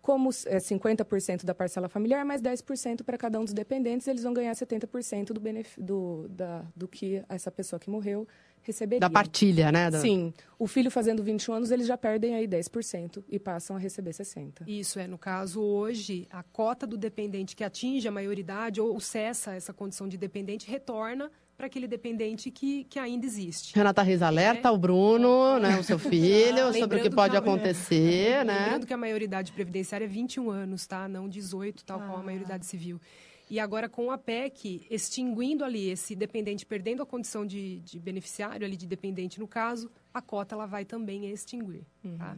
Como 0.06 0.30
é 0.46 0.58
50% 0.58 1.44
da 1.44 1.52
parcela 1.52 1.88
familiar, 1.88 2.24
mais 2.24 2.40
10% 2.40 3.02
para 3.02 3.18
cada 3.18 3.40
um 3.40 3.44
dos 3.44 3.52
dependentes, 3.52 4.06
eles 4.06 4.22
vão 4.22 4.32
ganhar 4.32 4.52
70% 4.52 5.32
do, 5.32 5.40
benef- 5.40 5.76
do, 5.80 6.28
da, 6.28 6.64
do 6.76 6.86
que 6.86 7.24
essa 7.28 7.50
pessoa 7.50 7.80
que 7.80 7.90
morreu 7.90 8.24
receberia. 8.62 9.00
Da 9.00 9.10
partilha, 9.10 9.72
né? 9.72 9.90
Da- 9.90 9.98
Sim. 10.00 10.32
O 10.60 10.68
filho 10.68 10.92
fazendo 10.92 11.24
21 11.24 11.54
anos, 11.54 11.70
eles 11.72 11.88
já 11.88 11.98
perdem 11.98 12.36
aí 12.36 12.46
10% 12.46 13.24
e 13.28 13.36
passam 13.36 13.74
a 13.74 13.80
receber 13.80 14.12
60%. 14.12 14.62
Isso 14.68 15.00
é, 15.00 15.08
no 15.08 15.18
caso, 15.18 15.60
hoje, 15.60 16.28
a 16.30 16.44
cota 16.44 16.86
do 16.86 16.96
dependente 16.96 17.56
que 17.56 17.64
atinge 17.64 18.06
a 18.06 18.12
maioridade 18.12 18.80
ou 18.80 19.00
cessa 19.00 19.54
essa 19.54 19.72
condição 19.72 20.06
de 20.06 20.16
dependente 20.16 20.70
retorna 20.70 21.32
para 21.56 21.66
aquele 21.66 21.86
dependente 21.88 22.50
que, 22.50 22.84
que 22.84 22.98
ainda 22.98 23.24
existe. 23.24 23.74
Renata 23.74 24.02
Reis 24.02 24.20
alerta 24.22 24.70
o 24.70 24.76
Bruno, 24.76 25.58
né, 25.58 25.78
o 25.78 25.82
seu 25.82 25.98
filho, 25.98 26.72
sobre 26.78 26.98
o 26.98 27.02
que 27.02 27.10
pode 27.10 27.30
que 27.32 27.36
a- 27.36 27.40
acontecer, 27.40 28.44
né? 28.44 28.58
Lembrando 28.64 28.86
que 28.86 28.92
a 28.92 28.96
maioridade 28.96 29.52
previdenciária 29.52 30.04
é 30.04 30.08
21 30.08 30.50
anos, 30.50 30.86
tá? 30.86 31.08
Não 31.08 31.28
18, 31.28 31.84
tal 31.84 31.98
qual 32.00 32.18
a 32.18 32.22
maioridade 32.22 32.66
civil. 32.66 33.00
E 33.48 33.60
agora, 33.60 33.88
com 33.88 34.10
a 34.10 34.18
PEC, 34.18 34.86
extinguindo 34.90 35.64
ali 35.64 35.88
esse 35.88 36.16
dependente, 36.16 36.66
perdendo 36.66 37.02
a 37.02 37.06
condição 37.06 37.46
de, 37.46 37.78
de 37.80 37.98
beneficiário, 37.98 38.66
ali 38.66 38.76
de 38.76 38.86
dependente 38.86 39.38
no 39.38 39.46
caso, 39.46 39.88
a 40.12 40.20
cota 40.20 40.54
ela 40.56 40.66
vai 40.66 40.84
também 40.84 41.30
extinguir, 41.30 41.86
tá? 42.18 42.36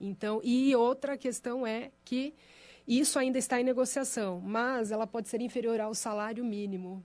Então, 0.00 0.40
e 0.44 0.74
outra 0.76 1.16
questão 1.18 1.66
é 1.66 1.90
que 2.04 2.32
isso 2.86 3.18
ainda 3.18 3.36
está 3.38 3.60
em 3.60 3.64
negociação, 3.64 4.40
mas 4.40 4.90
ela 4.92 5.06
pode 5.06 5.28
ser 5.28 5.40
inferior 5.40 5.80
ao 5.80 5.92
salário 5.94 6.44
mínimo. 6.44 7.04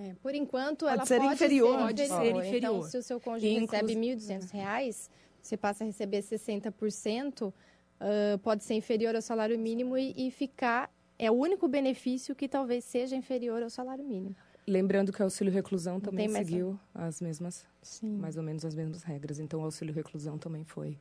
É, 0.00 0.14
por 0.22 0.32
enquanto, 0.34 0.84
Pode 0.84 0.94
ela 0.96 1.06
ser 1.06 1.18
pode 1.20 1.34
inferior. 1.34 1.76
ser 1.76 1.82
Pode 1.84 2.02
inferior. 2.02 2.20
ser 2.22 2.28
Então, 2.28 2.40
inferior. 2.46 2.84
se 2.90 2.98
o 2.98 3.02
seu 3.02 3.20
cônjuge 3.20 3.58
recebe 3.58 3.94
1.200 3.94 4.50
reais, 4.52 5.10
você 5.42 5.56
passa 5.56 5.82
a 5.82 5.86
receber 5.86 6.20
60%, 6.22 7.52
ah, 8.00 8.38
pode 8.42 8.62
ser 8.64 8.74
inferior 8.74 9.14
ao 9.16 9.22
salário 9.22 9.58
mínimo 9.58 9.96
e, 9.98 10.14
e 10.16 10.30
ficar... 10.30 10.90
É 11.18 11.28
o 11.32 11.34
único 11.34 11.66
benefício 11.66 12.32
que 12.32 12.46
talvez 12.48 12.84
seja 12.84 13.16
inferior 13.16 13.60
ao 13.60 13.68
salário 13.70 14.04
mínimo. 14.04 14.36
Lembrando 14.64 15.12
que 15.12 15.20
o 15.20 15.24
auxílio 15.24 15.52
reclusão 15.52 15.98
também 15.98 16.28
seguiu 16.28 16.78
as 16.94 17.20
mesmas, 17.20 17.66
Sim, 17.82 18.18
mais 18.18 18.36
ou 18.36 18.42
menos 18.44 18.64
as 18.64 18.72
mesmas 18.72 19.02
regras. 19.02 19.40
Então, 19.40 19.60
o 19.60 19.64
auxílio 19.64 19.92
reclusão 19.92 20.38
também 20.38 20.62
foi 20.62 20.96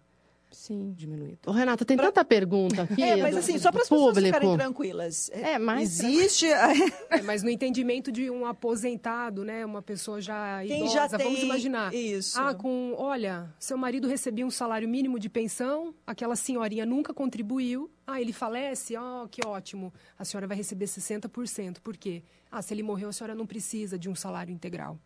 sim. 0.52 0.94
diminuído. 0.96 1.40
Ô, 1.46 1.52
Renata, 1.52 1.84
tem 1.86 1.96
tanta 1.98 2.24
pergunta 2.26 2.84
aqui. 2.84 3.02
É, 3.02 3.16
mas 3.18 3.36
do- 3.36 3.40
assim, 3.40 3.58
só 3.60 3.72
para 3.72 3.82
as 3.82 3.90
pessoas 3.90 4.14
público. 4.16 4.26
ficarem 4.36 4.58
tranquilas. 4.58 5.30
É, 5.32 5.58
mas- 5.60 6.00
Existe. 6.00 6.48
É, 7.10 7.22
mas 7.22 7.42
no 7.44 7.50
entendimento 7.50 8.12
de 8.12 8.30
um 8.30 8.46
aposentado, 8.46 9.44
né, 9.46 9.66
uma 9.66 9.82
pessoa 9.82 10.20
já 10.22 10.62
Quem 10.66 10.82
idosa, 10.86 10.94
já 10.94 11.10
tem. 11.18 11.26
vamos 11.28 11.42
imaginar. 11.44 11.94
Isso. 11.94 12.40
Ah, 12.40 12.54
com, 12.54 12.94
olha, 12.98 13.54
seu 13.60 13.78
marido 13.78 14.08
recebia 14.08 14.46
um 14.46 14.52
salário 14.52 14.88
mínimo 14.88 15.18
de 15.20 15.30
pensão, 15.30 15.94
aquela 16.06 16.36
senhorinha 16.36 16.86
nunca 16.86 17.14
contribuiu. 17.14 17.90
Ah, 18.06 18.22
ele 18.22 18.34
falece? 18.34 18.96
Ah, 18.96 19.28
que 19.30 19.46
ótimo. 19.46 19.94
A 20.18 20.24
senhora 20.26 20.48
vai 20.48 20.56
receber 20.58 20.86
60%. 20.86 21.80
Por 21.82 21.96
quê? 21.98 22.24
Ah, 22.52 22.62
se 22.62 22.74
ele 22.74 22.84
morreu, 22.84 23.10
a 23.10 23.14
senhora 23.14 23.36
não 23.36 23.46
precisa 23.46 23.98
de 24.00 24.10
um 24.10 24.16
salário 24.16 24.52
integral. 24.54 24.98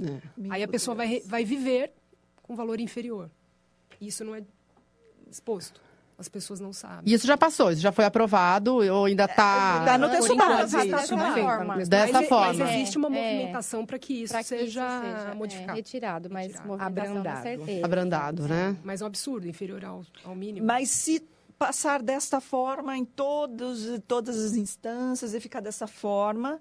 É. 0.00 0.20
Aí 0.50 0.62
a 0.62 0.68
pessoa 0.68 0.94
vai, 0.94 1.20
vai 1.26 1.44
viver 1.44 1.92
com 2.42 2.54
valor 2.54 2.80
inferior. 2.80 3.30
Isso 4.00 4.24
não 4.24 4.34
é 4.34 4.42
exposto. 5.30 5.80
As 6.16 6.28
pessoas 6.28 6.58
não 6.58 6.72
sabem. 6.72 7.04
E 7.06 7.14
isso 7.14 7.24
já 7.28 7.36
passou, 7.38 7.70
isso 7.70 7.80
já 7.80 7.92
foi 7.92 8.04
aprovado 8.04 8.74
ou 8.74 9.04
ainda 9.04 9.26
está... 9.26 9.84
Tá 9.84 9.96
no 9.96 10.10
texto 10.10 10.34
base. 10.34 10.76
dessa 10.76 11.06
forma. 11.16 11.84
Dessa 11.86 12.12
mas, 12.20 12.28
forma. 12.28 12.54
Mas 12.64 12.74
existe 12.74 12.98
uma 12.98 13.08
É, 13.08 13.10
é. 13.18 13.34
movimentação 13.36 13.86
para 13.86 13.98
que 14.00 14.22
isso 14.24 14.32
Pra 14.32 14.42
que 14.42 14.48
seja, 14.48 14.64
isso 14.64 15.16
seja 15.16 15.30
é, 15.30 15.34
modificado. 15.34 15.76
retirado, 15.76 16.28
mas 16.28 16.46
Retirado. 16.54 16.82
Abrandado. 16.82 17.42
certeza. 17.44 17.84
Abrandado, 17.86 18.48
né? 18.48 18.76
Mas 18.82 19.00
é 19.00 19.04
um 19.04 19.06
absurdo, 19.06 19.46
inferior 19.46 19.84
ao, 19.84 20.04
ao 20.24 20.34
mínimo. 20.34 20.66
Mas 20.66 20.90
se 20.90 21.24
passar 21.56 22.02
desta 22.02 22.40
forma 22.40 22.96
em 22.96 23.04
todos, 23.04 23.86
todas 24.08 24.36
as 24.44 24.56
instâncias 24.56 25.34
e 25.34 25.38
ficar 25.40 25.60
dessa 25.60 25.86
forma, 25.86 26.60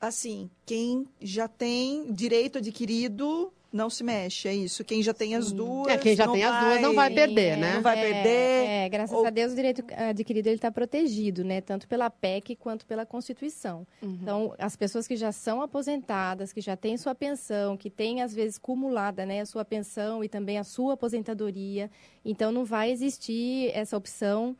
assim, 0.00 0.48
quem 0.64 1.08
já 1.20 1.48
tem 1.48 2.12
direito 2.12 2.58
adquirido 2.58 3.52
não 3.72 3.88
se 3.88 4.04
mexe, 4.04 4.48
é 4.48 4.54
isso. 4.54 4.84
Quem 4.84 5.02
já 5.02 5.14
tem 5.14 5.34
as 5.34 5.50
duas. 5.50 5.88
É, 5.88 5.96
quem 5.96 6.14
já 6.14 6.26
não 6.26 6.34
tem 6.34 6.44
as 6.44 6.64
duas 6.64 6.80
não 6.82 6.94
vai 6.94 7.08
Sim, 7.08 7.14
perder, 7.14 7.52
é, 7.52 7.56
né? 7.56 7.74
Não 7.74 7.82
vai 7.82 7.98
é, 7.98 8.02
perder. 8.02 8.68
É, 8.68 8.88
graças 8.90 9.16
Ou- 9.16 9.26
a 9.26 9.30
Deus 9.30 9.52
o 9.52 9.56
direito 9.56 9.82
adquirido 9.96 10.46
ele 10.48 10.56
está 10.56 10.70
protegido, 10.70 11.42
né? 11.42 11.60
Tanto 11.62 11.88
pela 11.88 12.10
PEC 12.10 12.54
quanto 12.56 12.84
pela 12.84 13.06
Constituição. 13.06 13.86
Uhum. 14.02 14.18
Então, 14.20 14.54
as 14.58 14.76
pessoas 14.76 15.08
que 15.08 15.16
já 15.16 15.32
são 15.32 15.62
aposentadas, 15.62 16.52
que 16.52 16.60
já 16.60 16.76
têm 16.76 16.98
sua 16.98 17.14
pensão, 17.14 17.76
que 17.76 17.88
têm 17.88 18.20
às 18.20 18.34
vezes 18.34 18.58
cumulada, 18.58 19.24
né, 19.24 19.40
a 19.40 19.46
sua 19.46 19.64
pensão 19.64 20.22
e 20.22 20.28
também 20.28 20.58
a 20.58 20.64
sua 20.64 20.94
aposentadoria, 20.94 21.90
então 22.24 22.52
não 22.52 22.64
vai 22.64 22.90
existir 22.90 23.70
essa 23.72 23.96
opção 23.96 24.54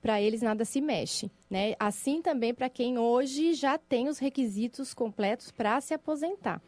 para 0.00 0.20
eles 0.20 0.42
nada 0.42 0.64
se 0.64 0.80
mexe, 0.80 1.30
né? 1.50 1.74
Assim 1.78 2.20
também 2.20 2.52
para 2.52 2.68
quem 2.68 2.98
hoje 2.98 3.54
já 3.54 3.78
tem 3.78 4.08
os 4.08 4.18
requisitos 4.18 4.92
completos 4.92 5.50
para 5.50 5.80
se 5.80 5.94
aposentar. 5.94 6.60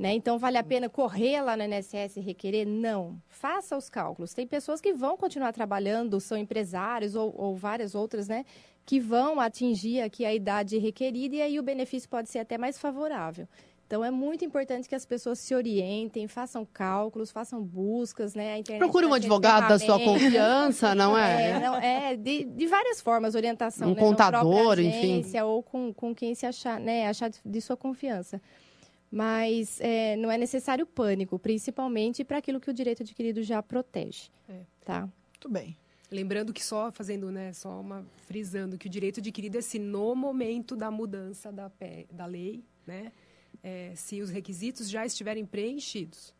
Né? 0.00 0.14
Então, 0.14 0.38
vale 0.38 0.56
a 0.56 0.62
pena 0.64 0.88
correr 0.88 1.42
lá 1.42 1.54
no 1.54 1.62
INSS 1.62 2.16
e 2.16 2.20
requerer? 2.20 2.66
Não. 2.66 3.20
Faça 3.28 3.76
os 3.76 3.90
cálculos. 3.90 4.32
Tem 4.32 4.46
pessoas 4.46 4.80
que 4.80 4.94
vão 4.94 5.14
continuar 5.14 5.52
trabalhando, 5.52 6.18
são 6.18 6.38
empresários 6.38 7.14
ou, 7.14 7.34
ou 7.36 7.54
várias 7.54 7.94
outras, 7.94 8.26
né? 8.26 8.46
Que 8.86 8.98
vão 8.98 9.38
atingir 9.38 10.00
aqui 10.00 10.24
a 10.24 10.32
idade 10.32 10.78
requerida 10.78 11.36
e 11.36 11.42
aí 11.42 11.58
o 11.58 11.62
benefício 11.62 12.08
pode 12.08 12.30
ser 12.30 12.38
até 12.38 12.56
mais 12.56 12.78
favorável. 12.78 13.46
Então, 13.86 14.02
é 14.02 14.10
muito 14.10 14.42
importante 14.42 14.88
que 14.88 14.94
as 14.94 15.04
pessoas 15.04 15.38
se 15.38 15.54
orientem, 15.54 16.26
façam 16.26 16.64
cálculos, 16.64 17.30
façam 17.30 17.62
buscas, 17.62 18.34
né? 18.34 18.54
A 18.54 18.58
internet 18.58 18.78
Procure 18.78 19.04
um 19.04 19.10
tá 19.10 19.16
advogado 19.16 19.68
da 19.68 19.78
sua 19.78 20.00
confiança, 20.00 20.94
não 20.94 21.18
É, 21.18 21.50
é? 21.50 21.60
não, 21.60 21.76
é 21.76 22.16
de, 22.16 22.44
de 22.44 22.66
várias 22.66 23.02
formas, 23.02 23.34
orientação. 23.34 23.88
Um 23.88 23.94
né, 23.94 24.00
contador, 24.00 24.40
própria 24.40 24.82
enfim. 24.82 24.98
agência 24.98 25.44
Ou 25.44 25.62
com, 25.62 25.92
com 25.92 26.14
quem 26.14 26.34
se 26.34 26.46
achar, 26.46 26.80
né, 26.80 27.06
achar 27.06 27.28
de, 27.28 27.38
de 27.44 27.60
sua 27.60 27.76
confiança. 27.76 28.40
Mas 29.10 29.80
é, 29.80 30.16
não 30.16 30.30
é 30.30 30.38
necessário 30.38 30.86
pânico, 30.86 31.38
principalmente 31.38 32.22
para 32.22 32.38
aquilo 32.38 32.60
que 32.60 32.70
o 32.70 32.74
direito 32.74 33.02
adquirido 33.02 33.42
já 33.42 33.62
protege. 33.62 34.30
É. 34.48 34.60
Tá? 34.84 35.00
Muito 35.00 35.48
bem. 35.48 35.76
Lembrando 36.10 36.52
que 36.52 36.62
só 36.62 36.90
fazendo, 36.90 37.30
né, 37.30 37.52
só 37.52 37.80
uma 37.80 38.04
frisando 38.26 38.76
que 38.76 38.86
o 38.86 38.90
direito 38.90 39.20
adquirido 39.20 39.56
é 39.56 39.60
se 39.60 39.78
no 39.78 40.14
momento 40.14 40.76
da 40.76 40.90
mudança 40.90 41.52
da, 41.52 41.70
P, 41.70 42.06
da 42.10 42.26
lei, 42.26 42.64
né, 42.86 43.12
é, 43.62 43.92
se 43.94 44.20
os 44.20 44.30
requisitos 44.30 44.88
já 44.88 45.06
estiverem 45.06 45.44
preenchidos. 45.44 46.34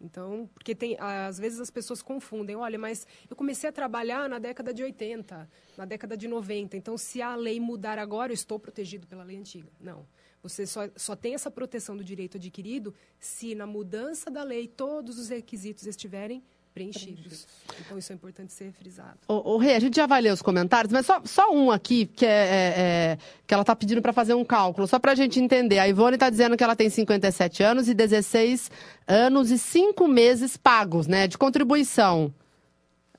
Então, 0.00 0.48
porque 0.52 0.74
tem, 0.74 0.96
às 1.00 1.38
vezes 1.38 1.60
as 1.60 1.70
pessoas 1.70 2.02
confundem, 2.02 2.56
olha, 2.56 2.78
mas 2.78 3.06
eu 3.28 3.34
comecei 3.34 3.70
a 3.70 3.72
trabalhar 3.72 4.28
na 4.28 4.38
década 4.38 4.72
de 4.74 4.82
80, 4.82 5.48
na 5.78 5.84
década 5.84 6.16
de 6.16 6.28
90, 6.28 6.76
então 6.76 6.98
se 6.98 7.22
a 7.22 7.34
lei 7.34 7.58
mudar 7.58 7.98
agora, 7.98 8.30
eu 8.30 8.34
estou 8.34 8.58
protegido 8.58 9.06
pela 9.06 9.24
lei 9.24 9.38
antiga. 9.38 9.70
Não. 9.80 10.04
Você 10.44 10.66
só, 10.66 10.82
só 10.94 11.16
tem 11.16 11.34
essa 11.34 11.50
proteção 11.50 11.96
do 11.96 12.04
direito 12.04 12.36
adquirido 12.36 12.94
se 13.18 13.54
na 13.54 13.66
mudança 13.66 14.30
da 14.30 14.42
lei 14.42 14.68
todos 14.68 15.18
os 15.18 15.30
requisitos 15.30 15.86
estiverem 15.86 16.42
preenchidos. 16.74 17.46
Então, 17.80 17.96
isso 17.96 18.12
é 18.12 18.14
importante 18.14 18.52
ser 18.52 18.70
frisado. 18.72 19.16
O, 19.26 19.54
o 19.54 19.56
Rei, 19.56 19.74
a 19.74 19.80
gente 19.80 19.96
já 19.96 20.06
vai 20.06 20.20
ler 20.20 20.32
os 20.32 20.42
comentários, 20.42 20.92
mas 20.92 21.06
só, 21.06 21.22
só 21.24 21.50
um 21.50 21.70
aqui, 21.70 22.04
que, 22.04 22.26
é, 22.26 22.28
é, 22.28 22.74
é 22.76 23.18
que 23.46 23.54
ela 23.54 23.62
está 23.62 23.74
pedindo 23.74 24.02
para 24.02 24.12
fazer 24.12 24.34
um 24.34 24.44
cálculo, 24.44 24.86
só 24.86 24.98
para 24.98 25.12
a 25.12 25.14
gente 25.14 25.40
entender. 25.40 25.78
A 25.78 25.88
Ivone 25.88 26.16
está 26.16 26.28
dizendo 26.28 26.58
que 26.58 26.64
ela 26.64 26.76
tem 26.76 26.90
57 26.90 27.62
anos 27.62 27.88
e 27.88 27.94
16 27.94 28.70
anos 29.06 29.50
e 29.50 29.58
5 29.58 30.06
meses 30.06 30.58
pagos, 30.58 31.06
né, 31.06 31.26
de 31.26 31.38
contribuição. 31.38 32.34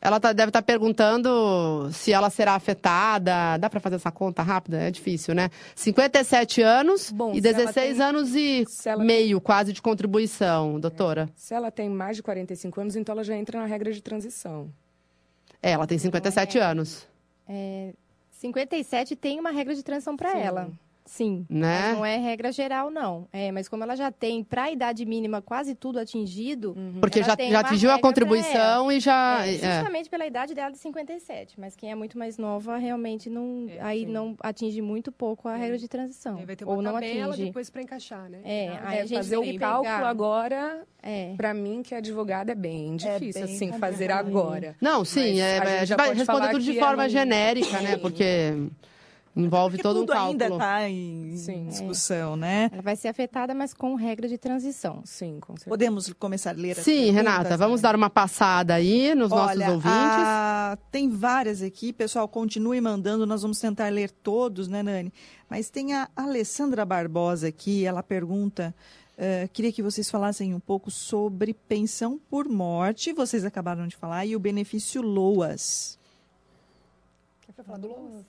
Ela 0.06 0.20
tá, 0.20 0.32
deve 0.34 0.50
estar 0.50 0.62
tá 0.62 0.66
perguntando 0.66 1.90
se 1.92 2.14
ela 2.14 2.30
será 2.30 2.54
afetada. 2.54 3.58
Dá 3.58 3.68
para 3.68 3.80
fazer 3.80 3.96
essa 3.96 4.12
conta 4.12 4.44
rápida? 4.44 4.78
É 4.78 4.92
difícil, 4.92 5.34
né? 5.34 5.50
57 5.74 6.62
anos 6.62 7.10
Bom, 7.12 7.34
e 7.34 7.42
16 7.42 7.98
tem... 7.98 8.06
anos 8.06 8.36
e 8.36 8.64
meio, 9.00 9.40
tem... 9.40 9.44
quase, 9.44 9.74
de 9.74 9.82
contribuição, 9.82 10.80
doutora. 10.80 11.24
É. 11.24 11.34
Se 11.36 11.56
ela 11.56 11.72
tem 11.72 11.90
mais 11.90 12.18
de 12.18 12.22
45 12.22 12.82
anos, 12.82 12.96
então 12.96 13.14
ela 13.14 13.24
já 13.24 13.36
entra 13.36 13.60
na 13.60 13.66
regra 13.66 13.92
de 13.92 14.00
transição. 14.00 14.72
É, 15.60 15.72
ela 15.72 15.88
tem 15.88 15.98
57 15.98 16.50
então, 16.50 16.62
é... 16.62 16.72
anos. 16.72 17.08
É, 17.48 17.94
57 18.30 19.16
tem 19.16 19.40
uma 19.40 19.50
regra 19.50 19.74
de 19.74 19.82
transição 19.82 20.16
para 20.16 20.38
ela. 20.38 20.70
Sim, 21.06 21.46
né? 21.48 21.94
não 21.94 22.04
é 22.04 22.18
regra 22.18 22.52
geral, 22.52 22.90
não. 22.90 23.28
É, 23.32 23.52
mas 23.52 23.68
como 23.68 23.84
ela 23.84 23.96
já 23.96 24.12
tem, 24.12 24.44
para 24.44 24.64
a 24.64 24.72
idade 24.72 25.06
mínima, 25.06 25.40
quase 25.40 25.76
tudo 25.76 26.00
atingido... 26.00 26.74
Uhum. 26.76 27.00
Porque 27.00 27.22
já, 27.22 27.36
já 27.38 27.60
atingiu 27.60 27.92
a 27.92 28.00
contribuição 28.00 28.92
e 28.92 29.00
já... 29.00 29.46
É, 29.46 29.56
é, 29.56 29.76
justamente 29.76 30.08
é. 30.08 30.10
pela 30.10 30.26
idade 30.26 30.56
dela 30.56 30.72
de 30.72 30.80
57. 30.80 31.60
Mas 31.60 31.76
quem 31.76 31.92
é 31.92 31.96
muito 31.96 32.18
mais 32.18 32.40
nova, 32.40 32.78
realmente, 32.78 33.30
não, 33.30 33.68
é, 33.70 33.80
aí 33.82 34.00
sim. 34.06 34.12
não 34.12 34.36
atinge 34.42 34.82
muito 34.82 35.12
pouco 35.12 35.48
a 35.48 35.56
regra 35.56 35.78
de 35.78 35.88
transição. 35.88 36.44
vai 36.44 36.56
ter 36.56 36.66
uma 36.66 36.74
ou 36.74 36.82
não 36.82 36.98
atinge. 36.98 37.46
depois 37.46 37.70
para 37.70 37.84
encaixar, 37.84 38.28
né? 38.28 38.40
É, 38.44 38.70
aí 38.84 39.00
a 39.00 39.06
gente 39.06 39.18
fazer 39.18 39.38
o 39.38 39.60
cálculo 39.60 40.06
agora, 40.06 40.84
é. 41.04 41.36
para 41.38 41.54
mim, 41.54 41.84
que 41.84 41.94
é 41.94 41.98
advogada, 41.98 42.52
é 42.52 42.56
bem 42.56 42.96
difícil, 42.96 43.46
bem 43.46 43.56
assim, 43.56 43.72
fazer 43.74 44.12
agora. 44.12 44.76
Não, 44.82 45.06
sim, 45.06 45.40
é, 45.40 45.60
a 45.60 45.86
gente 45.86 45.98
vai 45.98 46.14
responder 46.16 46.50
tudo 46.50 46.64
de 46.64 46.80
forma 46.80 47.08
genérica, 47.08 47.80
né? 47.80 47.96
Porque... 47.98 48.70
Envolve 49.36 49.78
todo 49.80 50.04
um 50.04 50.06
cálculo. 50.06 50.32
ainda 50.32 50.48
está 50.48 50.90
em 50.90 51.36
Sim, 51.36 51.68
discussão, 51.68 52.36
é. 52.36 52.38
né? 52.38 52.70
Ela 52.72 52.82
vai 52.82 52.96
ser 52.96 53.10
afetada, 53.10 53.54
mas 53.54 53.74
com 53.74 53.94
regra 53.96 54.30
de 54.30 54.38
transição. 54.38 55.02
Sim, 55.04 55.40
com 55.42 55.54
certeza. 55.54 55.70
Podemos 55.70 56.14
começar 56.14 56.52
a 56.52 56.54
ler 56.54 56.80
as 56.80 56.86
Sim, 56.86 57.12
Renata, 57.12 57.58
vamos 57.58 57.82
né? 57.82 57.84
dar 57.84 57.96
uma 57.96 58.10
passada 58.10 58.76
aí 58.76 59.14
nos 59.14 59.32
Olha, 59.32 59.68
nossos 59.68 59.74
ouvintes. 59.74 59.92
A... 59.92 60.78
Tem 60.90 61.10
várias 61.10 61.62
aqui, 61.62 61.92
pessoal, 61.92 62.28
continue 62.30 62.80
mandando, 62.80 63.26
nós 63.26 63.42
vamos 63.42 63.60
tentar 63.60 63.90
ler 63.90 64.10
todos, 64.10 64.70
né, 64.70 64.82
Nani? 64.82 65.12
Mas 65.50 65.70
tem 65.70 65.94
a 65.94 66.08
Alessandra 66.16 66.86
Barbosa 66.86 67.48
aqui, 67.48 67.86
ela 67.86 68.02
pergunta... 68.02 68.74
Uh, 69.18 69.48
queria 69.54 69.72
que 69.72 69.82
vocês 69.82 70.12
falassem 70.12 70.54
um 70.54 70.60
pouco 70.60 70.92
sobre 70.92 71.54
pensão 71.54 72.20
por 72.30 72.50
morte, 72.50 73.14
vocês 73.14 73.46
acabaram 73.46 73.88
de 73.88 73.96
falar, 73.96 74.26
e 74.26 74.36
o 74.36 74.40
benefício 74.40 75.02
LOAS. 75.02 75.98
Quer 77.56 77.64
falar 77.64 77.78
do 77.78 77.88
LOAS? 77.88 78.26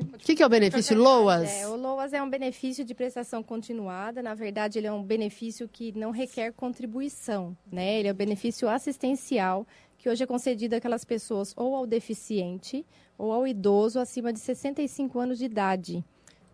O 0.00 0.18
que, 0.18 0.34
que, 0.34 0.42
é 0.42 0.46
o 0.46 0.48
benefício 0.48 0.96
LOAS? 0.96 1.50
É, 1.50 1.68
o 1.68 1.76
LOAS 1.76 2.12
é 2.12 2.22
um 2.22 2.28
benefício 2.28 2.84
de 2.84 2.94
prestação 2.94 3.42
continuada. 3.42 4.22
Na 4.22 4.34
verdade, 4.34 4.78
ele 4.78 4.86
é 4.86 4.92
um 4.92 5.02
benefício 5.02 5.68
que 5.68 5.92
não 5.98 6.10
requer 6.10 6.52
contribuição. 6.52 7.56
Né? 7.70 7.98
Ele 7.98 8.08
é 8.08 8.12
um 8.12 8.16
benefício 8.16 8.68
assistencial 8.68 9.66
que 9.98 10.08
hoje 10.08 10.24
é 10.24 10.26
concedido 10.26 10.76
àquelas 10.76 11.04
pessoas 11.04 11.52
ou 11.56 11.74
ao 11.74 11.86
deficiente 11.86 12.86
ou 13.18 13.32
ao 13.32 13.46
idoso 13.46 14.00
acima 14.00 14.32
de 14.32 14.40
65 14.40 15.18
anos 15.18 15.38
de 15.38 15.44
idade. 15.44 16.04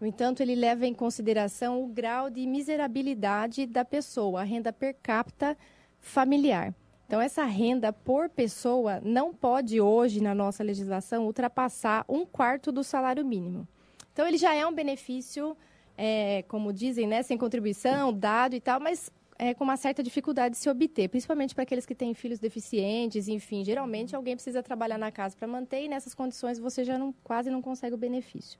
No 0.01 0.07
entanto, 0.07 0.43
ele 0.43 0.55
leva 0.55 0.87
em 0.87 0.93
consideração 0.93 1.83
o 1.83 1.87
grau 1.87 2.29
de 2.29 2.47
miserabilidade 2.47 3.67
da 3.67 3.85
pessoa, 3.85 4.41
a 4.41 4.45
renda 4.45 4.73
per 4.73 4.95
capita 5.03 5.57
familiar. 6.01 6.75
Então, 7.07 7.21
essa 7.21 7.45
renda 7.45 7.93
por 7.93 8.29
pessoa 8.29 9.01
não 9.05 9.33
pode 9.33 9.81
hoje, 9.81 10.21
na 10.21 10.35
nossa 10.35 10.65
legislação, 10.65 11.25
ultrapassar 11.25 12.05
um 12.09 12.27
quarto 12.27 12.73
do 12.73 12.83
salário 12.83 13.25
mínimo. 13.25 13.67
Então, 14.13 14.27
ele 14.27 14.37
já 14.37 14.55
é 14.55 14.67
um 14.67 14.73
benefício, 14.73 15.57
é, 15.97 16.43
como 16.49 16.73
dizem, 16.73 17.07
né, 17.07 17.23
sem 17.23 17.39
contribuição, 17.39 18.13
dado 18.13 18.57
e 18.57 18.61
tal, 18.61 18.81
mas 18.81 19.11
é, 19.39 19.55
com 19.55 19.63
uma 19.63 19.77
certa 19.77 20.03
dificuldade 20.03 20.55
de 20.55 20.59
se 20.59 20.69
obter, 20.69 21.09
principalmente 21.09 21.55
para 21.55 21.63
aqueles 21.63 21.87
que 21.87 21.95
têm 21.95 22.13
filhos 22.13 22.41
deficientes, 22.41 23.29
enfim. 23.29 23.65
Geralmente, 23.65 24.17
alguém 24.17 24.35
precisa 24.35 24.63
trabalhar 24.63 24.99
na 24.99 25.13
casa 25.13 25.37
para 25.37 25.47
manter 25.47 25.85
e 25.85 25.89
nessas 25.89 26.15
condições 26.15 26.59
você 26.59 26.85
já 26.85 26.99
não, 26.99 27.15
quase 27.23 27.51
não 27.51 27.63
consegue 27.63 27.95
o 27.95 27.99
benefício. 27.99 28.59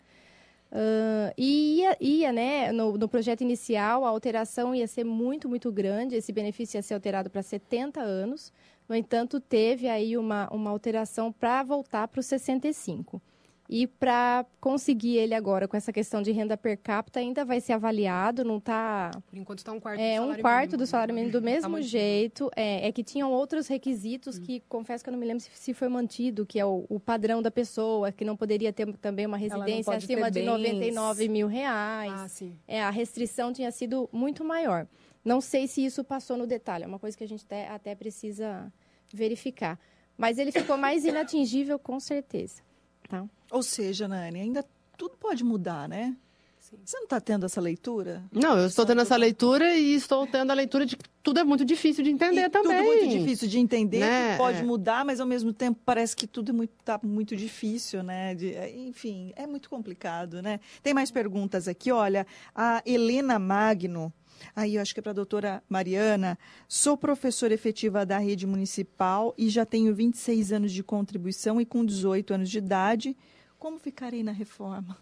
Uh, 0.73 1.33
e 1.39 1.81
ia, 1.81 1.97
ia 2.01 2.33
né, 2.33 2.73
no, 2.73 2.99
no, 2.99 3.09
projeto 3.09 3.41
inicial, 3.43 4.05
a 4.05 4.09
alteração 4.09 4.75
ia 4.75 4.87
ser 4.87 5.05
muito, 5.05 5.49
muito 5.49 5.71
grande, 5.71 6.17
esse 6.17 6.33
benefício 6.33 6.77
ia 6.77 6.83
ser 6.83 6.95
alterado 6.95 7.31
para 7.31 7.43
70 7.43 8.01
anos, 8.01 8.53
no 8.89 8.95
entanto, 8.95 9.41
teve 9.41 9.89
aí 9.89 10.17
uma, 10.17 10.49
uma 10.53 10.71
alteração 10.71 11.33
para 11.33 11.63
voltar 11.63 12.07
para 12.09 12.21
os 12.21 12.27
65. 12.27 13.21
E 13.69 13.87
para 13.87 14.47
conseguir 14.61 15.17
ele 15.17 15.35
agora 15.35 15.67
com 15.67 15.77
essa 15.77 15.93
questão 15.93 16.23
de 16.23 16.31
renda 16.31 16.57
per 16.57 16.79
capita 16.79 17.21
ainda 17.21 17.45
vai 17.45 17.61
ser 17.61 17.73
avaliado, 17.73 18.45
não 18.45 18.59
está. 18.59 19.11
Por 19.27 19.37
enquanto 19.37 19.59
está 19.59 19.73
um 19.73 19.81
quarto 19.81 20.01
é, 20.01 20.15
do 20.15 20.21
salário 20.21 20.39
um 20.39 20.43
quarto 20.43 20.63
mínimo. 20.63 20.79
do 20.79 20.87
salário 20.87 21.15
mínimo 21.15 21.33
do 21.33 21.41
tá 21.41 21.45
mesmo 21.45 21.77
tá 21.77 21.83
jeito. 21.83 22.51
É, 22.55 22.89
é, 22.89 22.93
que 22.93 23.03
tinham 23.03 23.33
outros 23.33 23.67
requisitos 23.67 24.39
hum. 24.39 24.43
que 24.43 24.61
confesso 24.69 25.03
que 25.03 25.11
eu 25.11 25.13
não 25.13 25.19
me 25.19 25.27
lembro 25.27 25.43
se, 25.43 25.51
se 25.53 25.75
foi 25.75 25.89
mantido, 25.89 26.47
que 26.47 26.59
é 26.59 26.65
o, 26.65 26.85
o, 26.89 27.01
padrão 27.01 27.43
da 27.43 27.51
pessoa, 27.51 28.13
que 28.13 28.25
não 28.25 28.37
poderia 28.37 28.73
ter 28.73 28.87
também 28.99 29.27
uma 29.27 29.37
residência 29.37 29.95
acima 29.95 30.31
de 30.31 30.43
99 30.43 31.29
mil 31.29 31.49
reais. 31.49 32.13
Ah, 32.15 32.29
sim. 32.29 32.57
É, 32.67 32.83
a 32.83 32.91
restrição 32.91 33.53
tinha 33.53 33.71
sido 33.71 34.09
muito 34.13 34.45
maior. 34.45 34.87
Não 35.25 35.41
sei 35.41 35.67
se 35.67 35.85
isso 35.85 36.05
passou 36.05 36.37
no 36.37 36.47
detalhe, 36.47 36.85
é 36.85 36.87
uma 36.87 37.01
coisa 37.01 37.17
que 37.17 37.25
a 37.25 37.29
gente 37.29 37.45
até, 37.45 37.69
até 37.69 37.95
precisa 37.97 38.73
verificar. 39.13 39.79
Mas 40.17 40.39
ele 40.39 40.53
ficou 40.53 40.77
mais 40.77 41.05
inatingível, 41.05 41.79
com 41.79 41.99
certeza. 42.01 42.63
Tá? 43.09 43.25
Ou 43.51 43.63
seja, 43.63 44.09
Nani, 44.09 44.41
ainda 44.41 44.65
tudo 44.97 45.17
pode 45.17 45.45
mudar, 45.45 45.89
né? 45.89 46.17
Sim. 46.59 46.79
Você 46.85 46.97
não 46.97 47.05
está 47.05 47.21
tendo 47.21 47.47
essa 47.47 47.61
leitura? 47.61 48.25
Não, 48.33 48.59
eu 48.59 48.67
estou 48.67 48.85
tendo 48.85 49.01
essa 49.01 49.15
leitura 49.15 49.77
e 49.77 49.95
estou 49.95 50.27
tendo 50.27 50.51
a 50.51 50.55
leitura 50.55 50.85
de 50.85 50.97
que 50.97 51.05
tudo 51.23 51.39
é 51.39 51.45
muito 51.45 51.65
difícil 51.65 52.03
de 52.03 52.11
entender 52.11 52.47
e 52.47 52.51
também. 52.51 52.79
Tudo 52.79 52.87
muito 52.87 53.19
difícil 53.19 53.47
de 53.47 53.59
entender, 53.61 54.01
né? 54.01 54.37
pode 54.37 54.59
é. 54.59 54.63
mudar, 54.65 55.05
mas 55.05 55.21
ao 55.21 55.29
mesmo 55.29 55.53
tempo 55.53 55.79
parece 55.85 56.17
que 56.17 56.27
tudo 56.27 56.51
está 56.51 56.57
muito, 56.57 56.73
tá 56.85 57.01
muito 57.05 57.37
difícil, 57.37 58.03
né? 58.03 58.35
De, 58.35 58.57
enfim, 58.89 59.33
é 59.37 59.47
muito 59.47 59.71
complicado, 59.71 60.43
né? 60.43 60.59
Tem 60.83 60.93
mais 60.93 61.09
perguntas 61.09 61.69
aqui, 61.69 61.93
olha, 61.93 62.27
a 62.53 62.83
Helena 62.85 63.39
Magno. 63.39 64.13
Aí 64.55 64.77
eu 64.77 64.83
acho 64.83 64.95
que 64.95 65.01
é 65.01 65.03
para 65.03 65.13
a 65.13 65.15
doutora 65.15 65.63
Mariana. 65.69 66.39
Sou 66.69 66.97
professora 66.97 67.55
efetiva 67.55 68.05
da 68.07 68.19
rede 68.19 68.47
municipal 68.47 69.35
e 69.37 69.49
já 69.49 69.65
tenho 69.65 69.95
26 69.95 70.53
anos 70.53 70.73
de 70.73 70.83
contribuição 70.83 71.61
e 71.61 71.67
com 71.67 71.85
18 71.85 72.35
anos 72.35 72.51
de 72.51 72.59
idade 72.59 73.17
como 73.59 73.79
ficarei 73.79 74.23
na 74.23 74.33
reforma? 74.33 74.97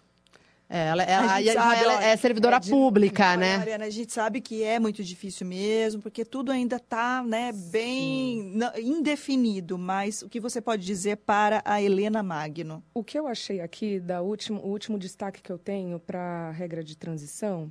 É, 0.66 0.87
ela, 0.87 1.03
ela, 1.03 1.28
sabe, 1.28 1.49
ela 1.49 2.03
é 2.03 2.16
servidora 2.16 2.57
é 2.57 2.61
de, 2.61 2.70
pública, 2.70 3.37
né? 3.37 3.59
Mariana, 3.59 3.85
a 3.85 3.91
gente 3.91 4.11
sabe 4.12 4.41
que 4.41 4.62
é 4.62 4.80
muito 4.80 5.05
difícil 5.05 5.47
mesmo, 5.47 6.01
porque 6.01 6.24
tudo 6.24 6.51
ainda 6.51 6.76
está 6.76 7.22
né, 7.22 7.53
bem 7.53 8.59
indefinido. 8.78 9.76
Mas 9.76 10.22
o 10.22 10.28
que 10.28 10.41
você 10.41 10.62
pode 10.62 10.85
dizer 10.85 11.18
para 11.18 11.61
a 11.64 11.82
Helena 11.82 12.22
Magno? 12.22 12.82
O 12.95 13.05
que 13.05 13.18
eu 13.18 13.28
achei 13.28 13.61
aqui, 13.61 14.01
da 14.01 14.22
último, 14.22 14.61
o 14.61 14.68
último 14.68 14.99
destaque 14.99 15.43
que 15.43 15.53
eu 15.53 15.59
tenho 15.59 16.01
para 16.01 16.49
a 16.49 16.51
regra 16.51 16.82
de 16.82 16.97
transição, 16.97 17.70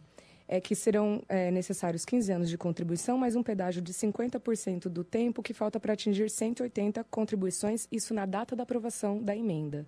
é 0.53 0.61
que 0.61 0.75
serão 0.75 1.23
é, 1.27 1.49
necessários 1.49 2.05
15 2.05 2.31
anos 2.31 2.47
de 2.47 2.59
contribuição, 2.59 3.17
mais 3.17 3.35
um 3.35 3.41
pedágio 3.41 3.81
de 3.81 3.91
50% 3.91 4.87
do 4.87 5.03
tempo 5.03 5.41
que 5.41 5.51
falta 5.51 5.79
para 5.79 5.93
atingir 5.93 6.29
180 6.29 7.03
contribuições, 7.05 7.87
isso 7.91 8.13
na 8.13 8.27
data 8.27 8.55
da 8.55 8.61
aprovação 8.61 9.19
da 9.19 9.35
emenda. 9.35 9.83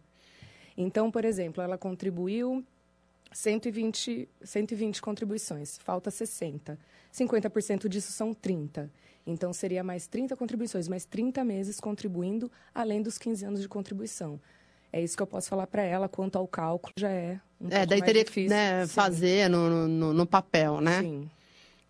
Então, 0.75 1.11
por 1.11 1.23
exemplo, 1.23 1.61
ela 1.61 1.77
contribuiu 1.77 2.65
120, 3.31 4.27
120 4.43 5.03
contribuições, 5.03 5.77
falta 5.77 6.09
60. 6.09 6.79
50% 7.13 7.87
disso 7.87 8.11
são 8.11 8.33
30. 8.33 8.89
Então, 9.27 9.53
seria 9.53 9.83
mais 9.83 10.07
30 10.07 10.35
contribuições, 10.35 10.87
mais 10.87 11.05
30 11.05 11.43
meses 11.43 11.79
contribuindo, 11.79 12.51
além 12.73 13.03
dos 13.03 13.19
15 13.19 13.45
anos 13.45 13.61
de 13.61 13.69
contribuição. 13.69 14.39
É 14.95 15.01
isso 15.01 15.17
que 15.17 15.21
eu 15.21 15.27
posso 15.27 15.49
falar 15.49 15.67
para 15.67 15.83
ela. 15.83 16.07
Quanto 16.07 16.37
ao 16.37 16.47
cálculo, 16.47 16.93
já 16.97 17.09
é 17.09 17.37
um 17.59 17.67
É, 17.69 17.85
daí 17.85 18.01
teria 18.01 18.23
que 18.23 18.47
né, 18.47 18.87
fazer 18.87 19.49
no, 19.49 19.89
no, 19.89 20.13
no, 20.13 20.25
papel, 20.25 20.79
né? 20.79 21.01
Sim. 21.01 21.29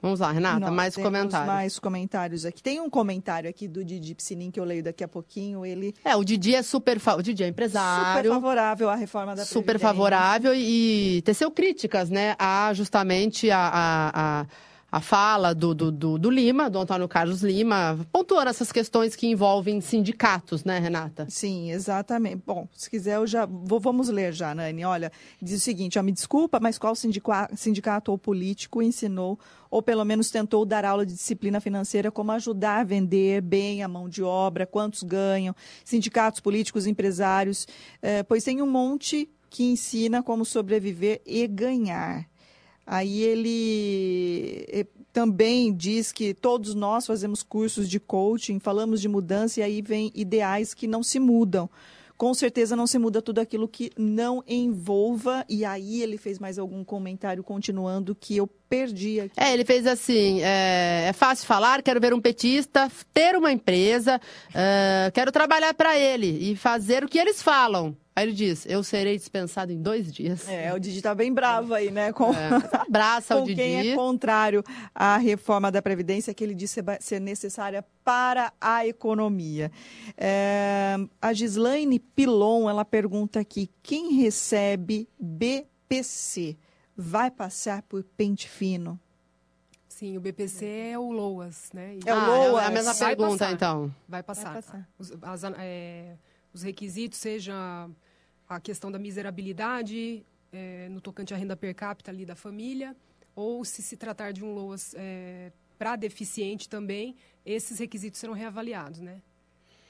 Vamos 0.01 0.21
lá, 0.21 0.31
Renata, 0.31 0.59
Nós 0.59 0.73
mais 0.73 0.95
temos 0.95 1.07
comentários. 1.07 1.47
mais 1.47 1.77
comentários 1.79 2.45
aqui. 2.47 2.63
Tem 2.63 2.79
um 2.81 2.89
comentário 2.89 3.47
aqui 3.47 3.67
do 3.67 3.85
Didi 3.85 4.15
Psinin 4.15 4.49
que 4.49 4.59
eu 4.59 4.63
leio 4.63 4.81
daqui 4.81 5.03
a 5.03 5.07
pouquinho. 5.07 5.63
Ele 5.63 5.93
É, 6.03 6.15
o 6.15 6.23
Didi 6.23 6.55
é 6.55 6.63
super, 6.63 6.99
fa... 6.99 7.13
o 7.13 7.21
Didi 7.21 7.43
é 7.43 7.45
super 7.45 7.51
empresário, 7.51 8.33
favorável 8.33 8.89
à 8.89 8.95
reforma 8.95 9.35
da 9.35 9.45
super 9.45 9.77
favorável 9.77 10.55
e 10.55 11.21
teceu 11.23 11.51
críticas, 11.51 12.09
né, 12.09 12.35
a 12.39 12.73
justamente 12.73 13.51
a, 13.51 13.59
a, 13.59 14.11
a, 14.41 14.45
a 14.95 15.01
fala 15.01 15.53
do, 15.53 15.75
do, 15.75 15.91
do, 15.91 16.17
do 16.17 16.31
Lima, 16.31 16.69
do 16.69 16.79
Antônio 16.79 17.05
Carlos 17.05 17.41
Lima, 17.43 17.99
pontuando 18.13 18.49
essas 18.49 18.71
questões 18.71 19.13
que 19.13 19.27
envolvem 19.27 19.81
sindicatos, 19.81 20.63
né, 20.63 20.79
Renata? 20.79 21.27
Sim, 21.29 21.69
exatamente. 21.69 22.41
Bom, 22.47 22.65
se 22.71 22.89
quiser, 22.89 23.17
eu 23.17 23.27
já 23.27 23.45
vou, 23.45 23.77
vamos 23.77 24.07
ler 24.07 24.31
já, 24.31 24.55
Nani. 24.55 24.85
Olha, 24.85 25.11
diz 25.41 25.59
o 25.59 25.63
seguinte: 25.65 25.99
ó, 25.99 26.01
me 26.01 26.13
desculpa, 26.13 26.61
mas 26.61 26.77
qual 26.77 26.95
sindica- 26.95 27.49
sindicato 27.57 28.09
ou 28.09 28.17
político 28.17 28.81
ensinou 28.81 29.37
ou 29.69 29.81
pelo 29.81 30.05
menos 30.05 30.31
tentou 30.31 30.63
dar 30.65 30.85
aula 30.85 31.05
de 31.05 31.11
disciplina 31.11 31.59
financeira 31.59 32.09
como 32.09 32.31
ajudar 32.31 32.79
a 32.79 32.83
vender 32.85 33.41
bem 33.41 33.83
a 33.83 33.89
mão 33.89 34.07
de 34.07 34.23
obra, 34.23 34.65
quantos 34.65 35.03
ganham, 35.03 35.53
sindicatos, 35.83 36.39
políticos, 36.39 36.87
empresários, 36.87 37.67
eh, 38.01 38.23
pois 38.23 38.45
tem 38.45 38.61
um 38.61 38.71
monte 38.71 39.29
que 39.49 39.65
ensina 39.65 40.23
como 40.23 40.45
sobreviver 40.45 41.21
e 41.25 41.45
ganhar. 41.47 42.29
Aí 42.86 43.23
ele 43.23 44.65
eh, 44.69 44.86
também 45.11 45.73
diz 45.73 46.11
que 46.11 46.33
todos 46.33 46.75
nós 46.75 47.07
fazemos 47.07 47.41
cursos 47.41 47.89
de 47.89 47.99
coaching, 47.99 48.59
falamos 48.59 49.01
de 49.01 49.07
mudança 49.07 49.59
e 49.59 49.63
aí 49.63 49.81
vem 49.81 50.11
ideais 50.13 50.73
que 50.73 50.88
não 50.88 51.01
se 51.01 51.19
mudam. 51.19 51.69
Com 52.17 52.33
certeza 52.33 52.77
não 52.77 52.88
se 52.88 52.97
muda 52.97 53.21
tudo 53.21 53.39
aquilo 53.39 53.67
que 53.67 53.91
não 53.97 54.41
envolva. 54.47 55.43
E 55.49 55.65
aí 55.65 56.01
ele 56.01 56.17
fez 56.17 56.39
mais 56.39 56.57
algum 56.57 56.83
comentário 56.83 57.43
continuando 57.43 58.15
que 58.15 58.38
eu 58.38 58.47
perdi 58.69 59.19
aqui. 59.19 59.33
É, 59.36 59.53
ele 59.53 59.65
fez 59.65 59.86
assim: 59.86 60.41
é, 60.41 61.07
é 61.09 61.13
fácil 61.13 61.45
falar, 61.45 61.81
quero 61.81 61.99
ver 61.99 62.13
um 62.13 62.21
petista 62.21 62.89
ter 63.13 63.36
uma 63.36 63.51
empresa, 63.51 64.21
é, 64.53 65.11
quero 65.13 65.31
trabalhar 65.31 65.73
para 65.73 65.97
ele 65.97 66.51
e 66.51 66.55
fazer 66.55 67.03
o 67.03 67.09
que 67.09 67.19
eles 67.19 67.41
falam. 67.41 67.95
Aí 68.16 68.24
ele 68.26 68.34
diz: 68.34 68.66
eu 68.66 68.82
serei 68.82 69.18
dispensado 69.18 69.74
em 69.74 69.82
dois 69.82 70.11
dias. 70.13 70.47
É, 70.47 70.74
o 70.74 70.80
Didi 70.80 71.01
tá 71.01 71.13
bem 71.13 71.34
bravo 71.34 71.74
aí, 71.74 71.91
né? 71.91 72.13
Com, 72.13 72.32
É, 72.34 72.49
abraça 72.88 73.36
o 73.36 73.39
com 73.39 73.45
Didi. 73.45 73.55
quem 73.61 73.91
é 73.91 73.95
contrário 73.95 74.63
à 74.93 75.18
reforma 75.18 75.70
da 75.70 75.82
Previdência, 75.82 76.34
que 76.34 76.41
ele 76.43 76.55
disse 76.55 76.82
ser 77.01 77.20
necessária 77.20 77.84
para 78.05 78.53
a 78.61 78.88
economia. 78.88 79.70
É, 80.18 80.95
a 81.22 81.34
Gislaine 81.34 81.99
Pilon, 81.99 82.70
ela 82.70 82.86
pergunta 82.86 83.39
aqui, 83.41 83.70
quem 83.84 84.13
recebe 84.13 85.09
BPC 85.20 86.57
vai 86.95 87.30
passar 87.30 87.82
por 87.82 88.03
pente 88.03 88.47
fino? 88.47 88.99
Sim, 89.89 90.18
o 90.18 90.22
BPC 90.22 90.66
é 90.66 90.99
o 90.99 91.11
LOAS, 91.11 91.70
né? 91.74 91.95
E 91.95 92.09
É 92.09 92.13
o 92.13 92.18
Ah, 92.18 92.28
LOAS. 92.28 92.63
É 92.63 92.68
a 92.68 92.72
mesma 92.72 92.93
Vai 92.93 93.16
pergunta, 93.16 93.38
passar. 93.39 93.51
então. 93.53 93.95
Vai 94.07 94.24
passar. 94.24 94.53
Vai 94.53 94.61
passar. 94.61 94.89
Os, 94.99 95.11
as- 95.22 95.43
é, 95.57 96.16
os 96.53 96.63
requisitos, 96.63 97.18
seja 97.18 97.89
a 98.47 98.59
questão 98.59 98.91
da 98.91 98.99
miserabilidade, 98.99 100.25
é, 100.51 100.87
no 100.89 101.01
tocante 101.01 101.33
à 101.33 101.37
renda 101.37 101.55
per 101.55 101.73
capita 101.75 102.11
ali 102.11 102.25
da 102.25 102.35
família, 102.35 102.95
ou 103.35 103.65
se 103.65 103.81
se 103.81 103.97
tratar 103.97 104.31
de 104.31 104.43
um 104.43 104.53
LOAS 104.53 104.95
para 105.77 105.95
deficiente 105.95 106.69
também, 106.69 107.15
esses 107.45 107.79
requisitos 107.79 108.19
serão 108.19 108.33
reavaliados, 108.33 109.01
né? 109.01 109.21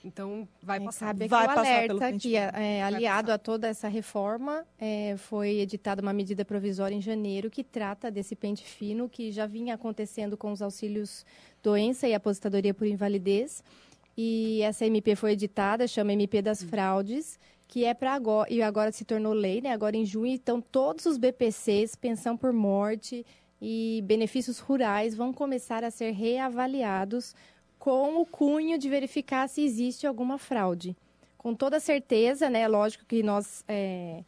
Então, 0.04 0.48
vai 0.62 0.78
É, 0.78 0.82
passar. 0.82 1.08
Cabe 1.08 1.28
Vai 1.28 1.46
o 1.46 1.48
passar 1.48 1.88
pelo 1.88 2.00
alerta 2.00 2.20
que, 2.20 2.36
é, 2.36 2.84
aliado 2.84 3.32
a 3.32 3.40
toda 3.40 3.68
essa 3.68 3.88
reforma, 3.88 4.64
é, 4.80 5.16
foi 5.18 5.60
editada 5.60 6.00
uma 6.00 6.14
medida 6.14 6.46
provisória 6.46 6.94
em 6.94 7.02
janeiro 7.02 7.50
que 7.50 7.64
trata 7.64 8.12
desse 8.12 8.36
pente 8.36 8.64
fino 8.64 9.10
que 9.10 9.32
já 9.32 9.48
vinha 9.48 9.74
acontecendo 9.74 10.38
com 10.38 10.52
os 10.52 10.62
auxílios 10.62 11.26
doença 11.64 12.08
e 12.08 12.14
aposentadoria 12.14 12.74
por 12.74 12.86
invalidez. 12.86 13.64
E 14.16 14.62
essa 14.62 14.86
MP 14.86 15.16
foi 15.16 15.32
editada, 15.32 15.88
chama 15.88 16.14
MP 16.14 16.40
das 16.42 16.62
Fraudes, 16.62 17.40
que 17.68 17.86
é 17.86 17.94
para 17.94 18.14
agora, 18.14 18.52
e 18.52 18.62
agora 18.62 18.92
se 18.92 19.04
tornou 19.04 19.34
lei, 19.34 19.62
né? 19.62 19.72
Agora 19.72 19.98
em 19.98 20.06
junho, 20.06 20.34
então 20.34 20.62
todos 20.62 21.06
os 21.06 21.18
BPCs, 21.18 21.96
pensão 21.96 22.38
por 22.38 22.54
morte 22.54 23.26
e 23.62 24.02
benefícios 24.06 24.60
rurais 24.60 25.16
vão 25.16 25.34
começar 25.34 25.84
a 25.84 25.92
ser 25.92 26.12
reavaliados 26.12 27.36
com 27.80 28.22
o 28.22 28.26
cunho 28.26 28.78
de 28.78 28.90
verificar 28.90 29.48
se 29.48 29.62
existe 29.62 30.08
alguma 30.08 30.38
fraude. 30.38 30.96
Com 31.38 31.54
toda 31.54 31.80
certeza, 31.80 32.50
né? 32.50 32.68
Lógico 32.68 33.06
que 33.06 33.22
nós 33.22 33.64
é, 33.68 34.24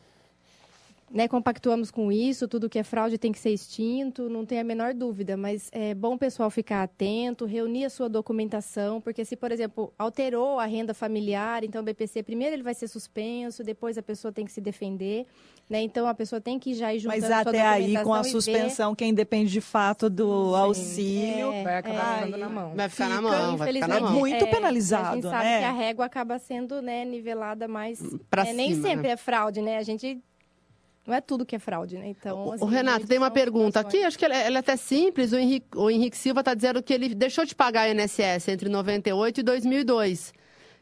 né, 1.11 1.27
compactuamos 1.27 1.89
com 1.89 2.11
isso, 2.11 2.47
tudo 2.47 2.69
que 2.69 2.77
é 2.77 2.83
fraude 2.83 3.17
tem 3.17 3.31
que 3.31 3.39
ser 3.39 3.51
extinto, 3.51 4.29
não 4.29 4.45
tem 4.45 4.59
a 4.59 4.63
menor 4.63 4.93
dúvida, 4.93 5.37
mas 5.37 5.69
é 5.71 5.93
bom 5.93 6.15
o 6.15 6.17
pessoal 6.17 6.49
ficar 6.49 6.83
atento, 6.83 7.45
reunir 7.45 7.85
a 7.85 7.89
sua 7.89 8.09
documentação, 8.09 8.99
porque 8.99 9.23
se, 9.23 9.35
por 9.35 9.51
exemplo, 9.51 9.93
alterou 9.97 10.59
a 10.59 10.65
renda 10.65 10.93
familiar, 10.93 11.63
então 11.63 11.81
o 11.81 11.85
BPC, 11.85 12.23
primeiro 12.23 12.55
ele 12.55 12.63
vai 12.63 12.73
ser 12.73 12.87
suspenso, 12.87 13.63
depois 13.63 13.97
a 13.97 14.03
pessoa 14.03 14.31
tem 14.33 14.45
que 14.45 14.51
se 14.51 14.59
defender, 14.59 15.25
né? 15.69 15.81
Então 15.81 16.07
a 16.07 16.13
pessoa 16.13 16.41
tem 16.41 16.59
que 16.59 16.73
já 16.73 16.93
ir 16.93 16.99
juntando 16.99 17.21
Mas 17.21 17.29
sua 17.29 17.41
até 17.41 17.61
aí, 17.61 18.03
com 18.03 18.13
a 18.13 18.23
suspensão, 18.23 18.93
quem 18.93 19.13
depende 19.13 19.51
de 19.51 19.61
fato 19.61 20.09
do 20.09 20.55
auxílio, 20.55 21.51
É, 21.51 21.63
Vai 21.63 21.77
acabar 21.77 22.01
Ai, 22.01 22.25
ficando 22.25 22.37
na 22.37 22.49
mão. 22.49 22.75
Vai 22.75 22.89
ficar 22.89 23.09
na 23.09 23.15
Fica, 23.17 23.29
mão, 23.29 23.57
vai 23.57 23.73
ficar 23.73 23.87
na 23.87 23.99
mão. 23.99 24.13
Muito 24.13 24.45
é, 24.45 24.47
penalizado, 24.47 25.07
A 25.07 25.15
gente 25.15 25.23
sabe 25.23 25.43
né? 25.43 25.59
que 25.59 25.65
a 25.65 25.71
régua 25.71 26.05
acaba 26.05 26.39
sendo 26.39 26.81
né, 26.81 27.05
nivelada 27.05 27.67
mais. 27.67 28.01
Pra 28.29 28.45
é, 28.45 28.53
nem 28.53 28.71
cima, 28.71 28.87
sempre 28.87 29.07
né? 29.07 29.13
é 29.13 29.17
fraude, 29.17 29.61
né? 29.61 29.77
A 29.77 29.83
gente. 29.83 30.21
Não 31.07 31.13
é 31.15 31.21
tudo 31.21 31.45
que 31.45 31.55
é 31.55 31.59
fraude, 31.59 31.97
né? 31.97 32.09
Então, 32.09 32.47
O 32.47 32.51
assim, 32.51 32.65
Renato, 32.69 33.07
tem 33.07 33.17
uma 33.17 33.31
pergunta 33.31 33.79
aqui, 33.79 34.03
acho 34.03 34.19
que 34.19 34.25
ela, 34.25 34.35
ela 34.35 34.57
é 34.57 34.59
até 34.59 34.75
simples. 34.75 35.31
O 35.31 35.37
Henrique, 35.37 35.67
o 35.75 35.89
Henrique 35.89 36.17
Silva 36.17 36.41
está 36.41 36.53
dizendo 36.53 36.83
que 36.83 36.93
ele 36.93 37.15
deixou 37.15 37.45
de 37.45 37.55
pagar 37.55 37.89
INSS 37.89 38.49
entre 38.49 38.67
98 38.67 39.39
e 39.39 39.43
2002. 39.43 40.33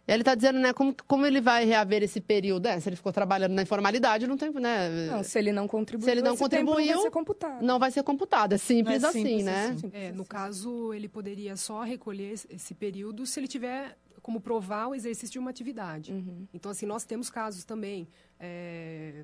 Ele 0.08 0.22
está 0.22 0.36
dizendo, 0.36 0.60
né, 0.60 0.72
como, 0.72 0.96
como 1.08 1.26
ele 1.26 1.42
vai 1.42 1.66
reaver 1.66 2.04
esse 2.04 2.22
período? 2.22 2.68
É, 2.68 2.80
se 2.80 2.88
ele 2.90 2.96
ficou 2.96 3.12
trabalhando 3.12 3.54
na 3.54 3.64
informalidade, 3.64 4.28
não 4.28 4.38
tem, 4.38 4.52
né? 4.52 5.08
Não, 5.12 5.24
se 5.24 5.38
ele 5.40 5.52
não 5.52 5.68
contribuiu, 5.68 6.06
Se 6.06 6.12
ele 6.12 6.22
não 6.22 6.38
contribuiu, 6.38 6.76
não 6.86 6.94
vai 6.94 7.02
ser 7.04 7.12
computado. 7.12 7.62
não 7.64 7.80
vai 7.80 7.92
ser 7.92 8.04
computado. 8.04 8.54
É 8.54 8.58
simples 8.58 9.04
é 9.04 9.08
assim, 9.08 9.24
simples 9.24 9.46
né? 9.46 9.76
assim. 9.76 9.92
É, 9.94 10.12
no 10.12 10.24
caso, 10.24 10.94
ele 10.94 11.08
poderia 11.08 11.56
só 11.56 11.82
recolher 11.82 12.34
esse- 12.34 12.48
esse 12.52 12.74
período 12.76 13.26
se 13.26 13.40
ele 13.40 13.48
tiver 13.48 13.98
como 14.22 14.40
provar 14.40 14.88
o 14.90 14.96
exercício 14.96 15.34
de 15.34 15.40
uma 15.40 15.50
atividade. 15.50 16.12
Uhum. 16.12 16.48
Então, 16.54 16.70
assim, 16.72 16.86
nós 16.86 17.04
temos 17.04 17.30
casos 17.32 17.64
também 17.64 18.08
é, 18.40 19.24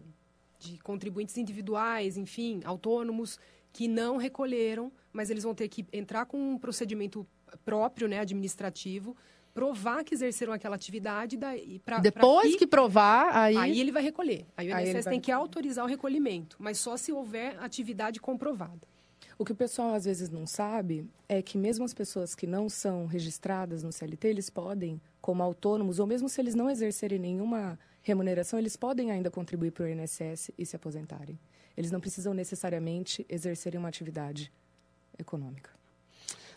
de 0.61 0.77
contribuintes 0.79 1.37
individuais, 1.37 2.17
enfim, 2.17 2.61
autônomos, 2.63 3.39
que 3.73 3.87
não 3.87 4.17
recolheram, 4.17 4.91
mas 5.11 5.29
eles 5.29 5.43
vão 5.43 5.55
ter 5.55 5.67
que 5.67 5.85
entrar 5.91 6.25
com 6.25 6.37
um 6.37 6.57
procedimento 6.57 7.25
próprio, 7.65 8.07
né, 8.07 8.19
administrativo, 8.19 9.15
provar 9.53 10.03
que 10.03 10.13
exerceram 10.13 10.53
aquela 10.53 10.75
atividade 10.75 11.35
daí, 11.35 11.79
pra, 11.79 11.95
pra 11.95 12.01
Depois 12.01 12.55
que 12.55 12.67
provar, 12.67 13.35
aí... 13.35 13.57
Aí 13.57 13.79
ele 13.79 13.91
vai 13.91 14.03
recolher. 14.03 14.45
Aí 14.55 14.71
o 14.71 14.75
Aí 14.75 14.85
INSS 14.85 15.03
vai 15.03 15.13
tem 15.13 15.19
que 15.19 15.31
autorizar 15.31 15.83
o 15.83 15.87
recolhimento, 15.87 16.55
mas 16.59 16.77
só 16.77 16.95
se 16.95 17.11
houver 17.11 17.57
atividade 17.59 18.19
comprovada. 18.19 18.87
O 19.37 19.43
que 19.43 19.51
o 19.51 19.55
pessoal 19.55 19.93
às 19.95 20.05
vezes 20.05 20.29
não 20.29 20.45
sabe 20.45 21.09
é 21.27 21.41
que 21.41 21.57
mesmo 21.57 21.83
as 21.83 21.93
pessoas 21.93 22.35
que 22.35 22.45
não 22.45 22.69
são 22.69 23.07
registradas 23.07 23.81
no 23.81 23.91
CLT, 23.91 24.27
eles 24.27 24.49
podem, 24.49 25.01
como 25.19 25.41
autônomos, 25.41 25.99
ou 25.99 26.05
mesmo 26.05 26.29
se 26.29 26.39
eles 26.39 26.53
não 26.53 26.69
exercerem 26.69 27.17
nenhuma 27.17 27.79
remuneração, 28.01 28.57
eles 28.59 28.75
podem 28.75 29.11
ainda 29.11 29.29
contribuir 29.29 29.71
para 29.71 29.85
o 29.85 29.87
INSS 29.87 30.51
e 30.57 30.65
se 30.65 30.75
aposentarem. 30.75 31.39
Eles 31.77 31.91
não 31.91 31.99
precisam 31.99 32.33
necessariamente 32.33 33.25
exercerem 33.29 33.79
uma 33.79 33.89
atividade 33.89 34.51
econômica. 35.17 35.69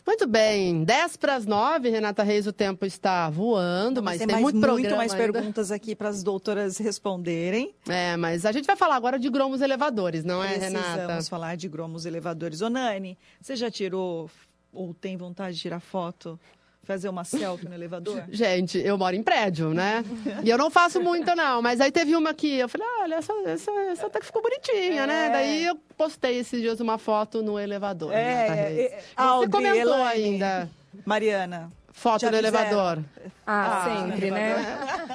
Muito 0.05 0.27
bem, 0.27 0.83
10 0.83 1.17
para 1.17 1.33
as 1.33 1.47
9, 1.47 1.89
Renata 1.89 2.21
Reis, 2.21 2.45
o 2.45 2.53
tempo 2.53 2.85
está 2.85 3.27
voando, 3.27 4.03
mas 4.03 4.19
tem 4.19 4.27
tem 4.27 4.35
mais, 4.39 4.53
muito 4.53 4.95
mais 4.95 5.11
ainda. 5.11 5.33
perguntas 5.33 5.71
aqui 5.71 5.95
para 5.95 6.09
as 6.09 6.21
doutoras 6.21 6.77
responderem. 6.77 7.73
É, 7.89 8.15
mas 8.15 8.45
a 8.45 8.51
gente 8.51 8.67
vai 8.67 8.75
falar 8.75 8.97
agora 8.97 9.17
de 9.17 9.27
gromos 9.31 9.61
elevadores, 9.61 10.23
não 10.23 10.43
é, 10.43 10.57
Renata? 10.57 10.91
Precisamos 10.91 11.27
falar 11.27 11.55
de 11.55 11.67
gromos 11.67 12.05
elevadores. 12.05 12.61
Ô, 12.61 12.69
Nani, 12.69 13.17
você 13.41 13.55
já 13.55 13.71
tirou 13.71 14.29
ou 14.71 14.93
tem 14.93 15.17
vontade 15.17 15.55
de 15.55 15.61
tirar 15.63 15.79
foto, 15.79 16.39
fazer 16.85 17.09
uma 17.09 17.23
selfie 17.23 17.67
no 17.67 17.73
elevador? 17.73 18.23
Gente, 18.31 18.77
eu 18.77 18.97
moro 18.97 19.15
em 19.15 19.23
prédio, 19.23 19.73
né? 19.73 20.03
E 20.43 20.49
eu 20.49 20.57
não 20.57 20.69
faço 20.69 21.01
muito, 21.01 21.35
não. 21.35 21.61
Mas 21.61 21.81
aí 21.81 21.91
teve 21.91 22.15
uma 22.15 22.33
que 22.33 22.59
eu 22.59 22.69
falei, 22.69 22.87
olha, 23.01 23.15
essa, 23.15 23.33
essa, 23.45 23.71
essa 23.91 24.07
até 24.07 24.19
que 24.19 24.25
ficou 24.25 24.41
bonitinha, 24.41 25.05
né? 25.07 25.25
É. 25.27 25.29
Daí 25.29 25.65
eu 25.65 25.75
postei 25.97 26.37
esses 26.39 26.61
dias 26.61 26.79
uma 26.79 26.97
foto 26.97 27.41
no 27.41 27.59
elevador. 27.59 28.13
É, 28.13 28.47
Reis. 28.49 28.79
é, 28.79 28.89
Você 28.99 29.03
Audrey, 29.15 29.49
comentou 29.51 29.93
Elaine. 29.95 30.23
ainda. 30.33 30.69
Mariana, 31.05 31.71
Foto 31.97 32.21
Já 32.21 32.29
no 32.31 32.37
fizeram? 32.37 32.57
elevador. 32.59 33.03
Ah, 33.47 33.85
Ah, 33.85 34.05
sempre, 34.11 34.29
né? 34.29 34.55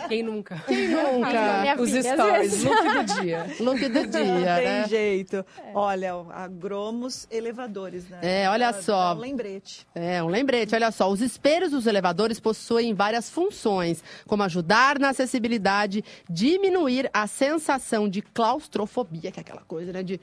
Quem 0.08 0.22
nunca? 0.22 0.56
Quem 0.66 0.88
nunca? 0.88 1.76
Os 1.78 1.90
filha, 1.90 2.00
às 2.00 2.06
stories, 2.06 2.50
vezes. 2.52 2.64
look 2.64 2.82
do 2.82 3.20
dia. 3.22 3.46
Look 3.60 3.80
do 3.88 4.06
dia, 4.06 4.24
Não 4.24 4.56
tem 4.56 4.64
né? 4.64 4.88
jeito. 4.88 5.44
Olha, 5.74 6.12
a 6.32 6.48
Gromos 6.48 7.28
elevadores, 7.30 8.08
né? 8.08 8.18
É, 8.22 8.48
olha 8.48 8.72
Dá- 8.72 8.80
só. 8.82 9.12
dá 9.14 9.20
Um 9.20 9.22
lembrete. 9.22 9.86
É, 9.94 10.22
um 10.22 10.28
lembrete, 10.28 10.74
olha 10.74 10.90
só, 10.90 11.10
os 11.10 11.20
espelhos 11.20 11.70
dos 11.70 11.86
elevadores 11.86 12.40
possuem 12.40 12.94
várias 12.94 13.28
funções, 13.28 14.02
como 14.26 14.42
ajudar 14.44 14.98
na 14.98 15.10
acessibilidade, 15.10 16.02
diminuir 16.30 17.10
a 17.12 17.26
sensação 17.26 18.08
de 18.08 18.22
claustrofobia, 18.22 19.30
que 19.30 19.38
é 19.38 19.42
aquela 19.42 19.62
coisa, 19.62 19.92
né, 19.92 20.02
de 20.02 20.18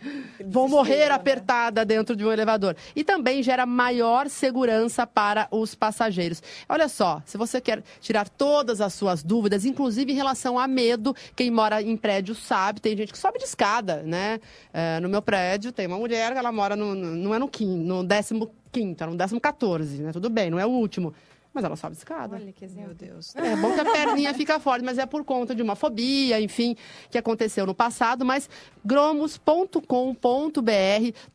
vou 0.48 0.68
morrer 0.68 0.88
desespero, 0.96 1.10
né? 1.10 1.16
apertada 1.16 1.86
dentro 1.86 2.16
de 2.16 2.26
um 2.26 2.32
elevador. 2.32 2.76
E 2.96 3.04
também 3.04 3.44
gera 3.44 3.66
maior 3.66 4.28
segurança 4.28 5.06
para 5.06 5.48
os 5.52 5.76
passageiros. 5.76 6.42
Olha 6.70 6.88
só, 6.88 7.22
se 7.26 7.38
você 7.38 7.60
quer 7.62 7.84
tirar 8.02 8.28
todas 8.30 8.82
as 8.82 8.94
suas 8.94 9.24
dúvidas, 9.24 9.66
inclusive 9.66 10.12
em 10.12 10.16
relação 10.16 10.58
a 10.58 10.68
medo, 10.68 11.16
quem 11.36 11.50
mora 11.52 11.82
em 11.82 11.96
prédio 11.98 12.34
sabe, 12.36 12.82
tem 12.82 12.96
gente 12.96 13.12
que 13.12 13.18
sobe 13.18 13.38
de 13.40 13.46
escada, 13.46 14.04
né? 14.04 14.40
É, 14.74 15.00
no 15.00 15.10
meu 15.10 15.22
prédio 15.22 15.72
tem 15.72 15.88
uma 15.88 15.98
mulher 15.98 16.32
ela 16.36 16.52
mora 16.52 16.76
no, 16.76 16.94
no- 16.96 17.16
não 17.16 17.34
é 17.36 17.40
no 17.40 17.48
quinto, 17.48 17.84
no 17.86 18.04
décimo 18.04 18.52
quinto, 18.72 19.04
é 19.04 19.08
no 19.08 19.16
décimo 19.16 19.40
14, 19.40 20.02
né? 20.02 20.12
Tudo 20.12 20.30
bem, 20.30 20.50
não 20.50 20.60
é 20.60 20.66
o 20.66 20.70
último. 20.70 21.14
Mas 21.58 21.64
ela 21.64 21.76
sobe 21.76 21.94
de 21.94 21.98
escada. 21.98 22.36
Olha 22.36 22.54
que 22.54 22.64
exemplo. 22.64 22.90
Meu 22.90 22.94
Deus. 22.94 23.36
É 23.36 23.56
bom 23.56 23.74
que 23.74 23.80
a 23.80 23.86
perninha 23.86 24.32
fica 24.32 24.60
forte, 24.60 24.86
mas 24.86 25.00
é 25.00 25.08
por 25.08 25.24
conta 25.24 25.56
de 25.56 25.64
uma 25.64 25.76
fobia, 25.76 26.40
enfim, 26.40 26.76
que 27.10 27.18
aconteceu 27.18 27.66
no 27.66 27.74
passado. 27.74 28.24
Mas 28.24 28.48
gromos.com.br, 28.86 29.82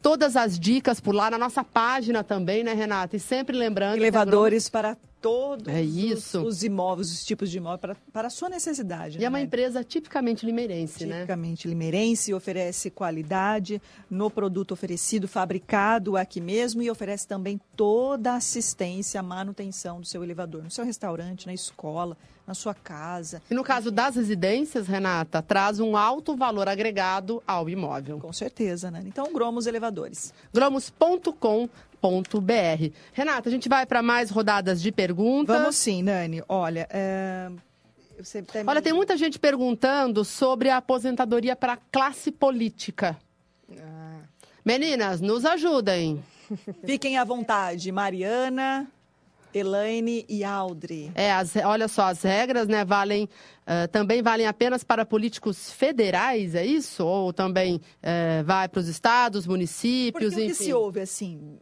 todas 0.01 0.37
as 0.37 0.61
dicas 0.61 1.01
por 1.01 1.13
lá 1.13 1.29
na 1.29 1.37
nossa 1.37 1.65
página 1.65 2.23
também, 2.23 2.63
né, 2.63 2.73
Renata? 2.73 3.17
E 3.17 3.19
sempre 3.19 3.57
lembrando. 3.57 3.95
que 3.95 3.99
a 3.99 4.03
Elevadores 4.07 4.69
para 4.71 4.97
todos 5.23 5.69
É 5.73 5.81
os- 5.81 5.95
isso. 5.97 6.43
Os, 6.43 6.63
imóveis, 6.65 7.11
os 7.11 7.25
tipos 7.25 7.51
de 7.51 7.57
imóvel, 7.59 7.79
para, 7.79 7.97
para 8.13 8.27
a 8.27 8.31
sua 8.31 8.49
necessidade. 8.51 9.19
E 9.19 9.25
é 9.25 9.29
uma 9.29 9.39
né? 9.39 9.45
empresa 9.45 9.83
tipicamente 9.85 10.45
limeirense, 10.45 11.07
né? 11.07 11.21
Tipicamente 11.21 11.69
limeirense, 11.69 12.35
oferece 12.35 12.91
qualidade 12.91 13.81
no 14.11 14.29
produto 14.31 14.73
oferecido, 14.73 15.27
fabricado 15.29 16.17
aqui 16.17 16.41
mesmo 16.41 16.83
e 16.83 16.91
oferece 16.91 17.27
também 17.27 17.61
toda 17.77 18.33
a 18.33 18.37
assistência, 18.37 19.21
a 19.21 19.23
manutenção 19.23 20.01
do 20.01 20.07
seu 20.07 20.23
elevador, 20.23 20.63
no 20.65 20.71
seu 20.71 20.85
restaurante, 20.85 21.47
na 21.47 21.55
escola, 21.55 22.17
na 22.47 22.55
sua 22.55 22.75
casa. 22.75 23.41
E 23.49 23.55
no 23.55 23.63
caso 23.63 23.91
das 23.93 24.17
residências, 24.17 24.89
Renata, 24.89 25.41
traz 25.41 25.79
um 25.79 25.97
alto 25.97 26.35
valor 26.37 26.69
agregado 26.69 27.41
ao 27.47 27.71
imóvel. 27.71 28.19
Com 28.19 28.33
certeza, 28.33 28.91
né? 28.91 29.03
Então, 29.07 29.33
Gromos 29.33 29.67
Elevadores. 29.69 30.35
gromos.com.br. 32.03 32.93
Renata, 33.13 33.49
a 33.49 33.53
gente 33.53 33.69
vai 33.69 33.87
para 33.87 34.03
mais 34.03 34.31
rodadas 34.31 34.83
de 34.83 34.91
perguntas. 34.91 35.57
Vamos 35.57 35.77
sim, 35.77 36.03
Nani. 36.03 36.43
Olha, 36.49 36.87
é... 36.91 37.49
até 38.39 38.63
me- 38.65 38.71
Olha, 38.71 38.83
tem 38.83 38.93
muita 38.93 39.17
gente 39.17 39.39
perguntando 39.39 40.25
sobre 40.25 40.69
a 40.69 40.79
aposentadoria 40.79 41.55
para 41.55 41.79
classe 41.91 42.31
política. 42.31 43.17
Ah. 43.79 44.19
Meninas, 44.65 45.21
nos 45.21 45.45
ajudem. 45.45 46.23
Fiquem 46.85 47.17
à 47.19 47.25
vontade, 47.25 47.91
Mariana, 47.91 48.87
Elaine 49.55 50.25
e 50.29 50.45
Audrey. 50.45 51.11
É, 51.15 51.33
as- 51.33 51.57
olha 51.57 51.89
só, 51.89 52.05
as 52.07 52.23
regras 52.23 52.69
né, 52.69 52.85
valem, 52.85 53.29
eh, 53.67 53.87
também 53.89 54.23
valem 54.23 54.47
apenas 54.47 54.85
para 54.85 55.05
políticos 55.05 55.73
federais, 55.73 56.55
é 56.55 56.65
isso? 56.65 57.05
Ou 57.05 57.33
também 57.33 57.81
eh, 58.03 58.43
vai 58.45 58.69
para 58.69 58.81
os 58.81 58.89
estados, 58.89 59.45
Porque 59.45 59.51
municípios, 59.51 60.33
o 60.35 60.37
que 60.37 60.45
enfim? 60.45 60.55
se 60.55 60.73
ouve, 60.73 61.01
assim, 61.01 61.59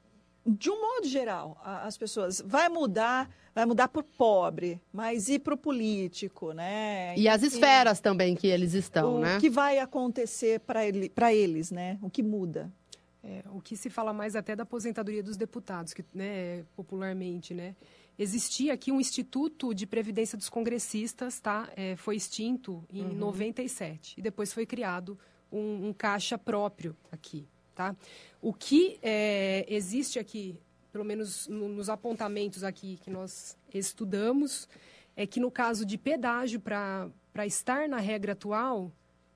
de 0.47 0.71
um 0.71 0.81
modo 0.81 1.07
geral, 1.07 1.61
as 1.65 1.97
pessoas, 1.97 2.43
vai 2.45 2.69
mudar, 2.69 3.31
vai 3.55 3.67
mudar 3.67 3.89
para 3.89 4.01
o 4.01 4.05
pobre, 4.05 4.81
mas 4.93 5.29
e 5.29 5.39
para 5.39 5.55
o 5.55 5.57
político, 5.57 6.53
né? 6.53 7.15
E 7.17 7.29
as 7.29 7.43
esferas 7.43 8.01
também 8.01 8.35
que 8.35 8.47
eles 8.47 8.73
estão, 8.75 9.17
O 9.17 9.21
né? 9.21 9.39
que 9.39 9.51
vai 9.51 9.79
acontecer 9.79 10.61
para 10.61 10.87
ele, 10.87 11.09
para 11.09 11.33
eles, 11.35 11.71
né? 11.71 11.99
O 12.01 12.09
que 12.09 12.23
muda? 12.23 12.73
É, 13.23 13.43
o 13.53 13.61
que 13.61 13.77
se 13.77 13.91
fala 13.91 14.15
mais 14.15 14.35
até 14.35 14.57
da 14.57 14.63
aposentadoria 14.63 15.23
dos 15.23 15.37
deputados, 15.37 15.93
que, 15.93 16.03
né, 16.15 16.65
popularmente, 16.75 17.53
né? 17.53 17.77
Existia 18.19 18.73
aqui 18.73 18.91
um 18.91 19.01
Instituto 19.01 19.75
de 19.75 19.87
Previdência 19.87 20.37
dos 20.37 20.49
Congressistas, 20.49 21.39
tá? 21.39 21.69
É, 21.77 21.97
foi 21.97 22.17
extinto 22.17 22.83
em 22.91 23.15
97 23.15 24.15
e 24.19 24.23
depois 24.23 24.53
foi 24.53 24.65
criado 24.67 25.19
um, 25.53 25.89
um 25.89 25.93
caixa 25.93 26.39
próprio 26.39 26.97
aqui, 27.11 27.47
tá? 27.75 27.95
O 28.41 28.53
que 28.53 28.99
é, 29.03 29.65
existe 29.69 30.19
aqui, 30.19 30.59
pelo 30.93 31.05
menos 31.05 31.47
no- 31.49 31.69
nos 31.69 31.89
apontamentos 31.89 32.65
aqui 32.65 32.99
que 33.03 33.11
nós 33.11 33.57
estudamos, 33.73 34.69
é 35.17 35.27
que 35.27 35.41
no 35.41 35.51
caso 35.51 35.85
de 35.85 35.99
pedágio 35.99 36.61
para 36.61 37.11
estar 37.47 37.89
na 37.89 37.99
regra 37.99 38.33
atual, 38.33 38.91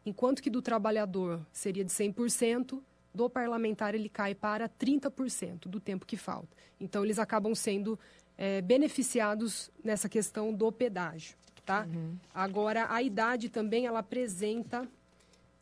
enquanto 0.06 0.42
que 0.42 0.50
do 0.50 0.60
trabalhador 0.62 1.40
seria 1.52 1.84
de 1.84 1.90
100%, 1.92 2.82
do 3.14 3.30
parlamentar 3.30 3.94
ele 3.94 4.08
cai 4.08 4.34
para 4.34 4.68
30% 4.68 5.68
do 5.68 5.78
tempo 5.78 6.04
que 6.04 6.16
falta. 6.16 6.48
Então, 6.80 7.04
eles 7.04 7.18
acabam 7.18 7.54
sendo 7.54 7.98
eh, 8.36 8.60
beneficiados 8.62 9.70
nessa 9.84 10.08
questão 10.08 10.52
do 10.52 10.72
pedágio. 10.72 11.36
Tá? 11.64 11.86
Agora, 12.34 12.86
a 12.90 13.00
idade 13.02 13.48
também 13.48 13.86
ela 13.86 14.00
apresenta 14.00 14.86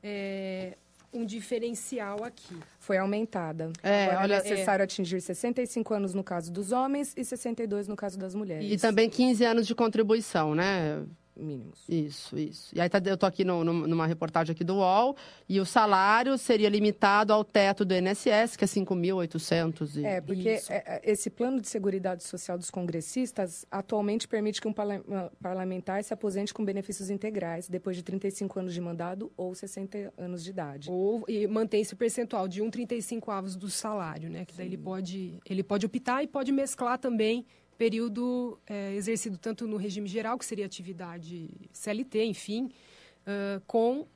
eh, 0.03 0.77
um 1.13 1.25
diferencial 1.25 2.25
aqui. 2.25 2.57
Foi 2.79 2.97
aumentada. 2.97 3.71
É, 3.83 4.05
Agora 4.07 4.23
olha- 4.23 4.35
é 4.37 4.43
necessário 4.51 4.83
atingir 4.85 5.21
65 5.21 5.93
anos 5.95 6.15
no 6.15 6.25
caso 6.25 6.51
dos 6.53 6.73
homens 6.73 7.13
e 7.17 7.25
62 7.25 7.87
no 7.89 7.97
caso 7.97 8.19
das 8.19 8.35
mulheres. 8.35 8.71
E 8.71 8.79
também 8.79 9.09
15 9.11 9.45
anos 9.45 9.67
de 9.67 9.75
contribuição, 9.75 10.55
né? 10.55 11.03
Mínimos. 11.35 11.80
Isso, 11.89 12.37
isso. 12.39 12.74
E 12.76 12.80
aí 12.80 12.89
tá, 12.91 13.01
eu 13.05 13.16
tô 13.16 13.24
aqui 13.24 13.43
no- 13.43 13.64
no- 13.64 13.87
numa 13.87 14.07
reportagem 14.07 14.53
aqui 14.53 14.62
do 14.62 14.74
UOL, 14.76 15.16
e 15.49 15.59
o 15.61 15.64
salário 15.64 16.37
seria 16.37 16.68
limitado 16.68 17.33
ao 17.33 17.43
teto 17.43 17.85
do 17.87 17.95
INSS, 17.95 18.55
que 18.57 18.64
é 18.64 18.66
5.800 18.66 19.97
e... 19.97 20.05
É, 20.05 20.20
porque 20.20 20.55
Isso. 20.55 20.70
é, 20.72 20.83
é, 20.87 21.01
esse 21.11 21.30
plano 21.30 21.61
de 21.61 21.68
seguridade 21.68 22.22
social 22.22 22.59
dos 22.59 22.70
congressistas 22.70 23.64
atualmente 23.70 24.28
permite 24.28 24.61
que 24.61 24.68
um 24.68 24.74
parlamentar 25.41 26.03
se 26.05 26.12
aposente 26.12 26.53
com 26.53 26.64
benefícios 26.64 27.11
integrais 27.11 27.68
depois 27.68 27.97
de 27.97 28.03
35 28.03 28.59
anos 28.61 28.74
de 28.74 28.80
mandado 28.80 29.33
ou 29.37 29.55
60 29.55 30.12
anos 30.18 30.45
de 30.45 30.51
idade. 30.51 30.91
Ou 30.91 31.24
e 31.28 31.47
mantém-se 31.47 31.95
o 31.95 31.97
percentual 31.97 32.47
de 32.47 32.62
1,35 32.62 33.30
avos 33.33 33.57
do 33.57 33.70
salário, 33.70 34.28
né? 34.28 34.45
Que 34.45 34.55
daí 34.57 34.66
ele 34.66 34.76
pode, 34.78 35.39
ele 35.49 35.62
pode 35.62 35.87
optar 35.87 36.22
e 36.22 36.26
pode 36.26 36.53
mesclar 36.53 36.99
também 36.99 37.47
período 37.83 38.61
eh, 38.64 38.95
exercido 38.95 39.37
tanto 39.37 39.66
no 39.66 39.76
regime 39.76 40.07
geral, 40.07 40.39
que 40.39 40.45
seria 40.45 40.64
atividade 40.64 41.51
CLT, 41.72 42.26
enfim, 42.26 42.70
ãh, 43.26 43.61
com 43.66 44.07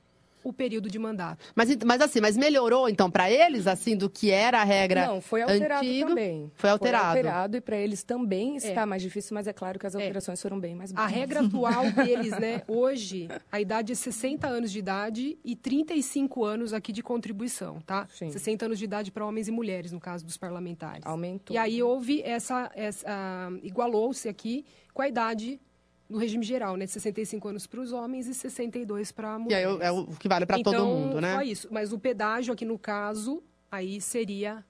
o 0.49 0.53
período 0.53 0.89
de 0.89 0.99
mandato. 0.99 1.45
Mas, 1.55 1.77
mas 1.85 2.01
assim, 2.01 2.21
mas 2.21 2.37
melhorou 2.37 2.89
então 2.89 3.11
para 3.11 3.31
eles, 3.31 3.67
assim, 3.67 3.97
do 3.97 4.09
que 4.09 4.31
era 4.31 4.61
a 4.61 4.65
regra 4.65 5.07
Não, 5.09 5.21
foi 5.21 5.43
alterado 5.43 5.85
antigo? 5.87 6.09
também. 6.11 6.53
Foi 6.55 6.71
alterado. 6.71 7.05
Foi 7.11 7.19
alterado 7.19 7.57
e 7.57 7.61
para 7.61 7.77
eles 7.77 8.03
também 8.05 8.57
está 8.57 8.87
mais 8.87 9.03
difícil, 9.03 9.35
mas 9.35 9.47
é 9.47 9.53
claro 9.53 9.79
que 9.79 9.87
as 9.87 9.95
É. 9.95 9.99
alterações 9.99 10.41
foram 10.41 10.59
bem 10.61 10.75
mais 10.75 10.93
A 10.93 10.95
baixas. 10.95 11.13
regra 11.19 11.41
atual 11.41 11.83
deles, 11.91 12.31
né, 12.39 12.63
hoje, 12.69 13.29
a 13.51 13.61
idade 13.61 13.93
é 13.93 13.95
60 13.95 14.47
anos 14.47 14.71
de 14.71 14.79
idade 14.79 15.39
e 15.45 15.57
35 15.57 16.45
anos 16.45 16.73
aqui 16.73 16.93
de 16.93 17.03
contribuição, 17.03 17.81
tá? 17.81 18.07
Sim. 18.15 18.31
60 18.31 18.67
anos 18.67 18.79
de 18.79 18.85
idade 18.85 19.11
para 19.11 19.27
homens 19.27 19.49
e 19.49 19.51
mulheres, 19.51 19.91
no 19.93 19.99
caso 20.01 20.25
dos 20.25 20.37
parlamentares. 20.37 21.05
Aumentou. 21.05 21.55
E 21.55 21.59
aí 21.59 21.83
houve 21.83 22.23
essa, 22.23 22.71
essa 22.75 23.07
ah, 23.09 23.51
igualou-se 23.63 24.29
aqui 24.29 24.65
com 24.95 25.03
a 25.03 25.09
idade 25.09 25.61
no 26.09 26.19
regime 26.19 26.45
geral, 26.45 26.77
né, 26.77 26.85
de 26.85 26.91
65 26.93 27.49
anos 27.49 27.67
para 27.67 27.81
os 27.81 27.93
homens 27.93 28.27
e 28.27 28.35
62 28.35 29.13
para 29.13 29.39
E 29.49 29.55
aí 29.55 29.67
mulheres. 29.67 29.81
é 29.81 29.91
o 29.91 30.07
que 30.07 30.29
vale 30.29 30.47
para 30.47 30.57
todo 30.63 30.75
Então, 30.75 30.87
mundo, 30.89 31.21
né? 31.21 31.35
Só 31.35 31.43
isso, 31.43 31.69
mas 31.71 31.93
o 31.93 31.99
pedágio 31.99 32.53
aqui 32.55 32.65
no 32.65 32.79
caso 32.79 33.43
aí 33.71 34.01
seria 34.01 34.65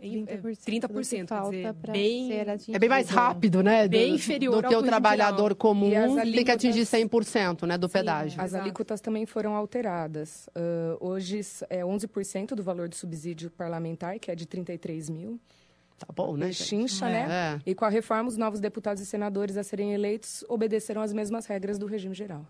em, 0.00 0.24
é, 0.26 0.36
30%, 0.36 0.58
30%, 0.64 0.88
do 0.88 0.94
que 0.98 1.06
quer 1.06 1.26
falta 1.28 1.50
dizer, 1.56 1.74
pra 1.74 1.92
bem 1.92 2.26
ser 2.28 2.50
atingido. 2.50 2.74
É 2.76 2.78
bem 2.80 2.88
mais 2.88 3.08
rápido, 3.08 3.62
né? 3.62 3.86
Bem 3.86 4.08
do, 4.10 4.14
inferior 4.16 4.60
do 4.62 4.68
que 4.68 4.74
ao 4.74 4.80
o 4.80 4.84
trabalhador 4.84 5.42
geral. 5.42 5.56
comum 5.56 5.90
E 5.90 5.94
as 5.96 6.14
tem 6.32 6.44
que 6.44 6.50
atingir 6.50 6.80
alíquotas- 6.80 6.88
100%, 6.88 7.66
né, 7.66 7.78
do 7.78 7.88
pedágio. 7.88 8.40
As 8.40 8.50
Exato. 8.50 8.64
alíquotas 8.64 9.00
também 9.00 9.26
foram 9.26 9.54
alteradas. 9.54 10.48
Ah, 10.56 10.96
hoje 10.98 11.40
é 11.70 11.84
11% 11.84 12.56
do 12.56 12.64
valor 12.64 12.88
do 12.88 12.96
subsídio 12.96 13.48
parlamentar, 13.50 14.18
que 14.18 14.28
é 14.30 14.34
de 14.34 14.44
33 14.44 15.08
mil. 15.08 15.38
Tá 16.04 16.12
bom, 16.12 16.36
né? 16.36 16.52
Chincha, 16.52 17.06
né? 17.06 17.60
É. 17.64 17.70
E 17.70 17.74
com 17.76 17.84
a 17.84 17.88
reforma, 17.88 18.28
os 18.28 18.36
novos 18.36 18.58
deputados 18.58 19.00
e 19.00 19.06
senadores 19.06 19.56
a 19.56 19.62
serem 19.62 19.94
eleitos 19.94 20.44
obedecerão 20.48 21.00
às 21.00 21.12
mesmas 21.12 21.46
regras 21.46 21.78
do 21.78 21.86
regime 21.86 22.12
geral. 22.14 22.44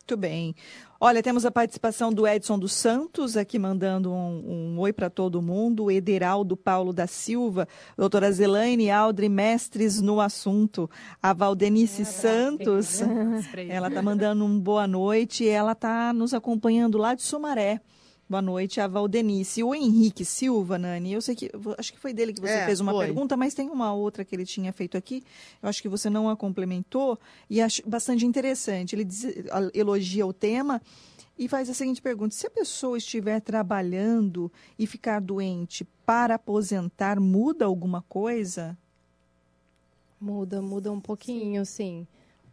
Muito 0.00 0.20
bem. 0.20 0.54
Olha, 1.00 1.22
temos 1.22 1.46
a 1.46 1.50
participação 1.50 2.12
do 2.12 2.26
Edson 2.26 2.58
dos 2.58 2.72
Santos, 2.72 3.36
aqui 3.36 3.58
mandando 3.58 4.12
um, 4.12 4.74
um 4.74 4.78
oi 4.80 4.92
para 4.92 5.08
todo 5.08 5.40
mundo. 5.40 5.84
O 5.84 5.90
Ederaldo 5.90 6.56
Paulo 6.56 6.92
da 6.92 7.06
Silva, 7.06 7.66
doutora 7.96 8.30
Zelaine 8.30 8.90
Aldri, 8.90 9.28
mestres 9.28 10.00
no 10.00 10.20
assunto. 10.20 10.90
A 11.22 11.32
Valdenice 11.32 12.04
Santos, 12.04 13.00
pra 13.50 13.62
ele. 13.62 13.72
ela 13.72 13.88
está 13.88 14.02
mandando 14.02 14.44
um 14.44 14.58
boa 14.60 14.86
noite 14.86 15.44
e 15.44 15.48
ela 15.48 15.72
está 15.72 16.12
nos 16.12 16.34
acompanhando 16.34 16.98
lá 16.98 17.14
de 17.14 17.22
Sumaré. 17.22 17.80
Boa 18.30 18.40
noite, 18.40 18.80
a 18.80 18.86
Valdenice. 18.86 19.60
O 19.64 19.74
Henrique 19.74 20.24
Silva, 20.24 20.78
Nani, 20.78 21.12
eu 21.12 21.20
sei 21.20 21.34
que. 21.34 21.50
Acho 21.76 21.92
que 21.92 21.98
foi 21.98 22.12
dele 22.14 22.32
que 22.32 22.40
você 22.40 22.58
É, 22.58 22.64
fez 22.64 22.78
uma 22.78 22.92
foi. 22.92 23.06
pergunta, 23.06 23.36
mas 23.36 23.54
tem 23.54 23.68
uma 23.68 23.92
outra 23.92 24.24
que 24.24 24.36
ele 24.36 24.46
tinha 24.46 24.72
feito 24.72 24.96
aqui. 24.96 25.24
Eu 25.60 25.68
acho 25.68 25.82
que 25.82 25.88
você 25.88 26.08
não 26.08 26.30
a 26.30 26.36
complementou 26.36 27.18
e 27.50 27.60
acho 27.60 27.82
bastante 27.88 28.24
interessante. 28.24 28.94
Ele 28.94 29.04
diz- 29.04 29.24
a- 29.50 29.68
elogia 29.74 30.24
o 30.24 30.32
tema 30.32 30.80
e 31.36 31.48
faz 31.48 31.68
a 31.68 31.74
seguinte 31.74 32.00
pergunta: 32.00 32.32
se 32.32 32.46
a 32.46 32.50
pessoa 32.50 32.96
estiver 32.96 33.40
trabalhando 33.40 34.48
e 34.78 34.86
ficar 34.86 35.20
doente 35.20 35.84
para 36.06 36.36
aposentar, 36.36 37.18
muda 37.18 37.64
alguma 37.64 38.00
coisa? 38.02 38.78
Muda, 40.20 40.62
muda 40.62 40.92
um 40.92 41.00
pouquinho, 41.00 41.66
sim. 41.66 42.06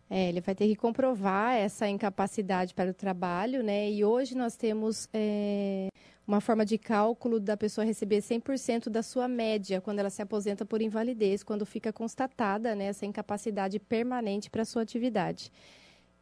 É, 0.10 0.30
ele 0.30 0.39
vai 0.39 0.55
ter 0.55 0.68
que 0.68 0.76
comprovar 0.76 1.55
essa 1.55 1.88
incapacidade 1.88 2.74
para 2.74 2.91
o 2.91 2.93
trabalho, 2.93 3.62
né? 3.62 3.91
E 3.91 4.05
hoje 4.05 4.36
nós 4.36 4.55
temos 4.55 5.10
é, 5.14 5.89
uma 6.26 6.41
forma 6.41 6.66
de 6.66 6.78
cálculo 6.78 7.39
da 7.39 7.55
pessoa 7.55 7.86
receber 7.86 8.20
100% 8.20 8.89
da 8.89 9.01
sua 9.01 9.28
média 9.28 9.80
quando 9.80 9.99
ela 9.99 10.10
se 10.10 10.22
aposenta 10.22 10.66
por 10.66 10.82
invalidez, 10.82 11.43
quando 11.43 11.66
fica 11.66 11.93
constatada 11.93 12.76
né, 12.76 12.86
essa 12.86 13.05
incapacidade 13.05 13.80
permanente 13.80 14.49
para 14.49 14.62
a 14.62 14.66
sua 14.66 14.82
atividade. 14.82 15.51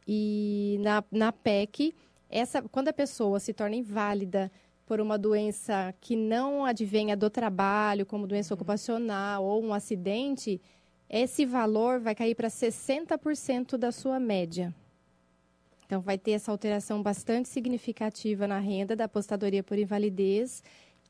E 0.06 0.78
na, 0.80 1.02
na 1.10 1.32
PEC, 1.32 1.92
essa, 2.30 2.62
quando 2.62 2.88
a 2.88 2.92
pessoa 2.92 3.40
se 3.40 3.52
torna 3.52 3.74
inválida 3.74 4.50
por 4.86 5.00
uma 5.00 5.18
doença 5.18 5.92
que 6.00 6.14
não 6.14 6.64
advenha 6.64 7.16
do 7.16 7.28
trabalho, 7.28 8.06
como 8.06 8.26
doença 8.26 8.54
ocupacional 8.54 9.44
ou 9.44 9.64
um 9.64 9.74
acidente, 9.74 10.60
esse 11.08 11.44
valor 11.44 12.00
vai 12.00 12.14
cair 12.14 12.34
para 12.34 12.48
60% 12.48 13.76
da 13.76 13.92
sua 13.92 14.18
média. 14.18 14.74
Então, 15.86 16.00
vai 16.00 16.18
ter 16.18 16.32
essa 16.32 16.50
alteração 16.50 17.00
bastante 17.00 17.48
significativa 17.48 18.48
na 18.48 18.58
renda 18.58 18.96
da 18.96 19.04
aposentadoria 19.04 19.62
por 19.62 19.78
invalidez. 19.78 20.62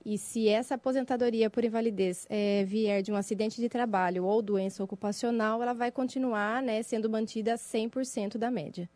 E 0.04 0.18
se 0.18 0.48
essa 0.48 0.74
aposentadoria 0.74 1.48
por 1.48 1.64
invalidez 1.64 2.26
eh, 2.28 2.62
vier 2.64 3.02
de 3.02 3.10
um 3.10 3.16
acidente 3.16 3.60
de 3.60 3.68
trabalho 3.68 4.24
ou 4.24 4.42
doença 4.42 4.84
ocupacional, 4.84 5.62
ela 5.62 5.72
vai 5.72 5.90
continuar 5.90 6.62
né, 6.62 6.82
sendo 6.82 7.08
mantida 7.08 7.54
100% 7.54 8.36
da 8.36 8.50
média. 8.50 8.88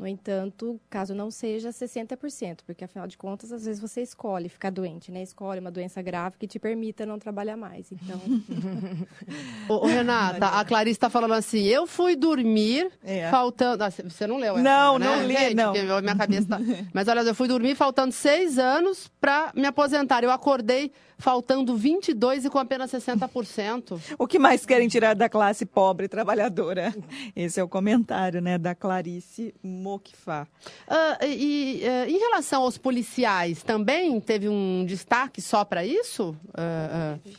No 0.00 0.06
entanto, 0.06 0.80
caso 0.88 1.14
não 1.14 1.30
seja 1.30 1.68
60%, 1.68 2.60
porque 2.64 2.84
afinal 2.84 3.06
de 3.06 3.18
contas, 3.18 3.52
às 3.52 3.66
vezes 3.66 3.78
você 3.78 4.00
escolhe 4.00 4.48
ficar 4.48 4.70
doente, 4.70 5.12
né? 5.12 5.22
Escolhe 5.22 5.60
uma 5.60 5.70
doença 5.70 6.00
grave 6.00 6.38
que 6.38 6.46
te 6.46 6.58
permita 6.58 7.04
não 7.04 7.18
trabalhar 7.18 7.54
mais. 7.54 7.92
Então, 7.92 8.18
Ô, 9.68 9.74
ô, 9.74 9.86
Renata, 9.86 10.46
a 10.58 10.64
Clarice 10.64 10.96
está 10.96 11.10
falando 11.10 11.34
assim: 11.34 11.64
eu 11.64 11.86
fui 11.86 12.16
dormir 12.16 12.90
É. 13.04 13.28
faltando. 13.30 13.84
Ah, 13.84 13.90
você 13.90 14.26
não 14.26 14.38
leu 14.38 14.54
essa, 14.54 14.62
Não, 14.62 14.98
né? 14.98 15.04
não 15.06 15.26
li, 15.26 15.36
Gente, 15.36 15.54
não. 15.54 15.72
minha 15.74 16.16
cabeça 16.16 16.48
tá... 16.48 16.58
Mas 16.94 17.06
olha, 17.06 17.20
eu 17.20 17.34
fui 17.34 17.46
dormir 17.46 17.74
faltando 17.74 18.12
seis 18.12 18.58
anos 18.58 19.06
para 19.20 19.52
me 19.54 19.66
aposentar. 19.66 20.24
Eu 20.24 20.30
acordei 20.30 20.90
faltando 21.18 21.76
22 21.76 22.46
e 22.46 22.48
com 22.48 22.58
apenas 22.58 22.90
60%. 22.90 24.00
O 24.18 24.26
que 24.26 24.38
mais 24.38 24.64
querem 24.64 24.88
tirar 24.88 25.14
da 25.14 25.28
classe 25.28 25.66
pobre 25.66 26.08
trabalhadora? 26.08 26.94
Esse 27.36 27.60
é 27.60 27.62
o 27.62 27.68
comentário 27.68 28.40
né, 28.40 28.56
da 28.56 28.74
Clarice 28.74 29.54
Mokfá. 29.90 30.46
Ah, 30.86 31.18
e 31.26 31.82
eh, 31.82 32.08
em 32.08 32.18
relação 32.18 32.62
aos 32.62 32.78
policiais, 32.78 33.62
também 33.62 34.20
teve 34.20 34.48
um 34.48 34.84
destaque 34.86 35.40
só 35.42 35.64
para 35.64 35.84
isso? 35.84 36.36
Ah, 36.54 37.16
ah. 37.24 37.30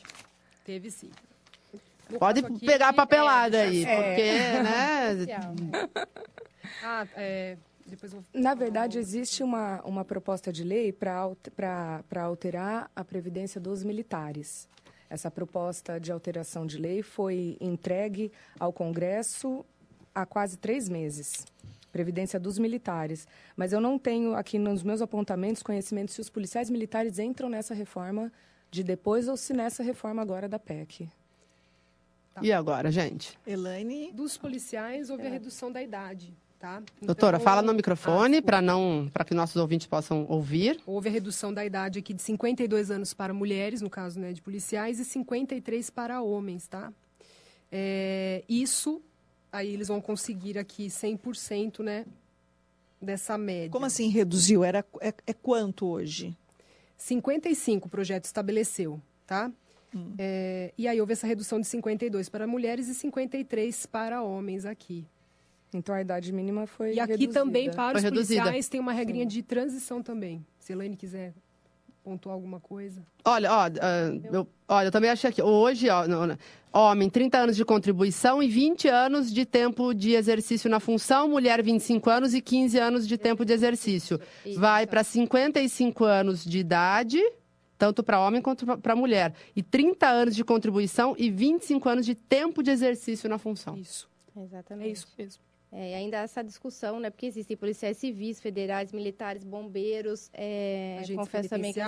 Teve 0.66 0.92
sim. 0.92 1.10
No 2.10 2.20
Pode 2.20 2.42
pegar 2.60 2.90
a 2.90 2.94
papelada 2.94 3.58
é, 3.58 3.62
aí, 3.64 3.86
deixa- 3.86 3.96
porque, 3.96 4.32
né? 4.64 5.92
Ah, 6.84 7.08
é, 7.16 7.58
vou 8.10 8.24
Na 8.34 8.54
verdade, 8.54 8.98
existe 8.98 9.44
uma, 9.44 9.82
uma 9.84 10.04
proposta 10.04 10.52
de 10.52 10.64
lei 10.64 10.92
para 10.92 12.24
alterar 12.24 12.90
a 12.96 13.04
previdência 13.04 13.62
dos 13.62 13.84
militares. 13.84 14.68
Essa 15.10 15.30
proposta 15.30 16.00
de 16.00 16.12
alteração 16.12 16.66
de 16.66 16.78
lei 16.78 17.04
foi 17.04 17.58
entregue 17.60 18.32
ao 18.60 18.72
Congresso 18.72 19.66
há 20.14 20.26
quase 20.26 20.58
três 20.58 20.88
meses. 20.88 21.46
Previdência 21.92 22.40
dos 22.40 22.58
militares. 22.58 23.28
Mas 23.56 23.74
eu 23.74 23.82
não 23.82 24.00
tenho 24.00 24.36
aqui 24.36 24.58
nos 24.58 24.84
meus 24.84 25.02
apontamentos 25.02 25.62
conhecimento 25.62 26.12
se 26.12 26.22
os 26.22 26.30
policiais 26.30 26.70
militares 26.70 27.20
entram 27.20 27.50
nessa 27.50 27.74
reforma 27.74 28.32
de 28.70 28.84
depois 28.84 29.28
ou 29.28 29.36
se 29.36 29.54
nessa 29.54 29.84
reforma 29.84 30.22
agora 30.22 30.48
da 30.48 30.58
PEC. 30.58 31.10
E 32.42 32.52
agora, 32.54 32.90
gente? 32.90 33.38
Elaine, 33.46 34.12
Dos 34.14 34.38
policiais 34.38 35.10
houve 35.10 35.28
a 35.28 35.30
redução 35.30 35.70
da 35.70 35.82
idade, 35.82 36.34
tá? 36.58 36.82
Doutora, 37.02 37.36
Então, 37.36 37.44
fala 37.44 37.62
no 37.62 37.72
ah, 37.72 37.74
microfone 37.74 38.42
para 38.42 38.62
não, 38.62 39.10
para 39.12 39.26
que 39.26 39.34
nossos 39.34 39.58
ouvintes 39.58 39.86
possam 39.86 40.26
ouvir. 40.30 40.80
Houve 40.86 41.10
a 41.10 41.12
redução 41.12 41.54
da 41.54 41.66
idade 41.66 42.00
aqui 42.00 42.14
de 42.14 42.22
52 42.22 42.90
anos 42.90 43.14
para 43.14 43.34
mulheres, 43.34 43.82
no 43.82 43.90
caso 43.90 44.20
né, 44.20 44.32
de 44.32 44.42
policiais, 44.42 45.00
e 45.00 45.06
53 45.06 45.90
para 45.90 46.22
homens, 46.22 46.68
tá? 46.68 46.94
É, 47.70 48.44
isso, 48.48 49.02
aí 49.52 49.74
eles 49.74 49.88
vão 49.88 50.00
conseguir 50.02 50.58
aqui 50.58 50.88
100% 50.88 51.84
né, 51.84 52.06
dessa 53.02 53.38
média. 53.38 53.70
como 53.70 53.86
assim 53.86 54.10
reduziu? 54.10 54.64
Era, 54.64 54.86
é, 55.00 55.14
é 55.28 55.34
quanto 55.34 55.88
hoje? 55.88 56.36
55 56.98 57.88
o 57.88 57.90
projeto 57.90 58.26
estabeleceu, 58.26 59.02
tá? 59.26 59.52
Hum. 59.94 60.14
É, 60.18 60.72
e 60.78 60.88
aí 60.88 61.02
houve 61.02 61.14
essa 61.14 61.28
redução 61.28 61.60
de 61.60 61.68
52 61.68 62.30
para 62.30 62.46
mulheres 62.48 62.88
e 62.88 62.94
53 62.96 63.86
para 63.88 64.22
homens 64.22 64.66
aqui. 64.66 65.06
Então 65.74 65.96
a 65.96 66.02
idade 66.02 66.32
mínima 66.32 66.68
foi 66.68 66.94
E 66.94 67.00
aqui 67.00 67.12
reduzida. 67.14 67.34
também 67.34 67.72
para 67.72 67.92
Foi 67.92 67.98
os 68.00 68.04
reduzida. 68.04 68.42
policiais 68.42 68.70
tem 68.70 68.80
uma 68.80 68.92
regrinha 68.94 69.26
de 69.26 69.42
transição 69.42 70.04
também. 70.04 70.46
Se 70.60 70.72
a 70.72 70.76
Elaine 70.76 70.96
quiser 70.96 71.34
pontuar 72.04 72.34
alguma 72.34 72.60
coisa. 72.60 73.02
Olha, 73.24 73.52
ó, 73.52 73.66
ah, 73.66 73.70
eu, 74.32 74.48
olha, 74.68 74.88
eu 74.88 74.92
também 74.92 75.10
achei 75.10 75.30
aqui. 75.30 75.42
Hoje, 75.42 75.90
ó, 75.90 76.08
não, 76.08 76.28
não. 76.28 76.38
homem, 76.74 77.10
30 77.10 77.38
anos 77.38 77.56
de 77.56 77.64
contribuição 77.64 78.42
e 78.42 78.48
20 78.48 78.88
anos 78.88 79.32
de 79.32 79.46
tempo 79.46 79.94
de 79.94 80.14
exercício 80.14 80.70
na 80.70 80.80
função, 80.80 81.30
mulher, 81.30 81.62
25 81.62 82.10
anos 82.10 82.34
e 82.34 82.42
15 82.42 82.78
anos 82.78 83.08
de 83.08 83.18
tempo 83.18 83.46
de 83.46 83.54
exercício. 83.54 84.20
Isso. 84.46 84.60
Vai 84.60 84.88
para 84.88 85.04
55 85.04 86.04
anos 86.04 86.44
de 86.44 86.60
idade, 86.60 87.22
tanto 87.78 88.04
para 88.04 88.20
homem 88.20 88.42
quanto 88.42 88.66
para 88.78 88.96
mulher. 88.96 89.34
E 89.56 89.62
30 89.62 90.08
anos 90.08 90.36
de 90.36 90.44
contribuição 90.44 91.16
e 91.18 91.30
25 91.30 91.88
anos 91.90 92.06
de 92.06 92.16
tempo 92.16 92.64
de 92.64 92.72
exercício 92.72 93.30
na 93.30 93.38
função. 93.38 93.78
Isso. 93.78 94.10
exatamente. 94.36 94.90
É 94.90 94.92
isso 94.92 95.08
mesmo. 95.18 95.51
É, 95.74 95.96
ainda 95.96 96.18
essa 96.18 96.44
discussão, 96.44 97.00
né? 97.00 97.10
Porque 97.10 97.26
existem 97.26 97.56
policiais 97.56 97.96
civis, 97.96 98.42
federais, 98.42 98.92
militares, 98.92 99.42
bombeiros. 99.46 100.30
É, 100.34 101.02
confesso 101.16 101.48
também 101.48 101.72
que 101.74 101.80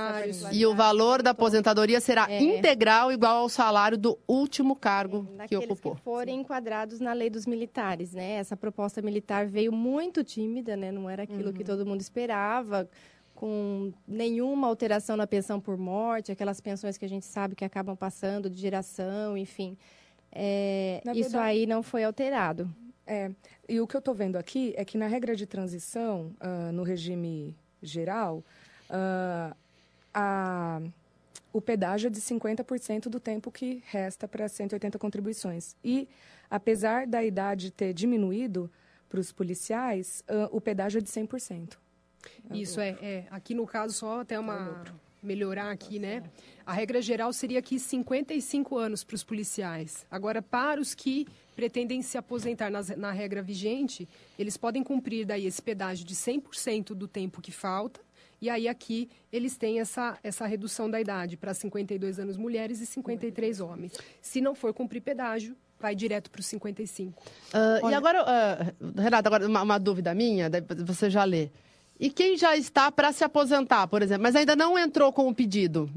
E 0.53 0.65
o 0.65 0.73
valor 0.73 1.21
da 1.21 1.31
aposentadoria 1.31 1.99
será 1.99 2.25
É. 2.31 2.41
integral 2.41 3.11
igual 3.11 3.39
ao 3.39 3.49
salário 3.49 3.97
do 3.97 4.17
último 4.25 4.73
cargo 4.73 5.25
que 5.25 5.35
Daqueles 5.37 5.65
ocupou. 5.65 5.95
que 5.95 6.01
forem 6.01 6.39
enquadrados 6.39 7.01
na 7.01 7.11
lei 7.11 7.29
dos 7.29 7.45
militares, 7.45 8.13
né? 8.13 8.35
Essa 8.35 8.55
proposta 8.55 9.01
militar 9.01 9.47
veio 9.47 9.73
muito 9.73 10.23
tímida, 10.23 10.77
né? 10.77 10.89
Não 10.89 11.09
era 11.09 11.23
aquilo 11.23 11.51
que 11.51 11.65
todo 11.65 11.85
mundo 11.85 11.99
esperava, 11.99 12.89
com 13.35 13.91
nenhuma 14.07 14.65
alteração 14.67 15.17
na 15.17 15.27
pensão 15.27 15.59
por 15.59 15.75
morte, 15.77 16.31
aquelas 16.31 16.61
pensões 16.61 16.97
que 16.97 17.03
a 17.03 17.09
gente 17.09 17.25
sabe 17.25 17.53
que 17.53 17.65
acabam 17.65 17.97
passando 17.97 18.49
de 18.49 18.61
geração, 18.61 19.37
enfim. 19.37 19.77
É, 20.31 21.01
isso 21.07 21.31
verdade- 21.31 21.37
aí 21.49 21.65
não 21.67 21.83
foi 21.83 22.05
alterado. 22.05 22.73
É, 23.05 23.31
e 23.67 23.79
o 23.81 23.87
que 23.87 23.95
eu 23.95 23.99
estou 23.99 24.13
vendo 24.15 24.37
aqui 24.37 24.73
é 24.77 24.85
que 24.85 24.97
na 24.97 25.07
regra 25.07 25.35
de 25.35 25.45
transição, 25.45 26.31
ah, 26.39 26.71
no 26.71 26.83
regime 26.83 27.55
geral, 27.81 28.43
ah, 28.89 29.55
a- 30.13 30.81
o 31.51 31.61
pedágio 31.61 32.07
é 32.07 32.09
de 32.09 32.19
50% 32.21 33.09
do 33.09 33.19
tempo 33.19 33.51
que 33.51 33.83
resta 33.87 34.27
para 34.27 34.47
180 34.47 34.97
contribuições. 34.97 35.75
E, 35.83 36.07
apesar 36.49 37.05
da 37.05 37.23
idade 37.23 37.71
ter 37.71 37.93
diminuído 37.93 38.71
para 39.09 39.19
os 39.19 39.31
policiais, 39.31 40.23
ah, 40.27 40.49
o 40.51 40.59
pedágio 40.61 40.99
é 40.99 41.01
de 41.01 41.09
100%. 41.09 41.77
Isso 42.51 42.79
é, 42.79 42.89
é. 43.01 43.25
Aqui 43.29 43.53
no 43.53 43.67
caso, 43.67 43.93
só 43.93 44.21
até 44.21 44.39
uma. 44.39 44.55
melhorar 45.21 45.71
aqui, 45.71 45.99
né? 45.99 46.21
A 46.65 46.73
regra 46.73 47.01
geral 47.01 47.31
seria 47.31 47.59
aqui 47.59 47.79
55 47.79 48.77
anos 48.77 49.05
para 49.05 49.15
os 49.15 49.23
policiais. 49.23 50.05
Agora, 50.11 50.41
para 50.41 50.81
os 50.81 50.93
que 50.93 51.25
pretendem 51.55 52.01
se 52.01 52.17
aposentar 52.17 52.69
nas- 52.69 52.95
na, 52.95 53.11
regra 53.11 53.41
vigente, 53.41 54.07
eles 54.37 54.57
podem 54.57 54.83
cumprir 54.83 55.25
daí 55.25 55.45
esse 55.45 55.61
pedágio 55.61 56.05
de 56.05 56.15
100% 56.15 56.93
do 56.95 57.07
tempo 57.07 57.41
que 57.41 57.51
falta. 57.51 57.99
E 58.41 58.49
aí 58.49 58.67
aqui 58.67 59.09
eles 59.31 59.55
têm 59.55 59.79
essa, 59.79 60.17
essa 60.21 60.45
redução 60.45 60.89
da 60.89 60.99
idade 60.99 61.37
para 61.37 61.53
52 61.53 62.19
anos 62.19 62.35
mulheres 62.35 62.81
e 62.81 62.85
53 62.85 63.61
homens. 63.61 63.93
Se 64.21 64.41
não 64.41 64.53
for 64.53 64.73
cumprir 64.73 65.01
pedágio, 65.01 65.55
vai 65.79 65.95
direto 65.95 66.29
para 66.29 66.39
os 66.41 66.45
55. 66.47 67.23
Ah, 67.53 67.79
e 67.89 67.93
agora, 67.93 68.21
ah, 68.25 68.73
Renata, 69.01 69.29
agora 69.29 69.47
uma, 69.47 69.61
uma 69.61 69.77
dúvida 69.77 70.13
minha, 70.13 70.49
daí 70.49 70.61
você 70.85 71.09
já 71.09 71.23
lê. 71.23 71.49
E 71.99 72.09
quem 72.09 72.35
já 72.37 72.57
está 72.57 72.91
para 72.91 73.13
se 73.13 73.23
aposentar, 73.23 73.87
por 73.87 74.01
exemplo, 74.01 74.23
mas 74.23 74.35
ainda 74.35 74.55
não 74.55 74.77
entrou 74.77 75.13
com 75.13 75.27
o 75.29 75.33
pedido? 75.35 75.89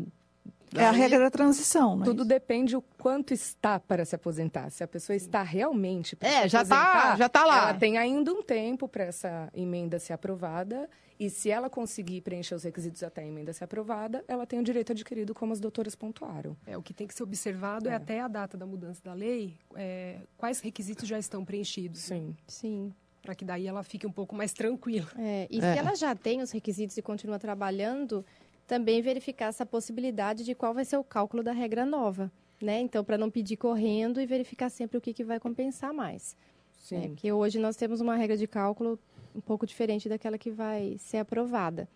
É 0.79 0.85
a 0.87 0.91
regra 0.91 1.18
da 1.18 1.31
transição, 1.31 1.97
né? 1.97 2.05
Tudo 2.05 2.24
depende 2.24 2.77
o 2.77 2.83
quanto 2.99 3.33
está 3.35 3.79
para 3.81 4.05
se 4.05 4.14
aposentar. 4.14 4.70
Se 4.70 4.83
a 4.85 4.89
pessoa 4.89 5.16
está 5.16 5.43
realmente 5.43 6.14
para 6.16 6.29
É, 6.29 6.43
se 6.43 6.49
já 6.49 6.64
tá- 6.64 6.83
aposentar, 6.83 7.16
já 7.18 7.29
tá 7.29 7.45
lá. 7.45 7.68
Ela 7.70 7.74
tem 7.79 7.99
ainda 7.99 8.33
um 8.33 8.43
tempo 8.43 8.89
para 8.89 9.05
essa 9.05 9.49
emenda 9.55 9.99
ser 9.99 10.12
aprovada. 10.12 10.89
E 11.18 11.31
se 11.31 11.51
ela 11.51 11.70
conseguir 11.70 12.20
preencher 12.20 12.55
os 12.55 12.64
requisitos 12.64 13.03
até 13.03 13.22
a 13.22 13.27
emenda 13.27 13.51
ser 13.53 13.64
aprovada, 13.64 14.22
ela 14.29 14.47
tem 14.47 14.59
o 14.59 14.62
direito 14.62 14.93
adquirido, 14.93 15.35
como 15.35 15.53
as 15.53 15.59
doutoras 15.61 15.95
pontuaram. 15.95 16.55
É, 16.66 16.77
o 16.77 16.83
que 16.83 16.93
tem 16.93 17.07
que 17.07 17.14
ser 17.14 17.22
observado 17.22 17.89
é, 17.89 17.95
até 17.95 18.20
a 18.20 18.29
data 18.29 18.55
da 18.57 18.66
mudança 18.66 19.01
da 19.03 19.14
lei, 19.14 19.55
é, 19.74 20.18
quais 20.37 20.61
requisitos 20.61 21.09
já 21.09 21.18
estão 21.18 21.43
preenchidos. 21.43 22.01
Sim. 22.03 22.37
Sim. 22.47 22.93
Para 23.22 23.35
que 23.35 23.47
daí 23.47 23.66
ela 23.66 23.83
fique 23.83 24.07
um 24.07 24.12
pouco 24.12 24.37
mais 24.37 24.53
tranquila. 24.53 25.09
É, 25.18 25.49
e 25.51 25.59
É. 25.59 25.72
se 25.72 25.79
ela 25.79 25.95
já 25.97 26.14
tem 26.14 26.43
os 26.43 26.51
requisitos 26.51 26.97
e 26.99 27.03
continua 27.03 27.39
trabalhando, 27.39 28.24
também 28.67 29.01
verificar 29.01 29.47
essa 29.47 29.64
possibilidade 29.64 30.45
de 30.45 30.55
qual 30.55 30.75
vai 30.75 30.85
ser 30.85 30.97
o 30.97 31.05
cálculo 31.05 31.43
da 31.43 31.53
regra 31.53 31.87
nova. 31.87 32.31
Né? 32.61 32.81
Então, 32.81 33.05
para 33.05 33.19
não 33.19 33.31
pedir 33.31 33.57
correndo 33.57 34.21
e 34.21 34.27
verificar 34.27 34.71
sempre 34.71 34.97
o 34.97 35.01
que, 35.01 35.12
que 35.12 35.25
vai 35.25 35.39
compensar 35.39 35.93
mais. 35.93 36.37
Sim. 36.75 36.97
É, 36.97 37.09
porque 37.09 37.33
hoje 37.33 37.59
nós 37.59 37.77
temos 37.77 38.01
uma 38.01 38.17
regra 38.17 38.37
de 38.37 38.47
cálculo 38.47 38.99
um 39.35 39.41
pouco 39.41 39.67
diferente 39.67 40.09
daquela 40.09 40.39
que 40.39 40.51
vai 40.51 40.97
ser 40.99 41.19
aprovada. 41.19 41.89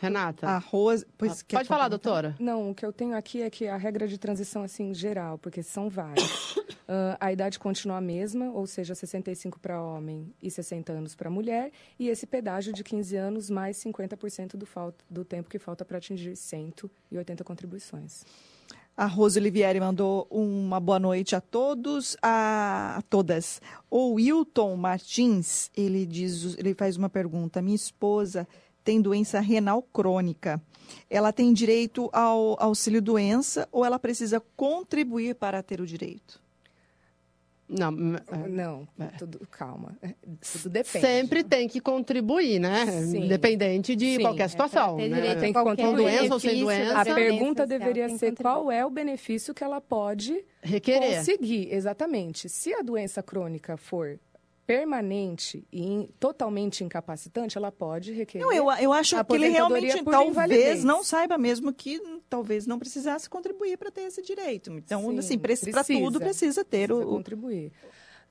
Renata. 0.00 0.48
A 0.48 0.58
Rose. 0.58 1.06
Pois, 1.18 1.42
quer 1.42 1.58
Pode 1.58 1.68
falar, 1.68 1.88
doutora. 1.88 2.34
Não, 2.40 2.70
o 2.70 2.74
que 2.74 2.86
eu 2.86 2.92
tenho 2.92 3.14
aqui 3.14 3.42
é 3.42 3.50
que 3.50 3.68
a 3.68 3.76
regra 3.76 4.08
de 4.08 4.16
transição, 4.16 4.62
assim, 4.62 4.94
geral, 4.94 5.36
porque 5.36 5.62
são 5.62 5.88
várias. 5.88 6.58
Ah, 6.92 7.16
a 7.20 7.32
idade 7.32 7.56
continua 7.56 7.98
a 7.98 8.00
mesma, 8.00 8.50
ou 8.50 8.66
seja, 8.66 8.96
65 8.96 9.60
para 9.60 9.80
homem 9.80 10.34
e 10.42 10.50
60 10.50 10.92
anos 10.92 11.14
para 11.14 11.30
mulher, 11.30 11.70
e 11.96 12.08
esse 12.08 12.26
pedágio 12.26 12.72
de 12.72 12.82
15 12.82 13.14
anos 13.14 13.48
mais 13.48 13.76
50% 13.76 14.56
do, 14.56 14.66
falta, 14.66 15.04
do 15.08 15.24
tempo 15.24 15.48
que 15.48 15.56
falta 15.56 15.84
para 15.84 15.98
atingir 15.98 16.34
180 16.34 17.44
contribuições. 17.44 18.24
A 18.96 19.06
Rose 19.06 19.38
Olivieri 19.38 19.78
mandou 19.78 20.26
uma 20.32 20.80
boa 20.80 20.98
noite 20.98 21.36
a 21.36 21.40
todos, 21.40 22.16
a, 22.20 22.96
a 22.98 23.02
todas. 23.02 23.62
O 23.88 24.14
Wilton 24.14 24.74
Martins, 24.74 25.70
ele 25.76 26.04
diz, 26.04 26.58
ele 26.58 26.74
faz 26.74 26.96
uma 26.96 27.08
pergunta. 27.08 27.62
Minha 27.62 27.76
esposa 27.76 28.48
tem 28.84 29.00
doença 29.00 29.40
renal 29.40 29.82
crônica. 29.82 30.60
Ela 31.08 31.32
tem 31.32 31.52
direito 31.52 32.08
ao 32.12 32.56
auxílio 32.60 33.00
doença 33.00 33.68
ou 33.70 33.84
ela 33.84 33.98
precisa 33.98 34.42
contribuir 34.56 35.34
para 35.36 35.62
ter 35.62 35.80
o 35.80 35.86
direito? 35.86 36.40
Não, 37.68 37.90
é. 38.16 38.48
Não, 38.48 38.88
tudo, 39.16 39.46
calma. 39.48 39.96
É, 40.02 40.12
Tudo 40.40 40.68
depende. 40.70 41.06
sempre 41.06 41.44
tem 41.44 41.68
que 41.68 41.80
contribuir, 41.80 42.58
né? 42.58 42.84
Sim. 43.02 43.26
Independente 43.26 43.94
de 43.94 44.16
Sim, 44.16 44.22
qualquer 44.22 44.42
é 44.42 44.48
situação. 44.48 44.96
ter 44.96 45.08
né? 45.08 45.14
direito 45.20 45.36
a 45.36 45.40
Tem 45.40 45.52
que 45.52 45.62
qualquer 45.62 45.86
com 45.86 45.94
doença 45.94 46.34
ou 46.34 46.40
sem 46.40 46.64
doença. 46.64 47.00
A 47.00 47.04
pergunta 47.04 47.62
social, 47.62 47.66
deveria 47.78 48.08
ser 48.08 48.30
contribuir. 48.30 48.42
qual 48.42 48.72
é 48.72 48.84
o 48.84 48.90
benefício 48.90 49.54
que 49.54 49.62
ela 49.62 49.80
pode 49.80 50.44
Requerer. 50.60 51.18
conseguir. 51.18 51.72
Exatamente. 51.72 52.48
Se 52.48 52.74
a 52.74 52.82
doença 52.82 53.22
crônica 53.22 53.76
for 53.76 54.18
permanente 54.70 55.66
e 55.72 56.08
totalmente 56.20 56.84
incapacitante, 56.84 57.58
ela 57.58 57.72
pode 57.72 58.12
requerer. 58.12 58.46
Não, 58.46 58.52
eu, 58.52 58.70
eu 58.78 58.92
acho 58.92 59.24
que 59.24 59.34
ele 59.34 59.48
realmente 59.48 60.04
talvez 60.04 60.30
invalidez. 60.30 60.84
não 60.84 61.02
saiba 61.02 61.36
mesmo 61.36 61.72
que 61.72 62.00
talvez 62.28 62.68
não 62.68 62.78
precisasse 62.78 63.28
contribuir 63.28 63.76
para 63.76 63.90
ter 63.90 64.02
esse 64.02 64.22
direito. 64.22 64.72
Então, 64.72 65.10
Sim, 65.10 65.18
assim, 65.18 65.38
para 65.38 65.82
tudo 65.82 66.20
precisa 66.20 66.64
ter 66.64 66.86
precisa 66.86 66.92
o, 66.92 67.16
o 67.16 67.22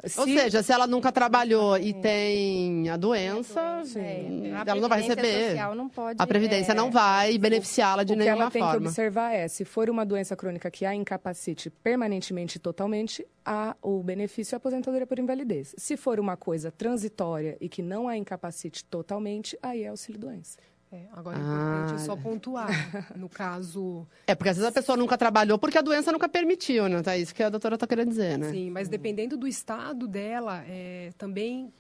contribuir. 0.02 0.20
Ou 0.20 0.26
Se- 0.26 0.44
seja, 0.44 0.64
se 0.64 0.72
ela 0.72 0.88
nunca 0.88 1.12
trabalhou 1.12 1.78
e 1.78 1.94
tem 1.94 2.90
a 2.90 2.98
doença, 2.98 3.60
É, 3.98 4.52
a 4.56 4.64
ela 4.72 4.76
não 4.82 4.90
vai 4.90 5.02
receber. 5.02 5.56
Não 5.76 5.90
pode, 5.90 6.22
A 6.22 6.28
Previdência 6.28 6.72
é, 6.72 6.76
não 6.76 6.90
vai 6.90 7.38
beneficiá-la 7.38 8.04
de 8.04 8.14
o 8.14 8.16
que 8.16 8.24
nenhuma 8.24 8.44
ela 8.44 8.52
tem 8.52 8.62
que 8.64 8.68
forma. 8.72 8.88
observar 8.88 9.34
é, 9.34 9.48
se 9.48 9.66
for 9.66 9.90
uma 9.90 10.06
doença 10.06 10.36
crônica 10.36 10.70
que 10.72 10.86
a 10.86 10.96
incapacite 10.96 11.70
permanentemente 11.70 12.58
e 12.58 12.60
totalmente, 12.60 13.26
há 13.46 13.76
o 13.82 14.02
benefício 14.02 14.56
aposentadoria 14.56 15.06
por 15.06 15.20
invalidez. 15.20 15.76
Se 15.78 15.98
for 15.98 16.20
uma 16.20 16.38
coisa 16.38 16.72
transitória 16.72 17.58
e 17.60 17.68
que 17.68 17.82
não 17.82 18.08
a 18.08 18.16
incapacite 18.18 18.86
totalmente, 18.86 19.58
aí 19.62 19.84
é 19.84 19.88
auxílio-doença. 19.90 20.58
É, 20.92 21.06
agora 21.14 21.38
é 21.38 21.42
Ah. 21.42 21.44
importante 21.84 22.02
só 22.06 22.16
pontuar. 22.16 22.70
No 23.16 23.30
caso, 23.30 24.08
É, 24.26 24.34
porque 24.34 24.50
às 24.50 24.58
vezes 24.58 24.68
a 24.70 24.74
pessoa 24.74 24.98
nunca 24.98 25.16
trabalhou 25.18 25.60
porque 25.60 25.78
a 25.78 25.82
doença 25.82 26.12
nunca 26.12 26.28
permitiu, 26.28 26.88
né? 26.90 27.02
Tá 27.04 27.16
isso 27.16 27.34
que 27.34 27.44
a 27.44 27.50
doutora 27.50 27.78
tá 27.78 27.86
querendo 27.86 28.10
dizer, 28.10 28.38
né? 28.40 28.50
sim, 28.52 28.72
mas 28.72 28.88
dependendo 28.90 29.38
do 29.38 29.48
estado 29.48 30.08
dela, 30.08 30.64
é, 30.68 31.12
também 31.18 31.72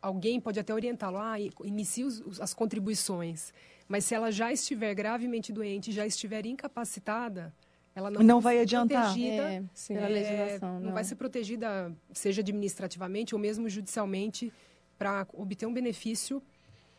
alguém 0.00 0.38
pode 0.40 0.60
até 0.60 0.72
orientá-lo, 0.72 1.18
ah, 1.18 1.34
inicie 1.64 2.04
os- 2.04 2.40
as 2.40 2.54
contribuições. 2.54 3.52
Mas 3.88 4.04
se 4.04 4.14
ela 4.14 4.30
já 4.30 4.52
estiver 4.52 4.94
gravemente 4.94 5.52
doente, 5.52 5.90
já 5.90 6.06
estiver 6.06 6.46
incapacitada, 6.46 7.52
ela 7.94 8.10
não, 8.10 8.22
Não 8.22 8.40
vai 8.40 8.54
vai 8.56 8.56
ser 8.58 8.62
adiantar. 8.76 9.02
protegida 9.04 9.42
É, 9.52 9.62
Sim. 9.74 9.96
É, 9.96 10.08
legislação. 10.08 10.80
não, 10.80 10.92
vai 10.92 11.02
ser 11.04 11.16
protegida, 11.16 11.92
seja 12.12 12.40
administrativamente 12.40 13.34
ou 13.34 13.40
mesmo 13.40 13.68
judicialmente, 13.68 14.52
para 14.96 15.26
obter 15.32 15.66
um 15.66 15.72
benefício 15.72 16.40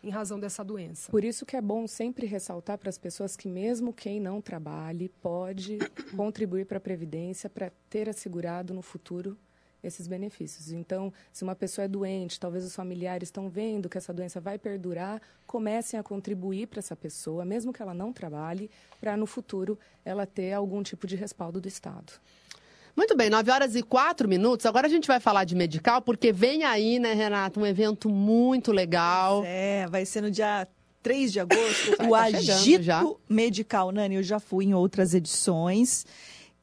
em 0.06 0.12
razão 0.12 0.40
dessa 0.40 0.64
doença. 0.64 1.12
Por 1.12 1.24
isso 1.24 1.46
que 1.46 1.58
é 1.58 1.62
bom 1.62 1.88
sempre 1.88 2.28
ressaltar 2.28 2.78
para 2.78 2.90
as 2.90 2.98
pessoas 2.98 3.36
que 3.36 3.48
mesmo 3.48 3.92
quem 3.92 4.20
não 4.20 4.40
trabalhe 4.40 5.10
pode 5.22 5.80
contribuir 6.16 6.66
para 6.66 6.78
a 6.78 6.82
Previdência 6.82 7.50
para 7.50 7.72
ter 7.90 8.08
assegurado 8.08 8.74
no 8.74 8.84
futuro 8.84 9.36
esses 9.84 10.08
benefícios. 10.08 10.72
Então, 10.72 11.12
se 11.32 11.44
uma 11.44 11.56
pessoa 11.56 11.86
é 11.86 11.88
doente, 11.88 12.40
talvez 12.40 12.66
os 12.66 12.76
familiares 12.76 13.28
estão 13.28 13.50
vendo 13.50 13.90
que 13.90 13.98
essa 13.98 14.14
doença 14.14 14.40
vai 14.40 14.58
perdurar, 14.58 15.22
comecem 15.46 16.00
a 16.00 16.04
contribuir 16.04 16.68
para 16.68 16.80
essa 16.80 16.96
pessoa, 16.96 17.46
mesmo 17.46 17.74
que 17.74 17.82
ela 17.82 17.94
não 17.94 18.12
trabalhe, 18.12 18.70
para 19.00 19.16
no 19.16 19.26
futuro 19.26 19.78
ela 20.04 20.26
ter 20.26 20.54
algum 20.54 20.82
tipo 20.82 21.06
de 21.06 21.16
respaldo 21.16 21.62
do 21.62 21.68
Estado. 21.68 22.14
Muito 22.96 23.16
bem, 23.18 23.30
9 23.30 23.52
horas 23.52 23.76
e 23.76 23.84
4 23.84 24.28
minutos. 24.28 24.66
Agora 24.66 24.88
a 24.88 24.90
gente 24.90 25.06
vai 25.06 25.20
falar 25.20 25.44
de 25.44 25.54
medical, 25.54 26.02
porque 26.02 26.32
vem 26.32 26.64
aí, 26.64 26.98
né, 26.98 27.14
Renata, 27.14 27.60
um 27.60 27.66
evento 27.66 28.10
muito 28.10 28.72
legal. 28.72 29.44
É, 29.46 29.86
vai 29.88 30.06
ser 30.06 30.22
no 30.22 30.32
dia 30.32 30.66
3 31.04 31.34
de 31.34 31.40
agosto, 31.42 31.92
o 32.08 32.12
tá 32.12 32.24
Agito 32.24 32.84
já. 32.84 33.04
Medical. 33.28 33.92
Nani, 33.92 34.16
eu 34.16 34.24
já 34.24 34.40
fui 34.40 34.66
em 34.66 34.74
outras 34.74 35.14
edições. 35.14 36.06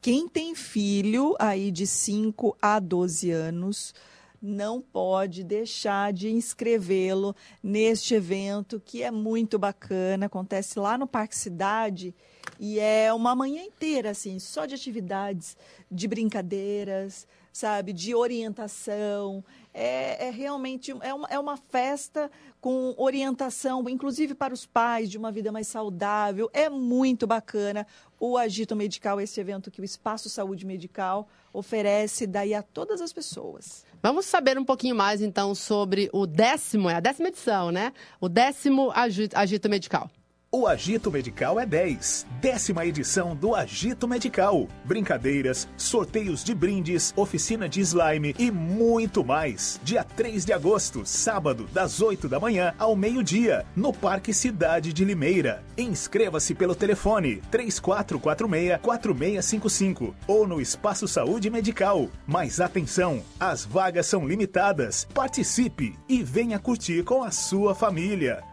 Quem 0.01 0.27
tem 0.27 0.55
filho 0.55 1.35
aí 1.37 1.71
de 1.71 1.85
5 1.85 2.57
a 2.59 2.79
12 2.79 3.29
anos 3.29 3.93
não 4.41 4.81
pode 4.81 5.43
deixar 5.43 6.11
de 6.11 6.29
inscrevê-lo 6.29 7.33
neste 7.61 8.15
evento 8.15 8.81
que 8.83 9.01
é 9.01 9.09
muito 9.09 9.57
bacana, 9.57 10.25
acontece 10.25 10.77
lá 10.77 10.97
no 10.97 11.07
Parque 11.07 11.37
Cidade 11.37 12.13
e 12.59 12.79
é 12.79 13.13
uma 13.13 13.35
manhã 13.35 13.63
inteira 13.63 14.11
assim, 14.11 14.39
só 14.39 14.65
de 14.65 14.75
atividades, 14.75 15.57
de 15.91 16.07
brincadeiras, 16.07 17.27
sabe, 17.51 17.93
de 17.93 18.15
orientação. 18.15 19.43
É, 19.73 20.27
é 20.27 20.29
realmente 20.31 20.91
é 21.01 21.13
uma, 21.13 21.27
é 21.29 21.39
uma 21.39 21.57
festa 21.57 22.29
com 22.59 22.93
orientação, 22.97 23.87
inclusive 23.87 24.33
para 24.33 24.53
os 24.53 24.65
pais, 24.65 25.09
de 25.09 25.17
uma 25.17 25.31
vida 25.31 25.51
mais 25.51 25.67
saudável. 25.67 26.49
É 26.53 26.69
muito 26.69 27.27
bacana 27.27 27.85
o 28.19 28.37
Agito 28.37 28.75
Medical, 28.75 29.19
esse 29.19 29.39
evento 29.39 29.69
que 29.69 29.81
o 29.81 29.83
Espaço 29.83 30.29
Saúde 30.29 30.65
Medical 30.65 31.27
oferece 31.51 32.25
daí 32.25 32.53
a 32.53 32.63
todas 32.63 33.01
as 33.01 33.11
pessoas. 33.13 33.85
Vamos 34.01 34.25
saber 34.25 34.57
um 34.57 34.65
pouquinho 34.65 34.95
mais, 34.95 35.21
então, 35.21 35.53
sobre 35.53 36.09
o 36.11 36.25
décimo, 36.25 36.89
é 36.89 36.95
a 36.95 36.99
décima 36.99 37.27
edição, 37.27 37.71
né? 37.71 37.93
O 38.19 38.27
décimo 38.27 38.91
Agito, 38.93 39.37
Agito 39.37 39.69
Medical. 39.69 40.09
O 40.55 40.67
Agito 40.67 41.11
Medical 41.11 41.59
é 41.59 41.65
10. 41.65 42.27
Décima 42.39 42.85
edição 42.85 43.35
do 43.35 43.55
Agito 43.55 44.07
Medical. 44.07 44.67
Brincadeiras, 44.85 45.67
sorteios 45.75 46.43
de 46.43 46.53
brindes, 46.53 47.11
oficina 47.17 47.67
de 47.67 47.81
slime 47.81 48.35
e 48.37 48.51
muito 48.51 49.25
mais. 49.25 49.81
Dia 49.83 50.03
3 50.03 50.45
de 50.45 50.53
agosto, 50.53 51.07
sábado, 51.07 51.67
das 51.73 52.01
8 52.01 52.29
da 52.29 52.39
manhã 52.39 52.71
ao 52.77 52.95
meio-dia, 52.95 53.65
no 53.75 53.91
Parque 53.91 54.31
Cidade 54.31 54.93
de 54.93 55.03
Limeira. 55.03 55.63
Inscreva-se 55.75 56.53
pelo 56.53 56.75
telefone 56.75 57.41
3446-4655 57.51 60.13
ou 60.27 60.47
no 60.47 60.61
Espaço 60.61 61.07
Saúde 61.07 61.49
Medical. 61.49 62.07
Mas 62.27 62.61
atenção, 62.61 63.23
as 63.39 63.65
vagas 63.65 64.05
são 64.05 64.27
limitadas. 64.27 65.07
Participe 65.15 65.95
e 66.07 66.21
venha 66.21 66.59
curtir 66.59 67.03
com 67.03 67.23
a 67.23 67.31
sua 67.31 67.73
família. 67.73 68.52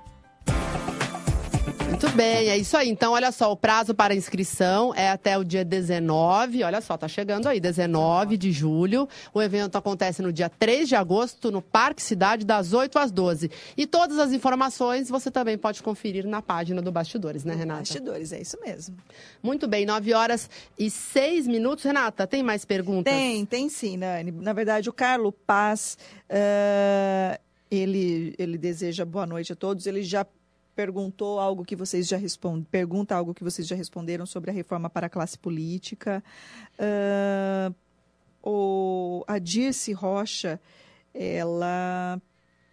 Muito 2.03 2.17
bem, 2.17 2.49
é 2.49 2.57
isso 2.57 2.79
aí. 2.79 2.89
Então, 2.89 3.13
olha 3.13 3.31
só, 3.31 3.53
o 3.53 3.57
prazo 3.57 3.95
para 3.95 4.15
inscrição 4.15 4.95
é 4.95 5.11
até 5.11 5.37
o 5.37 5.45
dia 5.45 5.63
19. 5.63 6.65
Olha 6.65 6.81
só, 6.81 6.97
tá 6.97 7.07
chegando 7.07 7.47
aí, 7.47 7.61
19 7.61 8.39
de 8.39 8.51
julho. 8.51 9.07
O 9.35 9.43
evento 9.43 9.77
acontece 9.77 10.23
no 10.23 10.33
dia 10.33 10.49
3 10.49 10.89
de 10.89 10.97
agosto, 10.97 11.51
no 11.51 11.61
Parque 11.61 12.03
Cidade, 12.03 12.47
das 12.47 12.73
8 12.73 12.99
às 12.99 13.13
12. 13.13 13.51
E 13.77 13.87
todas 13.87 14.19
as 14.19 14.33
informações 14.33 15.11
você 15.11 15.31
também 15.31 15.59
pode 15.59 15.83
conferir 15.83 16.27
na 16.27 16.41
página 16.41 16.81
do 16.81 16.91
Bastidores, 16.91 17.45
né, 17.45 17.55
Renata? 17.55 17.81
Bastidores, 17.81 18.33
é 18.33 18.41
isso 18.41 18.57
mesmo. 18.65 18.97
Muito 19.43 19.69
bem, 19.69 19.85
9 19.85 20.15
horas 20.15 20.49
e 20.79 20.89
6 20.89 21.47
minutos. 21.47 21.85
Renata, 21.85 22.27
tem 22.27 22.43
mais 22.43 22.65
perguntas? 22.65 23.13
Tem, 23.13 23.45
tem 23.45 23.69
sim, 23.69 23.99
Nani. 23.99 24.33
Na 24.33 24.55
verdade, 24.55 24.89
o 24.89 24.93
Carlo 24.95 25.33
Paz, 25.33 25.99
eh, 26.31 27.39
ele, 27.71 28.35
ele 28.39 28.57
deseja 28.57 29.05
boa 29.05 29.27
noite 29.27 29.53
a 29.53 29.57
todos. 29.57 29.87
Ele 29.87 30.03
já 30.03 30.25
perguntou 30.81 31.39
algo 31.39 31.63
que 31.63 31.77
vocês 31.77 32.09
já 32.09 32.17
respondem, 32.17 32.65
pergunta 32.65 33.15
algo 33.15 33.35
que 33.35 33.45
vocês 33.45 33.69
já 33.69 33.77
responderam 33.77 34.25
sobre 34.25 34.51
a 34.51 34.55
reforma 34.55 34.89
para 34.89 35.09
a 35.09 35.11
classe 35.11 35.39
política. 35.39 36.25
Uh, 36.79 37.75
o, 38.43 39.23
a 39.29 39.39
Dirce 39.39 39.93
Rocha, 39.93 40.59
ela, 41.13 42.19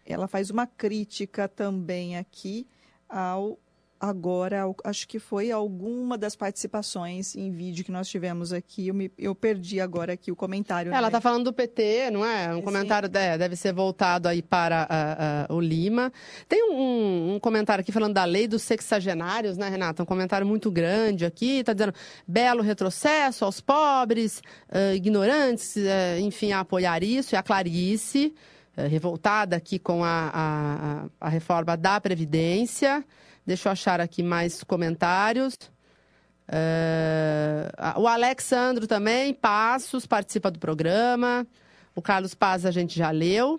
ela 0.06 0.26
faz 0.26 0.50
uma 0.50 0.66
crítica 0.66 1.50
também 1.50 2.16
aqui 2.16 2.66
ao 3.10 3.60
agora, 4.00 4.64
acho 4.84 5.08
que 5.08 5.20
foi 5.20 5.52
alguma 5.52 6.18
das 6.18 6.36
participações 6.36 7.36
em 7.36 7.52
vídeo 7.52 7.84
que 7.84 7.92
nós 7.92 8.08
tivemos 8.08 8.54
aqui. 8.54 8.88
Eu, 8.88 8.94
me, 8.94 9.12
eu 9.18 9.34
perdi 9.34 9.80
agora 9.80 10.14
aqui 10.14 10.32
o 10.32 10.36
comentário. 10.36 10.94
Ela 10.94 11.08
está 11.08 11.20
falando 11.20 11.46
do 11.46 11.54
PT, 11.54 12.12
não 12.12 12.26
é? 12.26 12.54
Um 12.54 12.58
Sim. 12.58 12.62
comentário 12.62 13.10
é, 13.14 13.38
deve 13.38 13.56
ser 13.56 13.74
voltado 13.74 14.28
aí 14.28 14.42
para 14.42 15.48
uh, 15.50 15.54
uh, 15.54 15.56
o 15.56 15.60
Lima. 15.60 16.12
Tem 16.48 16.64
um, 16.64 17.36
um, 17.36 17.40
comentário 17.40 17.82
aqui 17.82 17.92
falando 17.92 18.14
da 18.14 18.24
lei 18.24 18.48
dos 18.48 18.62
sexagenários, 18.62 19.58
né, 19.58 19.68
Renata? 19.70 20.04
Um 20.04 20.06
comentário 20.06 20.46
muito 20.46 20.70
grande 20.70 21.26
aqui. 21.26 21.60
Está 21.60 21.74
dizendo 21.74 21.94
belo 22.28 22.62
retrocesso 22.62 23.46
aos 23.46 23.60
pobres, 23.60 24.42
uh, 24.70 24.96
ignorantes, 24.96 25.76
enfim, 26.22 26.52
a 26.52 26.60
apoiar 26.60 27.04
isso. 27.04 27.34
E 27.34 27.38
a 27.38 27.44
Clarice, 27.44 28.34
revoltada 28.76 29.56
aqui 29.56 29.80
com 29.80 30.04
a, 30.04 30.32
a, 30.34 31.06
a 31.20 31.30
reforma 31.30 31.76
da 31.76 32.00
Previdência. 32.00 33.04
Deixa 33.48 33.70
eu 33.70 33.72
achar 33.72 34.02
aqui 34.02 34.22
mais 34.22 34.62
comentários. 34.62 35.54
Uh, 36.50 37.98
o 37.98 38.06
Alexandro 38.06 38.86
também, 38.86 39.34
Passos, 39.34 40.06
participa 40.06 40.52
do 40.52 40.60
programa. 40.60 41.48
O 41.96 42.02
Carlos 42.02 42.36
Paz 42.36 42.66
a 42.66 42.72
gente 42.72 42.98
já 42.98 43.10
leu. 43.10 43.58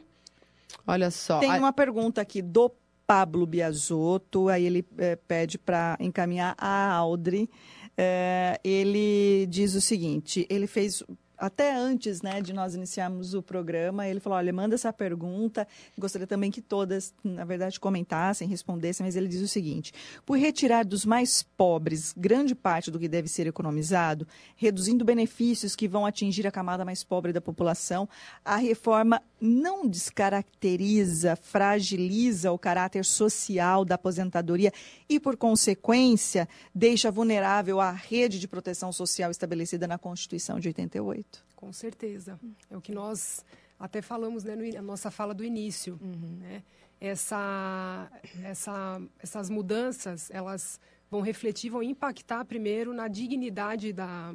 Olha 0.86 1.10
só. 1.10 1.40
Tem 1.40 1.58
uma 1.58 1.72
pergunta 1.72 2.20
aqui 2.20 2.42
do 2.42 2.70
Pablo 3.06 3.46
Biasotto, 3.46 4.50
aí 4.50 4.66
ele 4.66 4.86
é, 4.98 5.16
pede 5.16 5.56
para 5.56 5.96
encaminhar 5.98 6.54
a 6.58 6.92
Audrey. 6.92 7.48
É, 7.96 8.60
ele 8.62 9.46
diz 9.46 9.74
o 9.74 9.80
seguinte: 9.80 10.46
ele 10.50 10.66
fez 10.66 11.02
até 11.38 11.74
antes 11.74 12.20
né, 12.20 12.40
de 12.40 12.52
nós 12.52 12.74
iniciarmos 12.74 13.32
o 13.32 13.42
programa, 13.42 14.08
ele 14.08 14.20
falou: 14.20 14.38
olha, 14.38 14.52
manda 14.52 14.74
essa 14.74 14.92
pergunta. 14.92 15.66
Gostaria 15.96 16.26
também 16.26 16.50
que 16.50 16.60
todas, 16.60 17.14
na 17.22 17.44
verdade, 17.44 17.78
comentassem, 17.78 18.48
respondessem, 18.48 19.06
mas 19.06 19.14
ele 19.14 19.28
diz 19.28 19.40
o 19.40 19.48
seguinte: 19.48 19.92
por 20.26 20.36
retirar 20.36 20.84
dos 20.84 21.04
mais 21.04 21.42
pobres 21.42 22.12
grande 22.16 22.54
parte 22.54 22.90
do 22.90 22.98
que 22.98 23.08
deve 23.08 23.28
ser 23.28 23.46
economizado, 23.46 24.26
reduzindo 24.56 25.04
benefícios 25.04 25.76
que 25.76 25.86
vão 25.86 26.04
atingir 26.04 26.46
a 26.46 26.50
camada 26.50 26.84
mais 26.84 27.04
pobre 27.04 27.32
da 27.32 27.40
população, 27.40 28.08
a 28.44 28.56
reforma 28.56 29.22
não 29.40 29.86
descaracteriza, 29.86 31.36
fragiliza 31.36 32.50
o 32.50 32.58
caráter 32.58 33.04
social 33.04 33.84
da 33.84 33.94
aposentadoria 33.94 34.72
e, 35.08 35.20
por 35.20 35.36
consequência, 35.36 36.48
deixa 36.74 37.10
vulnerável 37.10 37.80
a 37.80 37.92
rede 37.92 38.40
de 38.40 38.48
proteção 38.48 38.92
social 38.92 39.30
estabelecida 39.30 39.86
na 39.86 39.98
Constituição 39.98 40.58
de 40.58 40.68
88. 40.68 41.27
Com 41.58 41.72
certeza. 41.72 42.38
É 42.70 42.76
o 42.76 42.80
que 42.80 42.92
nós 42.92 43.44
até 43.80 44.00
falamos 44.00 44.44
né, 44.44 44.54
na 44.54 44.80
nossa 44.80 45.10
fala 45.10 45.34
do 45.34 45.44
início. 45.44 45.98
Uhum. 46.00 46.38
Né? 46.38 46.62
Essa, 47.00 48.08
essa, 48.44 49.02
essas 49.18 49.50
mudanças, 49.50 50.30
elas 50.30 50.80
vão 51.10 51.20
refletir, 51.20 51.68
vão 51.68 51.82
impactar 51.82 52.44
primeiro 52.44 52.94
na 52.94 53.08
dignidade 53.08 53.92
da, 53.92 54.32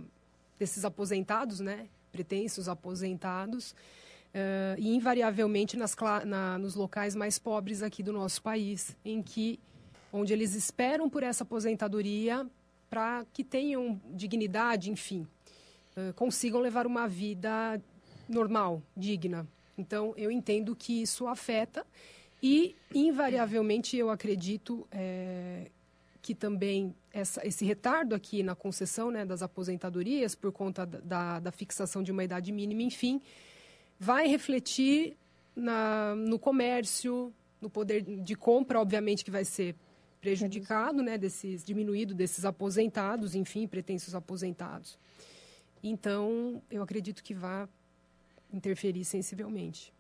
desses 0.60 0.84
aposentados, 0.84 1.62
né? 1.62 1.88
pretensos 2.12 2.68
aposentados, 2.68 3.72
uh, 3.72 4.78
e 4.78 4.94
invariavelmente 4.94 5.78
nas, 5.78 5.96
na, 6.26 6.58
nos 6.58 6.76
locais 6.76 7.16
mais 7.16 7.40
pobres 7.40 7.82
aqui 7.82 8.04
do 8.04 8.12
nosso 8.12 8.42
país, 8.42 8.98
em 9.06 9.24
que 9.24 9.62
onde 10.12 10.34
eles 10.34 10.56
esperam 10.56 11.10
por 11.10 11.24
essa 11.24 11.44
aposentadoria 11.44 12.46
para 12.90 13.26
que 13.32 13.46
tenham 13.46 14.02
dignidade, 14.12 14.92
enfim. 14.92 15.26
Eh, 15.96 16.14
consigam 16.16 16.60
levar 16.60 16.88
uma 16.88 17.08
vida 17.08 17.82
normal, 18.28 18.82
digna. 18.96 19.48
Então, 19.78 20.14
eu 20.18 20.32
entendo 20.32 20.76
que 20.76 21.02
isso 21.02 21.28
afeta 21.28 21.86
e, 22.42 22.76
invariavelmente, 22.94 23.96
eu 23.96 24.10
acredito 24.10 24.88
é, 24.92 25.70
que 26.22 26.34
também 26.34 26.96
essa, 27.12 27.46
esse 27.46 27.64
retardo 27.64 28.16
aqui 28.16 28.44
na 28.44 28.56
concessão 28.56 29.12
né, 29.12 29.26
das 29.26 29.42
aposentadorias, 29.42 30.36
por 30.36 30.52
conta 30.52 30.86
da, 30.86 31.40
da 31.40 31.52
fixação 31.52 32.02
de 32.02 32.12
uma 32.12 32.24
idade 32.24 32.52
mínima, 32.52 32.82
enfim, 32.82 33.22
vai 34.00 34.28
refletir 34.28 35.16
na, 35.56 36.16
no 36.16 36.40
comércio, 36.40 37.32
no 37.62 37.70
poder 37.70 38.02
de 38.02 38.36
compra, 38.36 38.80
obviamente, 38.82 39.24
que 39.24 39.32
vai 39.32 39.46
ser 39.46 39.76
prejudicado, 40.20 41.04
né, 41.04 41.18
desses, 41.18 41.64
diminuído 41.64 42.14
desses 42.14 42.46
aposentados, 42.46 43.36
enfim, 43.36 43.68
pretensos 43.68 44.16
aposentados. 44.16 44.98
Então, 45.84 46.62
eu 46.72 46.82
acredito 46.82 47.22
que 47.22 47.34
vá 47.34 47.68
interferir 48.54 49.04
sensivelmente. 49.04 49.94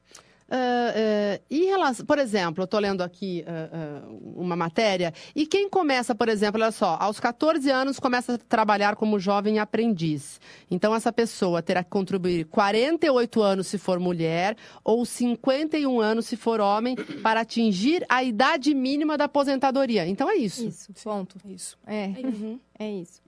Uh, 0.43 0.55
uh, 0.55 1.43
em 1.49 1.65
relação, 1.65 2.05
por 2.05 2.19
exemplo, 2.19 2.61
eu 2.61 2.65
estou 2.65 2.79
lendo 2.79 3.01
aqui 3.01 3.43
uh, 3.47 4.39
uma 4.39 4.55
matéria, 4.55 5.13
e 5.35 5.47
quem 5.47 5.69
começa, 5.69 6.13
por 6.13 6.29
exemplo, 6.29 6.61
olha 6.61 6.71
só, 6.71 6.97
aos 6.99 7.19
14 7.19 7.69
anos 7.71 7.99
começa 7.99 8.35
a 8.35 8.37
trabalhar 8.37 8.95
como 8.95 9.17
jovem 9.17 9.57
aprendiz. 9.57 10.39
Então, 10.69 10.93
essa 10.93 11.11
pessoa 11.11 11.61
terá 11.63 11.83
que 11.83 11.89
contribuir 11.89 12.45
48 12.45 13.41
anos 13.41 13.67
se 13.67 13.77
for 13.77 13.99
mulher 13.99 14.55
ou 14.83 15.05
51 15.05 15.99
anos 15.99 16.27
se 16.27 16.35
for 16.35 16.59
homem 16.61 16.95
para 17.23 17.41
atingir 17.41 18.05
a 18.07 18.23
idade 18.23 18.75
mínima 18.75 19.17
da 19.17 19.25
aposentadoria. 19.25 20.05
Então, 20.07 20.29
é 20.29 20.35
isso. 20.35 20.67
Isso, 20.67 20.93
ponto. 21.03 21.37
Isso. 21.45 21.77
É, 21.87 22.05
é 22.05 22.09
isso. 22.09 22.43
Uhum. 22.43 22.59
É 22.77 22.91
isso. 22.91 23.23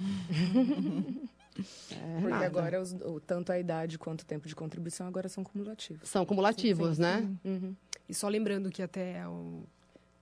É, 1.58 2.20
Porque 2.20 2.28
nada. 2.28 2.46
agora 2.46 2.80
os, 2.80 2.92
o, 2.92 3.20
tanto 3.20 3.50
a 3.52 3.58
idade 3.58 3.98
quanto 3.98 4.22
o 4.22 4.24
tempo 4.24 4.46
de 4.46 4.54
contribuição 4.54 5.06
agora 5.06 5.28
são 5.28 5.42
cumulativos. 5.42 6.08
São 6.08 6.24
cumulativos, 6.24 6.90
sim, 6.90 6.94
sim, 6.94 7.00
né? 7.02 7.30
Uhum. 7.44 7.74
E 8.08 8.14
só 8.14 8.28
lembrando 8.28 8.70
que 8.70 8.82
até 8.82 9.26
o, 9.28 9.64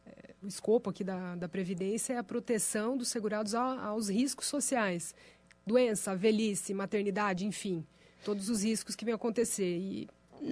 é, 0.06 0.34
o 0.42 0.46
escopo 0.46 0.90
aqui 0.90 1.04
da, 1.04 1.36
da 1.36 1.48
Previdência 1.48 2.14
é 2.14 2.18
a 2.18 2.24
proteção 2.24 2.96
dos 2.96 3.08
segurados 3.08 3.54
a, 3.54 3.86
aos 3.86 4.08
riscos 4.08 4.46
sociais. 4.46 5.14
Doença, 5.66 6.16
velhice, 6.16 6.72
maternidade, 6.72 7.44
enfim. 7.44 7.84
Todos 8.24 8.48
os 8.48 8.62
riscos 8.64 8.96
que 8.96 9.04
vêm 9.04 9.14
acontecer. 9.14 9.76
E... 9.76 10.08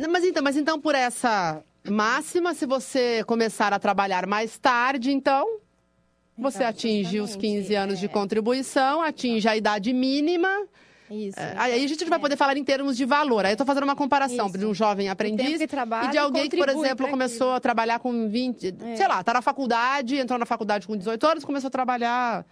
Mas 0.09 0.24
então, 0.24 0.43
mas 0.43 0.57
então 0.57 0.81
por 0.81 0.95
essa 0.95 1.62
máxima, 1.89 2.55
se 2.55 2.66
você 2.66 3.24
começar 3.24 3.72
a 3.72 3.79
trabalhar 3.79 4.27
mais 4.27 4.59
tarde, 4.59 5.11
então 5.11 5.55
você 6.37 6.64
atinge 6.64 7.20
os 7.20 7.34
15 7.37 7.74
anos 7.74 7.99
é... 7.99 8.01
de 8.01 8.09
contribuição, 8.09 9.03
atinge 9.03 9.49
a 9.49 9.57
idade 9.57 9.93
mínima. 9.93 10.49
Isso. 11.11 11.39
É, 11.39 11.55
aí 11.57 11.84
a 11.84 11.89
gente 11.89 12.05
vai 12.05 12.18
poder 12.18 12.37
falar 12.37 12.57
em 12.57 12.64
termos 12.64 12.97
de 12.97 13.05
valor. 13.05 13.45
Aí 13.45 13.53
eu 13.53 13.55
estou 13.55 13.66
fazendo 13.66 13.84
uma 13.84 13.95
comparação 13.95 14.47
Isso. 14.47 14.59
de 14.59 14.66
um 14.66 14.74
jovem 14.74 15.09
aprendiz 15.09 15.61
e 15.61 15.66
de 16.11 16.18
alguém 16.18 16.49
que, 16.49 16.57
por 16.57 16.68
exemplo, 16.68 17.09
começou 17.09 17.53
a 17.53 17.61
trabalhar 17.61 17.99
com 18.01 18.28
20, 18.28 18.74
é. 18.80 18.97
sei 18.97 19.07
lá, 19.07 19.20
está 19.20 19.32
na 19.32 19.43
faculdade, 19.43 20.16
entrou 20.16 20.39
na 20.39 20.47
faculdade 20.47 20.87
com 20.87 20.97
18 20.97 21.26
anos, 21.26 21.45
começou 21.45 21.68
a 21.68 21.70
trabalhar 21.70 22.45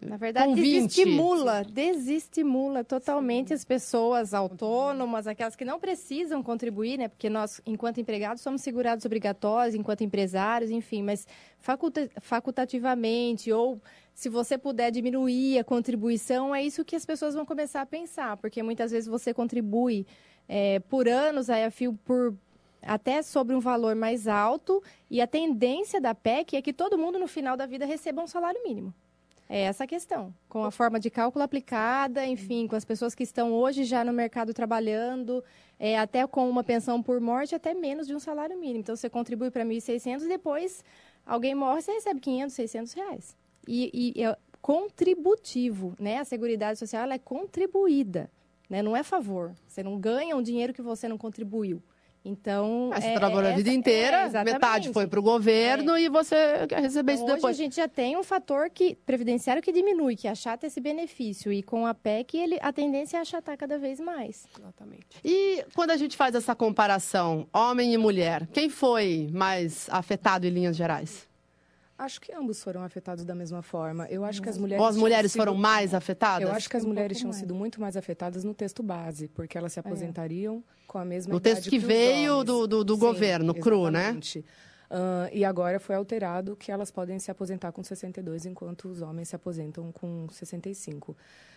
na 0.00 0.16
verdade, 0.16 0.54
desestimula, 0.54 1.64
desestimula 1.64 2.82
totalmente 2.82 3.52
as 3.52 3.64
pessoas 3.64 4.32
autônomas, 4.32 5.26
aquelas 5.26 5.54
que 5.54 5.64
não 5.64 5.78
precisam 5.78 6.42
contribuir, 6.42 6.98
né? 6.98 7.08
Porque 7.08 7.28
nós, 7.28 7.60
enquanto 7.66 8.00
empregados, 8.00 8.42
somos 8.42 8.62
segurados 8.62 9.04
obrigatórios, 9.04 9.74
enquanto 9.74 10.02
empresários, 10.02 10.70
enfim, 10.70 11.02
mas 11.02 11.26
faculta 11.58 12.08
facultativamente 12.20 13.52
ou 13.52 13.80
se 14.14 14.28
você 14.28 14.58
puder 14.58 14.90
diminuir 14.90 15.58
a 15.58 15.64
contribuição, 15.64 16.54
é 16.54 16.62
isso 16.62 16.84
que 16.84 16.96
as 16.96 17.04
pessoas 17.04 17.34
vão 17.34 17.46
começar 17.46 17.80
a 17.80 17.86
pensar, 17.86 18.36
porque 18.36 18.62
muitas 18.62 18.90
vezes 18.90 19.08
você 19.08 19.32
contribui 19.32 20.06
é, 20.48 20.80
por 20.80 21.08
anos, 21.08 21.48
aí 21.48 21.64
a 21.64 21.70
fio 21.70 21.98
por 22.04 22.34
até 22.82 23.22
sobre 23.22 23.54
um 23.54 23.60
valor 23.60 23.94
mais 23.94 24.26
alto, 24.26 24.82
e 25.08 25.20
a 25.20 25.26
tendência 25.26 26.00
da 26.00 26.14
PEC 26.14 26.56
é 26.56 26.62
que 26.62 26.72
todo 26.72 26.98
mundo 26.98 27.18
no 27.18 27.28
final 27.28 27.56
da 27.56 27.64
vida 27.64 27.86
receba 27.86 28.20
um 28.20 28.26
salário 28.26 28.60
mínimo. 28.64 28.92
É 29.54 29.64
essa 29.64 29.84
a 29.84 29.86
questão. 29.86 30.34
Com 30.48 30.64
a 30.64 30.70
forma 30.70 30.98
de 30.98 31.10
cálculo 31.10 31.44
aplicada, 31.44 32.26
enfim, 32.26 32.66
com 32.66 32.74
as 32.74 32.86
pessoas 32.86 33.14
que 33.14 33.22
estão 33.22 33.52
hoje 33.52 33.84
já 33.84 34.02
no 34.02 34.10
mercado 34.10 34.54
trabalhando, 34.54 35.44
é, 35.78 35.98
até 35.98 36.26
com 36.26 36.48
uma 36.48 36.64
pensão 36.64 37.02
por 37.02 37.20
morte, 37.20 37.54
até 37.54 37.74
menos 37.74 38.06
de 38.06 38.14
um 38.14 38.18
salário 38.18 38.58
mínimo. 38.58 38.80
Então, 38.80 38.96
você 38.96 39.10
contribui 39.10 39.50
para 39.50 39.62
1.600 39.62 40.22
e 40.22 40.28
depois 40.28 40.82
alguém 41.26 41.54
morre, 41.54 41.82
você 41.82 41.92
recebe 41.92 42.18
500, 42.18 42.54
600 42.54 42.92
reais. 42.94 43.36
E, 43.68 44.14
e 44.16 44.24
é 44.24 44.34
contributivo, 44.62 45.94
né? 46.00 46.20
A 46.20 46.24
Seguridade 46.24 46.78
Social 46.78 47.10
é 47.10 47.18
contribuída, 47.18 48.30
né? 48.70 48.80
Não 48.80 48.96
é 48.96 49.02
favor. 49.02 49.54
Você 49.68 49.82
não 49.82 49.98
ganha 50.00 50.34
um 50.34 50.40
dinheiro 50.40 50.72
que 50.72 50.80
você 50.80 51.06
não 51.06 51.18
contribuiu. 51.18 51.82
Então. 52.24 52.90
Aí 52.92 53.00
você 53.00 53.08
é, 53.08 53.14
trabalhou 53.14 53.50
é, 53.50 53.52
a 53.52 53.56
vida 53.56 53.70
inteira, 53.70 54.30
é, 54.32 54.44
metade 54.44 54.92
foi 54.92 55.06
para 55.06 55.18
o 55.18 55.22
governo 55.22 55.96
é. 55.96 56.02
e 56.02 56.08
você 56.08 56.66
quer 56.68 56.80
receber 56.80 57.14
então, 57.14 57.26
isso 57.26 57.34
depois. 57.34 57.56
Hoje 57.56 57.62
a 57.62 57.64
gente 57.64 57.76
já 57.76 57.88
tem 57.88 58.16
um 58.16 58.22
fator 58.22 58.70
que, 58.70 58.94
previdenciário 59.06 59.62
que 59.62 59.72
diminui, 59.72 60.14
que 60.14 60.28
achata 60.28 60.66
esse 60.66 60.80
benefício. 60.80 61.52
E 61.52 61.62
com 61.62 61.86
a 61.86 61.94
PEC, 61.94 62.36
ele, 62.36 62.58
a 62.62 62.72
tendência 62.72 63.16
é 63.16 63.20
achatar 63.20 63.56
cada 63.56 63.78
vez 63.78 63.98
mais. 63.98 64.46
Exatamente. 64.58 65.06
E 65.24 65.64
quando 65.74 65.90
a 65.90 65.96
gente 65.96 66.16
faz 66.16 66.34
essa 66.34 66.54
comparação, 66.54 67.48
homem 67.52 67.92
e 67.92 67.98
mulher, 67.98 68.46
quem 68.52 68.68
foi 68.68 69.28
mais 69.32 69.88
afetado 69.90 70.46
em 70.46 70.50
linhas 70.50 70.76
gerais? 70.76 71.31
Acho 72.04 72.20
que 72.20 72.32
ambos 72.32 72.62
foram 72.62 72.82
afetados 72.82 73.24
da 73.24 73.34
mesma 73.34 73.62
forma. 73.62 74.06
Eu 74.08 74.24
acho 74.24 74.42
que 74.42 74.48
as 74.48 74.58
mulheres. 74.58 74.82
Ou 74.82 74.88
as 74.88 74.96
mulheres 74.96 75.32
sido... 75.32 75.40
foram 75.40 75.54
mais 75.54 75.94
afetadas? 75.94 76.48
Eu 76.48 76.54
acho 76.54 76.68
que 76.68 76.76
as 76.76 76.84
Um 76.84 76.88
mulheres 76.88 77.16
tinham 77.18 77.28
mais. 77.30 77.40
sido 77.40 77.54
muito 77.54 77.80
mais 77.80 77.96
afetadas 77.96 78.44
no 78.44 78.54
texto 78.54 78.82
base, 78.82 79.28
porque 79.28 79.56
elas 79.56 79.72
se 79.72 79.80
aposentariam 79.80 80.62
com 80.86 80.98
a 80.98 81.04
mesma 81.04 81.32
No 81.32 81.38
idade 81.38 81.56
texto 81.56 81.70
que 81.70 81.78
os 81.78 81.82
veio 81.84 82.42
do- 82.44 82.66
do- 82.66 82.84
do 82.84 82.94
Sim, 82.94 83.00
governo, 83.00 83.54
cru, 83.54 83.88
né? 83.90 84.00
exatamente. 84.00 84.44
Ah, 84.90 85.28
e 85.32 85.42
agora 85.44 85.80
foi 85.80 85.94
alterado 85.94 86.54
que 86.56 86.70
elas 86.70 86.90
podem 86.90 87.18
se 87.18 87.30
aposentar 87.30 87.72
com 87.72 87.82
62, 87.82 88.44
enquanto 88.44 88.88
os 88.88 89.00
homens 89.00 89.28
se 89.28 89.36
aposentam 89.36 89.90
com 89.92 90.26
65. 90.30 91.16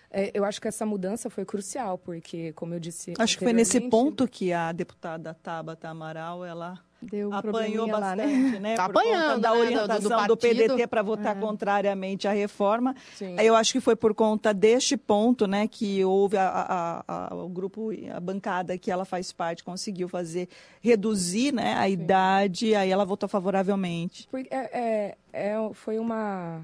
É, 0.09 0.31
eu 0.34 0.45
acho 0.45 0.61
que 0.61 0.67
essa 0.69 0.85
mudança 0.85 1.30
foi 1.30 1.43
crucial, 1.43 1.97
porque, 1.97 2.53
como 2.53 2.73
eu 2.73 2.80
disse. 2.80 3.13
Acho 3.19 3.38
que 3.38 3.43
foi 3.43 3.51
nesse 3.51 3.81
ponto 3.81 4.26
que 4.27 4.53
a 4.53 4.72
deputada 4.72 5.34
Tabata 5.34 5.89
Amaral, 5.89 6.45
ela 6.45 6.80
Deu 7.01 7.31
apanhou 7.31 7.41
probleminha 7.85 7.97
lá, 7.97 8.15
né? 8.15 8.26
bastante, 8.26 8.59
né? 8.59 8.76
Tá 8.76 8.88
por 8.89 8.93
conta 8.95 9.07
apanhando, 9.09 9.41
da 9.41 9.49
né, 9.49 9.55
do- 9.55 9.59
do 9.59 9.65
orientação 9.65 10.27
do, 10.27 10.38
partido. 10.38 10.57
PDT 10.67 10.88
para 10.88 11.01
votar 11.03 11.39
contrariamente 11.39 12.27
à 12.27 12.31
reforma. 12.31 12.95
Sim. 13.15 13.35
Aí 13.38 13.45
Eu 13.45 13.55
acho 13.55 13.72
que 13.73 13.80
foi 13.80 13.95
por 13.95 14.13
conta 14.15 14.53
deste 14.53 14.97
ponto, 14.97 15.45
né, 15.45 15.67
que 15.67 16.03
houve 16.03 16.38
a, 16.38 16.47
a- 16.47 17.03
a- 17.30 17.35
o 17.35 17.47
grupo, 17.49 17.89
a 18.13 18.19
bancada 18.19 18.77
que 18.77 18.89
ela 18.89 19.05
faz 19.05 19.31
parte 19.31 19.63
conseguiu 19.63 20.07
fazer 20.09 20.47
reduzir, 20.81 21.53
né, 21.53 21.76
a 21.76 21.88
idade. 21.88 22.73
Aí 22.73 22.89
ela 22.89 23.05
votou 23.05 23.27
favoravelmente. 23.30 24.27
Porque 24.31 24.47
é, 24.53 24.69
é, 24.73 25.17
é- 25.34 25.69
foi 25.73 25.99
uma 25.99 26.61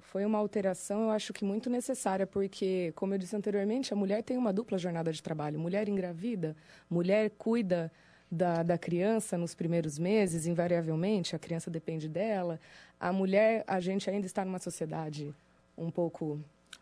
foi 0.00 0.26
uma 0.26 0.36
alteração, 0.38 1.04
eu 1.04 1.10
acho 1.10 1.32
que 1.32 1.42
muito 1.42 1.70
necessária, 1.70 2.26
porque, 2.26 2.92
como 2.94 3.14
eu 3.14 3.18
disse 3.18 3.34
anteriormente, 3.34 3.94
a 3.94 3.96
mulher 3.96 4.22
tem 4.22 4.36
uma 4.36 4.52
dupla 4.52 4.76
jornada 4.76 5.10
de 5.10 5.22
trabalho. 5.22 5.58
Mulher 5.58 5.88
engravida, 5.88 6.54
mulher 6.90 7.30
cuida 7.38 7.90
da, 8.34 8.62
da 8.62 8.78
criança 8.78 9.36
nos 9.36 9.54
primeiros 9.54 9.98
meses, 9.98 10.46
invariavelmente, 10.46 11.36
a 11.36 11.38
criança 11.38 11.70
depende 11.70 12.08
dela. 12.08 12.58
A 12.98 13.12
mulher, 13.12 13.62
a 13.66 13.78
gente 13.78 14.08
ainda 14.08 14.24
está 14.24 14.42
numa 14.42 14.58
sociedade 14.58 15.34
um 15.76 15.90
pouco 15.90 16.40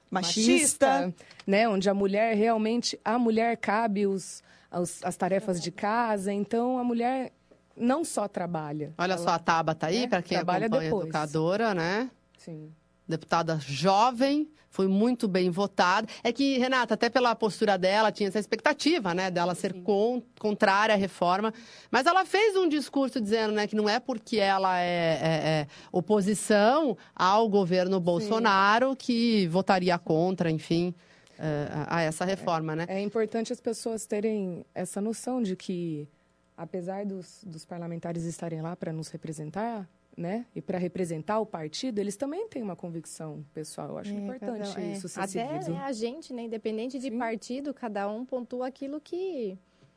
Machista. 0.08 1.12
né? 1.46 1.68
Onde 1.68 1.90
a 1.90 1.94
mulher 1.94 2.36
realmente, 2.36 2.98
a 3.04 3.18
mulher 3.18 3.56
cabe 3.56 4.06
os, 4.06 4.42
os- 4.72 5.02
as 5.04 5.16
tarefas 5.16 5.60
de 5.60 5.70
casa, 5.72 6.32
então 6.32 6.78
a 6.78 6.84
mulher 6.84 7.32
não 7.76 8.04
só 8.04 8.28
trabalha. 8.28 8.92
Olha 8.96 9.14
ela- 9.14 9.22
só 9.22 9.30
a 9.30 9.38
Tabata 9.38 9.86
aí, 9.88 10.00
né, 10.02 10.06
para 10.06 10.22
quem 10.22 10.38
trabalha 10.38 10.66
acompanha 10.66 10.82
a 10.82 10.90
depois. 10.90 11.04
educadora, 11.08 11.74
né? 11.74 12.10
Sim. 12.38 12.72
Deputada 13.10 13.58
jovem, 13.60 14.48
foi 14.72 14.86
muito 14.86 15.26
bem 15.26 15.50
votada. 15.50 16.06
É 16.22 16.32
que, 16.32 16.56
Renata, 16.58 16.94
até 16.94 17.10
pela 17.10 17.34
postura 17.34 17.76
dela, 17.76 18.12
tinha 18.12 18.28
essa 18.28 18.38
expectativa, 18.38 19.12
né? 19.12 19.28
Dela 19.30 19.54
ser 19.54 19.74
con- 19.82 20.22
contrária 20.38 20.94
à 20.94 20.98
reforma. 20.98 21.52
Mas 21.90 22.06
ela 22.06 22.24
fez 22.24 22.56
um 22.56 22.68
discurso 22.68 23.20
dizendo, 23.20 23.52
né, 23.52 23.66
que 23.66 23.74
não 23.74 23.88
é 23.88 23.98
porque 23.98 24.36
ela 24.38 24.78
é, 24.80 25.18
é- 25.20 25.48
é 25.62 25.66
oposição 25.90 26.96
ao 27.14 27.48
governo 27.48 27.98
Bolsonaro 27.98 28.94
que 28.94 29.48
votaria 29.48 29.98
contra, 29.98 30.50
enfim, 30.50 30.94
é, 31.38 31.68
a 31.88 31.96
a 31.96 32.02
essa 32.02 32.24
reforma, 32.24 32.76
né? 32.76 32.84
É 32.88 33.00
importante 33.00 33.52
as 33.52 33.60
pessoas 33.60 34.06
terem 34.06 34.64
essa 34.74 35.00
noção 35.00 35.42
de 35.42 35.56
que, 35.56 36.06
apesar 36.56 37.04
dos, 37.06 37.42
dos 37.44 37.64
parlamentares 37.64 38.24
estarem 38.24 38.60
lá 38.62 38.76
para 38.76 38.92
nos 38.92 39.08
representar, 39.08 39.88
né, 40.20 40.44
e 40.54 40.60
para 40.60 40.76
representar 40.76 41.40
o 41.40 41.46
partido, 41.46 41.98
eles 41.98 42.14
também 42.14 42.46
têm 42.48 42.62
uma 42.62 42.76
convicção 42.76 43.42
pessoal. 43.54 43.88
Eu 43.88 43.98
acho 43.98 44.10
É, 44.12 44.18
importante 44.18 44.68
cada- 44.74 44.82
é. 44.82 44.92
isso 44.92 45.08
ser 45.08 45.20
Até 45.20 45.48
seguido. 45.48 45.72
né, 45.72 45.80
a 45.82 45.92
gente, 45.92 46.32
né, 46.34 46.42
independente 46.42 46.98
de 46.98 47.08
Sim. 47.08 47.18
partido, 47.18 47.72
cada 47.72 48.06
um 48.08 48.24
pontua 48.26 48.66
aquilo 48.66 49.00
que 49.00 49.56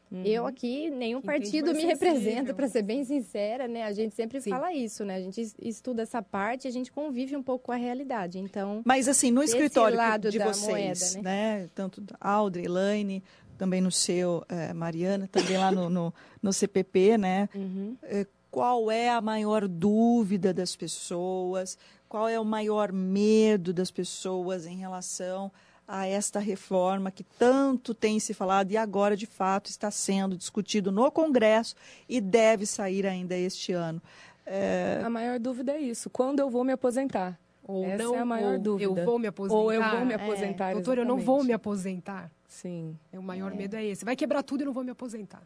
Uhum. 0.10 0.22
eu 0.24 0.46
aqui, 0.48 0.90
nenhum 0.92 1.22
partido 1.22 1.74
me 1.74 1.84
representa, 1.86 2.54
para 2.54 2.68
ser 2.70 2.84
bem 2.84 3.04
sincera, 3.04 3.68
né? 3.68 3.84
A 3.84 3.92
gente 3.92 4.14
sempre 4.14 4.40
Sim. 4.40 4.52
fala 4.52 4.72
isso, 4.72 5.04
né? 5.04 5.16
A 5.16 5.20
gente 5.20 5.42
es- 5.42 5.56
estuda 5.60 6.04
essa 6.04 6.22
parte, 6.22 6.68
a 6.68 6.72
gente 6.72 6.92
convive 6.92 7.36
um 7.36 7.42
pouco 7.42 7.66
com 7.66 7.72
a 7.72 7.76
realidade. 7.76 8.38
Então, 8.38 8.82
Mas 8.86 9.08
assim, 9.08 9.32
no 9.32 9.42
escritório 9.44 9.98
lado 9.98 10.30
de 10.30 10.38
vocês, 10.40 11.16
moeda, 11.16 11.22
né? 11.28 11.68
Tanto 11.74 12.00
da 12.00 12.16
Audrey, 12.22 12.66
Elaine, 12.66 13.24
também 13.58 13.82
no 13.82 13.92
seu, 13.92 14.46
eh, 14.50 14.72
Mariana, 14.72 15.28
também 15.32 15.58
lá 15.58 15.72
no, 15.72 15.90
no, 15.90 16.14
no 16.44 16.54
CPP, 16.54 17.18
né? 17.18 17.50
Uhum. 17.56 17.98
Eh, 18.04 18.28
Qual 18.54 18.92
é 18.92 19.10
a 19.10 19.20
maior 19.20 19.68
dúvida 19.68 20.54
das 20.54 20.76
pessoas? 20.76 21.76
Qual 22.08 22.30
é 22.30 22.40
o 22.40 22.46
maior 22.46 22.92
medo 22.92 23.74
das 23.74 23.90
pessoas 23.90 24.68
em 24.68 24.76
relação 24.78 25.52
a 25.88 26.06
esta 26.06 26.40
reforma 26.40 27.10
que 27.10 27.24
tanto 27.24 27.96
tem 27.96 28.20
se 28.20 28.32
falado 28.32 28.70
e 28.72 28.78
agora, 28.78 29.18
de 29.18 29.26
fato, 29.26 29.72
está 29.72 29.90
sendo 29.90 30.38
discutido 30.38 30.92
no 30.92 31.12
Congresso 31.12 31.74
e 32.08 32.22
deve 32.22 32.68
sair 32.68 33.08
ainda 33.08 33.36
este 33.36 33.72
ano? 33.74 34.00
Eh, 34.46 35.02
A 35.04 35.10
maior 35.10 35.40
dúvida 35.40 35.72
é 35.72 35.80
isso. 35.80 36.08
Quando 36.12 36.40
eu 36.40 36.48
vou 36.48 36.64
me 36.64 36.74
aposentar? 36.74 37.40
Ou 37.68 37.84
Essa 37.86 38.04
não, 38.04 38.14
é 38.16 38.20
a 38.20 38.26
maior 38.26 38.54
ou 38.54 38.60
dúvida. 38.60 39.02
eu 39.02 39.06
vou 39.06 39.18
me 39.18 39.26
aposentar. 39.26 39.58
Ou 39.60 39.74
eu 39.74 39.82
vou 39.84 40.06
me 40.06 40.14
É. 40.14 40.16
aposentar, 40.16 40.74
Doutor, 40.74 41.00
eu 41.00 41.06
não 41.06 41.18
vou 41.18 41.44
me 41.44 41.54
aposentar. 41.54 42.30
Sim. 42.48 42.96
É, 43.12 43.18
O 43.18 43.24
maior 43.24 43.52
medo 43.56 43.76
é 43.76 43.84
esse. 43.84 44.06
Vai 44.06 44.16
quebrar 44.16 44.44
tudo 44.44 44.62
e 44.62 44.64
eu 44.64 44.68
não 44.68 44.74
vou 44.74 44.84
me 44.84 44.92
aposentar. 44.92 45.42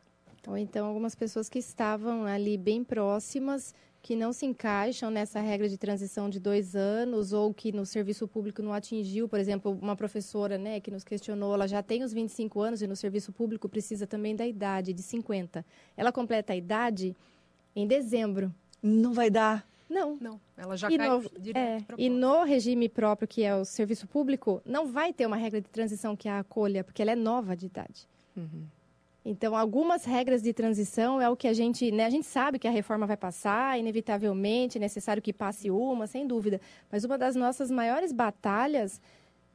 Ou 0.47 0.57
então 0.57 0.87
algumas 0.87 1.13
pessoas 1.13 1.49
que 1.49 1.59
estavam 1.59 2.25
ali 2.25 2.57
bem 2.57 2.81
próximas, 2.81 3.75
que 4.01 4.15
não 4.15 4.31
se 4.31 4.45
encaixam 4.45 5.11
nessa 5.11 5.41
regra 5.41 5.67
de 5.67 5.77
transição 5.77 6.29
de 6.29 6.39
dois 6.39 6.73
anos, 6.73 7.33
ou 7.33 7.53
que 7.53 7.73
no 7.73 7.85
serviço 7.85 8.25
público 8.25 8.61
não 8.61 8.71
atingiu, 8.71 9.27
por 9.27 9.39
exemplo, 9.39 9.77
uma 9.81 9.97
professora 9.97 10.57
né, 10.57 10.79
que 10.79 10.89
nos 10.89 11.03
questionou, 11.03 11.53
ela 11.53 11.67
já 11.67 11.83
tem 11.83 12.01
os 12.01 12.13
25 12.13 12.61
anos 12.61 12.81
e 12.81 12.87
no 12.87 12.95
serviço 12.95 13.33
público 13.33 13.67
precisa 13.67 14.07
também 14.07 14.37
da 14.37 14.47
idade, 14.47 14.93
de 14.93 15.03
50. 15.03 15.65
Ela 15.97 16.13
completa 16.13 16.53
a 16.53 16.55
idade 16.55 17.13
em 17.75 17.85
dezembro. 17.85 18.53
não 18.81 19.11
vai 19.11 19.29
dar. 19.29 19.67
Não. 19.89 20.17
Não, 20.19 20.39
ela 20.55 20.77
já 20.77 20.89
E 20.89 20.97
cai 20.97 21.09
no, 21.09 21.29
direto 21.39 21.91
é, 21.91 21.95
e 21.97 22.09
no 22.09 22.43
regime 22.43 22.87
próprio, 22.87 23.27
que 23.27 23.43
é 23.43 23.53
o 23.55 23.65
serviço 23.65 24.07
público, 24.07 24.61
não 24.65 24.87
vai 24.87 25.11
ter 25.11 25.25
uma 25.25 25.37
regra 25.37 25.59
de 25.59 25.69
transição 25.69 26.15
que 26.15 26.29
a 26.29 26.39
acolha, 26.39 26.83
porque 26.83 27.01
ela 27.01 27.11
é 27.11 27.15
nova 27.15 27.55
de 27.55 27.65
idade. 27.65 28.07
Uhum. 28.35 28.65
Então, 29.29 29.57
algumas 29.57 30.05
regras 30.05 30.41
de 30.41 30.53
transição 30.53 31.19
é 31.19 31.29
o 31.29 31.35
que 31.35 31.49
a 31.49 31.53
gente, 31.53 31.91
né, 31.91 32.05
a 32.05 32.09
gente 32.09 32.25
sabe 32.25 32.57
que 32.57 32.65
a 32.65 32.71
reforma 32.71 33.05
vai 33.05 33.17
passar, 33.17 33.77
inevitavelmente, 33.77 34.77
é 34.77 34.79
necessário 34.79 35.21
que 35.21 35.33
passe 35.33 35.69
uma, 35.69 36.07
sem 36.07 36.25
dúvida. 36.25 36.61
Mas 36.89 37.03
uma 37.03 37.17
das 37.17 37.35
nossas 37.35 37.69
maiores 37.69 38.13
batalhas 38.13 39.01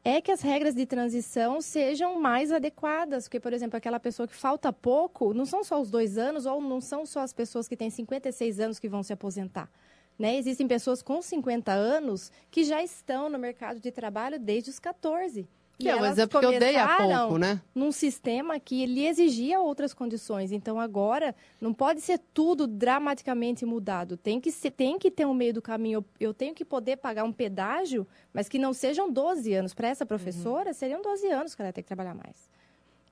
é 0.04 0.20
que 0.20 0.30
as 0.30 0.42
regras 0.42 0.74
de 0.74 0.84
transição 0.84 1.62
sejam 1.62 2.20
mais 2.20 2.52
adequadas. 2.52 3.24
Porque, 3.24 3.40
por 3.40 3.54
exemplo, 3.54 3.78
aquela 3.78 3.98
pessoa 3.98 4.28
que 4.28 4.34
falta 4.34 4.70
pouco, 4.70 5.32
não 5.32 5.46
são 5.46 5.64
só 5.64 5.80
os 5.80 5.90
dois 5.90 6.18
anos, 6.18 6.44
ou 6.44 6.60
não 6.60 6.78
são 6.78 7.06
só 7.06 7.20
as 7.20 7.32
pessoas 7.32 7.66
que 7.66 7.74
têm 7.74 7.88
56 7.88 8.60
anos 8.60 8.78
que 8.78 8.90
vão 8.90 9.02
se 9.02 9.14
aposentar. 9.14 9.70
Né? 10.18 10.36
Existem 10.36 10.68
pessoas 10.68 11.00
com 11.00 11.22
50 11.22 11.72
anos 11.72 12.30
que 12.50 12.62
já 12.62 12.82
estão 12.82 13.30
no 13.30 13.38
mercado 13.38 13.80
de 13.80 13.90
trabalho 13.90 14.38
desde 14.38 14.68
os 14.68 14.78
14. 14.78 15.48
Que 15.82 15.88
é 15.88 15.94
o 15.94 15.98
elas 15.98 16.12
exemplo 16.12 16.40
que 16.40 16.46
eu 16.46 16.58
dei 16.58 16.76
há 16.76 16.96
pouco, 16.96 17.38
né? 17.38 17.60
num 17.74 17.92
sistema 17.92 18.58
que 18.58 18.82
ele 18.82 19.06
exigia 19.06 19.60
outras 19.60 19.92
condições. 19.92 20.52
Então 20.52 20.78
agora 20.78 21.34
não 21.60 21.74
pode 21.74 22.00
ser 22.00 22.20
tudo 22.32 22.66
dramaticamente 22.66 23.64
mudado. 23.64 24.16
Tem 24.16 24.40
que 24.40 24.50
ser, 24.50 24.70
tem 24.70 24.98
que 24.98 25.10
ter 25.10 25.26
um 25.26 25.34
meio 25.34 25.54
do 25.54 25.62
caminho. 25.62 25.98
Eu, 25.98 26.28
eu 26.28 26.34
tenho 26.34 26.54
que 26.54 26.64
poder 26.64 26.96
pagar 26.96 27.24
um 27.24 27.32
pedágio, 27.32 28.06
mas 28.32 28.48
que 28.48 28.58
não 28.58 28.72
sejam 28.72 29.10
12 29.10 29.52
anos. 29.52 29.74
Para 29.74 29.88
essa 29.88 30.06
professora, 30.06 30.72
seriam 30.72 31.02
12 31.02 31.28
anos 31.28 31.54
que 31.54 31.62
ela 31.62 31.72
ter 31.72 31.82
que 31.82 31.88
trabalhar 31.88 32.14
mais. 32.14 32.50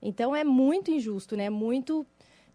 Então 0.03 0.35
é 0.35 0.45
muito 0.45 0.91
injusto, 0.91 1.37
né? 1.37 1.51
Muito 1.51 2.07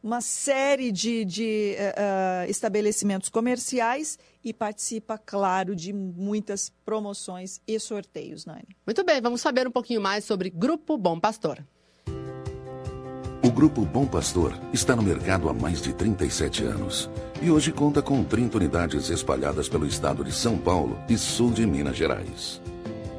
uma 0.07 0.21
série 0.21 0.89
de, 0.89 1.25
de 1.25 1.75
eh, 1.77 2.45
estabelecimentos 2.47 3.27
comerciais 3.27 4.17
e 4.41 4.53
participa, 4.53 5.17
claro, 5.17 5.75
de 5.75 5.91
muitas 5.91 6.71
promoções 6.85 7.59
e 7.67 7.77
sorteios, 7.77 8.45
Nani. 8.45 8.69
Muito 8.85 9.03
bem, 9.03 9.19
vamos 9.19 9.41
saber 9.41 9.67
um 9.67 9.71
pouquinho 9.71 9.99
mais 9.99 10.23
sobre 10.23 10.49
Grupo 10.49 10.97
Bom 10.97 11.19
Pastor. 11.19 11.61
O 13.43 13.51
Grupo 13.51 13.81
Bom 13.81 14.07
Pastor 14.07 14.57
está 14.71 14.95
no 14.95 15.01
mercado 15.03 15.49
há 15.49 15.53
mais 15.53 15.81
de 15.81 15.91
37 15.91 16.63
anos 16.63 17.09
e 17.41 17.51
hoje 17.51 17.73
conta 17.73 18.01
com 18.01 18.23
30 18.23 18.59
unidades 18.59 19.09
espalhadas 19.09 19.67
pelo 19.67 19.85
estado 19.85 20.23
de 20.23 20.31
São 20.31 20.57
Paulo 20.57 20.97
e 21.09 21.17
sul 21.17 21.51
de 21.51 21.65
Minas 21.65 21.97
Gerais. 21.97 22.61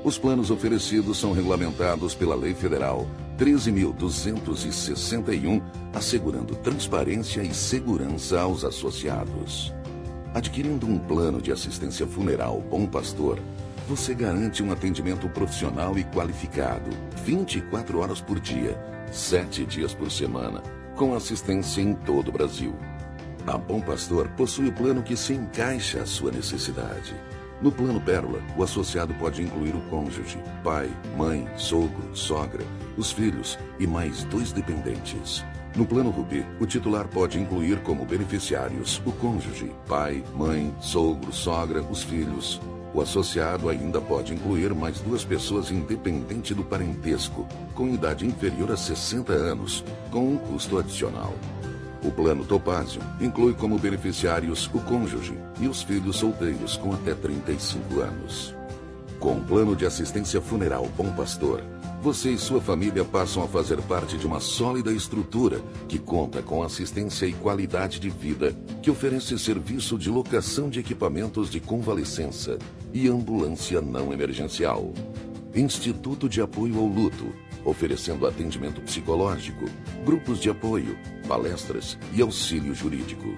Os 0.03 0.17
planos 0.17 0.51
oferecidos 0.51 1.19
são 1.19 1.33
regulamentados 1.33 2.15
pela 2.15 2.35
Lei 2.35 2.55
Federal 2.55 3.07
13.261, 3.39 5.63
assegurando 5.95 6.55
transparência 6.57 7.41
e 7.41 7.55
segurança 7.55 8.41
aos 8.41 8.65
associados. 8.65 9.73
Adquirindo 10.35 10.87
um 10.87 10.99
plano 10.99 11.41
de 11.41 11.53
assistência 11.53 12.07
funeral 12.07 12.61
Bom 12.69 12.85
Pastor, 12.87 13.39
você 13.89 14.13
garante 14.13 14.63
um 14.63 14.73
atendimento 14.73 15.29
profissional 15.29 15.97
e 15.97 16.05
qualificado, 16.05 16.91
24 17.25 18.01
horas 18.01 18.21
por 18.21 18.41
dia, 18.41 18.77
7 19.13 19.65
dias 19.65 19.95
por 19.95 20.11
semana, 20.11 20.61
com 20.97 21.15
assistência 21.15 21.81
em 21.81 21.95
todo 21.95 22.29
o 22.29 22.33
Brasil. 22.33 22.75
A 23.47 23.57
Bom 23.57 23.81
Pastor 23.81 24.29
possui 24.37 24.69
o 24.69 24.73
plano 24.73 25.03
que 25.03 25.17
se 25.17 25.33
encaixa 25.33 26.03
à 26.03 26.07
sua 26.07 26.33
necessidade. 26.33 27.15
No 27.61 27.73
plano 27.73 28.01
Pérola, 28.01 28.41
o 28.57 28.63
associado 28.63 29.13
pode 29.15 29.43
incluir 29.43 29.75
o 29.75 29.81
cônjuge, 29.91 30.39
pai, 30.63 30.89
mãe, 31.17 31.49
sogro, 31.57 32.17
sogra, 32.17 32.65
os 32.97 33.11
filhos 33.11 33.59
e 33.81 33.87
mais 33.87 34.23
dois 34.25 34.53
dependentes. 34.53 35.45
No 35.75 35.85
plano 35.85 36.11
Rubi, 36.11 36.47
o 36.61 36.67
titular 36.67 37.09
pode 37.09 37.39
incluir 37.39 37.81
como 37.83 38.05
beneficiários 38.05 39.03
o 39.05 39.11
cônjuge, 39.11 39.73
pai, 39.89 40.23
mãe, 40.37 40.73
sogro, 40.81 41.33
sogra, 41.33 41.83
os 41.83 42.05
filhos. 42.05 42.61
O 42.95 43.01
associado 43.01 43.69
ainda 43.69 44.01
pode 44.01 44.33
incluir 44.33 44.73
mais 44.73 45.01
duas 45.01 45.25
pessoas 45.25 45.73
independente 45.73 46.55
do 46.55 46.63
parentesco, 46.63 47.47
com 47.75 47.89
idade 47.89 48.25
inferior 48.25 48.71
a 48.71 48.77
60 48.77 49.33
anos, 49.33 49.85
com 50.13 50.33
um 50.33 50.39
custo 50.39 50.79
adicional. 50.79 51.35
O 52.03 52.11
plano 52.11 52.45
Topázio 52.45 53.03
inclui 53.21 53.55
como 53.55 53.79
beneficiários 53.79 54.71
o 54.73 54.79
cônjuge 54.81 55.37
e 55.61 55.67
os 55.67 55.83
filhos 55.83 56.17
solteiros 56.17 56.77
com 56.77 56.93
até 56.93 57.15
35 57.15 58.01
anos. 58.01 58.55
Com 59.19 59.39
o 59.39 59.45
plano 59.45 59.75
de 59.75 59.85
assistência 59.85 60.41
funeral 60.41 60.89
Bom 60.97 61.13
Pastor, 61.13 61.63
você 62.01 62.31
e 62.31 62.39
sua 62.39 62.61
família 62.61 63.05
passam 63.05 63.43
a 63.43 63.49
fazer 63.49 63.83
parte 63.83 64.17
de 64.17 64.25
uma 64.25 64.39
sólida 64.39 64.93
estrutura 64.93 65.61
que 65.89 65.99
conta 65.99 66.41
com 66.41 66.63
assistência 66.63 67.27
e 67.27 67.33
qualidade 67.33 67.99
de 67.99 68.09
vida, 68.09 68.55
que 68.81 68.89
oferece 68.89 69.37
serviço 69.37 69.99
de 69.99 70.09
locação 70.09 70.71
de 70.71 70.79
equipamentos 70.79 71.51
de 71.51 71.59
convalescença 71.59 72.57
e 72.95 73.09
ambulância 73.09 73.81
não 73.81 74.13
emergencial. 74.13 74.93
Instituto 75.53 76.29
de 76.29 76.41
Apoio 76.41 76.79
ao 76.79 76.87
Luto, 76.87 77.33
oferecendo 77.69 78.27
atendimento 78.27 78.81
psicológico, 78.81 79.67
grupos 80.05 80.41
de 80.41 80.51
apoio, 80.51 80.99
palestras 81.27 81.99
e 82.15 82.23
auxílio 82.23 82.75
jurídico. 82.75 83.37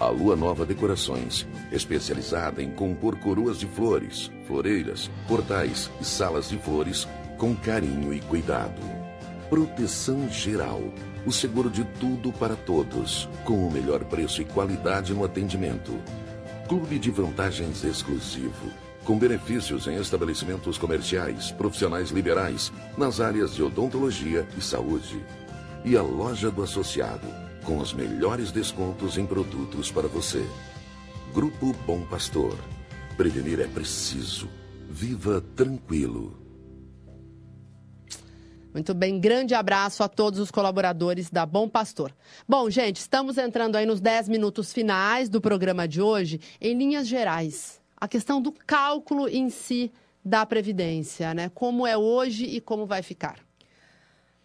A 0.00 0.08
Lua 0.08 0.36
Nova 0.36 0.64
Decorações, 0.64 1.46
especializada 1.72 2.62
em 2.62 2.70
compor 2.70 3.16
coroas 3.18 3.58
de 3.58 3.66
flores, 3.66 4.30
floreiras, 4.46 5.10
portais 5.26 5.90
e 6.00 6.04
salas 6.04 6.48
de 6.48 6.56
flores 6.58 7.08
com 7.36 7.54
carinho 7.54 8.12
e 8.14 8.20
cuidado. 8.20 8.80
Proteção 9.48 10.28
Geral, 10.28 10.82
o 11.26 11.32
seguro 11.32 11.70
de 11.70 11.84
tudo 11.84 12.32
para 12.32 12.54
todos, 12.54 13.28
com 13.44 13.66
o 13.66 13.70
melhor 13.70 14.04
preço 14.04 14.42
e 14.42 14.44
qualidade 14.44 15.14
no 15.14 15.24
atendimento. 15.24 15.92
Clube 16.68 16.98
de 16.98 17.10
vantagens 17.10 17.82
exclusivo, 17.82 18.70
com 19.08 19.18
benefícios 19.18 19.86
em 19.86 19.96
estabelecimentos 19.96 20.76
comerciais, 20.76 21.50
profissionais 21.50 22.10
liberais, 22.10 22.70
nas 22.94 23.22
áreas 23.22 23.54
de 23.54 23.62
odontologia 23.62 24.46
e 24.54 24.60
saúde. 24.60 25.24
E 25.82 25.96
a 25.96 26.02
loja 26.02 26.50
do 26.50 26.62
associado, 26.62 27.26
com 27.64 27.78
os 27.78 27.94
melhores 27.94 28.52
descontos 28.52 29.16
em 29.16 29.24
produtos 29.24 29.90
para 29.90 30.06
você. 30.06 30.46
Grupo 31.32 31.72
Bom 31.86 32.02
Pastor. 32.02 32.54
Prevenir 33.16 33.60
é 33.60 33.66
preciso. 33.66 34.46
Viva 34.90 35.42
tranquilo. 35.56 36.36
Muito 38.74 38.92
bem, 38.92 39.18
grande 39.18 39.54
abraço 39.54 40.02
a 40.02 40.08
todos 40.08 40.38
os 40.38 40.50
colaboradores 40.50 41.30
da 41.30 41.46
Bom 41.46 41.66
Pastor. 41.66 42.14
Bom, 42.46 42.68
gente, 42.68 42.96
estamos 42.96 43.38
entrando 43.38 43.76
aí 43.76 43.86
nos 43.86 44.02
10 44.02 44.28
minutos 44.28 44.70
finais 44.70 45.30
do 45.30 45.40
programa 45.40 45.88
de 45.88 46.02
hoje. 46.02 46.38
Em 46.60 46.76
linhas 46.76 47.08
gerais, 47.08 47.80
a 48.00 48.06
questão 48.08 48.40
do 48.40 48.52
cálculo 48.52 49.28
em 49.28 49.50
si 49.50 49.92
da 50.24 50.44
Previdência, 50.44 51.32
né? 51.34 51.50
Como 51.54 51.86
é 51.86 51.96
hoje 51.96 52.44
e 52.44 52.60
como 52.60 52.86
vai 52.86 53.02
ficar. 53.02 53.38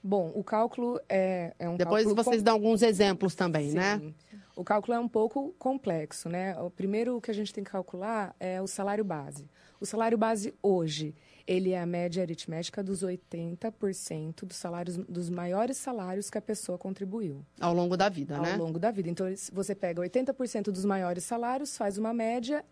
Bom, 0.06 0.32
o 0.36 0.44
cálculo 0.44 1.00
é, 1.08 1.54
é 1.58 1.70
um 1.70 1.78
Depois 1.78 2.04
cálculo 2.06 2.24
vocês 2.24 2.38
com- 2.42 2.44
dão 2.44 2.54
alguns 2.56 2.82
exemplos 2.82 3.36
também, 3.36 3.70
Sim. 3.72 3.78
né? 3.78 4.02
O 4.56 4.64
cálculo 4.64 4.94
é 4.94 5.00
um 5.00 5.08
pouco 5.08 5.56
complexo, 5.58 6.28
né? 6.30 6.60
O 6.60 6.70
primeiro 6.70 7.20
que 7.22 7.32
a 7.32 7.34
gente 7.34 7.54
tem 7.54 7.64
que 7.64 7.72
calcular 7.72 8.36
é 8.40 8.62
o 8.62 8.68
salário 8.68 9.04
base. 9.04 9.48
O 9.80 9.86
salário 9.86 10.18
base 10.18 10.54
hoje, 10.62 11.16
ele 11.48 11.72
é 11.72 11.80
a 11.82 11.86
média 11.86 12.22
aritmética 12.22 12.84
dos 12.84 13.02
80% 13.02 14.46
dos 14.46 14.58
salários 14.58 14.98
dos 14.98 15.30
maiores 15.30 15.78
salários 15.78 16.30
que 16.30 16.38
a 16.38 16.42
pessoa 16.42 16.78
contribuiu 16.78 17.44
Ao 17.60 17.74
longo 17.74 17.98
da 17.98 18.10
vida, 18.10 18.36
ao 18.38 18.44
né? 18.44 18.56
longo 18.58 18.78
da 18.80 18.92
vida. 18.92 19.10
Então, 19.10 19.26
você 19.52 19.74
pega 19.74 20.02
80% 20.02 20.66
dos 20.66 20.86
maiores 20.86 21.24
salários, 21.24 21.76
faz 21.78 21.98
uma 21.98 22.14
média 22.14 22.64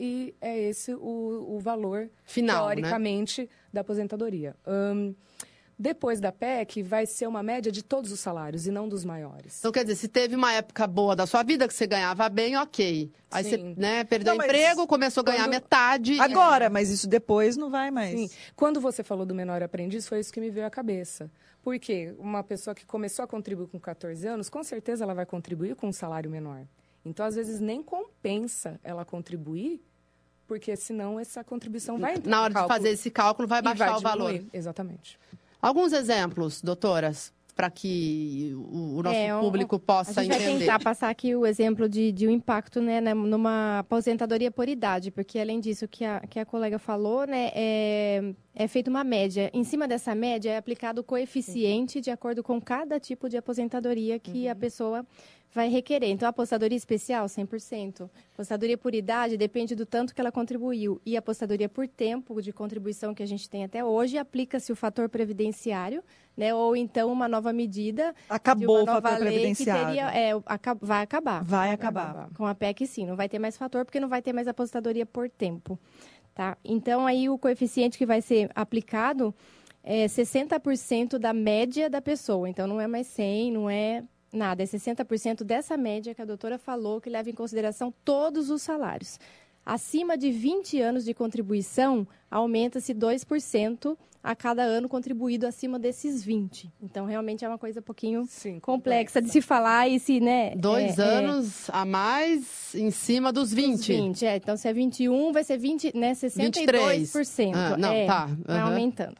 e 0.00 0.34
é 0.40 0.58
esse 0.58 0.94
o, 0.94 1.56
o 1.56 1.58
valor, 1.60 2.08
Final, 2.24 2.68
né? 2.68 2.74
teoricamente, 2.76 3.48
da 3.72 3.82
aposentadoria. 3.82 4.56
Ahn, 4.66 5.12
Depois 5.78 6.20
da 6.20 6.30
PEC, 6.30 6.82
vai 6.82 7.06
ser 7.06 7.26
uma 7.26 7.42
média 7.42 7.72
de 7.72 7.82
todos 7.82 8.12
os 8.12 8.20
salários 8.20 8.66
e 8.66 8.70
não 8.70 8.86
dos 8.88 9.02
maiores. 9.04 9.58
Então, 9.60 9.72
quer 9.72 9.82
dizer, 9.82 9.96
se 9.96 10.08
teve 10.08 10.36
uma 10.36 10.52
época 10.52 10.86
boa 10.86 11.16
da 11.16 11.26
sua 11.26 11.42
vida 11.42 11.66
que 11.66 11.72
você 11.72 11.86
ganhava 11.86 12.28
bem, 12.28 12.54
ok. 12.56 13.10
Aí 13.30 13.44
Sim. 13.44 13.50
você 13.50 13.80
né, 13.80 14.04
perdeu 14.04 14.34
Não, 14.34 14.44
emprego, 14.44 14.86
começou 14.86 15.22
a 15.22 15.24
ganhar 15.24 15.44
quando- 15.44 15.50
metade. 15.52 16.20
Agora, 16.20 16.68
mas 16.68 16.90
isso 16.90 17.08
depois 17.08 17.56
não 17.56 17.70
vai 17.70 17.90
mais. 17.90 18.18
Sim. 18.18 18.28
Quando 18.54 18.78
você 18.80 19.02
falou 19.02 19.24
do 19.24 19.34
menor 19.34 19.62
aprendiz, 19.62 20.06
foi 20.06 20.20
isso 20.20 20.30
que 20.32 20.40
me 20.40 20.50
veio 20.50 20.66
à 20.66 20.70
cabeça. 20.70 21.30
Porque 21.62 22.14
uma 22.18 22.42
pessoa 22.42 22.74
que 22.74 22.84
começou 22.84 23.22
a 23.22 23.26
contribuir 23.28 23.68
com 23.68 23.78
14 23.80 24.26
anos, 24.26 24.48
com 24.50 24.62
certeza 24.62 25.04
ela 25.04 25.14
vai 25.14 25.24
contribuir 25.26 25.76
com 25.76 25.88
um 25.88 25.92
salário 25.92 26.30
menor. 26.30 26.66
Então, 27.04 27.24
às 27.24 27.34
vezes, 27.36 27.58
nem 27.60 27.82
compensa 27.82 28.78
ela 28.84 29.04
contribuir, 29.06 29.82
porque 30.50 30.74
senão 30.74 31.20
essa 31.20 31.44
contribuição 31.44 31.96
vai 31.96 32.14
entrar 32.16 32.28
Na 32.28 32.42
hora 32.42 32.52
de 32.54 32.66
fazer 32.66 32.88
esse 32.90 33.08
cálculo, 33.08 33.46
vai 33.46 33.62
baixar 33.62 33.96
o 33.96 34.00
valor. 34.00 34.42
Exatamente. 34.52 35.16
Alguns 35.62 35.92
exemplos, 35.92 36.60
doutoras, 36.60 37.32
para 37.54 37.70
que 37.70 38.50
o, 38.56 38.96
o 38.98 39.02
nosso 39.04 39.14
É, 39.16 39.36
um- 39.36 39.40
público 39.42 39.76
A 39.76 39.78
possa 39.78 40.24
gente 40.24 40.32
vai 40.32 40.42
entender. 40.42 40.58
tentar 40.64 40.80
passar 40.80 41.08
aqui 41.08 41.36
o 41.36 41.46
exemplo 41.46 41.88
de, 41.88 42.10
de 42.10 42.26
um 42.26 42.30
impacto 42.32 42.80
né, 42.80 43.00
na- 43.00 43.14
numa 43.14 43.78
aposentadoria 43.78 44.50
por 44.50 44.68
idade, 44.68 45.12
porque 45.12 45.38
além 45.38 45.60
disso 45.60 45.86
que 45.86 46.04
a, 46.04 46.18
que 46.28 46.40
a 46.40 46.44
colega 46.44 46.80
falou, 46.80 47.26
né, 47.28 47.50
é, 47.54 48.32
é 48.56 48.66
feita 48.66 48.90
uma 48.90 49.04
média. 49.04 49.50
Em 49.54 49.62
cima 49.62 49.86
dessa 49.86 50.16
média 50.16 50.50
é 50.50 50.56
aplicado 50.56 51.00
o 51.00 51.04
coeficiente 51.04 52.00
de 52.00 52.10
acordo 52.10 52.42
com 52.42 52.60
cada 52.60 52.98
tipo 52.98 53.28
de 53.28 53.36
aposentadoria 53.36 54.18
que 54.18 54.48
a 54.48 54.56
pessoa 54.56 55.06
vai 55.52 55.68
requerer. 55.68 56.10
Então, 56.10 56.26
a 56.26 56.30
apostadoria 56.30 56.76
especial, 56.76 57.26
100%. 57.26 58.08
Apostadoria 58.34 58.78
por 58.78 58.94
idade 58.94 59.36
depende 59.36 59.74
do 59.74 59.84
tanto 59.84 60.14
que 60.14 60.20
ela 60.20 60.30
contribuiu. 60.30 61.00
E 61.04 61.16
a 61.16 61.18
apostadoria 61.18 61.68
por 61.68 61.88
tempo 61.88 62.40
de 62.40 62.52
contribuição 62.52 63.14
que 63.14 63.22
a 63.22 63.26
gente 63.26 63.50
tem 63.50 63.64
até 63.64 63.84
hoje, 63.84 64.16
aplica-se 64.16 64.70
o 64.70 64.76
fator 64.76 65.08
previdenciário, 65.08 66.02
né, 66.36 66.54
ou 66.54 66.76
então 66.76 67.12
uma 67.12 67.28
nova 67.28 67.52
medida 67.52 68.14
Acabou 68.28 68.82
o 68.82 68.86
nova 68.86 69.02
fator 69.02 69.24
lei 69.24 69.32
que 69.32 69.34
previdenciário. 69.34 69.86
teria, 69.86 70.10
é, 70.10 70.32
vai 70.80 71.02
acabar. 71.02 71.42
Vai 71.42 71.70
acabar. 71.72 72.30
Com 72.34 72.46
a 72.46 72.54
PEC, 72.54 72.86
sim. 72.86 73.06
Não 73.06 73.16
vai 73.16 73.28
ter 73.28 73.38
mais 73.38 73.56
fator, 73.56 73.84
porque 73.84 74.00
não 74.00 74.08
vai 74.08 74.22
ter 74.22 74.32
mais 74.32 74.46
aposentadoria 74.46 75.04
por 75.04 75.28
tempo. 75.28 75.78
Tá? 76.32 76.56
Então, 76.64 77.06
aí 77.06 77.28
o 77.28 77.36
coeficiente 77.36 77.98
que 77.98 78.06
vai 78.06 78.22
ser 78.22 78.50
aplicado 78.54 79.34
é 79.82 80.06
60% 80.06 81.18
da 81.18 81.32
média 81.32 81.90
da 81.90 82.00
pessoa. 82.00 82.48
Então, 82.48 82.66
não 82.66 82.80
é 82.80 82.86
mais 82.86 83.08
100, 83.08 83.52
não 83.52 83.68
é 83.68 84.04
nada. 84.32 84.62
É 84.62 84.66
60% 84.66 85.44
dessa 85.44 85.76
média 85.76 86.14
que 86.14 86.22
a 86.22 86.24
doutora 86.24 86.58
falou, 86.58 87.00
que 87.00 87.10
leva 87.10 87.30
em 87.30 87.34
consideração 87.34 87.92
todos 88.04 88.50
os 88.50 88.62
salários. 88.62 89.18
Acima 89.64 90.16
de 90.16 90.30
20 90.30 90.80
anos 90.80 91.04
de 91.04 91.12
contribuição, 91.14 92.06
aumenta-se 92.30 92.94
2% 92.94 93.96
a 94.22 94.34
cada 94.34 94.62
ano 94.62 94.88
contribuído 94.88 95.46
acima 95.46 95.78
desses 95.78 96.22
20. 96.22 96.70
Então, 96.82 97.06
realmente 97.06 97.44
é 97.44 97.48
uma 97.48 97.58
coisa 97.58 97.80
um 97.80 97.82
pouquinho 97.82 98.26
Sim, 98.28 98.60
complexa 98.60 99.20
de 99.20 99.30
se 99.30 99.40
falar 99.40 99.88
e 99.88 99.98
se, 99.98 100.20
né? 100.20 100.54
Dois 100.56 100.98
é, 100.98 101.02
é, 101.02 101.04
anos 101.04 101.70
a 101.70 101.84
mais 101.84 102.74
em 102.74 102.90
cima 102.90 103.32
dos 103.32 103.52
20. 103.52 103.92
20, 103.92 104.26
é. 104.26 104.36
Então, 104.36 104.56
se 104.56 104.68
é 104.68 104.72
21, 104.72 105.32
vai 105.32 105.42
ser 105.42 105.56
20, 105.56 105.96
né? 105.96 106.12
62%. 106.12 107.52
Ah, 107.54 107.76
não, 107.78 107.92
é, 107.92 108.06
tá, 108.06 108.26
Vai 108.44 108.58
aham. 108.58 108.70
aumentando. 108.70 109.16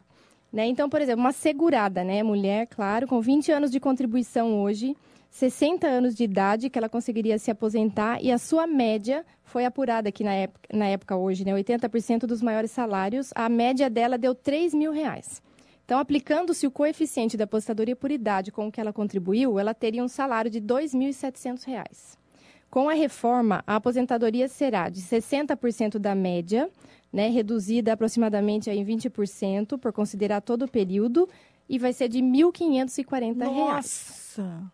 Né? 0.51 0.67
Então, 0.67 0.89
por 0.89 1.01
exemplo, 1.01 1.21
uma 1.21 1.31
segurada, 1.31 2.03
né? 2.03 2.21
Mulher, 2.23 2.67
claro, 2.67 3.07
com 3.07 3.21
20 3.21 3.51
anos 3.51 3.71
de 3.71 3.79
contribuição 3.79 4.61
hoje, 4.61 4.95
60 5.29 5.87
anos 5.87 6.13
de 6.13 6.25
idade 6.25 6.69
que 6.69 6.77
ela 6.77 6.89
conseguiria 6.89 7.39
se 7.39 7.49
aposentar 7.49 8.21
e 8.21 8.31
a 8.31 8.37
sua 8.37 8.67
média 8.67 9.25
foi 9.45 9.63
apurada 9.63 10.09
aqui 10.09 10.25
na 10.25 10.33
época, 10.33 10.67
na 10.73 10.87
época 10.87 11.15
hoje, 11.15 11.45
né? 11.45 11.53
80% 11.53 12.25
dos 12.25 12.41
maiores 12.41 12.71
salários, 12.71 13.31
a 13.33 13.47
média 13.47 13.89
dela 13.89 14.17
deu 14.17 14.35
3 14.35 14.73
mil 14.73 14.91
reais. 14.91 15.41
Então, 15.85 15.99
aplicando-se 15.99 16.67
o 16.67 16.71
coeficiente 16.71 17.37
da 17.37 17.45
apostadoria 17.45 17.95
por 17.95 18.11
idade 18.11 18.51
com 18.51 18.67
o 18.67 18.71
que 18.71 18.79
ela 18.79 18.93
contribuiu, 18.93 19.57
ela 19.57 19.73
teria 19.73 20.03
um 20.03 20.07
salário 20.07 20.51
de 20.51 20.61
2.700 20.61 21.65
reais. 21.65 22.17
Com 22.69 22.87
a 22.87 22.93
reforma, 22.93 23.61
a 23.67 23.75
aposentadoria 23.75 24.47
será 24.47 24.87
de 24.87 25.01
60% 25.01 25.99
da 25.99 26.15
média, 26.15 26.69
né, 27.11 27.27
reduzida 27.29 27.93
aproximadamente 27.93 28.69
aí 28.69 28.79
em 28.79 28.85
20%, 28.85 29.77
por 29.77 29.91
considerar 29.91 30.41
todo 30.41 30.63
o 30.63 30.67
período, 30.67 31.27
e 31.67 31.77
vai 31.77 31.93
ser 31.93 32.07
de 32.07 32.19
1.540 32.19 33.39
reais. 33.39 33.55
Nossa! 33.55 34.71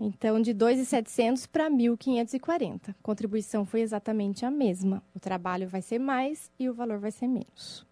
Então, 0.00 0.40
de 0.40 0.54
2.700 0.54 1.48
para 1.50 1.68
1.540. 1.68 2.90
A 2.90 2.94
contribuição 3.02 3.64
foi 3.64 3.80
exatamente 3.80 4.46
a 4.46 4.50
mesma. 4.50 5.02
O 5.14 5.18
trabalho 5.18 5.68
vai 5.68 5.82
ser 5.82 5.98
mais 5.98 6.50
e 6.58 6.68
o 6.68 6.74
valor 6.74 6.98
vai 6.98 7.10
ser 7.10 7.26
menos. 7.26 7.84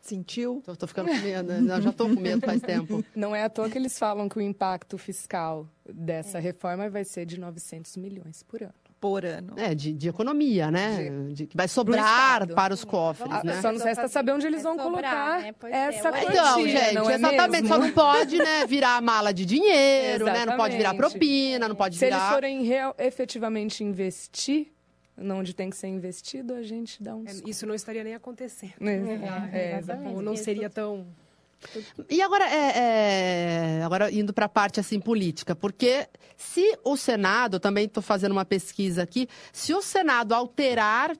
Sentiu? 0.00 0.62
Tô 0.78 0.86
ficando 0.86 1.08
com 1.08 1.16
medo, 1.16 1.48
né? 1.48 1.60
Não, 1.60 1.82
já 1.82 1.92
tô 1.92 2.04
com 2.08 2.20
medo 2.20 2.46
faz 2.46 2.62
tempo. 2.62 3.04
Não 3.16 3.34
é 3.34 3.42
à 3.42 3.50
toa 3.50 3.68
que 3.68 3.76
eles 3.76 3.98
falam 3.98 4.28
que 4.28 4.38
o 4.38 4.40
impacto 4.40 4.96
fiscal 4.96 5.68
dessa 5.84 6.38
reforma 6.38 6.88
vai 6.88 7.04
ser 7.04 7.26
de 7.26 7.40
900 7.40 7.96
milhões 7.96 8.44
por 8.44 8.62
ano. 8.62 8.72
Por 9.00 9.24
ano. 9.24 9.52
É, 9.56 9.74
de, 9.74 9.92
de 9.92 10.08
economia, 10.08 10.70
né? 10.70 11.10
De, 11.30 11.46
que 11.46 11.56
vai 11.56 11.68
sobrar 11.68 12.46
para 12.48 12.72
os 12.72 12.82
cofres, 12.82 13.30
Ah, 13.30 13.42
né? 13.44 13.60
Só 13.60 13.70
nos 13.70 13.82
resta 13.82 14.08
saber 14.08 14.32
onde 14.32 14.46
eles 14.46 14.62
vão 14.62 14.76
sobrar, 14.78 15.42
colocar 15.42 15.42
né? 15.42 15.54
É, 15.70 15.76
essa 15.88 16.10
ué. 16.10 16.22
quantia, 16.22 16.40
Então, 16.40 16.64
gente, 16.66 16.94
não 16.94 17.10
é 17.10 17.14
exatamente. 17.14 17.50
mesmo? 17.62 17.68
Só 17.68 17.78
não 17.78 17.92
pode, 17.92 18.38
né, 18.38 18.66
virar 18.66 19.02
mala 19.02 19.32
de 19.32 19.44
dinheiro, 19.44 20.24
né? 20.24 20.46
Não 20.46 20.56
pode 20.56 20.76
virar 20.76 20.94
propina, 20.94 21.68
não 21.68 21.76
pode 21.76 21.96
Se 21.96 22.06
eles 22.06 22.16
virar. 22.16 22.32
forem 22.32 22.62
real, 22.62 22.94
efetivamente 22.98 23.84
investir 23.84 24.72
onde 25.18 25.54
tem 25.54 25.70
que 25.70 25.76
ser 25.76 25.88
investido, 25.88 26.54
a 26.54 26.62
gente 26.62 27.02
dá 27.02 27.14
um... 27.14 27.24
É, 27.26 27.32
Isso 27.48 27.66
não 27.66 27.74
estaria 27.74 28.04
nem 28.04 28.14
acontecendo. 28.14 28.74
É, 28.80 29.74
é, 29.74 29.78
exatamente. 29.78 30.14
Ou 30.14 30.22
não 30.22 30.36
seria 30.36 30.68
tão. 30.68 31.06
E 32.08 32.22
agora, 32.22 32.44
é, 32.44 32.72
é, 33.78 33.82
agora 33.82 34.10
indo 34.12 34.32
para 34.32 34.46
a 34.46 34.48
parte 34.48 34.78
assim 34.78 35.00
política, 35.00 35.54
porque 35.54 36.06
se 36.36 36.78
o 36.84 36.96
Senado, 36.96 37.58
também 37.58 37.86
estou 37.86 38.02
fazendo 38.02 38.32
uma 38.32 38.44
pesquisa 38.44 39.02
aqui, 39.02 39.28
se 39.52 39.74
o 39.74 39.82
Senado 39.82 40.34
alterar, 40.34 41.16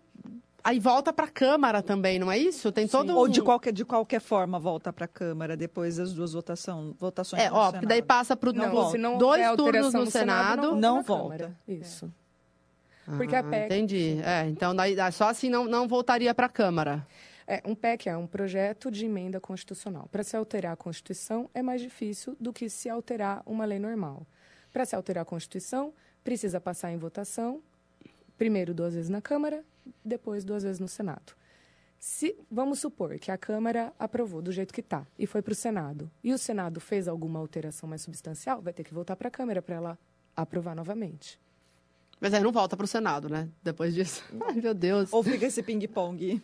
aí 0.62 0.78
volta 0.78 1.12
para 1.12 1.26
a 1.26 1.30
Câmara 1.30 1.82
também, 1.82 2.18
não 2.18 2.30
é 2.30 2.38
isso? 2.38 2.70
Tem 2.70 2.86
todo 2.86 3.12
um... 3.12 3.16
Ou 3.16 3.28
de 3.28 3.40
qualquer, 3.40 3.72
de 3.72 3.84
qualquer 3.84 4.20
forma 4.20 4.58
volta 4.58 4.92
para 4.92 5.06
a 5.06 5.08
Câmara 5.08 5.56
depois 5.56 5.96
das 5.96 6.12
duas 6.12 6.32
votação, 6.32 6.94
votações 6.98 7.42
É, 7.42 7.50
no 7.50 7.56
ó, 7.56 7.72
porque 7.72 7.86
daí 7.86 7.96
Senado. 7.98 8.06
passa 8.06 8.36
para 8.36 8.52
Não, 8.52 8.92
não 9.12 9.18
dois 9.18 9.40
houver 9.40 9.56
turnos 9.56 9.76
alteração 9.94 10.04
no 10.04 10.10
Senado. 10.10 10.76
Não 10.76 10.96
na 10.96 11.02
volta. 11.02 11.36
Câmara. 11.38 11.56
Isso. 11.66 12.12
Porque 13.16 13.36
a 13.36 13.40
Ah, 13.40 13.44
PEC 13.44 13.66
Entendi. 13.66 14.20
É, 14.24 14.48
então 14.48 14.74
daí, 14.74 14.96
só 15.12 15.28
assim 15.28 15.48
não, 15.48 15.64
não 15.66 15.86
voltaria 15.86 16.34
para 16.34 16.46
a 16.46 16.48
Câmara. 16.48 17.06
É, 17.46 17.62
um 17.64 17.74
PEC 17.74 18.08
é 18.08 18.16
um 18.16 18.26
projeto 18.26 18.90
de 18.90 19.06
emenda 19.06 19.40
constitucional. 19.40 20.08
Para 20.10 20.24
se 20.24 20.36
alterar 20.36 20.72
a 20.72 20.76
Constituição 20.76 21.48
é 21.54 21.62
mais 21.62 21.80
difícil 21.80 22.36
do 22.40 22.52
que 22.52 22.68
se 22.68 22.88
alterar 22.88 23.42
uma 23.46 23.64
lei 23.64 23.78
normal. 23.78 24.26
Para 24.72 24.84
se 24.84 24.96
alterar 24.96 25.22
a 25.22 25.24
Constituição, 25.24 25.94
precisa 26.24 26.60
passar 26.60 26.90
em 26.90 26.98
votação, 26.98 27.62
primeiro 28.36 28.74
duas 28.74 28.94
vezes 28.94 29.08
na 29.08 29.22
Câmara, 29.22 29.64
depois 30.04 30.44
duas 30.44 30.64
vezes 30.64 30.80
no 30.80 30.88
Senado. 30.88 31.34
Se 31.98 32.36
vamos 32.50 32.80
supor 32.80 33.16
que 33.18 33.30
a 33.30 33.38
Câmara 33.38 33.92
aprovou 33.98 34.42
do 34.42 34.52
jeito 34.52 34.74
que 34.74 34.80
está 34.80 35.06
e 35.18 35.26
foi 35.26 35.40
para 35.40 35.52
o 35.52 35.54
Senado, 35.54 36.10
e 36.22 36.32
o 36.32 36.38
Senado 36.38 36.80
fez 36.80 37.06
alguma 37.08 37.38
alteração 37.38 37.88
mais 37.88 38.02
substancial, 38.02 38.60
vai 38.60 38.72
ter 38.72 38.82
que 38.84 38.92
voltar 38.92 39.16
para 39.16 39.28
a 39.28 39.30
Câmara 39.30 39.62
para 39.62 39.76
ela 39.76 39.98
aprovar 40.36 40.74
novamente. 40.74 41.40
Mas 42.20 42.34
aí 42.34 42.42
não 42.42 42.52
volta 42.52 42.76
para 42.76 42.84
o 42.84 42.88
Senado, 42.88 43.28
né? 43.28 43.48
Depois 43.62 43.94
disso. 43.94 44.24
Ai, 44.46 44.54
meu 44.54 44.74
Deus. 44.74 45.12
Ou 45.12 45.22
fica 45.22 45.46
esse 45.46 45.62
ping-pong. 45.62 46.42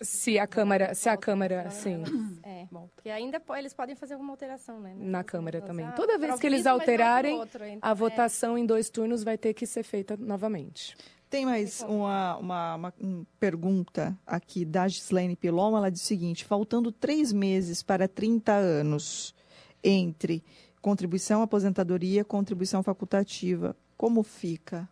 Se 0.00 0.38
a 0.38 0.46
Câmara, 0.46 0.94
se 0.94 1.08
a 1.08 1.16
Câmara, 1.16 1.70
sim, 1.70 2.02
É, 2.42 2.66
que 3.02 3.08
ainda 3.08 3.40
po- 3.40 3.54
eles 3.54 3.72
podem 3.72 3.94
fazer 3.96 4.14
alguma 4.14 4.32
alteração, 4.32 4.80
né? 4.80 4.94
na 4.96 5.24
Câmara 5.24 5.60
também. 5.60 5.86
Ah, 5.86 5.92
Toda 5.92 6.18
vez 6.18 6.38
que 6.38 6.46
eles 6.46 6.62
pro 6.62 6.72
alterarem, 6.72 7.34
então, 7.42 7.78
a 7.80 7.90
é. 7.90 7.94
votação 7.94 8.58
em 8.58 8.66
dois 8.66 8.90
turnos 8.90 9.24
vai 9.24 9.38
ter 9.38 9.54
que 9.54 9.66
ser 9.66 9.82
feita 9.82 10.16
novamente. 10.16 10.96
Tem 11.28 11.44
mais 11.44 11.82
uma, 11.82 12.36
uma, 12.36 12.74
uma 12.76 12.94
um, 13.00 13.24
pergunta 13.40 14.16
aqui 14.24 14.64
da 14.64 14.86
Gislaine 14.86 15.34
Piloma. 15.34 15.78
Ela 15.78 15.90
diz 15.90 16.02
o 16.02 16.04
seguinte: 16.04 16.44
faltando 16.44 16.92
três 16.92 17.32
meses 17.32 17.82
para 17.82 18.06
30 18.06 18.52
anos 18.52 19.34
entre 19.82 20.44
contribuição, 20.80 21.42
aposentadoria, 21.42 22.24
contribuição 22.24 22.82
facultativa, 22.82 23.76
como 23.96 24.22
fica? 24.22 24.88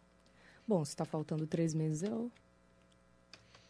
Bom, 0.67 0.85
se 0.85 0.91
está 0.93 1.05
faltando 1.05 1.47
três 1.47 1.73
meses, 1.75 2.03
eu... 2.03 2.31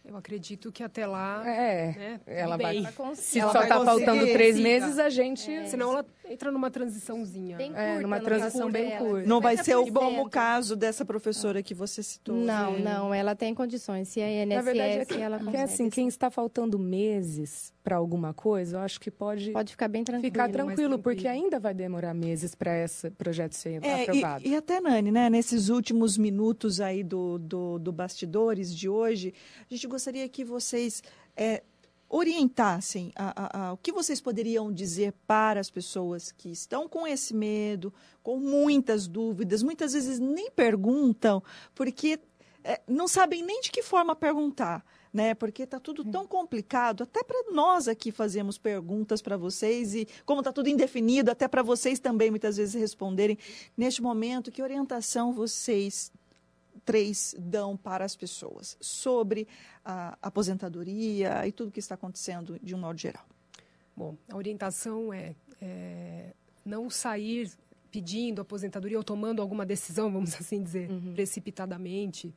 Eu 0.07 0.17
acredito 0.19 0.71
que 0.71 0.83
até 0.83 1.07
lá. 1.07 1.43
É, 1.49 1.93
né, 1.97 2.21
ela 2.27 2.59
bem. 2.59 2.67
vai... 2.67 2.77
Ela 2.79 2.93
consegue. 2.93 3.27
Se 3.27 3.41
Ela 3.41 3.53
só 3.53 3.59
vai 3.59 3.69
está 3.69 3.79
conseguir, 3.79 4.05
faltando 4.05 4.33
três 4.33 4.59
meses, 4.59 4.99
a 4.99 5.09
gente... 5.09 5.51
É. 5.51 5.65
Senão 5.65 5.93
ela 5.93 6.07
entra 6.29 6.53
numa 6.53 6.71
transiçãozinha. 6.71 7.57
Bem 7.57 7.73
É, 7.75 7.87
curta, 7.87 8.03
numa 8.03 8.19
no 8.19 8.25
transição 8.25 8.71
bem 8.71 8.89
dela. 8.91 9.09
curta. 9.09 9.27
Não 9.29 9.41
vai 9.41 9.57
ser 9.57 9.77
o, 9.77 9.85
50%. 9.87 9.93
como 9.93 10.23
o 10.27 10.29
caso 10.31 10.77
dessa 10.77 11.05
professora 11.07 11.63
que 11.63 11.73
você 11.75 12.03
citou. 12.03 12.37
Não, 12.37 12.79
não, 12.79 13.15
ela 13.15 13.35
tem 13.35 13.55
condições. 13.55 14.09
Se 14.09 14.21
é 14.21 14.43
INSS, 14.45 14.55
Na 14.57 14.63
verdade, 14.63 14.99
é 14.99 15.05
que, 15.07 15.21
ela 15.21 15.39
consegue. 15.39 15.57
assim, 15.57 15.89
quem 15.91 16.07
está 16.07 16.31
faltando 16.31 16.79
meses 16.79 17.73
para 17.85 17.97
alguma 17.97 18.33
coisa, 18.33 18.79
eu 18.79 18.81
acho 18.81 18.99
que 18.99 19.11
pode, 19.11 19.51
Pode 19.53 19.73
ficar 19.73 19.89
bem 19.89 20.03
tranquilo. 20.03 20.33
ficar 20.33 20.51
tranquilo, 20.51 20.99
porque 20.99 21.29
ainda 21.29 21.61
vai 21.61 21.75
demorar 21.75 22.15
meses 22.15 22.55
para 22.55 22.83
esse 22.83 23.11
projeto 23.11 23.53
ser 23.53 23.85
É, 23.85 24.03
aprovado. 24.05 24.43
e, 24.45 24.49
e 24.53 24.57
até, 24.57 24.81
Nani, 24.81 25.13
né, 25.13 25.29
nesses 25.29 25.69
últimos 25.69 26.17
minutos 26.17 26.81
aí 26.81 27.05
do, 27.05 27.39
do, 27.39 27.79
do 27.79 27.93
Bastidores 27.93 28.75
de 28.75 28.89
hoje, 28.89 29.35
a 29.71 29.75
gente 29.75 29.87
gostaria 29.87 30.27
que 30.31 30.43
vocês 30.45 31.03
é, 31.37 31.63
orientassem 32.09 33.13
a, 33.17 33.33
a, 33.37 33.67
a, 33.69 33.73
o 33.75 33.77
que 33.77 33.93
vocês 33.93 34.21
poderiam 34.21 34.73
dizer 34.73 35.13
para 35.27 35.61
as 35.61 35.69
pessoas 35.71 36.33
que 36.33 36.49
estão 36.51 36.89
com 36.89 37.07
esse 37.07 37.35
medo, 37.35 37.93
com 38.23 38.39
muitas 38.39 39.07
dúvidas, 39.07 39.63
muitas 39.63 39.93
vezes 39.93 40.19
nem 40.19 40.51
perguntam, 40.51 41.43
porque 41.75 42.19
é, 42.63 42.81
não 42.89 43.07
sabem 43.07 43.43
nem 43.45 43.61
de 43.61 43.71
que 43.71 43.83
forma 43.83 44.17
perguntar. 44.17 44.83
Né? 45.15 45.33
Porque 45.33 45.63
está 45.63 45.79
tudo 45.79 46.05
tão 46.05 46.27
complicado, 46.27 47.05
até 47.05 47.23
para 47.23 47.53
nós 47.53 47.87
aqui 47.87 48.11
fazemos 48.11 48.59
perguntas 48.59 49.23
para 49.23 49.37
vocês 49.37 49.95
e 49.95 50.09
como 50.27 50.41
está 50.41 50.53
tudo 50.53 50.69
indefinido, 50.69 51.31
até 51.31 51.47
para 51.47 51.63
vocês 51.63 52.01
também 52.01 52.31
muitas 52.31 52.57
vezes 52.57 52.75
responderem. 52.75 53.39
Neste 53.77 54.03
momento, 54.03 54.51
que 54.51 54.61
orientação 54.61 55.33
vocês 55.33 56.11
três 56.85 57.33
dão 57.39 57.77
para 57.77 58.05
as 58.05 58.17
pessoas 58.17 58.77
sobre 58.81 59.47
a 59.85 60.19
aposentadoria 60.21 61.47
e 61.47 61.53
tudo 61.53 61.71
que 61.71 61.79
está 61.79 61.95
acontecendo 61.95 62.59
de 62.61 62.75
um 62.75 62.79
modo 62.79 62.99
geral? 62.99 63.25
Bom, 63.97 64.17
a 64.29 64.37
orientação 64.37 65.13
é, 65.13 65.37
é 65.63 66.33
não 66.65 66.91
sair 66.91 67.53
pedindo 67.91 68.41
aposentadoria 68.41 68.99
ou 68.99 69.05
tomando 69.05 69.41
alguma 69.41 69.65
decisão, 69.65 70.11
vamos 70.11 70.35
assim 70.35 70.61
dizer, 70.61 70.91
uhum. 70.91 71.15
precipitadamente, 71.15 72.35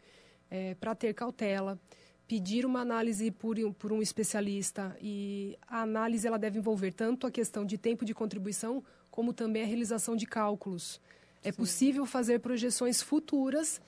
é, 0.51 0.75
para 0.75 0.93
ter 0.93 1.13
cautela, 1.13 1.79
pedir 2.27 2.65
uma 2.65 2.81
análise 2.81 3.31
por, 3.31 3.57
por 3.75 3.91
um 3.91 4.01
especialista 4.01 4.95
e 5.01 5.57
a 5.67 5.81
análise 5.81 6.27
ela 6.27 6.37
deve 6.37 6.59
envolver 6.59 6.91
tanto 6.91 7.25
a 7.25 7.31
questão 7.31 7.65
de 7.65 7.77
tempo 7.77 8.03
de 8.03 8.13
contribuição 8.13 8.83
como 9.09 9.33
também 9.33 9.63
a 9.63 9.65
realização 9.65 10.15
de 10.15 10.25
cálculos. 10.25 10.99
É 11.43 11.51
Sim. 11.51 11.57
possível 11.57 12.05
fazer 12.05 12.39
projeções 12.39 13.01
futuras 13.01 13.79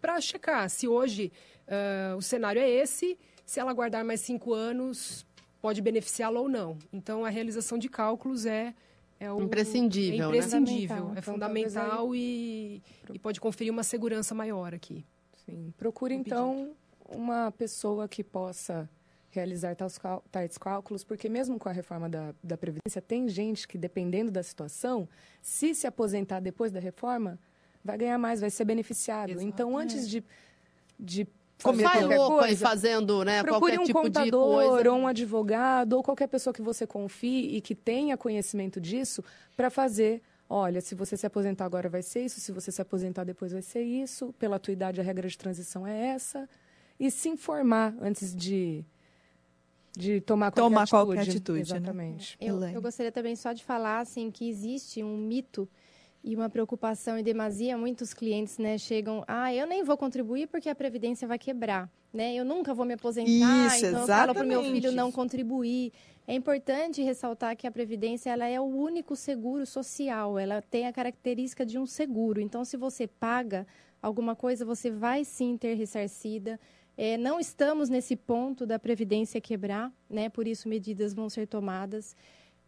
para 0.00 0.20
checar 0.20 0.70
se 0.70 0.86
hoje 0.86 1.32
uh, 1.66 2.16
o 2.16 2.22
cenário 2.22 2.62
é 2.62 2.68
esse, 2.68 3.18
se 3.44 3.58
ela 3.58 3.72
guardar 3.72 4.04
mais 4.04 4.20
cinco 4.20 4.54
anos, 4.54 5.26
pode 5.60 5.82
beneficiá-la 5.82 6.40
ou 6.40 6.48
não. 6.48 6.78
Então, 6.92 7.24
a 7.24 7.28
realização 7.28 7.76
de 7.78 7.88
cálculos 7.88 8.46
é, 8.46 8.72
é 9.18 9.32
o, 9.32 9.42
imprescindível. 9.42 10.14
É 10.14 10.18
né? 10.18 10.26
imprescindível, 10.26 11.08
né? 11.08 11.14
é 11.18 11.20
fundamental 11.20 12.14
e, 12.14 12.80
e 13.12 13.18
pode 13.18 13.40
conferir 13.40 13.72
uma 13.72 13.82
segurança 13.82 14.34
maior 14.34 14.72
aqui. 14.72 15.04
Sim. 15.44 15.74
Procure, 15.76 16.14
então, 16.14 16.70
uma 17.10 17.52
pessoa 17.52 18.08
que 18.08 18.22
possa 18.22 18.88
realizar 19.30 19.76
tais 20.30 20.58
cálculos, 20.58 21.04
porque 21.04 21.28
mesmo 21.28 21.58
com 21.58 21.68
a 21.68 21.72
reforma 21.72 22.08
da, 22.08 22.34
da 22.42 22.56
Previdência, 22.56 23.00
tem 23.00 23.28
gente 23.28 23.66
que, 23.66 23.78
dependendo 23.78 24.30
da 24.30 24.42
situação, 24.42 25.08
se 25.40 25.74
se 25.74 25.86
aposentar 25.86 26.40
depois 26.40 26.72
da 26.72 26.80
reforma, 26.80 27.38
vai 27.84 27.96
ganhar 27.96 28.18
mais, 28.18 28.40
vai 28.40 28.50
ser 28.50 28.64
beneficiado. 28.64 29.30
Exato. 29.30 29.46
Então, 29.46 29.76
antes 29.78 30.08
de, 30.08 30.24
de 30.98 31.28
fazer 31.58 31.82
qualquer 31.82 32.18
louco 32.18 32.38
coisa, 32.38 32.66
fazendo 32.66 33.24
né, 33.24 33.42
procure 33.42 33.78
um 33.78 33.84
tipo 33.84 34.02
contador 34.02 34.86
ou 34.86 34.96
um 34.96 35.06
advogado 35.06 35.92
ou 35.92 36.02
qualquer 36.02 36.26
pessoa 36.26 36.52
que 36.52 36.62
você 36.62 36.86
confie 36.86 37.56
e 37.56 37.60
que 37.60 37.74
tenha 37.74 38.16
conhecimento 38.16 38.80
disso 38.80 39.22
para 39.56 39.70
fazer 39.70 40.22
olha, 40.48 40.80
se 40.80 40.96
você 40.96 41.16
se 41.16 41.24
aposentar 41.24 41.64
agora 41.64 41.88
vai 41.88 42.02
ser 42.02 42.24
isso, 42.24 42.40
se 42.40 42.50
você 42.50 42.72
se 42.72 42.82
aposentar 42.82 43.22
depois 43.22 43.52
vai 43.52 43.62
ser 43.62 43.82
isso, 43.82 44.34
pela 44.36 44.58
tua 44.58 44.72
idade 44.72 45.00
a 45.00 45.04
regra 45.04 45.28
de 45.28 45.38
transição 45.38 45.86
é 45.86 46.08
essa. 46.08 46.48
E 47.00 47.10
se 47.10 47.30
informar 47.30 47.96
antes 47.98 48.36
de, 48.36 48.84
de 49.96 50.20
tomar 50.20 50.52
qualquer 50.52 50.62
tomar 50.62 50.82
atitude. 50.82 51.06
Qualquer 51.06 51.20
atitude 51.22 51.58
né? 51.58 51.62
Exatamente. 51.62 52.36
Né? 52.38 52.46
Eu, 52.46 52.62
eu 52.62 52.82
gostaria 52.82 53.10
também 53.10 53.34
só 53.34 53.54
de 53.54 53.64
falar 53.64 54.00
assim, 54.00 54.30
que 54.30 54.46
existe 54.46 55.02
um 55.02 55.16
mito 55.16 55.66
e 56.22 56.36
uma 56.36 56.50
preocupação 56.50 57.16
em 57.16 57.22
demasia. 57.22 57.78
Muitos 57.78 58.12
clientes 58.12 58.58
né, 58.58 58.76
chegam, 58.76 59.24
ah, 59.26 59.52
eu 59.52 59.66
nem 59.66 59.82
vou 59.82 59.96
contribuir 59.96 60.46
porque 60.48 60.68
a 60.68 60.74
Previdência 60.74 61.26
vai 61.26 61.38
quebrar. 61.38 61.90
Né? 62.12 62.34
Eu 62.34 62.44
nunca 62.44 62.74
vou 62.74 62.84
me 62.84 62.94
aposentar, 62.94 63.30
Isso, 63.30 63.86
então 63.86 64.02
exatamente. 64.02 64.02
eu 64.02 64.06
falo 64.06 64.34
para 64.34 64.44
o 64.44 64.46
meu 64.46 64.62
filho 64.62 64.92
não 64.92 65.10
contribuir. 65.10 65.92
É 66.28 66.34
importante 66.34 67.02
ressaltar 67.02 67.56
que 67.56 67.66
a 67.66 67.70
Previdência 67.70 68.30
ela 68.30 68.46
é 68.46 68.60
o 68.60 68.64
único 68.64 69.16
seguro 69.16 69.64
social, 69.64 70.38
ela 70.38 70.60
tem 70.60 70.86
a 70.86 70.92
característica 70.92 71.64
de 71.64 71.78
um 71.78 71.86
seguro. 71.86 72.40
Então, 72.40 72.64
se 72.64 72.76
você 72.76 73.06
paga 73.06 73.66
alguma 74.02 74.36
coisa, 74.36 74.64
você 74.64 74.90
vai 74.90 75.24
sim 75.24 75.56
ter 75.56 75.74
ressarcida. 75.74 76.58
É, 77.02 77.16
não 77.16 77.40
estamos 77.40 77.88
nesse 77.88 78.14
ponto 78.14 78.66
da 78.66 78.78
Previdência 78.78 79.40
quebrar, 79.40 79.90
né? 80.06 80.28
por 80.28 80.46
isso 80.46 80.68
medidas 80.68 81.14
vão 81.14 81.30
ser 81.30 81.46
tomadas. 81.46 82.14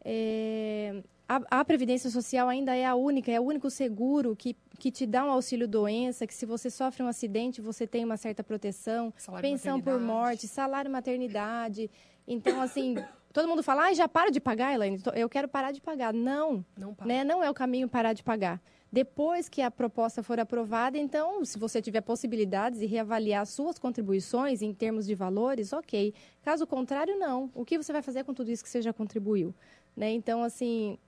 É, 0.03 1.03
a, 1.29 1.61
a, 1.61 1.65
Previdência 1.67 2.09
Social 2.09 2.49
ainda 2.49 2.75
é 2.75 2.87
a 2.87 2.95
única, 2.95 3.31
é 3.31 3.39
o 3.39 3.43
único 3.43 3.69
seguro 3.69 4.35
que, 4.35 4.57
que 4.79 4.91
te 4.91 5.05
dá 5.05 5.23
um 5.23 5.31
auxílio-doença, 5.31 6.27
que 6.27 6.33
se 6.33 6.47
você 6.47 6.71
sofre 6.71 7.03
um 7.03 7.09
acidente, 7.09 7.61
você 7.61 7.87
tem 7.87 8.07
uma 8.07 8.17
certa 8.17 8.43
proteção, 8.43 9.13
salário 9.19 9.47
pensão 9.47 9.79
por 9.79 10.01
morte, 10.01 10.49
salário 10.49 10.91
maternidade. 10.91 11.91
Então, 12.27 12.59
assim, 12.63 12.95
todo 13.35 13.47
mundo 13.47 13.63
fala, 13.63 13.89
ah, 13.89 13.93
já 13.93 14.09
para 14.09 14.31
de 14.31 14.41
pagar, 14.41 14.73
Elaine, 14.73 14.99
eu 15.15 15.29
quero 15.29 15.47
parar 15.47 15.73
de 15.73 15.81
pagar. 15.83 16.11
Não, 16.15 16.65
não, 16.75 16.97
né? 17.05 17.23
não 17.23 17.45
é 17.45 17.51
o 17.51 17.55
caminho 17.55 17.87
parar 17.87 18.15
de 18.15 18.23
pagar. 18.23 18.63
Depois 18.93 19.49
que 19.49 19.63
a 19.63 19.71
proposta 19.71 20.23
for 20.23 20.39
aprovada, 20.39 20.99
então, 20.99 21.43
se 21.47 21.59
você 21.59 21.81
tiver 21.81 22.03
possibilidades 22.03 22.83
e 22.83 22.87
reavaliar 22.87 23.47
suas 23.47 23.79
contribuições 23.79 24.61
em 24.61 24.75
termos 24.75 25.07
de 25.07 25.15
valores, 25.15 25.73
ok. 25.73 26.13
Caso 26.43 26.67
contrário, 26.67 27.19
não. 27.19 27.51
O 27.55 27.65
que 27.65 27.79
você 27.79 27.91
vai 27.91 28.03
fazer 28.03 28.23
com 28.23 28.35
tudo 28.35 28.51
isso 28.51 28.63
que 28.63 28.69
você 28.69 28.83
já 28.83 28.93
contribuiu? 28.93 29.55
Né? 29.97 30.11
Então, 30.11 30.43
assim, 30.43 30.99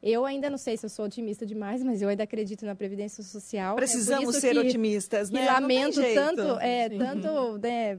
eu 0.00 0.24
ainda 0.24 0.48
não 0.48 0.56
sei 0.56 0.76
se 0.76 0.86
eu 0.86 0.90
sou 0.90 1.04
otimista 1.04 1.44
demais, 1.44 1.82
mas 1.84 2.00
eu 2.00 2.08
ainda 2.08 2.22
acredito 2.22 2.64
na 2.64 2.76
Previdência 2.76 3.24
Social. 3.24 3.74
Precisamos 3.74 4.36
é 4.36 4.40
ser 4.40 4.52
que, 4.52 4.58
otimistas, 4.60 5.28
né? 5.28 5.42
E 5.42 5.46
lamento 5.46 6.00
tanto, 6.14 6.58
é, 6.60 6.88
tanto 6.90 7.58
né, 7.58 7.98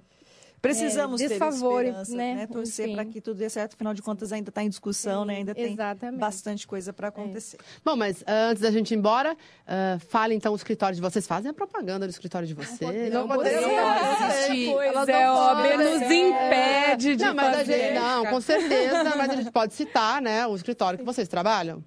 Precisamos 0.63 1.19
é, 1.19 1.27
ter 1.27 1.33
esperança, 1.33 2.15
né? 2.15 2.35
né? 2.35 2.47
Torcer 2.47 2.93
para 2.93 3.03
que 3.03 3.19
tudo 3.19 3.37
dê 3.37 3.49
certo. 3.49 3.73
Afinal 3.73 3.93
de 3.93 4.01
contas, 4.01 4.31
ainda 4.31 4.47
está 4.47 4.63
em 4.63 4.69
discussão, 4.69 5.23
Sim, 5.23 5.27
né? 5.27 5.35
Ainda 5.35 5.53
tem 5.53 5.73
exatamente. 5.73 6.19
bastante 6.21 6.65
coisa 6.65 6.93
para 6.93 7.09
acontecer. 7.09 7.57
É. 7.59 7.63
Bom, 7.83 7.97
mas 7.97 8.21
uh, 8.21 8.25
antes 8.49 8.61
da 8.61 8.71
gente 8.71 8.91
ir 8.91 8.97
embora, 8.97 9.33
uh, 9.33 9.99
fale 10.07 10.33
então 10.33 10.53
o 10.53 10.55
escritório 10.55 10.95
de 10.95 11.01
vocês. 11.01 11.27
Fazem 11.27 11.51
a 11.51 11.53
propaganda 11.53 12.07
do 12.07 12.09
escritório 12.09 12.47
de 12.47 12.53
vocês. 12.53 13.11
Não, 13.11 13.27
não 13.27 13.35
podemos 13.35 13.77
assistir. 14.21 14.71
Pois 14.71 15.09
é, 15.09 15.23
a 15.25 15.33
OAB 15.33 15.77
nos 15.79 16.01
impede 16.01 17.15
de 17.17 17.25
não, 17.25 17.35
fazer. 17.35 17.65
Gente, 17.65 17.99
não, 17.99 18.25
com 18.27 18.39
certeza, 18.39 19.15
mas 19.17 19.29
a 19.31 19.35
gente 19.35 19.51
pode 19.51 19.73
citar, 19.73 20.21
né, 20.21 20.47
o 20.47 20.55
escritório 20.55 20.97
que 20.97 21.03
vocês 21.03 21.27
trabalham. 21.27 21.83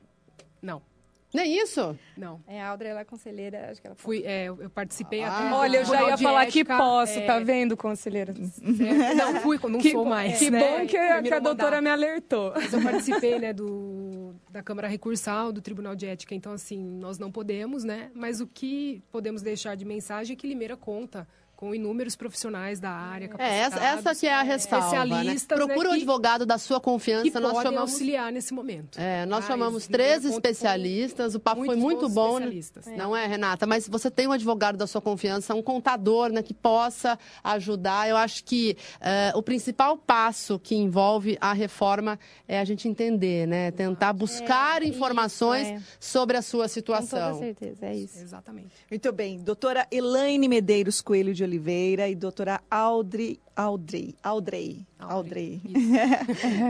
Não. 0.60 0.82
Nem 1.34 1.60
isso? 1.60 1.98
Não. 2.16 2.40
É, 2.46 2.62
a 2.62 2.68
Audrey, 2.68 2.90
ela 2.90 3.00
é 3.00 3.04
conselheira, 3.04 3.70
acho 3.70 3.80
que 3.80 3.86
ela 3.86 3.96
Fui, 3.96 4.22
é, 4.24 4.46
eu 4.46 4.70
participei 4.70 5.22
ah, 5.22 5.28
até. 5.28 5.54
Olha, 5.54 5.78
eu 5.78 5.84
já 5.84 6.08
ia 6.08 6.18
falar 6.18 6.44
ética, 6.44 6.52
que 6.52 6.64
posso, 6.64 7.18
é... 7.18 7.26
tá 7.26 7.38
vendo, 7.40 7.76
conselheira? 7.76 8.32
É, 8.32 9.14
não 9.14 9.40
fui, 9.40 9.58
não 9.68 9.78
que, 9.78 9.90
sou 9.90 10.04
mais. 10.04 10.38
Que 10.38 10.50
né? 10.50 10.60
bom 10.60 10.86
que, 10.86 11.22
que 11.22 11.34
a 11.34 11.38
doutora 11.38 11.80
me 11.80 11.90
alertou. 11.90 12.52
Mas 12.54 12.72
eu 12.72 12.82
participei, 12.82 13.38
né, 13.38 13.52
do, 13.52 14.34
da 14.50 14.62
Câmara 14.62 14.88
Recursal, 14.88 15.52
do 15.52 15.60
Tribunal 15.60 15.94
de 15.94 16.06
Ética. 16.06 16.34
Então, 16.34 16.52
assim, 16.52 16.82
nós 16.82 17.18
não 17.18 17.30
podemos, 17.30 17.84
né? 17.84 18.10
Mas 18.14 18.40
o 18.40 18.46
que 18.46 19.02
podemos 19.10 19.42
deixar 19.42 19.76
de 19.76 19.84
mensagem 19.84 20.34
é 20.34 20.36
que 20.36 20.46
Limeira 20.46 20.76
conta 20.76 21.26
com 21.56 21.74
inúmeros 21.74 22.14
profissionais 22.14 22.78
da 22.78 22.90
área, 22.90 23.30
É, 23.38 23.60
essa, 23.60 23.80
essa 23.82 24.14
que 24.14 24.26
é 24.26 24.34
a 24.34 24.42
ressalva, 24.42 25.06
né? 25.06 25.34
Procura 25.48 25.88
né, 25.88 25.88
um 25.88 25.92
advogado 25.92 26.44
da 26.44 26.58
sua 26.58 26.78
confiança. 26.78 27.22
Que 27.22 27.40
nós 27.40 27.52
podem 27.52 27.72
chamamos... 27.72 27.92
auxiliar 27.92 28.30
nesse 28.30 28.52
momento. 28.52 29.00
É, 29.00 29.24
nós 29.24 29.40
Mas, 29.40 29.46
chamamos 29.46 29.86
três 29.86 30.24
especialistas, 30.26 31.34
o 31.34 31.40
papo 31.40 31.64
foi 31.64 31.74
muito 31.74 32.10
bom, 32.10 32.38
né? 32.38 32.50
não 32.96 33.16
é, 33.16 33.26
Renata? 33.26 33.66
Mas 33.66 33.88
você 33.88 34.10
tem 34.10 34.26
um 34.26 34.32
advogado 34.32 34.76
da 34.76 34.86
sua 34.86 35.00
confiança, 35.00 35.54
um 35.54 35.62
contador 35.62 36.28
né, 36.30 36.42
que 36.42 36.52
possa 36.52 37.18
ajudar. 37.42 38.06
Eu 38.06 38.18
acho 38.18 38.44
que 38.44 38.76
uh, 39.00 39.38
o 39.38 39.42
principal 39.42 39.96
passo 39.96 40.58
que 40.58 40.74
envolve 40.74 41.38
a 41.40 41.54
reforma 41.54 42.18
é 42.46 42.60
a 42.60 42.64
gente 42.64 42.86
entender, 42.86 43.46
né? 43.46 43.70
Tentar 43.70 44.12
buscar 44.12 44.82
é, 44.82 44.86
informações 44.86 45.66
isso, 45.68 45.76
é. 45.76 45.82
sobre 45.98 46.36
a 46.36 46.42
sua 46.42 46.68
situação. 46.68 47.32
Com 47.32 47.38
toda 47.38 47.46
certeza, 47.46 47.86
é 47.86 47.96
isso. 47.96 48.18
Exatamente. 48.18 48.74
Muito 48.90 49.10
bem. 49.10 49.38
Doutora 49.38 49.86
Elaine 49.90 50.48
Medeiros 50.48 51.00
Coelho 51.00 51.32
de 51.32 51.45
Oliveira 51.46 52.08
e 52.08 52.14
doutora 52.14 52.60
Audrey, 52.70 53.40
Audrey, 53.54 54.14
Audrey, 54.22 54.86
Audrey, 54.98 55.60
Audrey. 55.62 55.62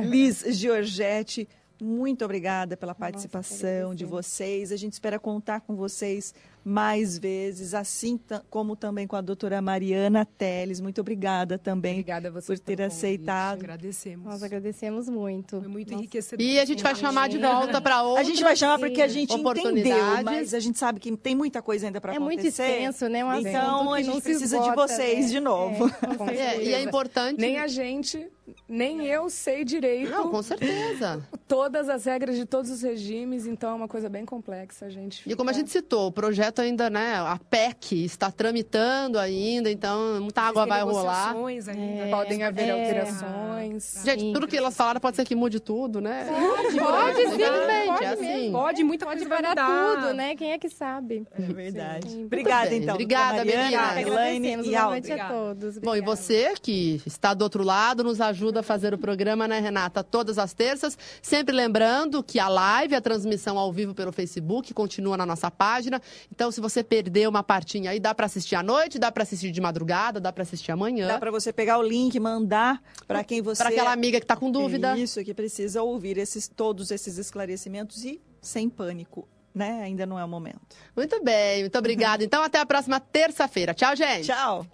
Liz 0.07 0.45
Giorgetti, 0.57 1.49
muito 1.81 2.25
obrigada 2.25 2.77
pela 2.77 2.95
participação 2.95 3.89
Nossa, 3.89 3.97
de 3.97 4.05
vocês. 4.05 4.73
A 4.73 4.77
gente 4.77 4.93
espera 4.95 5.19
contar 5.19 5.61
com 5.61 5.75
vocês 5.75 6.35
mais 6.67 7.17
vezes, 7.17 7.75
assim 7.75 8.19
como 8.51 8.75
também 8.75 9.07
com 9.07 9.15
a 9.15 9.21
doutora 9.21 9.63
Mariana 9.63 10.27
Teles. 10.27 10.81
Muito 10.81 11.01
obrigada 11.01 11.57
também 11.57 12.01
obrigada 12.01 12.33
por 12.33 12.59
ter 12.59 12.83
aceitado. 12.83 13.61
Agradecemos. 13.61 14.27
Nós 14.27 14.43
agradecemos 14.43 15.09
muito. 15.09 15.61
Foi 15.61 15.69
muito 15.69 15.93
Nossa. 15.93 16.03
enriquecedor. 16.03 16.45
E 16.45 16.59
a 16.59 16.65
gente 16.65 16.83
vai 16.83 16.97
chamar 16.97 17.29
de 17.29 17.39
volta 17.39 17.81
para 17.81 18.03
outras 18.03 18.27
A 18.27 18.29
gente 18.29 18.43
vai 18.43 18.57
chamar 18.57 18.81
porque 18.81 19.01
a 19.01 19.07
gente 19.07 19.33
entendeu, 19.33 20.25
mas 20.25 20.55
a 20.55 20.59
gente 20.59 20.77
sabe 20.77 20.99
que 20.99 21.17
tem 21.17 21.37
muita 21.37 21.63
coisa 21.63 21.87
ainda 21.87 22.01
para 22.01 22.15
é 22.15 22.17
acontecer. 22.17 22.63
É 22.63 22.79
muito 22.81 22.95
extenso, 22.97 23.09
né? 23.09 23.25
Um 23.25 23.35
então 23.35 23.93
a 23.93 24.03
gente 24.03 24.21
precisa 24.21 24.59
de 24.59 24.75
vocês 24.75 25.27
né? 25.27 25.31
de 25.31 25.41
novo. 25.41 25.87
É, 26.37 26.63
e 26.63 26.75
é 26.75 26.83
importante... 26.83 27.41
Nem 27.41 27.59
a 27.59 27.69
gente, 27.69 28.29
nem 28.69 29.07
eu 29.07 29.31
sei 29.31 29.65
direito. 29.65 30.11
Não, 30.11 30.31
com 30.31 30.43
certeza. 30.43 31.27
todas 31.47 31.89
as 31.89 32.05
regras 32.05 32.37
de 32.37 32.45
todos 32.45 32.71
os 32.71 32.83
regimes, 32.83 33.47
então 33.47 33.71
é 33.71 33.75
uma 33.75 33.89
coisa 33.89 34.09
bem 34.09 34.25
complexa, 34.25 34.87
a 34.87 34.91
gente. 34.91 35.19
Fica... 35.19 35.33
E 35.33 35.37
como 35.37 35.51
a 35.51 35.53
gente 35.53 35.71
citou, 35.71 36.09
o 36.09 36.13
projeto 36.13 36.56
ainda, 36.61 36.91
né, 36.91 37.17
a 37.17 37.39
PEC 37.51 38.05
está 38.05 38.31
tramitando 38.31 39.19
ainda, 39.19 39.71
então 39.71 40.21
muita 40.21 40.43
água 40.43 40.67
vai 40.67 40.83
rolar. 40.83 41.35
Ainda. 41.37 41.73
É, 41.73 42.11
podem 42.11 42.43
haver 42.43 42.69
é, 42.69 42.71
alterações. 42.73 44.03
Gente, 44.05 44.21
sim. 44.21 44.33
tudo 44.33 44.47
que 44.47 44.57
elas 44.57 44.77
falaram 44.77 45.01
pode 45.01 45.17
ser 45.17 45.25
que 45.25 45.35
mude 45.35 45.61
tudo, 45.61 46.01
né? 46.01 46.27
Pode, 46.29 46.79
pode, 46.79 47.17
simplesmente, 47.31 47.87
pode, 47.87 48.05
assim. 48.05 48.53
Pode, 48.53 48.85
muita 48.85 49.07
pode 49.07 49.27
coisa 49.27 49.43
parar 49.43 49.97
tudo, 49.97 50.15
né? 50.15 50.35
Quem 50.35 50.53
é 50.53 50.59
que 50.59 50.69
sabe? 50.69 51.27
É 51.39 51.43
verdade. 51.43 52.11
Sim. 52.11 52.25
Obrigada, 52.27 52.75
então. 52.75 52.95
Obrigada, 52.95 53.45
Mariana, 53.45 54.03
Elaine 54.03 54.49
e 54.49 54.57
Boa 54.57 54.85
noite 54.87 55.13
a 55.13 55.29
todos. 55.29 55.79
Bom, 55.79 55.95
e 55.95 56.01
você 56.01 56.55
que 56.61 57.01
está 57.07 57.35
do 57.35 57.43
outro 57.43 57.63
lado, 57.63 58.03
nos 58.05 58.21
ajuda 58.21 58.61
a 58.61 58.63
fazer 58.63 58.95
o 58.95 58.99
programa, 58.99 59.47
né, 59.47 59.61
Renata? 59.61 60.03
Todas 60.03 60.39
as 60.39 60.53
terças. 60.53 60.97
Sempre 61.21 61.55
lembrando 61.55 62.23
que 62.23 62.39
a 62.39 62.49
live, 62.49 62.95
a 62.95 63.01
transmissão 63.01 63.59
ao 63.59 63.73
vivo 63.73 63.95
pelo 63.95 64.13
Facebook, 64.13 64.73
continua 64.75 65.17
na 65.17 65.27
nossa 65.27 65.51
página. 65.51 66.01
Então, 66.31 66.46
se 66.51 66.61
você 66.61 66.83
perdeu 66.83 67.31
uma 67.31 67.43
partinha 67.43 67.91
aí, 67.91 68.01
dá 68.01 68.15
para 68.15 68.27
assistir 68.27 68.55
à 68.55 68.63
noite, 68.63 68.99
dá 68.99 69.11
para 69.11 69.23
assistir 69.23 69.51
de 69.51 69.61
madrugada, 69.61 70.21
dá 70.21 70.33
para 70.33 70.43
assistir 70.43 70.73
amanhã. 70.73 71.09
Dá 71.09 71.19
para 71.19 71.31
você 71.31 71.53
pegar 71.53 71.79
o 71.79 71.83
link, 71.83 72.19
mandar 72.19 72.83
para 73.07 73.23
quem 73.25 73.43
você. 73.43 73.63
Para 73.63 73.71
aquela 73.71 73.93
amiga 73.93 74.19
que 74.19 74.25
está 74.25 74.37
com 74.37 74.51
dúvida. 74.51 74.97
Isso, 74.97 75.23
que 75.25 75.35
precisa 75.35 75.83
ouvir 75.83 76.19
esses, 76.19 76.49
todos 76.49 76.91
esses 76.91 77.19
esclarecimentos 77.19 78.05
e 78.05 78.21
sem 78.41 78.69
pânico. 78.69 79.29
Né? 79.55 79.83
Ainda 79.83 80.05
não 80.05 80.19
é 80.19 80.25
o 80.25 80.29
momento. 80.29 80.61
Muito 80.95 81.23
bem, 81.23 81.63
muito 81.63 81.79
obrigada. 81.79 82.23
Então, 82.23 82.43
até 82.43 82.61
a 82.61 82.67
próxima 82.67 83.01
terça-feira. 83.01 83.73
Tchau, 83.73 83.97
gente. 83.97 84.27
Tchau. 84.27 84.67